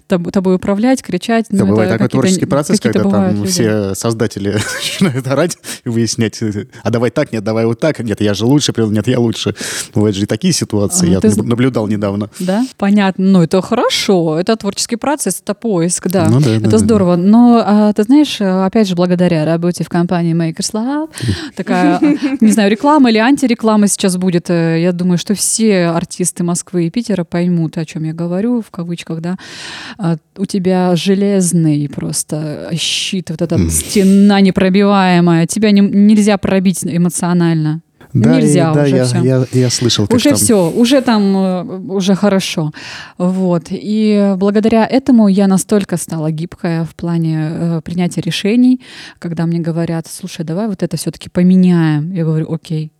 тоб- 0.08 0.30
тобой 0.30 0.56
управлять, 0.56 1.02
кричать. 1.02 1.46
Это 1.50 1.64
ну, 1.64 1.66
бывает 1.66 1.90
такой 1.90 2.06
какие-то- 2.06 2.20
творческий 2.22 2.46
процесс, 2.46 2.80
когда 2.80 3.02
там 3.04 3.34
люди. 3.36 3.48
все 3.48 3.94
создатели 3.94 4.52
начинают 5.00 5.26
орать 5.26 5.58
и 5.84 5.88
выяснять, 5.88 6.38
а 6.82 6.90
давай 6.90 7.10
так, 7.10 7.32
нет, 7.32 7.42
давай 7.44 7.64
вот 7.66 7.80
так, 7.80 7.98
нет, 8.00 8.20
я 8.20 8.34
же 8.34 8.44
лучше, 8.44 8.72
нет, 8.76 9.08
я 9.08 9.18
лучше. 9.18 9.54
Бывают 9.94 10.16
же 10.16 10.24
и 10.24 10.26
такие 10.26 10.52
ситуации, 10.52 11.08
А, 11.08 11.10
я 11.12 11.20
ты 11.20 11.28
наб- 11.28 11.38
зн- 11.38 11.44
наблюдал 11.44 11.86
недавно. 11.88 12.28
Да, 12.38 12.64
понятно. 12.76 13.24
Ну, 13.24 13.42
это 13.42 13.60
хорошо. 13.62 14.38
Это 14.38 14.56
творческий 14.56 14.96
процесс, 14.96 15.40
это 15.42 15.54
поиск, 15.54 16.08
да. 16.08 16.28
Ну 16.28 16.40
да, 16.40 16.56
это 16.56 16.70
да. 16.70 16.78
здорово. 16.78 17.16
Но, 17.16 17.62
а, 17.64 17.92
ты 17.92 18.02
знаешь, 18.04 18.40
э, 18.40 18.64
опять 18.64 18.88
же, 18.88 18.94
благодаря 18.94 19.44
работе 19.44 19.84
в 19.84 19.88
компании 19.88 20.34
Makers 20.34 20.72
Lab, 20.74 21.08
такая, 21.56 21.98
не 22.40 22.50
знаю, 22.52 22.70
реклама 22.70 23.10
или 23.10 23.18
антиреклама 23.18 23.86
сейчас 23.88 24.16
будет. 24.16 24.50
э, 24.50 24.80
Я 24.82 24.92
думаю, 24.92 25.18
что 25.18 25.34
все 25.34 25.77
артисты 25.86 26.44
Москвы 26.44 26.86
и 26.86 26.90
Питера 26.90 27.24
поймут, 27.24 27.78
о 27.78 27.84
чем 27.84 28.04
я 28.04 28.12
говорю, 28.12 28.60
в 28.62 28.70
кавычках, 28.70 29.20
да. 29.20 29.36
А, 29.98 30.16
У 30.36 30.44
тебя 30.46 30.94
железный 30.96 31.88
просто 31.88 32.68
щит, 32.74 33.30
вот 33.30 33.42
эта 33.42 33.58
Мгм. 33.58 33.70
стена 33.70 34.40
непробиваемая. 34.40 35.46
Тебя 35.46 35.70
не- 35.72 35.80
нельзя 35.80 36.38
пробить 36.38 36.84
эмоционально. 36.84 37.80
Да, 38.14 38.38
и- 38.38 38.42
Нельзя 38.42 38.72
да, 38.72 38.82
уже 38.84 38.96
я, 38.96 39.04
всё. 39.04 39.22
я, 39.22 39.46
я 39.52 39.68
слышал, 39.70 40.06
как 40.06 40.16
Уже 40.16 40.30
там... 40.30 40.38
все, 40.38 40.70
уже 40.70 41.00
там, 41.02 41.36
э, 41.36 41.62
уже 41.92 42.14
хорошо. 42.14 42.72
Вот. 43.18 43.64
И 43.70 44.34
благодаря 44.38 44.86
этому 44.86 45.28
я 45.28 45.46
настолько 45.46 45.98
стала 45.98 46.30
гибкая 46.30 46.84
в 46.84 46.94
плане 46.94 47.36
э, 47.52 47.80
принятия 47.84 48.22
решений, 48.22 48.80
когда 49.18 49.44
мне 49.44 49.58
говорят, 49.58 50.06
слушай, 50.06 50.42
давай 50.44 50.68
вот 50.68 50.82
это 50.82 50.96
все-таки 50.96 51.28
поменяем. 51.28 52.10
Я 52.12 52.24
говорю, 52.24 52.50
окей. 52.50 52.92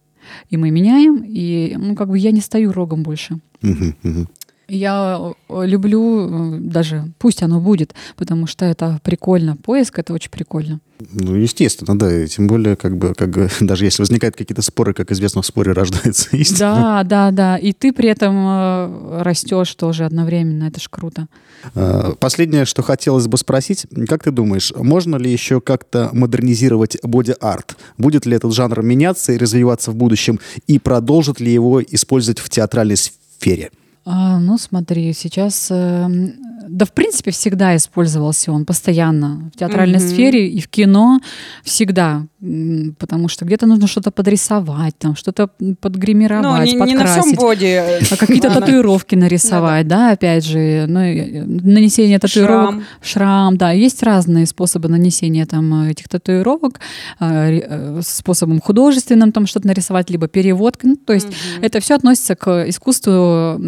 И 0.50 0.56
мы 0.56 0.70
меняем, 0.70 1.22
и 1.24 1.76
ну, 1.76 1.94
как 1.94 2.08
бы 2.08 2.18
я 2.18 2.30
не 2.32 2.40
стою 2.40 2.72
рогом 2.72 3.02
больше. 3.02 3.38
Мгм, 3.62 3.94
мгм. 4.02 4.28
Я 4.68 5.34
э, 5.48 5.66
люблю 5.66 6.56
э, 6.56 6.58
даже, 6.60 7.10
пусть 7.18 7.42
оно 7.42 7.58
будет, 7.58 7.94
потому 8.16 8.46
что 8.46 8.66
это 8.66 9.00
прикольно. 9.02 9.56
Поиск— 9.56 9.98
это 10.00 10.12
очень 10.12 10.30
прикольно. 10.30 10.80
Ну, 11.12 11.34
естественно, 11.36 11.98
да, 11.98 12.24
и 12.24 12.26
тем 12.26 12.48
более, 12.48 12.76
как 12.76 12.98
бы, 12.98 13.14
как 13.14 13.30
бы, 13.30 13.48
даже 13.60 13.86
если 13.86 14.02
возникают 14.02 14.36
какие-то 14.36 14.60
споры, 14.60 14.92
как 14.92 15.10
известно, 15.10 15.40
в 15.40 15.46
споре 15.46 15.72
рождается 15.72 16.28
истина. 16.36 16.58
Да, 16.58 17.04
да, 17.04 17.30
да. 17.30 17.56
И 17.56 17.72
ты 17.72 17.94
при 17.94 18.10
этом 18.10 18.34
э, 18.36 19.22
растешь 19.22 19.74
тоже 19.74 20.04
одновременно. 20.04 20.64
Это 20.64 20.80
ж 20.80 20.88
круто. 20.90 21.28
А, 21.74 22.12
Последнее, 22.16 22.66
что 22.66 22.82
хотелось 22.82 23.26
бы 23.26 23.38
спросить, 23.38 23.86
как 24.06 24.24
ты 24.24 24.30
думаешь, 24.32 24.72
можно 24.76 25.16
ли 25.16 25.32
еще 25.32 25.62
как-то 25.62 26.10
модернизировать 26.12 26.98
боди-арт? 27.02 27.76
Будет 27.96 28.26
ли 28.26 28.36
этот 28.36 28.52
жанр 28.52 28.82
меняться 28.82 29.32
и 29.32 29.38
развиваться 29.38 29.92
в 29.92 29.94
будущем? 29.94 30.40
И 30.66 30.78
продолжит 30.78 31.40
ли 31.40 31.50
его 31.50 31.82
использовать 31.82 32.40
в 32.40 32.50
театральной 32.50 32.96
сфере? 32.96 33.70
А, 34.04 34.38
ну, 34.40 34.56
смотри, 34.58 35.12
сейчас... 35.12 35.68
э, 35.70 35.74
м, 35.74 36.32
да, 36.68 36.84
в 36.84 36.92
принципе, 36.92 37.30
всегда 37.30 37.76
использовался 37.76 38.52
он 38.52 38.64
постоянно. 38.64 39.50
В 39.54 39.58
театральной 39.58 39.98
Мгм. 39.98 40.08
сфере 40.08 40.48
и 40.48 40.60
в 40.60 40.68
кино 40.68 41.20
всегда. 41.62 42.26
Потому 42.40 43.28
что 43.28 43.44
где-то 43.44 43.66
нужно 43.66 43.86
что-то 43.88 44.10
подрисовать, 44.12 44.96
там 44.98 45.16
что-то 45.16 45.48
подгримировать, 45.80 46.44
Ну, 46.44 46.62
не, 46.62 46.72
не 46.72 46.94
на 46.94 47.04
подкрасить. 47.04 47.36
боди. 47.36 47.82
А 48.12 48.16
какие-то 48.16 48.48
Она- 48.52 48.60
татуировки 48.60 49.16
нарисовать, 49.16 49.88
да, 49.88 50.12
опять 50.12 50.44
же, 50.44 50.84
ну, 50.88 51.02
и 51.02 51.40
нанесение 51.40 52.18
татуировок, 52.20 52.70
Шрам. 52.74 52.84
шрам, 53.02 53.56
да, 53.56 53.72
есть 53.72 54.02
разные 54.04 54.46
способы 54.46 54.88
нанесения 54.88 55.46
там 55.46 55.88
этих 55.90 56.08
татуировок, 56.08 56.78
э, 57.18 57.48
ре- 57.50 57.66
э, 57.68 58.00
способом 58.04 58.60
художественным 58.60 59.32
там 59.32 59.46
что-то 59.46 59.66
нарисовать, 59.66 60.08
либо 60.10 60.28
переводка, 60.28 60.86
ну, 60.86 60.96
то 60.96 61.12
есть 61.14 61.28
это 61.60 61.80
все 61.80 61.96
относится 61.96 62.36
к 62.36 62.68
искусству 62.68 63.58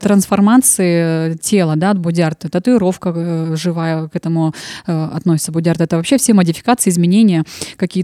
трансформации 0.00 1.32
э, 1.32 1.36
тела, 1.40 1.76
да, 1.76 1.90
от 1.90 1.98
боди-арта. 1.98 2.48
Татуировка 2.48 3.12
э, 3.14 3.56
живая 3.56 4.08
к 4.08 4.16
этому 4.16 4.54
э, 4.86 5.08
относится 5.14 5.52
боди-арт. 5.52 5.80
Это 5.82 5.96
вообще 5.96 6.16
все 6.16 6.32
модификации, 6.34 6.90
изменения 6.90 7.44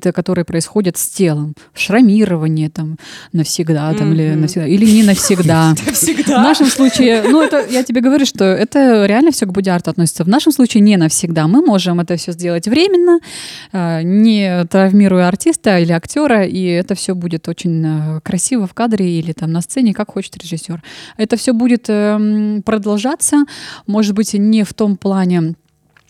какие-то, 0.03 0.13
которые 0.13 0.45
происходят 0.45 0.97
с 0.97 1.09
телом. 1.09 1.55
Шрамирование 1.75 2.69
там 2.69 2.97
навсегда, 3.33 3.95
там, 3.95 4.13
или, 4.13 4.35
навсегда, 4.35 4.67
или 4.67 4.85
не 4.85 5.03
навсегда. 5.03 5.75
В 6.27 6.29
нашем 6.29 6.67
случае, 6.67 7.23
ну, 7.23 7.43
это 7.43 7.65
я 7.71 7.83
тебе 7.83 8.01
говорю, 8.01 8.27
что 8.27 8.45
это 8.45 9.07
реально 9.07 9.31
все 9.31 9.47
к 9.47 9.53
боди-арту 9.53 9.91
относится. 9.91 10.25
В 10.25 10.29
нашем 10.29 10.53
случае 10.53 10.81
не 10.81 10.97
навсегда. 10.97 11.47
Мы 11.47 11.65
можем 11.65 12.01
это 12.01 12.17
все 12.17 12.33
сделать 12.33 12.69
временно, 12.69 13.21
э, 13.73 14.03
не 14.03 14.65
травмируя 14.65 15.29
артиста 15.29 15.79
или 15.79 15.93
актера, 15.93 16.45
и 16.45 16.65
это 16.65 16.95
все 16.95 17.15
будет 17.15 17.49
очень 17.49 17.85
э, 17.85 18.21
красиво 18.23 18.67
в 18.67 18.75
кадре 18.75 19.07
или 19.07 19.33
там 19.33 19.53
на 19.53 19.61
сцене, 19.61 19.95
как 19.95 20.13
хочет 20.13 20.37
режиссер. 20.37 20.83
Это 21.17 21.37
все 21.37 21.53
будет 21.53 21.87
эм, 21.89 22.63
продолжаться, 22.63 23.45
может 23.87 24.15
быть, 24.15 24.35
не 24.35 24.65
в 24.65 24.73
том 24.75 24.97
плане, 24.97 25.55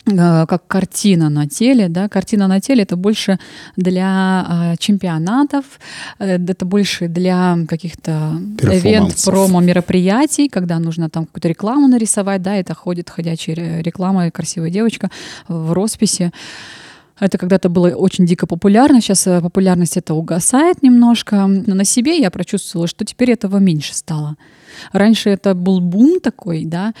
как 0.05 0.67
картина 0.67 1.29
на 1.29 1.47
теле, 1.47 1.87
да, 1.87 2.09
картина 2.09 2.47
на 2.47 2.59
теле 2.59 2.83
это 2.83 2.97
больше 2.97 3.39
для 3.77 4.73
э, 4.73 4.75
чемпионатов, 4.77 5.65
э, 6.19 6.35
это 6.35 6.65
больше 6.65 7.07
для 7.07 7.57
каких-то 7.69 8.37
ивент, 8.61 9.23
промо 9.25 9.61
мероприятий, 9.61 10.49
когда 10.49 10.79
нужно 10.79 11.09
там 11.09 11.25
какую-то 11.25 11.47
рекламу 11.47 11.87
нарисовать, 11.87 12.41
да, 12.41 12.55
это 12.55 12.73
ходит 12.73 13.09
ходячая 13.09 13.55
ре- 13.55 13.81
реклама, 13.81 14.29
красивая 14.31 14.69
девочка 14.69 15.09
в 15.47 15.71
росписи. 15.71 16.31
Это 17.19 17.37
когда-то 17.37 17.69
было 17.69 17.89
очень 17.89 18.25
дико 18.25 18.47
популярно, 18.47 18.99
сейчас 18.99 19.25
э, 19.27 19.39
популярность 19.41 19.95
это 19.97 20.13
угасает 20.13 20.83
немножко. 20.83 21.47
Но 21.47 21.75
на 21.75 21.85
себе 21.85 22.19
я 22.19 22.29
прочувствовала, 22.29 22.87
что 22.87 23.05
теперь 23.05 23.31
этого 23.31 23.57
меньше 23.57 23.95
стало. 23.95 24.35
Раньше 24.91 25.29
это 25.29 25.53
был 25.53 25.79
бум 25.79 26.19
такой, 26.19 26.65
да. 26.65 26.93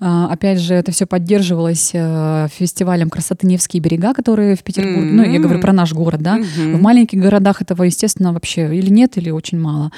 А, 0.00 0.28
Опять 0.32 0.60
же, 0.60 0.74
это 0.74 0.92
все 0.92 1.06
поддерживалось 1.06 1.90
э, 1.94 2.48
фестивалем 2.56 3.10
красоты 3.10 3.46
Невские 3.46 3.80
берега, 3.80 4.14
которые 4.14 4.56
в 4.56 4.62
Петербурге. 4.62 5.10
Ну, 5.12 5.22
я 5.24 5.38
говорю 5.40 5.60
про 5.60 5.72
наш 5.72 5.92
город, 5.92 6.20
да. 6.22 6.36
Мгм. 6.36 6.76
В 6.76 6.80
маленьких 6.82 7.18
городах 7.20 7.62
этого, 7.62 7.84
естественно, 7.84 8.32
вообще 8.32 8.74
или 8.74 8.90
нет, 8.90 9.16
или 9.18 9.30
очень 9.30 9.58
мало. 9.60 9.90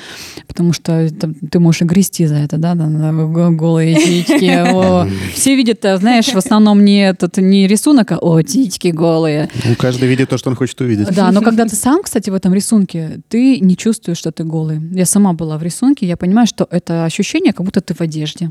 Потому 0.46 0.72
что 0.72 1.08
там 1.10 1.34
ты 1.34 1.58
можешь 1.60 1.82
и 1.82 1.84
грести 1.84 2.26
за 2.26 2.36
это, 2.36 2.56
да, 2.58 2.74
да, 2.74 2.86
да, 2.86 3.12
го- 3.12 3.50
голые 3.50 3.94
титьки. 3.94 5.34
Все 5.34 5.54
видят, 5.56 5.84
э, 5.84 5.96
знаешь, 5.98 6.26
в 6.26 6.36
основном 6.36 6.84
не 6.84 7.08
этот 7.08 7.36
не 7.38 7.66
рисунок, 7.66 8.12
а 8.12 8.18
о, 8.18 8.42
титьки 8.42 8.88
голые. 8.88 9.48
Ну, 9.64 9.74
каждый 9.76 10.08
видит 10.08 10.28
то, 10.28 10.38
что 10.38 10.50
он 10.50 10.56
хочет 10.56 10.80
увидеть. 10.80 11.08
Да, 11.14 11.30
но 11.32 11.40
когда 11.42 11.64
ты 11.64 11.76
сам, 11.76 12.02
кстати, 12.02 12.30
в 12.30 12.34
этом 12.34 12.52
рисунке, 12.54 13.20
ты 13.28 13.60
не 13.60 13.76
чувствуешь, 13.76 14.18
что 14.18 14.32
ты 14.32 14.44
голый. 14.44 14.80
Я 14.92 15.06
сама 15.06 15.32
была 15.32 15.58
в 15.58 15.62
рисунке, 15.62 16.06
я 16.06 16.16
понимаю, 16.16 16.46
что 16.46 16.66
это 16.70 17.04
ощущение, 17.14 17.52
как 17.52 17.64
будто 17.64 17.80
ты 17.80 17.94
в 17.94 18.00
одежде. 18.00 18.50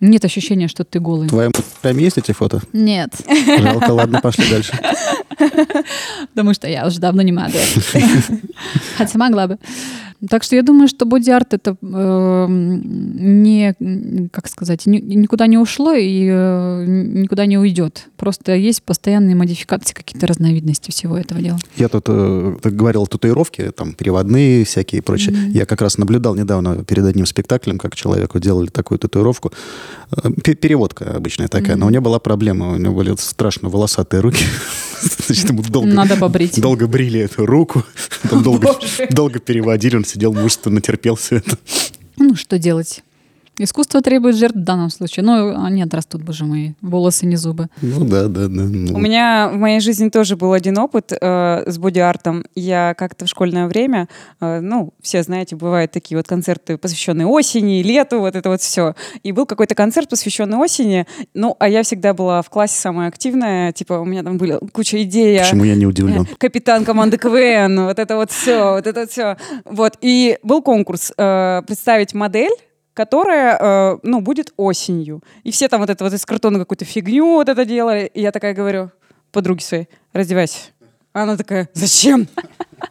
Нет 0.00 0.24
ощущения, 0.24 0.68
что 0.68 0.84
ты 0.84 1.00
голый. 1.00 1.28
Твоем 1.28 1.50
прям 1.82 1.98
есть 1.98 2.18
эти 2.18 2.32
фото? 2.32 2.60
Нет, 2.72 3.10
Жалко, 3.58 3.90
ладно, 3.90 4.20
пошли 4.22 4.48
дальше. 4.48 4.72
потому 6.28 6.54
что 6.54 6.68
я 6.68 6.86
уже 6.86 7.00
давно 7.00 7.22
не 7.22 7.32
модель. 7.32 7.66
Хотя 8.96 9.18
могла 9.18 9.48
бы. 9.48 9.58
Так 10.28 10.42
что 10.42 10.56
я 10.56 10.62
думаю, 10.62 10.88
что 10.88 11.04
боди-арт 11.06 11.54
это 11.54 11.76
э, 11.80 12.46
не, 12.48 13.74
как 14.32 14.48
сказать, 14.48 14.86
ни- 14.86 14.98
никуда 14.98 15.46
не 15.46 15.58
ушло 15.58 15.92
и 15.94 16.26
э, 16.28 16.84
никуда 16.86 17.46
не 17.46 17.56
уйдет. 17.58 18.08
Просто 18.16 18.54
есть 18.56 18.82
постоянные 18.82 19.36
модификации, 19.36 19.94
какие-то 19.94 20.26
разновидности 20.26 20.90
всего 20.90 21.16
этого 21.16 21.40
дела. 21.40 21.58
Я 21.76 21.88
тут 21.88 22.06
э, 22.08 22.56
говорил 22.64 23.06
татуировки, 23.06 23.70
там, 23.76 23.92
переводные 23.92 24.64
всякие 24.64 24.98
и 24.98 25.02
прочее. 25.02 25.36
Я 25.52 25.66
как 25.66 25.82
раз 25.82 25.98
наблюдал 25.98 26.34
недавно 26.34 26.84
перед 26.84 27.04
одним 27.04 27.26
спектаклем, 27.26 27.78
как 27.78 27.94
человеку 27.94 28.40
делали 28.40 28.66
такую 28.68 28.98
татуировку. 28.98 29.52
Э, 30.10 30.30
пе- 30.42 30.54
Переводка 30.54 31.14
обычная 31.14 31.46
такая, 31.48 31.76
но 31.76 31.86
у 31.86 31.90
него 31.90 32.02
была 32.02 32.18
проблема. 32.18 32.72
У 32.72 32.76
него 32.76 32.94
были 32.94 33.14
страшно 33.18 33.68
волосатые 33.68 34.20
руки. 34.20 34.44
Значит, 35.26 35.48
ему 35.48 35.62
долго, 35.62 35.88
Надо 35.88 36.16
побрить. 36.16 36.60
долго 36.60 36.86
брили 36.86 37.20
эту 37.20 37.46
руку, 37.46 37.84
долго, 38.30 38.76
долго 39.10 39.38
переводили, 39.38 39.96
он 39.96 40.04
сидел 40.04 40.32
мужественно, 40.32 40.80
терпел 40.80 41.16
все 41.16 41.36
это. 41.36 41.58
Ну, 42.16 42.34
что 42.36 42.58
делать? 42.58 43.02
Искусство 43.58 44.00
требует 44.00 44.36
жертв 44.36 44.56
в 44.56 44.62
данном 44.62 44.90
случае. 44.90 45.24
Ну, 45.24 45.64
они 45.64 45.82
отрастут, 45.82 46.22
боже 46.22 46.44
мой, 46.44 46.74
волосы, 46.80 47.26
не 47.26 47.36
зубы. 47.36 47.66
Ну 47.82 48.04
да, 48.04 48.28
да, 48.28 48.46
да. 48.48 48.62
ну. 48.62 48.94
У 48.94 48.98
меня 48.98 49.50
в 49.52 49.56
моей 49.56 49.80
жизни 49.80 50.08
тоже 50.10 50.36
был 50.36 50.52
один 50.52 50.78
опыт 50.78 51.12
э, 51.12 51.62
с 51.66 51.76
боди-артом. 51.78 52.44
Я 52.54 52.94
как-то 52.96 53.24
в 53.24 53.28
школьное 53.28 53.66
время, 53.66 54.08
э, 54.40 54.60
ну, 54.60 54.92
все 55.02 55.22
знаете, 55.22 55.56
бывают 55.56 55.90
такие 55.90 56.16
вот 56.16 56.28
концерты, 56.28 56.78
посвященные 56.78 57.26
осени, 57.26 57.82
лету, 57.82 58.20
вот 58.20 58.36
это 58.36 58.48
вот 58.48 58.60
все. 58.60 58.94
И 59.22 59.32
был 59.32 59.44
какой-то 59.46 59.74
концерт, 59.74 60.08
посвященный 60.08 60.56
осени. 60.56 61.06
Ну, 61.34 61.56
а 61.58 61.68
я 61.68 61.82
всегда 61.82 62.14
была 62.14 62.42
в 62.42 62.50
классе 62.50 62.78
самая 62.80 63.08
активная. 63.08 63.72
Типа, 63.72 63.94
у 63.94 64.04
меня 64.04 64.22
там 64.22 64.38
были 64.38 64.58
куча 64.72 65.02
идей. 65.02 65.34
я- 65.34 65.42
Почему 65.42 65.64
я 65.64 65.74
не 65.74 65.86
удивлен? 65.86 66.26
капитан 66.38 66.84
команды 66.84 67.18
КВН, 67.18 67.86
вот 67.86 67.98
это 67.98 68.16
вот 68.16 68.30
все, 68.30 68.74
вот 68.74 68.86
это 68.86 69.06
все. 69.08 69.36
Вот, 69.64 69.94
и 70.00 70.38
был 70.42 70.62
конкурс 70.62 71.12
э, 71.16 71.62
представить 71.66 72.14
модель, 72.14 72.52
которая, 72.98 73.56
э, 73.60 73.98
ну, 74.02 74.20
будет 74.20 74.52
осенью. 74.56 75.22
И 75.44 75.52
все 75.52 75.68
там 75.68 75.80
вот 75.80 75.88
это 75.88 76.02
вот 76.02 76.12
из 76.12 76.26
картона 76.26 76.58
какую-то 76.58 76.84
фигню 76.84 77.26
вот 77.34 77.48
это 77.48 77.64
делали. 77.64 78.10
И 78.12 78.20
я 78.20 78.32
такая 78.32 78.54
говорю 78.54 78.90
подруге 79.30 79.62
своей, 79.62 79.88
раздевайся. 80.12 80.72
А 81.18 81.22
она 81.22 81.36
такая, 81.36 81.68
зачем? 81.74 82.28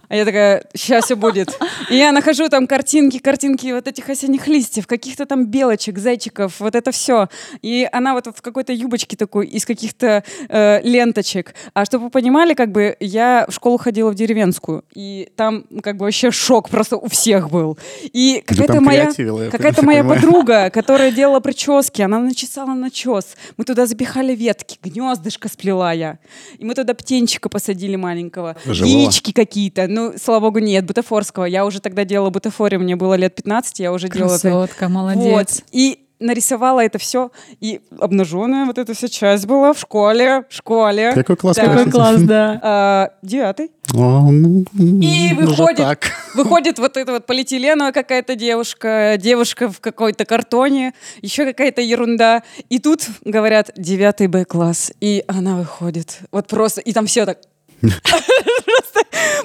А 0.09 0.15
я 0.15 0.25
такая, 0.25 0.63
сейчас 0.73 1.05
все 1.05 1.15
будет. 1.15 1.57
И 1.89 1.95
я 1.95 2.11
нахожу 2.11 2.47
там 2.49 2.65
картинки, 2.65 3.19
картинки 3.19 3.71
вот 3.71 3.87
этих 3.87 4.09
осенних 4.09 4.47
листьев, 4.47 4.87
каких-то 4.87 5.25
там 5.25 5.45
белочек, 5.47 5.97
зайчиков, 5.97 6.59
вот 6.59 6.75
это 6.75 6.91
все. 6.91 7.27
И 7.61 7.87
она 7.91 8.13
вот 8.13 8.27
в 8.27 8.41
какой-то 8.41 8.71
юбочке 8.73 9.17
такой 9.17 9.47
из 9.47 9.65
каких-то 9.65 10.23
э, 10.47 10.81
ленточек. 10.83 11.53
А 11.73 11.85
чтобы 11.85 12.05
вы 12.05 12.09
понимали, 12.09 12.53
как 12.53 12.71
бы 12.71 12.95
я 12.99 13.45
в 13.49 13.53
школу 13.53 13.77
ходила 13.77 14.11
в 14.11 14.15
деревенскую, 14.15 14.83
и 14.93 15.29
там 15.35 15.65
как 15.81 15.97
бы 15.97 16.05
вообще 16.05 16.31
шок 16.31 16.69
просто 16.69 16.95
у 16.97 17.07
всех 17.09 17.49
был. 17.49 17.77
И 18.03 18.43
какая-то 18.45 18.81
моя, 18.81 19.07
какая-то 19.07 19.81
понимаю. 19.81 20.03
моя 20.03 20.03
подруга, 20.03 20.69
которая 20.69 21.11
делала 21.11 21.39
прически, 21.39 22.01
она 22.01 22.19
начесала 22.19 22.73
начес. 22.73 23.35
Мы 23.57 23.65
туда 23.65 23.85
запихали 23.85 24.33
ветки, 24.33 24.77
гнездышко 24.81 25.49
сплела 25.49 25.91
я. 25.91 26.19
И 26.57 26.65
мы 26.65 26.75
туда 26.75 26.93
птенчика 26.93 27.49
посадили 27.49 27.95
маленького. 27.95 28.16
Живого? 28.65 29.01
Яички 29.01 29.31
какие-то. 29.31 29.87
Ну, 29.87 30.13
слава 30.21 30.41
богу, 30.41 30.59
нет, 30.59 30.85
бутафорского. 30.85 31.45
Я 31.45 31.65
уже 31.65 31.79
тогда 31.79 32.05
делала 32.05 32.29
бутафоре, 32.29 32.77
мне 32.77 32.95
было 32.95 33.13
лет 33.15 33.35
15, 33.35 33.79
я 33.79 33.91
уже 33.93 34.09
делала... 34.09 34.35
это. 34.35 34.41
Красотка, 34.41 34.89
молодец. 34.89 35.23
Вот. 35.23 35.63
И 35.71 36.07
нарисовала 36.19 36.83
это 36.83 36.97
все. 36.97 37.31
И 37.59 37.81
обнаженная 37.99 38.65
вот 38.65 38.77
эта 38.77 38.93
вся 38.93 39.07
часть 39.07 39.45
была 39.45 39.73
в 39.73 39.79
школе. 39.79 40.45
В 40.49 40.53
школе. 40.53 41.13
Какой 41.13 41.35
класс, 41.35 41.57
Да. 41.57 41.85
класс, 41.85 42.21
да. 42.21 42.59
А, 42.63 43.09
девятый. 43.21 43.71
О, 43.93 44.29
ну, 44.31 44.65
И 44.73 45.33
уже 45.33 45.45
выходит, 45.45 45.77
так. 45.77 46.11
выходит 46.35 46.77
вот 46.77 46.97
эта 46.97 47.13
вот 47.13 47.25
полиэтиленовая 47.25 47.93
какая-то 47.93 48.35
девушка, 48.35 49.15
девушка 49.17 49.69
в 49.69 49.79
какой-то 49.79 50.25
картоне, 50.25 50.93
еще 51.21 51.45
какая-то 51.45 51.81
ерунда. 51.81 52.43
И 52.69 52.79
тут 52.79 53.07
говорят, 53.23 53.71
девятый 53.77 54.27
Б-класс. 54.27 54.91
И 54.99 55.23
она 55.27 55.55
выходит. 55.55 56.19
Вот 56.31 56.47
просто, 56.47 56.81
и 56.81 56.91
там 56.91 57.05
все 57.05 57.25
так... 57.25 57.39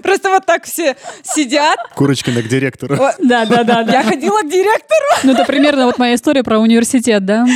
Просто 0.03 0.31
вот 0.31 0.47
так 0.47 0.65
все 0.65 0.97
сидят. 1.23 1.79
Курочкина 1.95 2.43
к 2.43 2.49
директору. 2.49 2.97
Вот. 2.97 3.15
Да, 3.19 3.45
да, 3.47 3.63
да. 3.65 3.81
Я 3.83 4.03
ходила 4.03 4.41
к 4.41 4.49
директору, 4.49 5.07
Ну, 5.23 5.33
это 5.33 5.45
примерно 5.45 5.87
вот 5.87 5.99
моя 5.99 6.15
история 6.15 6.43
про 6.43 6.59
университет, 6.59 7.25
да? 7.25 7.47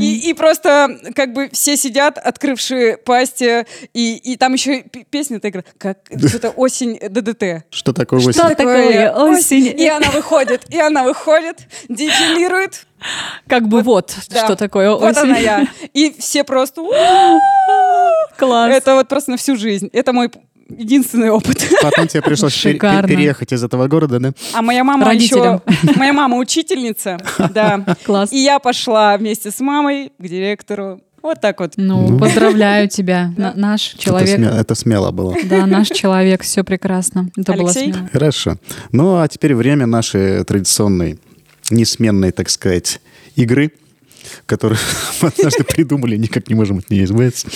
И, 0.00 0.34
просто 0.34 0.98
как 1.14 1.32
бы 1.32 1.48
все 1.52 1.76
сидят, 1.76 2.18
открывшие 2.18 2.96
пасти, 2.96 3.66
и, 3.92 4.16
и 4.16 4.36
там 4.36 4.52
еще 4.54 4.82
п- 4.82 5.04
песня 5.08 5.40
то 5.40 5.48
играет, 5.48 5.66
как 5.78 5.98
что-то 6.28 6.50
осень 6.50 6.98
ДДТ. 7.00 7.64
Что 7.70 7.92
такое 7.92 8.18
осень? 8.20 8.32
Что 8.32 8.48
такое 8.54 9.10
осень? 9.12 9.74
И 9.80 9.88
она 9.88 10.10
выходит, 10.10 10.62
и 10.72 10.78
она 10.80 11.04
выходит, 11.04 11.58
дефилирует. 11.88 12.86
Как 13.48 13.68
бы 13.68 13.82
вот, 13.82 14.14
что 14.30 14.56
такое 14.56 14.90
Вот 14.90 15.02
осень. 15.16 15.28
она 15.30 15.36
я. 15.38 15.66
И 15.92 16.14
все 16.18 16.42
просто... 16.44 16.82
Класс. 18.36 18.74
Это 18.74 18.94
вот 18.94 19.08
просто 19.08 19.30
на 19.32 19.36
всю 19.36 19.56
жизнь. 19.56 19.88
Это 19.92 20.12
мой 20.12 20.30
единственный 20.76 21.30
опыт. 21.30 21.62
Потом 21.82 22.08
тебе 22.08 22.22
пришлось 22.22 22.52
Шикарно. 22.54 23.06
переехать 23.08 23.52
из 23.52 23.62
этого 23.62 23.86
города, 23.86 24.18
да? 24.18 24.32
А 24.54 24.62
моя 24.62 24.82
мама 24.84 25.04
Родителям. 25.06 25.60
еще... 25.66 25.92
Моя 25.98 26.12
мама 26.12 26.38
учительница, 26.38 27.18
да. 27.52 27.84
Класс. 28.04 28.32
И 28.32 28.38
я 28.38 28.58
пошла 28.58 29.16
вместе 29.16 29.50
с 29.50 29.60
мамой 29.60 30.12
к 30.18 30.22
директору. 30.26 31.00
Вот 31.22 31.40
так 31.40 31.60
вот. 31.60 31.72
Ну, 31.76 32.08
Ну. 32.08 32.18
поздравляю 32.18 32.88
тебя, 32.88 33.32
на- 33.38 33.54
наш 33.54 33.94
Это, 33.94 34.02
человек. 34.02 34.38
сме- 34.38 34.60
это 34.60 34.74
смело 34.74 35.10
было. 35.10 35.34
Да, 35.44 35.64
наш 35.66 35.88
человек, 35.88 36.42
все 36.42 36.64
прекрасно. 36.64 37.30
Это 37.36 37.52
было 37.54 37.70
Алексей? 37.70 37.92
смело. 37.92 38.08
Хорошо. 38.12 38.56
Ну, 38.92 39.16
а 39.20 39.28
теперь 39.28 39.54
время 39.54 39.86
нашей 39.86 40.44
традиционной, 40.44 41.18
несменной, 41.70 42.30
так 42.32 42.50
сказать, 42.50 43.00
игры, 43.36 43.72
которую 44.46 44.78
мы 45.22 45.28
однажды 45.28 45.64
придумали, 45.64 46.16
никак 46.16 46.48
не 46.48 46.54
можем 46.54 46.78
от 46.78 46.90
нее 46.90 47.04
избавиться. 47.04 47.48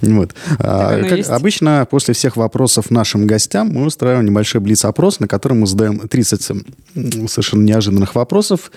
Вот. 0.00 0.34
А, 0.58 1.02
как 1.02 1.28
обычно, 1.30 1.86
после 1.90 2.14
всех 2.14 2.36
вопросов 2.36 2.90
нашим 2.90 3.26
гостям 3.26 3.68
мы 3.68 3.86
устраиваем 3.86 4.26
небольшой 4.26 4.60
блиц-опрос, 4.60 5.20
на 5.20 5.28
котором 5.28 5.60
мы 5.60 5.66
задаем 5.66 6.08
30 6.08 6.50
м, 6.50 7.28
совершенно 7.28 7.62
неожиданных 7.62 8.14
вопросов, 8.14 8.70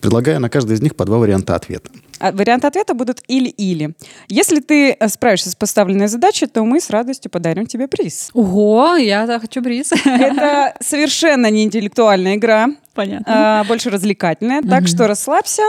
предлагая 0.00 0.38
на 0.38 0.48
каждый 0.48 0.76
из 0.76 0.82
них 0.82 0.96
по 0.96 1.04
два 1.04 1.18
варианта 1.18 1.54
ответа. 1.54 1.90
А 2.22 2.30
Варианты 2.30 2.68
ответа 2.68 2.94
будут 2.94 3.20
или-или. 3.26 3.94
Если 4.28 4.60
ты 4.60 4.92
э, 4.92 5.08
справишься 5.08 5.50
с 5.50 5.56
поставленной 5.56 6.06
задачей, 6.06 6.46
то 6.46 6.64
мы 6.64 6.80
с 6.80 6.88
радостью 6.88 7.32
подарим 7.32 7.66
тебе 7.66 7.88
приз. 7.88 8.30
Ого, 8.32 8.94
я 8.94 9.26
да, 9.26 9.40
хочу 9.40 9.60
бриз. 9.60 9.90
Это 10.04 10.74
совершенно 10.80 11.50
не 11.50 11.64
интеллектуальная 11.64 12.36
игра, 12.36 12.68
Понятно. 12.94 13.60
а, 13.60 13.64
больше 13.64 13.90
развлекательная. 13.90 14.62
Так 14.62 14.86
что 14.86 15.08
расслабься, 15.08 15.62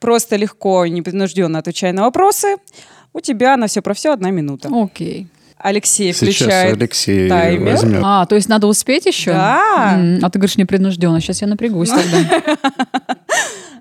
просто 0.00 0.36
легко 0.36 0.84
и 0.84 0.90
непринужденно 0.90 1.58
отвечай 1.58 1.92
на 1.92 2.02
вопросы. 2.02 2.56
У 3.12 3.20
тебя 3.20 3.56
на 3.56 3.66
все 3.66 3.80
про 3.82 3.94
все 3.94 4.12
одна 4.12 4.30
минута. 4.30 4.68
Окей. 4.72 5.28
Алексей 5.58 6.12
Сейчас 6.12 6.34
включает 6.36 6.76
Алексей 6.76 7.28
таймер. 7.30 7.72
возьмет. 7.72 8.00
А, 8.04 8.26
то 8.26 8.34
есть 8.34 8.48
надо 8.48 8.66
успеть 8.66 9.06
еще? 9.06 9.32
Да. 9.32 9.94
М, 9.98 10.18
А 10.22 10.28
ты 10.30 10.38
говоришь 10.38 10.58
непринужденно. 10.58 11.18
Сейчас 11.20 11.40
я 11.40 11.48
напрягусь 11.48 11.88
тогда. 11.90 12.42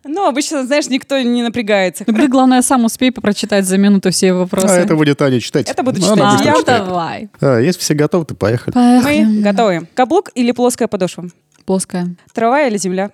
Ну, 0.07 0.27
обычно, 0.27 0.63
знаешь, 0.67 0.87
никто 0.87 1.19
не 1.19 1.41
напрягается. 1.41 2.03
Ну, 2.05 2.13
Ты, 2.15 2.27
главное, 2.27 2.61
сам 2.61 2.85
успей 2.85 3.11
прочитать 3.11 3.65
за 3.65 3.79
минуту 3.79 4.11
все 4.11 4.33
вопросы. 4.33 4.67
А 4.67 4.75
это 4.75 4.95
будет 4.95 5.19
Аня 5.21 5.39
читать. 5.39 5.67
Это 5.67 5.81
буду 5.81 5.99
Ну, 5.99 6.05
читать 6.05 6.19
она 6.19 6.37
А, 6.39 6.43
я. 6.43 6.51
ну 6.53 6.59
читает. 6.59 6.85
давай. 6.85 7.29
А, 7.41 7.57
если 7.57 7.79
все 7.79 7.95
готовы, 7.95 8.25
то 8.25 8.35
поехали. 8.35 8.75
Мы 8.77 9.41
готовы. 9.41 9.87
Каблук 9.95 10.29
или 10.35 10.51
плоская 10.51 10.87
подошва? 10.87 11.25
Плоская 11.65 12.15
Трава 12.33 12.61
или 12.67 12.77
земля? 12.77 13.09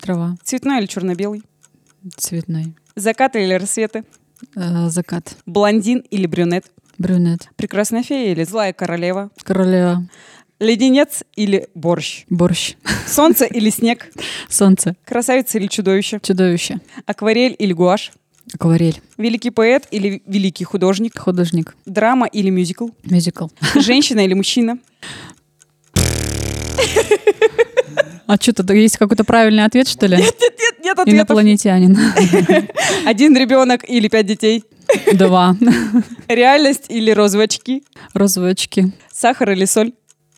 трава, 0.00 0.36
Цветной 0.42 0.78
или 0.78 0.86
черно-белый? 0.86 1.42
Цветной, 2.16 2.74
Закаты 2.96 3.42
или 3.44 3.54
рассветы? 3.54 4.04
Э, 4.56 4.88
закат, 4.88 5.36
Блондин 5.46 5.98
или 6.10 6.26
брюнет? 6.26 6.64
брюнет, 6.98 7.48
Прекрасная 7.56 8.02
фея 8.02 8.32
или 8.32 8.44
злая 8.44 8.72
королева? 8.72 9.30
королева, 9.42 10.06
Леденец 10.58 11.22
или 11.36 11.68
борщ? 11.74 12.24
борщ, 12.28 12.74
Солнце 13.06 13.44
или 13.46 13.70
снег? 13.70 14.06
солнце, 14.48 14.96
Красавица 15.04 15.58
или 15.58 15.66
чудовище? 15.66 16.20
чудовище, 16.22 16.80
Акварель 17.06 17.56
или 17.58 17.72
гуашь? 17.72 18.12
акварель, 18.52 19.00
Великий 19.16 19.50
поэт 19.50 19.86
или 19.92 20.22
великий 20.26 20.64
художник? 20.64 21.16
художник, 21.18 21.76
Драма 21.86 22.26
или 22.26 22.50
мюзикл? 22.50 22.88
мюзикл. 23.04 23.46
Женщина 23.76 24.20
или 24.20 24.34
мужчина? 24.34 24.78
А 28.30 28.36
что-то 28.40 28.74
есть 28.74 28.96
какой-то 28.96 29.24
правильный 29.24 29.64
ответ, 29.64 29.88
что 29.88 30.06
ли? 30.06 30.16
Нет, 30.16 30.34
нет, 30.40 30.74
нет 30.84 30.96
ответов. 30.96 31.14
Инопланетянин. 31.30 31.98
Один 33.04 33.36
ребенок 33.36 33.82
или 33.90 34.06
пять 34.06 34.26
детей? 34.26 34.62
Два. 35.14 35.56
Реальность 36.28 36.84
или 36.90 37.10
розовые 37.10 37.46
очки? 37.46 37.82
Розовые 38.14 38.52
очки. 38.52 38.92
Сахар 39.12 39.50
или 39.50 39.64
соль? 39.64 39.94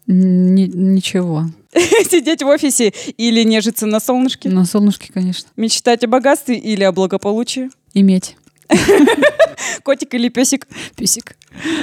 Ни- 0.06 0.70
Ничего. 0.74 1.44
Сидеть 1.74 2.42
в 2.42 2.46
офисе 2.46 2.94
или 3.18 3.42
нежиться 3.42 3.84
на 3.84 4.00
солнышке? 4.00 4.48
На 4.48 4.64
солнышке, 4.64 5.12
конечно. 5.12 5.50
Мечтать 5.56 6.02
о 6.02 6.08
богатстве 6.08 6.56
или 6.56 6.84
о 6.84 6.92
благополучии? 6.92 7.68
Иметь. 7.92 8.36
Котик 9.82 10.14
или 10.14 10.30
песик? 10.30 10.66
Писик. 10.96 11.36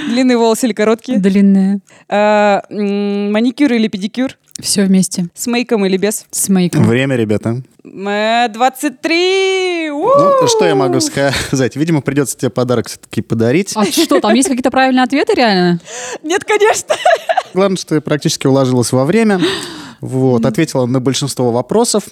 Длинные 0.07 0.37
волосы 0.37 0.67
или 0.67 0.73
короткие? 0.73 1.19
Длинная. 1.19 1.79
А, 2.07 2.63
маникюр 2.69 3.73
или 3.73 3.87
педикюр? 3.87 4.37
Все 4.61 4.83
вместе. 4.83 5.27
С 5.33 5.47
мейком 5.47 5.85
или 5.85 5.95
без? 5.97 6.25
С 6.31 6.49
мейком. 6.49 6.83
Время, 6.83 7.15
ребята. 7.15 7.61
Э, 7.85 8.47
23! 8.49 9.89
У! 9.91 10.03
Ну, 10.03 10.47
что 10.47 10.65
я 10.65 10.75
могу 10.75 10.99
сказать? 10.99 11.75
Видимо, 11.75 12.01
придется 12.01 12.37
тебе 12.37 12.49
подарок 12.49 12.87
все-таки 12.87 13.21
подарить. 13.21 13.71
А 13.75 13.85
что, 13.85 14.19
там 14.19 14.33
есть 14.33 14.49
какие-то 14.49 14.71
правильные 14.71 15.03
ответы 15.03 15.33
реально? 15.33 15.79
Нет, 16.23 16.43
конечно. 16.43 16.95
Главное, 17.53 17.77
что 17.77 17.95
ты 17.95 18.01
практически 18.01 18.47
уложилась 18.47 18.91
во 18.91 19.05
время. 19.05 19.39
Вот, 20.01 20.45
ответила 20.45 20.85
на 20.85 20.99
большинство 20.99 21.51
вопросов. 21.51 22.03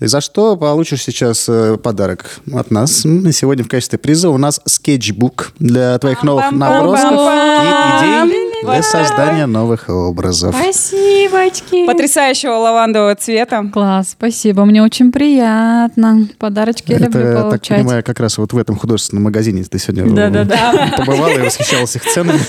И 0.00 0.06
за 0.06 0.20
что 0.20 0.56
получишь 0.56 1.02
сейчас 1.02 1.46
э, 1.48 1.76
подарок 1.76 2.40
от 2.52 2.70
нас. 2.70 2.92
Сегодня 3.00 3.64
в 3.64 3.68
качестве 3.68 3.98
приза 3.98 4.28
у 4.28 4.36
нас 4.36 4.60
скетчбук 4.66 5.52
для 5.58 5.98
твоих 5.98 6.22
новых 6.22 6.50
набросков 6.52 7.12
и 7.12 8.28
идей 8.28 8.43
для 8.64 8.82
создания 8.82 9.46
новых 9.46 9.88
образов. 9.88 10.54
Спасибочки. 10.54 11.86
Потрясающего 11.86 12.54
лавандового 12.54 13.14
цвета. 13.14 13.64
Класс, 13.72 14.10
спасибо. 14.12 14.64
Мне 14.64 14.82
очень 14.82 15.12
приятно. 15.12 16.28
Подарочки 16.38 16.92
я 16.92 16.98
люблю 16.98 17.20
Это, 17.20 17.34
так 17.34 17.42
получать. 17.50 17.78
понимаю, 17.78 18.04
как 18.04 18.20
раз 18.20 18.38
вот 18.38 18.52
в 18.52 18.58
этом 18.58 18.76
художественном 18.76 19.24
магазине 19.24 19.64
ты 19.64 19.78
сегодня 19.78 20.04
побывала 20.96 21.28
и 21.28 21.42
восхищалась 21.42 21.96
их 21.96 22.04
ценами. 22.04 22.40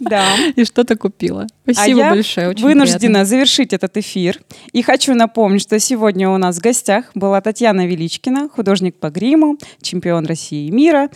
Да. 0.00 0.24
И 0.56 0.64
что-то 0.64 0.96
купила. 0.96 1.46
Спасибо 1.62 2.02
а 2.02 2.04
я 2.04 2.10
большое. 2.10 2.48
Очень 2.50 2.64
вынуждена 2.64 2.98
приятно. 2.98 3.24
завершить 3.24 3.72
этот 3.72 3.96
эфир. 3.96 4.38
И 4.72 4.82
хочу 4.82 5.14
напомнить, 5.14 5.62
что 5.62 5.78
сегодня 5.78 6.28
у 6.28 6.36
нас 6.38 6.56
в 6.56 6.60
гостях 6.60 7.06
была 7.14 7.40
Татьяна 7.40 7.86
Величкина, 7.86 8.48
художник 8.48 8.96
по 8.96 9.10
гриму, 9.10 9.58
чемпион 9.80 10.26
России 10.26 10.68
и 10.68 10.70
мира 10.70 11.08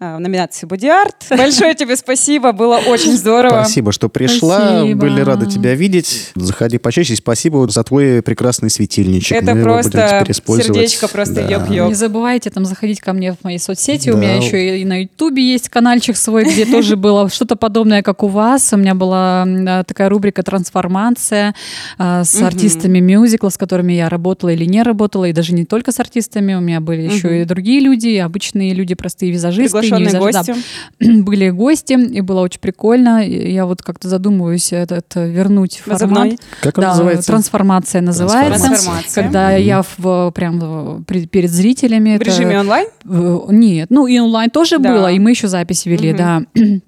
в 0.00 0.18
номинации 0.20 0.66
«Боди-арт». 0.66 1.26
Большое 1.30 1.74
тебе 1.74 1.96
спасибо, 1.96 2.52
было 2.52 2.76
очень 2.86 3.16
здорово. 3.16 3.62
Спасибо, 3.64 3.90
что 3.92 4.08
пришла. 4.08 4.78
Спасибо. 4.78 5.00
Были 5.00 5.20
рады 5.22 5.46
тебя 5.46 5.74
видеть. 5.74 6.30
Заходи 6.36 6.78
почаще. 6.78 7.16
Спасибо 7.16 7.68
за 7.68 7.82
твой 7.82 8.22
прекрасный 8.22 8.70
светильничек. 8.70 9.36
Это 9.36 9.54
Мы 9.54 9.60
его 9.60 9.74
будем 9.76 9.90
просто 9.90 10.24
сердечко 10.62 11.08
просто 11.08 11.34
Да. 11.34 11.48
ёк-ёк. 11.48 11.88
Не 11.88 11.94
забывайте 11.94 12.50
там 12.50 12.64
заходить 12.64 13.00
ко 13.00 13.12
мне 13.12 13.32
в 13.32 13.42
мои 13.42 13.58
соцсети. 13.58 14.10
У 14.10 14.14
Да. 14.14 14.20
меня 14.20 14.36
еще 14.36 14.78
и 14.80 14.84
на 14.84 15.02
Ютубе 15.02 15.42
есть 15.42 15.68
каналчик 15.68 16.16
свой, 16.16 16.44
где 16.44 16.64
тоже 16.70 16.96
было 16.96 17.28
что-то 17.28 17.56
подобное, 17.56 18.02
как 18.02 18.22
у 18.22 18.28
вас. 18.28 18.72
У 18.72 18.76
меня 18.76 18.94
была 18.94 19.44
м, 19.46 19.84
такая 19.84 20.08
рубрика 20.08 20.42
«Трансформация» 20.42 21.54
а, 21.98 22.22
с 22.24 22.40
артистами 22.40 23.00
мюзикла, 23.00 23.48
с 23.48 23.56
которыми 23.56 23.94
я 23.94 24.08
работала 24.08 24.50
или 24.50 24.64
не 24.64 24.82
работала, 24.82 25.24
и 25.24 25.32
даже 25.32 25.52
не 25.54 25.64
только 25.64 25.90
с 25.92 25.98
артистами. 26.00 26.54
У 26.54 26.60
меня 26.60 26.80
были 26.80 27.02
еще 27.02 27.42
и 27.42 27.44
другие 27.44 27.80
люди, 27.80 28.16
обычные 28.16 28.74
люди, 28.74 28.94
простые 28.94 29.32
визажисты. 29.32 29.87
Приглашенные 29.96 30.32
да, 30.32 30.38
гости. 30.42 30.54
были 31.22 31.50
гости, 31.50 31.92
и 31.92 32.20
было 32.20 32.40
очень 32.40 32.60
прикольно. 32.60 33.24
Я 33.26 33.66
вот 33.66 33.82
как-то 33.82 34.08
задумываюсь 34.08 34.72
этот 34.72 35.06
э, 35.16 35.28
вернуть 35.28 35.78
формат. 35.78 36.00
Возобновить. 36.00 36.40
Как 36.60 36.78
он 36.78 36.82
Да, 36.82 36.88
называется? 36.90 37.26
трансформация 37.26 38.00
называется. 38.02 38.64
Трансформация. 38.66 39.22
Когда 39.22 39.50
я 39.52 39.82
в, 39.98 40.30
прям 40.32 40.58
в- 40.60 41.02
при- 41.04 41.26
перед 41.26 41.50
зрителями. 41.50 42.12
В 42.16 42.20
это- 42.20 42.24
режиме 42.30 42.60
онлайн? 42.60 42.86
Э, 43.08 43.38
Нет, 43.50 43.88
ну 43.90 44.06
и 44.06 44.18
онлайн 44.18 44.50
тоже 44.50 44.78
Да. 44.78 44.92
было, 44.92 45.10
и 45.12 45.18
мы 45.18 45.30
еще 45.30 45.48
запись 45.48 45.86
вели, 45.86 46.10
Мгм. 46.12 46.16
да. 46.18 46.42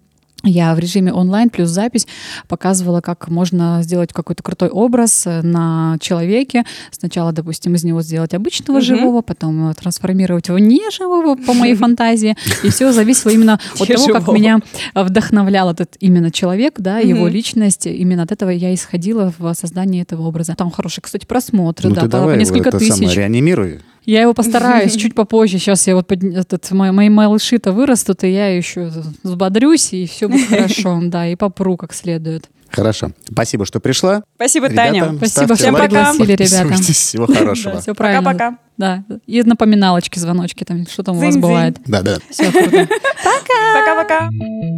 Я 0.42 0.74
в 0.74 0.78
режиме 0.78 1.12
онлайн 1.12 1.50
плюс 1.50 1.68
запись 1.68 2.06
показывала, 2.48 3.00
как 3.02 3.28
можно 3.28 3.80
сделать 3.82 4.12
какой-то 4.12 4.42
крутой 4.42 4.70
образ 4.70 5.26
э, 5.26 5.42
на 5.42 5.98
человеке. 6.00 6.64
Сначала, 6.90 7.32
допустим, 7.32 7.74
из 7.74 7.84
него 7.84 8.00
сделать 8.00 8.32
обычного 8.32 8.78
Мгм. 8.78 8.84
живого, 8.86 9.20
потом 9.22 9.70
э, 9.70 9.74
трансформировать 9.74 10.48
его 10.48 10.58
неживого 10.58 11.36
по 11.36 11.52
моей 11.52 11.74
фантазии. 11.76 12.36
И 12.62 12.70
все 12.70 12.90
зависело 12.92 13.30
именно 13.30 13.60
от 13.78 13.86
того, 13.88 14.06
как 14.08 14.28
меня 14.28 14.60
вдохновлял 14.94 15.70
этот 15.70 15.96
именно 16.00 16.30
человек, 16.30 16.74
да, 16.78 16.98
его 17.00 17.28
личность. 17.28 17.86
Именно 17.86 18.22
от 18.22 18.32
этого 18.32 18.50
я 18.50 18.72
исходила 18.74 19.32
в 19.38 19.52
создании 19.54 20.00
этого 20.02 20.22
образа. 20.26 20.54
Там 20.54 20.70
хорошие, 20.70 21.02
кстати, 21.02 21.26
просмотры, 21.26 21.88
Ну 21.90 21.94
да, 21.94 22.08
по- 22.08 22.34
несколько 22.34 22.70
тысяч. 22.72 23.14
реанимируй. 23.14 23.80
Я 24.06 24.22
его 24.22 24.34
постараюсь 24.34 24.96
чуть 24.96 25.14
попозже. 25.14 25.58
Сейчас 25.58 25.86
я 25.86 25.94
вот 25.94 26.06
под- 26.06 26.24
этот, 26.24 26.70
мои, 26.70 26.90
мои 26.90 27.08
малыши-то 27.08 27.72
вырастут, 27.72 28.24
и 28.24 28.28
я 28.32 28.54
еще 28.56 28.90
взбодрюсь, 29.22 29.92
и 29.92 30.06
все 30.06 30.28
будет 30.28 30.48
хорошо, 30.48 31.00
да, 31.04 31.26
и 31.28 31.36
попру 31.36 31.76
как 31.76 31.92
следует. 31.92 32.48
Хорошо. 32.70 33.10
Спасибо, 33.30 33.66
что 33.66 33.80
пришла. 33.80 34.22
Спасибо, 34.36 34.68
Ребята, 34.68 34.92
Таня. 34.92 35.16
Спасибо, 35.16 35.56
что 35.56 35.72
лайки, 35.72 35.88
пригласили, 35.88 36.32
ребята. 36.32 36.82
Всего 36.82 37.26
хорошего. 37.26 37.80
все 37.80 37.94
правильно. 37.94 38.22
Пока-пока. 38.22 38.58
Да, 38.76 39.04
и 39.26 39.42
напоминалочки, 39.42 40.18
звоночки, 40.18 40.64
там 40.64 40.86
что 40.86 41.02
там 41.02 41.18
у 41.18 41.20
вас 41.20 41.36
бывает. 41.36 41.76
Да-да. 41.86 42.16
Все 42.30 42.50
круто. 42.50 42.88
Пока-пока. 43.74 44.30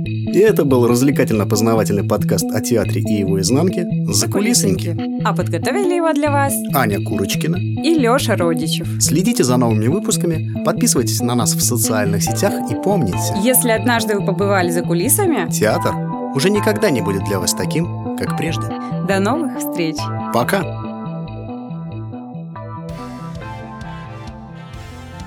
И 0.04 0.38
это 0.38 0.64
был 0.64 0.88
развлекательно-познавательный 0.88 2.02
подкаст 2.08 2.46
о 2.52 2.60
театре 2.60 3.00
и 3.02 3.20
его 3.20 3.40
изнанке 3.40 3.86
«За 4.08 4.28
кулисники». 4.28 4.96
А 5.24 5.34
подготовили 5.34 5.94
его 5.94 6.12
для 6.12 6.30
вас 6.32 6.52
Аня 6.74 7.04
Курочкина. 7.04 7.56
и 7.56 7.94
Леша 7.94 8.34
Родичев. 8.36 8.88
Следите 9.00 9.44
за 9.44 9.56
новыми 9.56 9.86
выпусками, 9.86 10.52
подписывайтесь 10.64 11.20
на 11.20 11.34
нас 11.34 11.54
в 11.54 11.60
социальных 11.62 12.22
сетях 12.24 12.54
и 12.70 12.74
помните, 12.74 13.18
Если 13.44 13.70
однажды 13.70 14.18
вы 14.18 14.24
побывали 14.26 14.70
за 14.70 14.82
кулисами, 14.82 15.48
театр 15.50 15.92
уже 16.34 16.50
никогда 16.50 16.90
не 16.90 17.00
будет 17.02 17.24
для 17.24 17.38
вас 17.38 17.52
таким, 17.54 18.16
как 18.16 18.36
прежде. 18.36 18.66
до 19.08 19.18
новых 19.20 19.58
встреч. 19.58 19.96
Пока! 20.32 20.62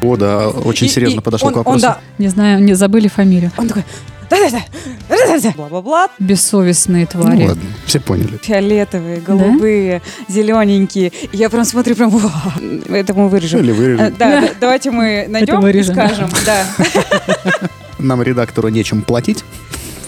О, 0.02 0.16
да, 0.18 0.50
очень 0.50 0.88
И- 0.88 0.90
серьезно 0.90 1.20
и 1.20 1.24
подошел 1.24 1.48
он- 1.48 1.54
к 1.54 1.58
он, 1.58 1.64
вопросу. 1.64 1.82
да, 1.82 1.98
Не 2.18 2.28
знаю, 2.28 2.62
не 2.64 2.74
забыли 2.76 3.08
фамилию. 3.08 3.52
он 3.58 3.68
такой, 3.68 3.84
бла-бла-бла, 5.56 6.10
Бессовестные 6.20 7.08
Ну 7.14 7.22
твари. 7.22 7.48
ладно, 7.48 7.64
все 7.86 8.00
поняли. 8.00 8.38
фиолетовые, 8.42 9.20
голубые, 9.22 10.02
зелененькие. 10.28 11.12
И 11.32 11.38
я 11.38 11.50
прям 11.50 11.66
смотрю, 11.66 11.96
прям, 11.96 12.12
это 12.90 13.14
мы 13.14 13.30
вырежем. 13.30 13.60
Или 13.62 13.72
Э, 13.72 13.76
вырежем. 13.76 14.16
Да, 14.20 14.42
да, 14.42 14.50
давайте 14.60 14.92
мы 14.92 15.26
найдем 15.28 15.60
и 15.60 15.62
вырежем. 15.64 15.96
скажем. 15.96 16.30
Да. 16.46 16.66
Нам 17.98 18.22
редактору 18.22 18.68
нечем 18.70 19.02
платить. 19.02 19.44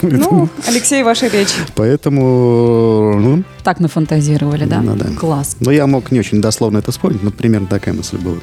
Ну, 0.02 0.48
Алексей, 0.66 1.02
ваша 1.02 1.28
речь. 1.28 1.52
Поэтому, 1.74 3.18
ну, 3.18 3.42
Так 3.64 3.80
нафантазировали, 3.80 4.64
да? 4.64 4.80
Ну 4.80 4.94
да. 4.96 5.06
Класс. 5.18 5.56
но 5.60 5.70
я 5.70 5.86
мог 5.86 6.10
не 6.12 6.20
очень 6.20 6.40
дословно 6.40 6.78
это 6.78 6.90
вспомнить, 6.92 7.22
но 7.22 7.30
примерно 7.30 7.66
такая 7.66 7.94
мысль 7.94 8.16
была. 8.18 8.36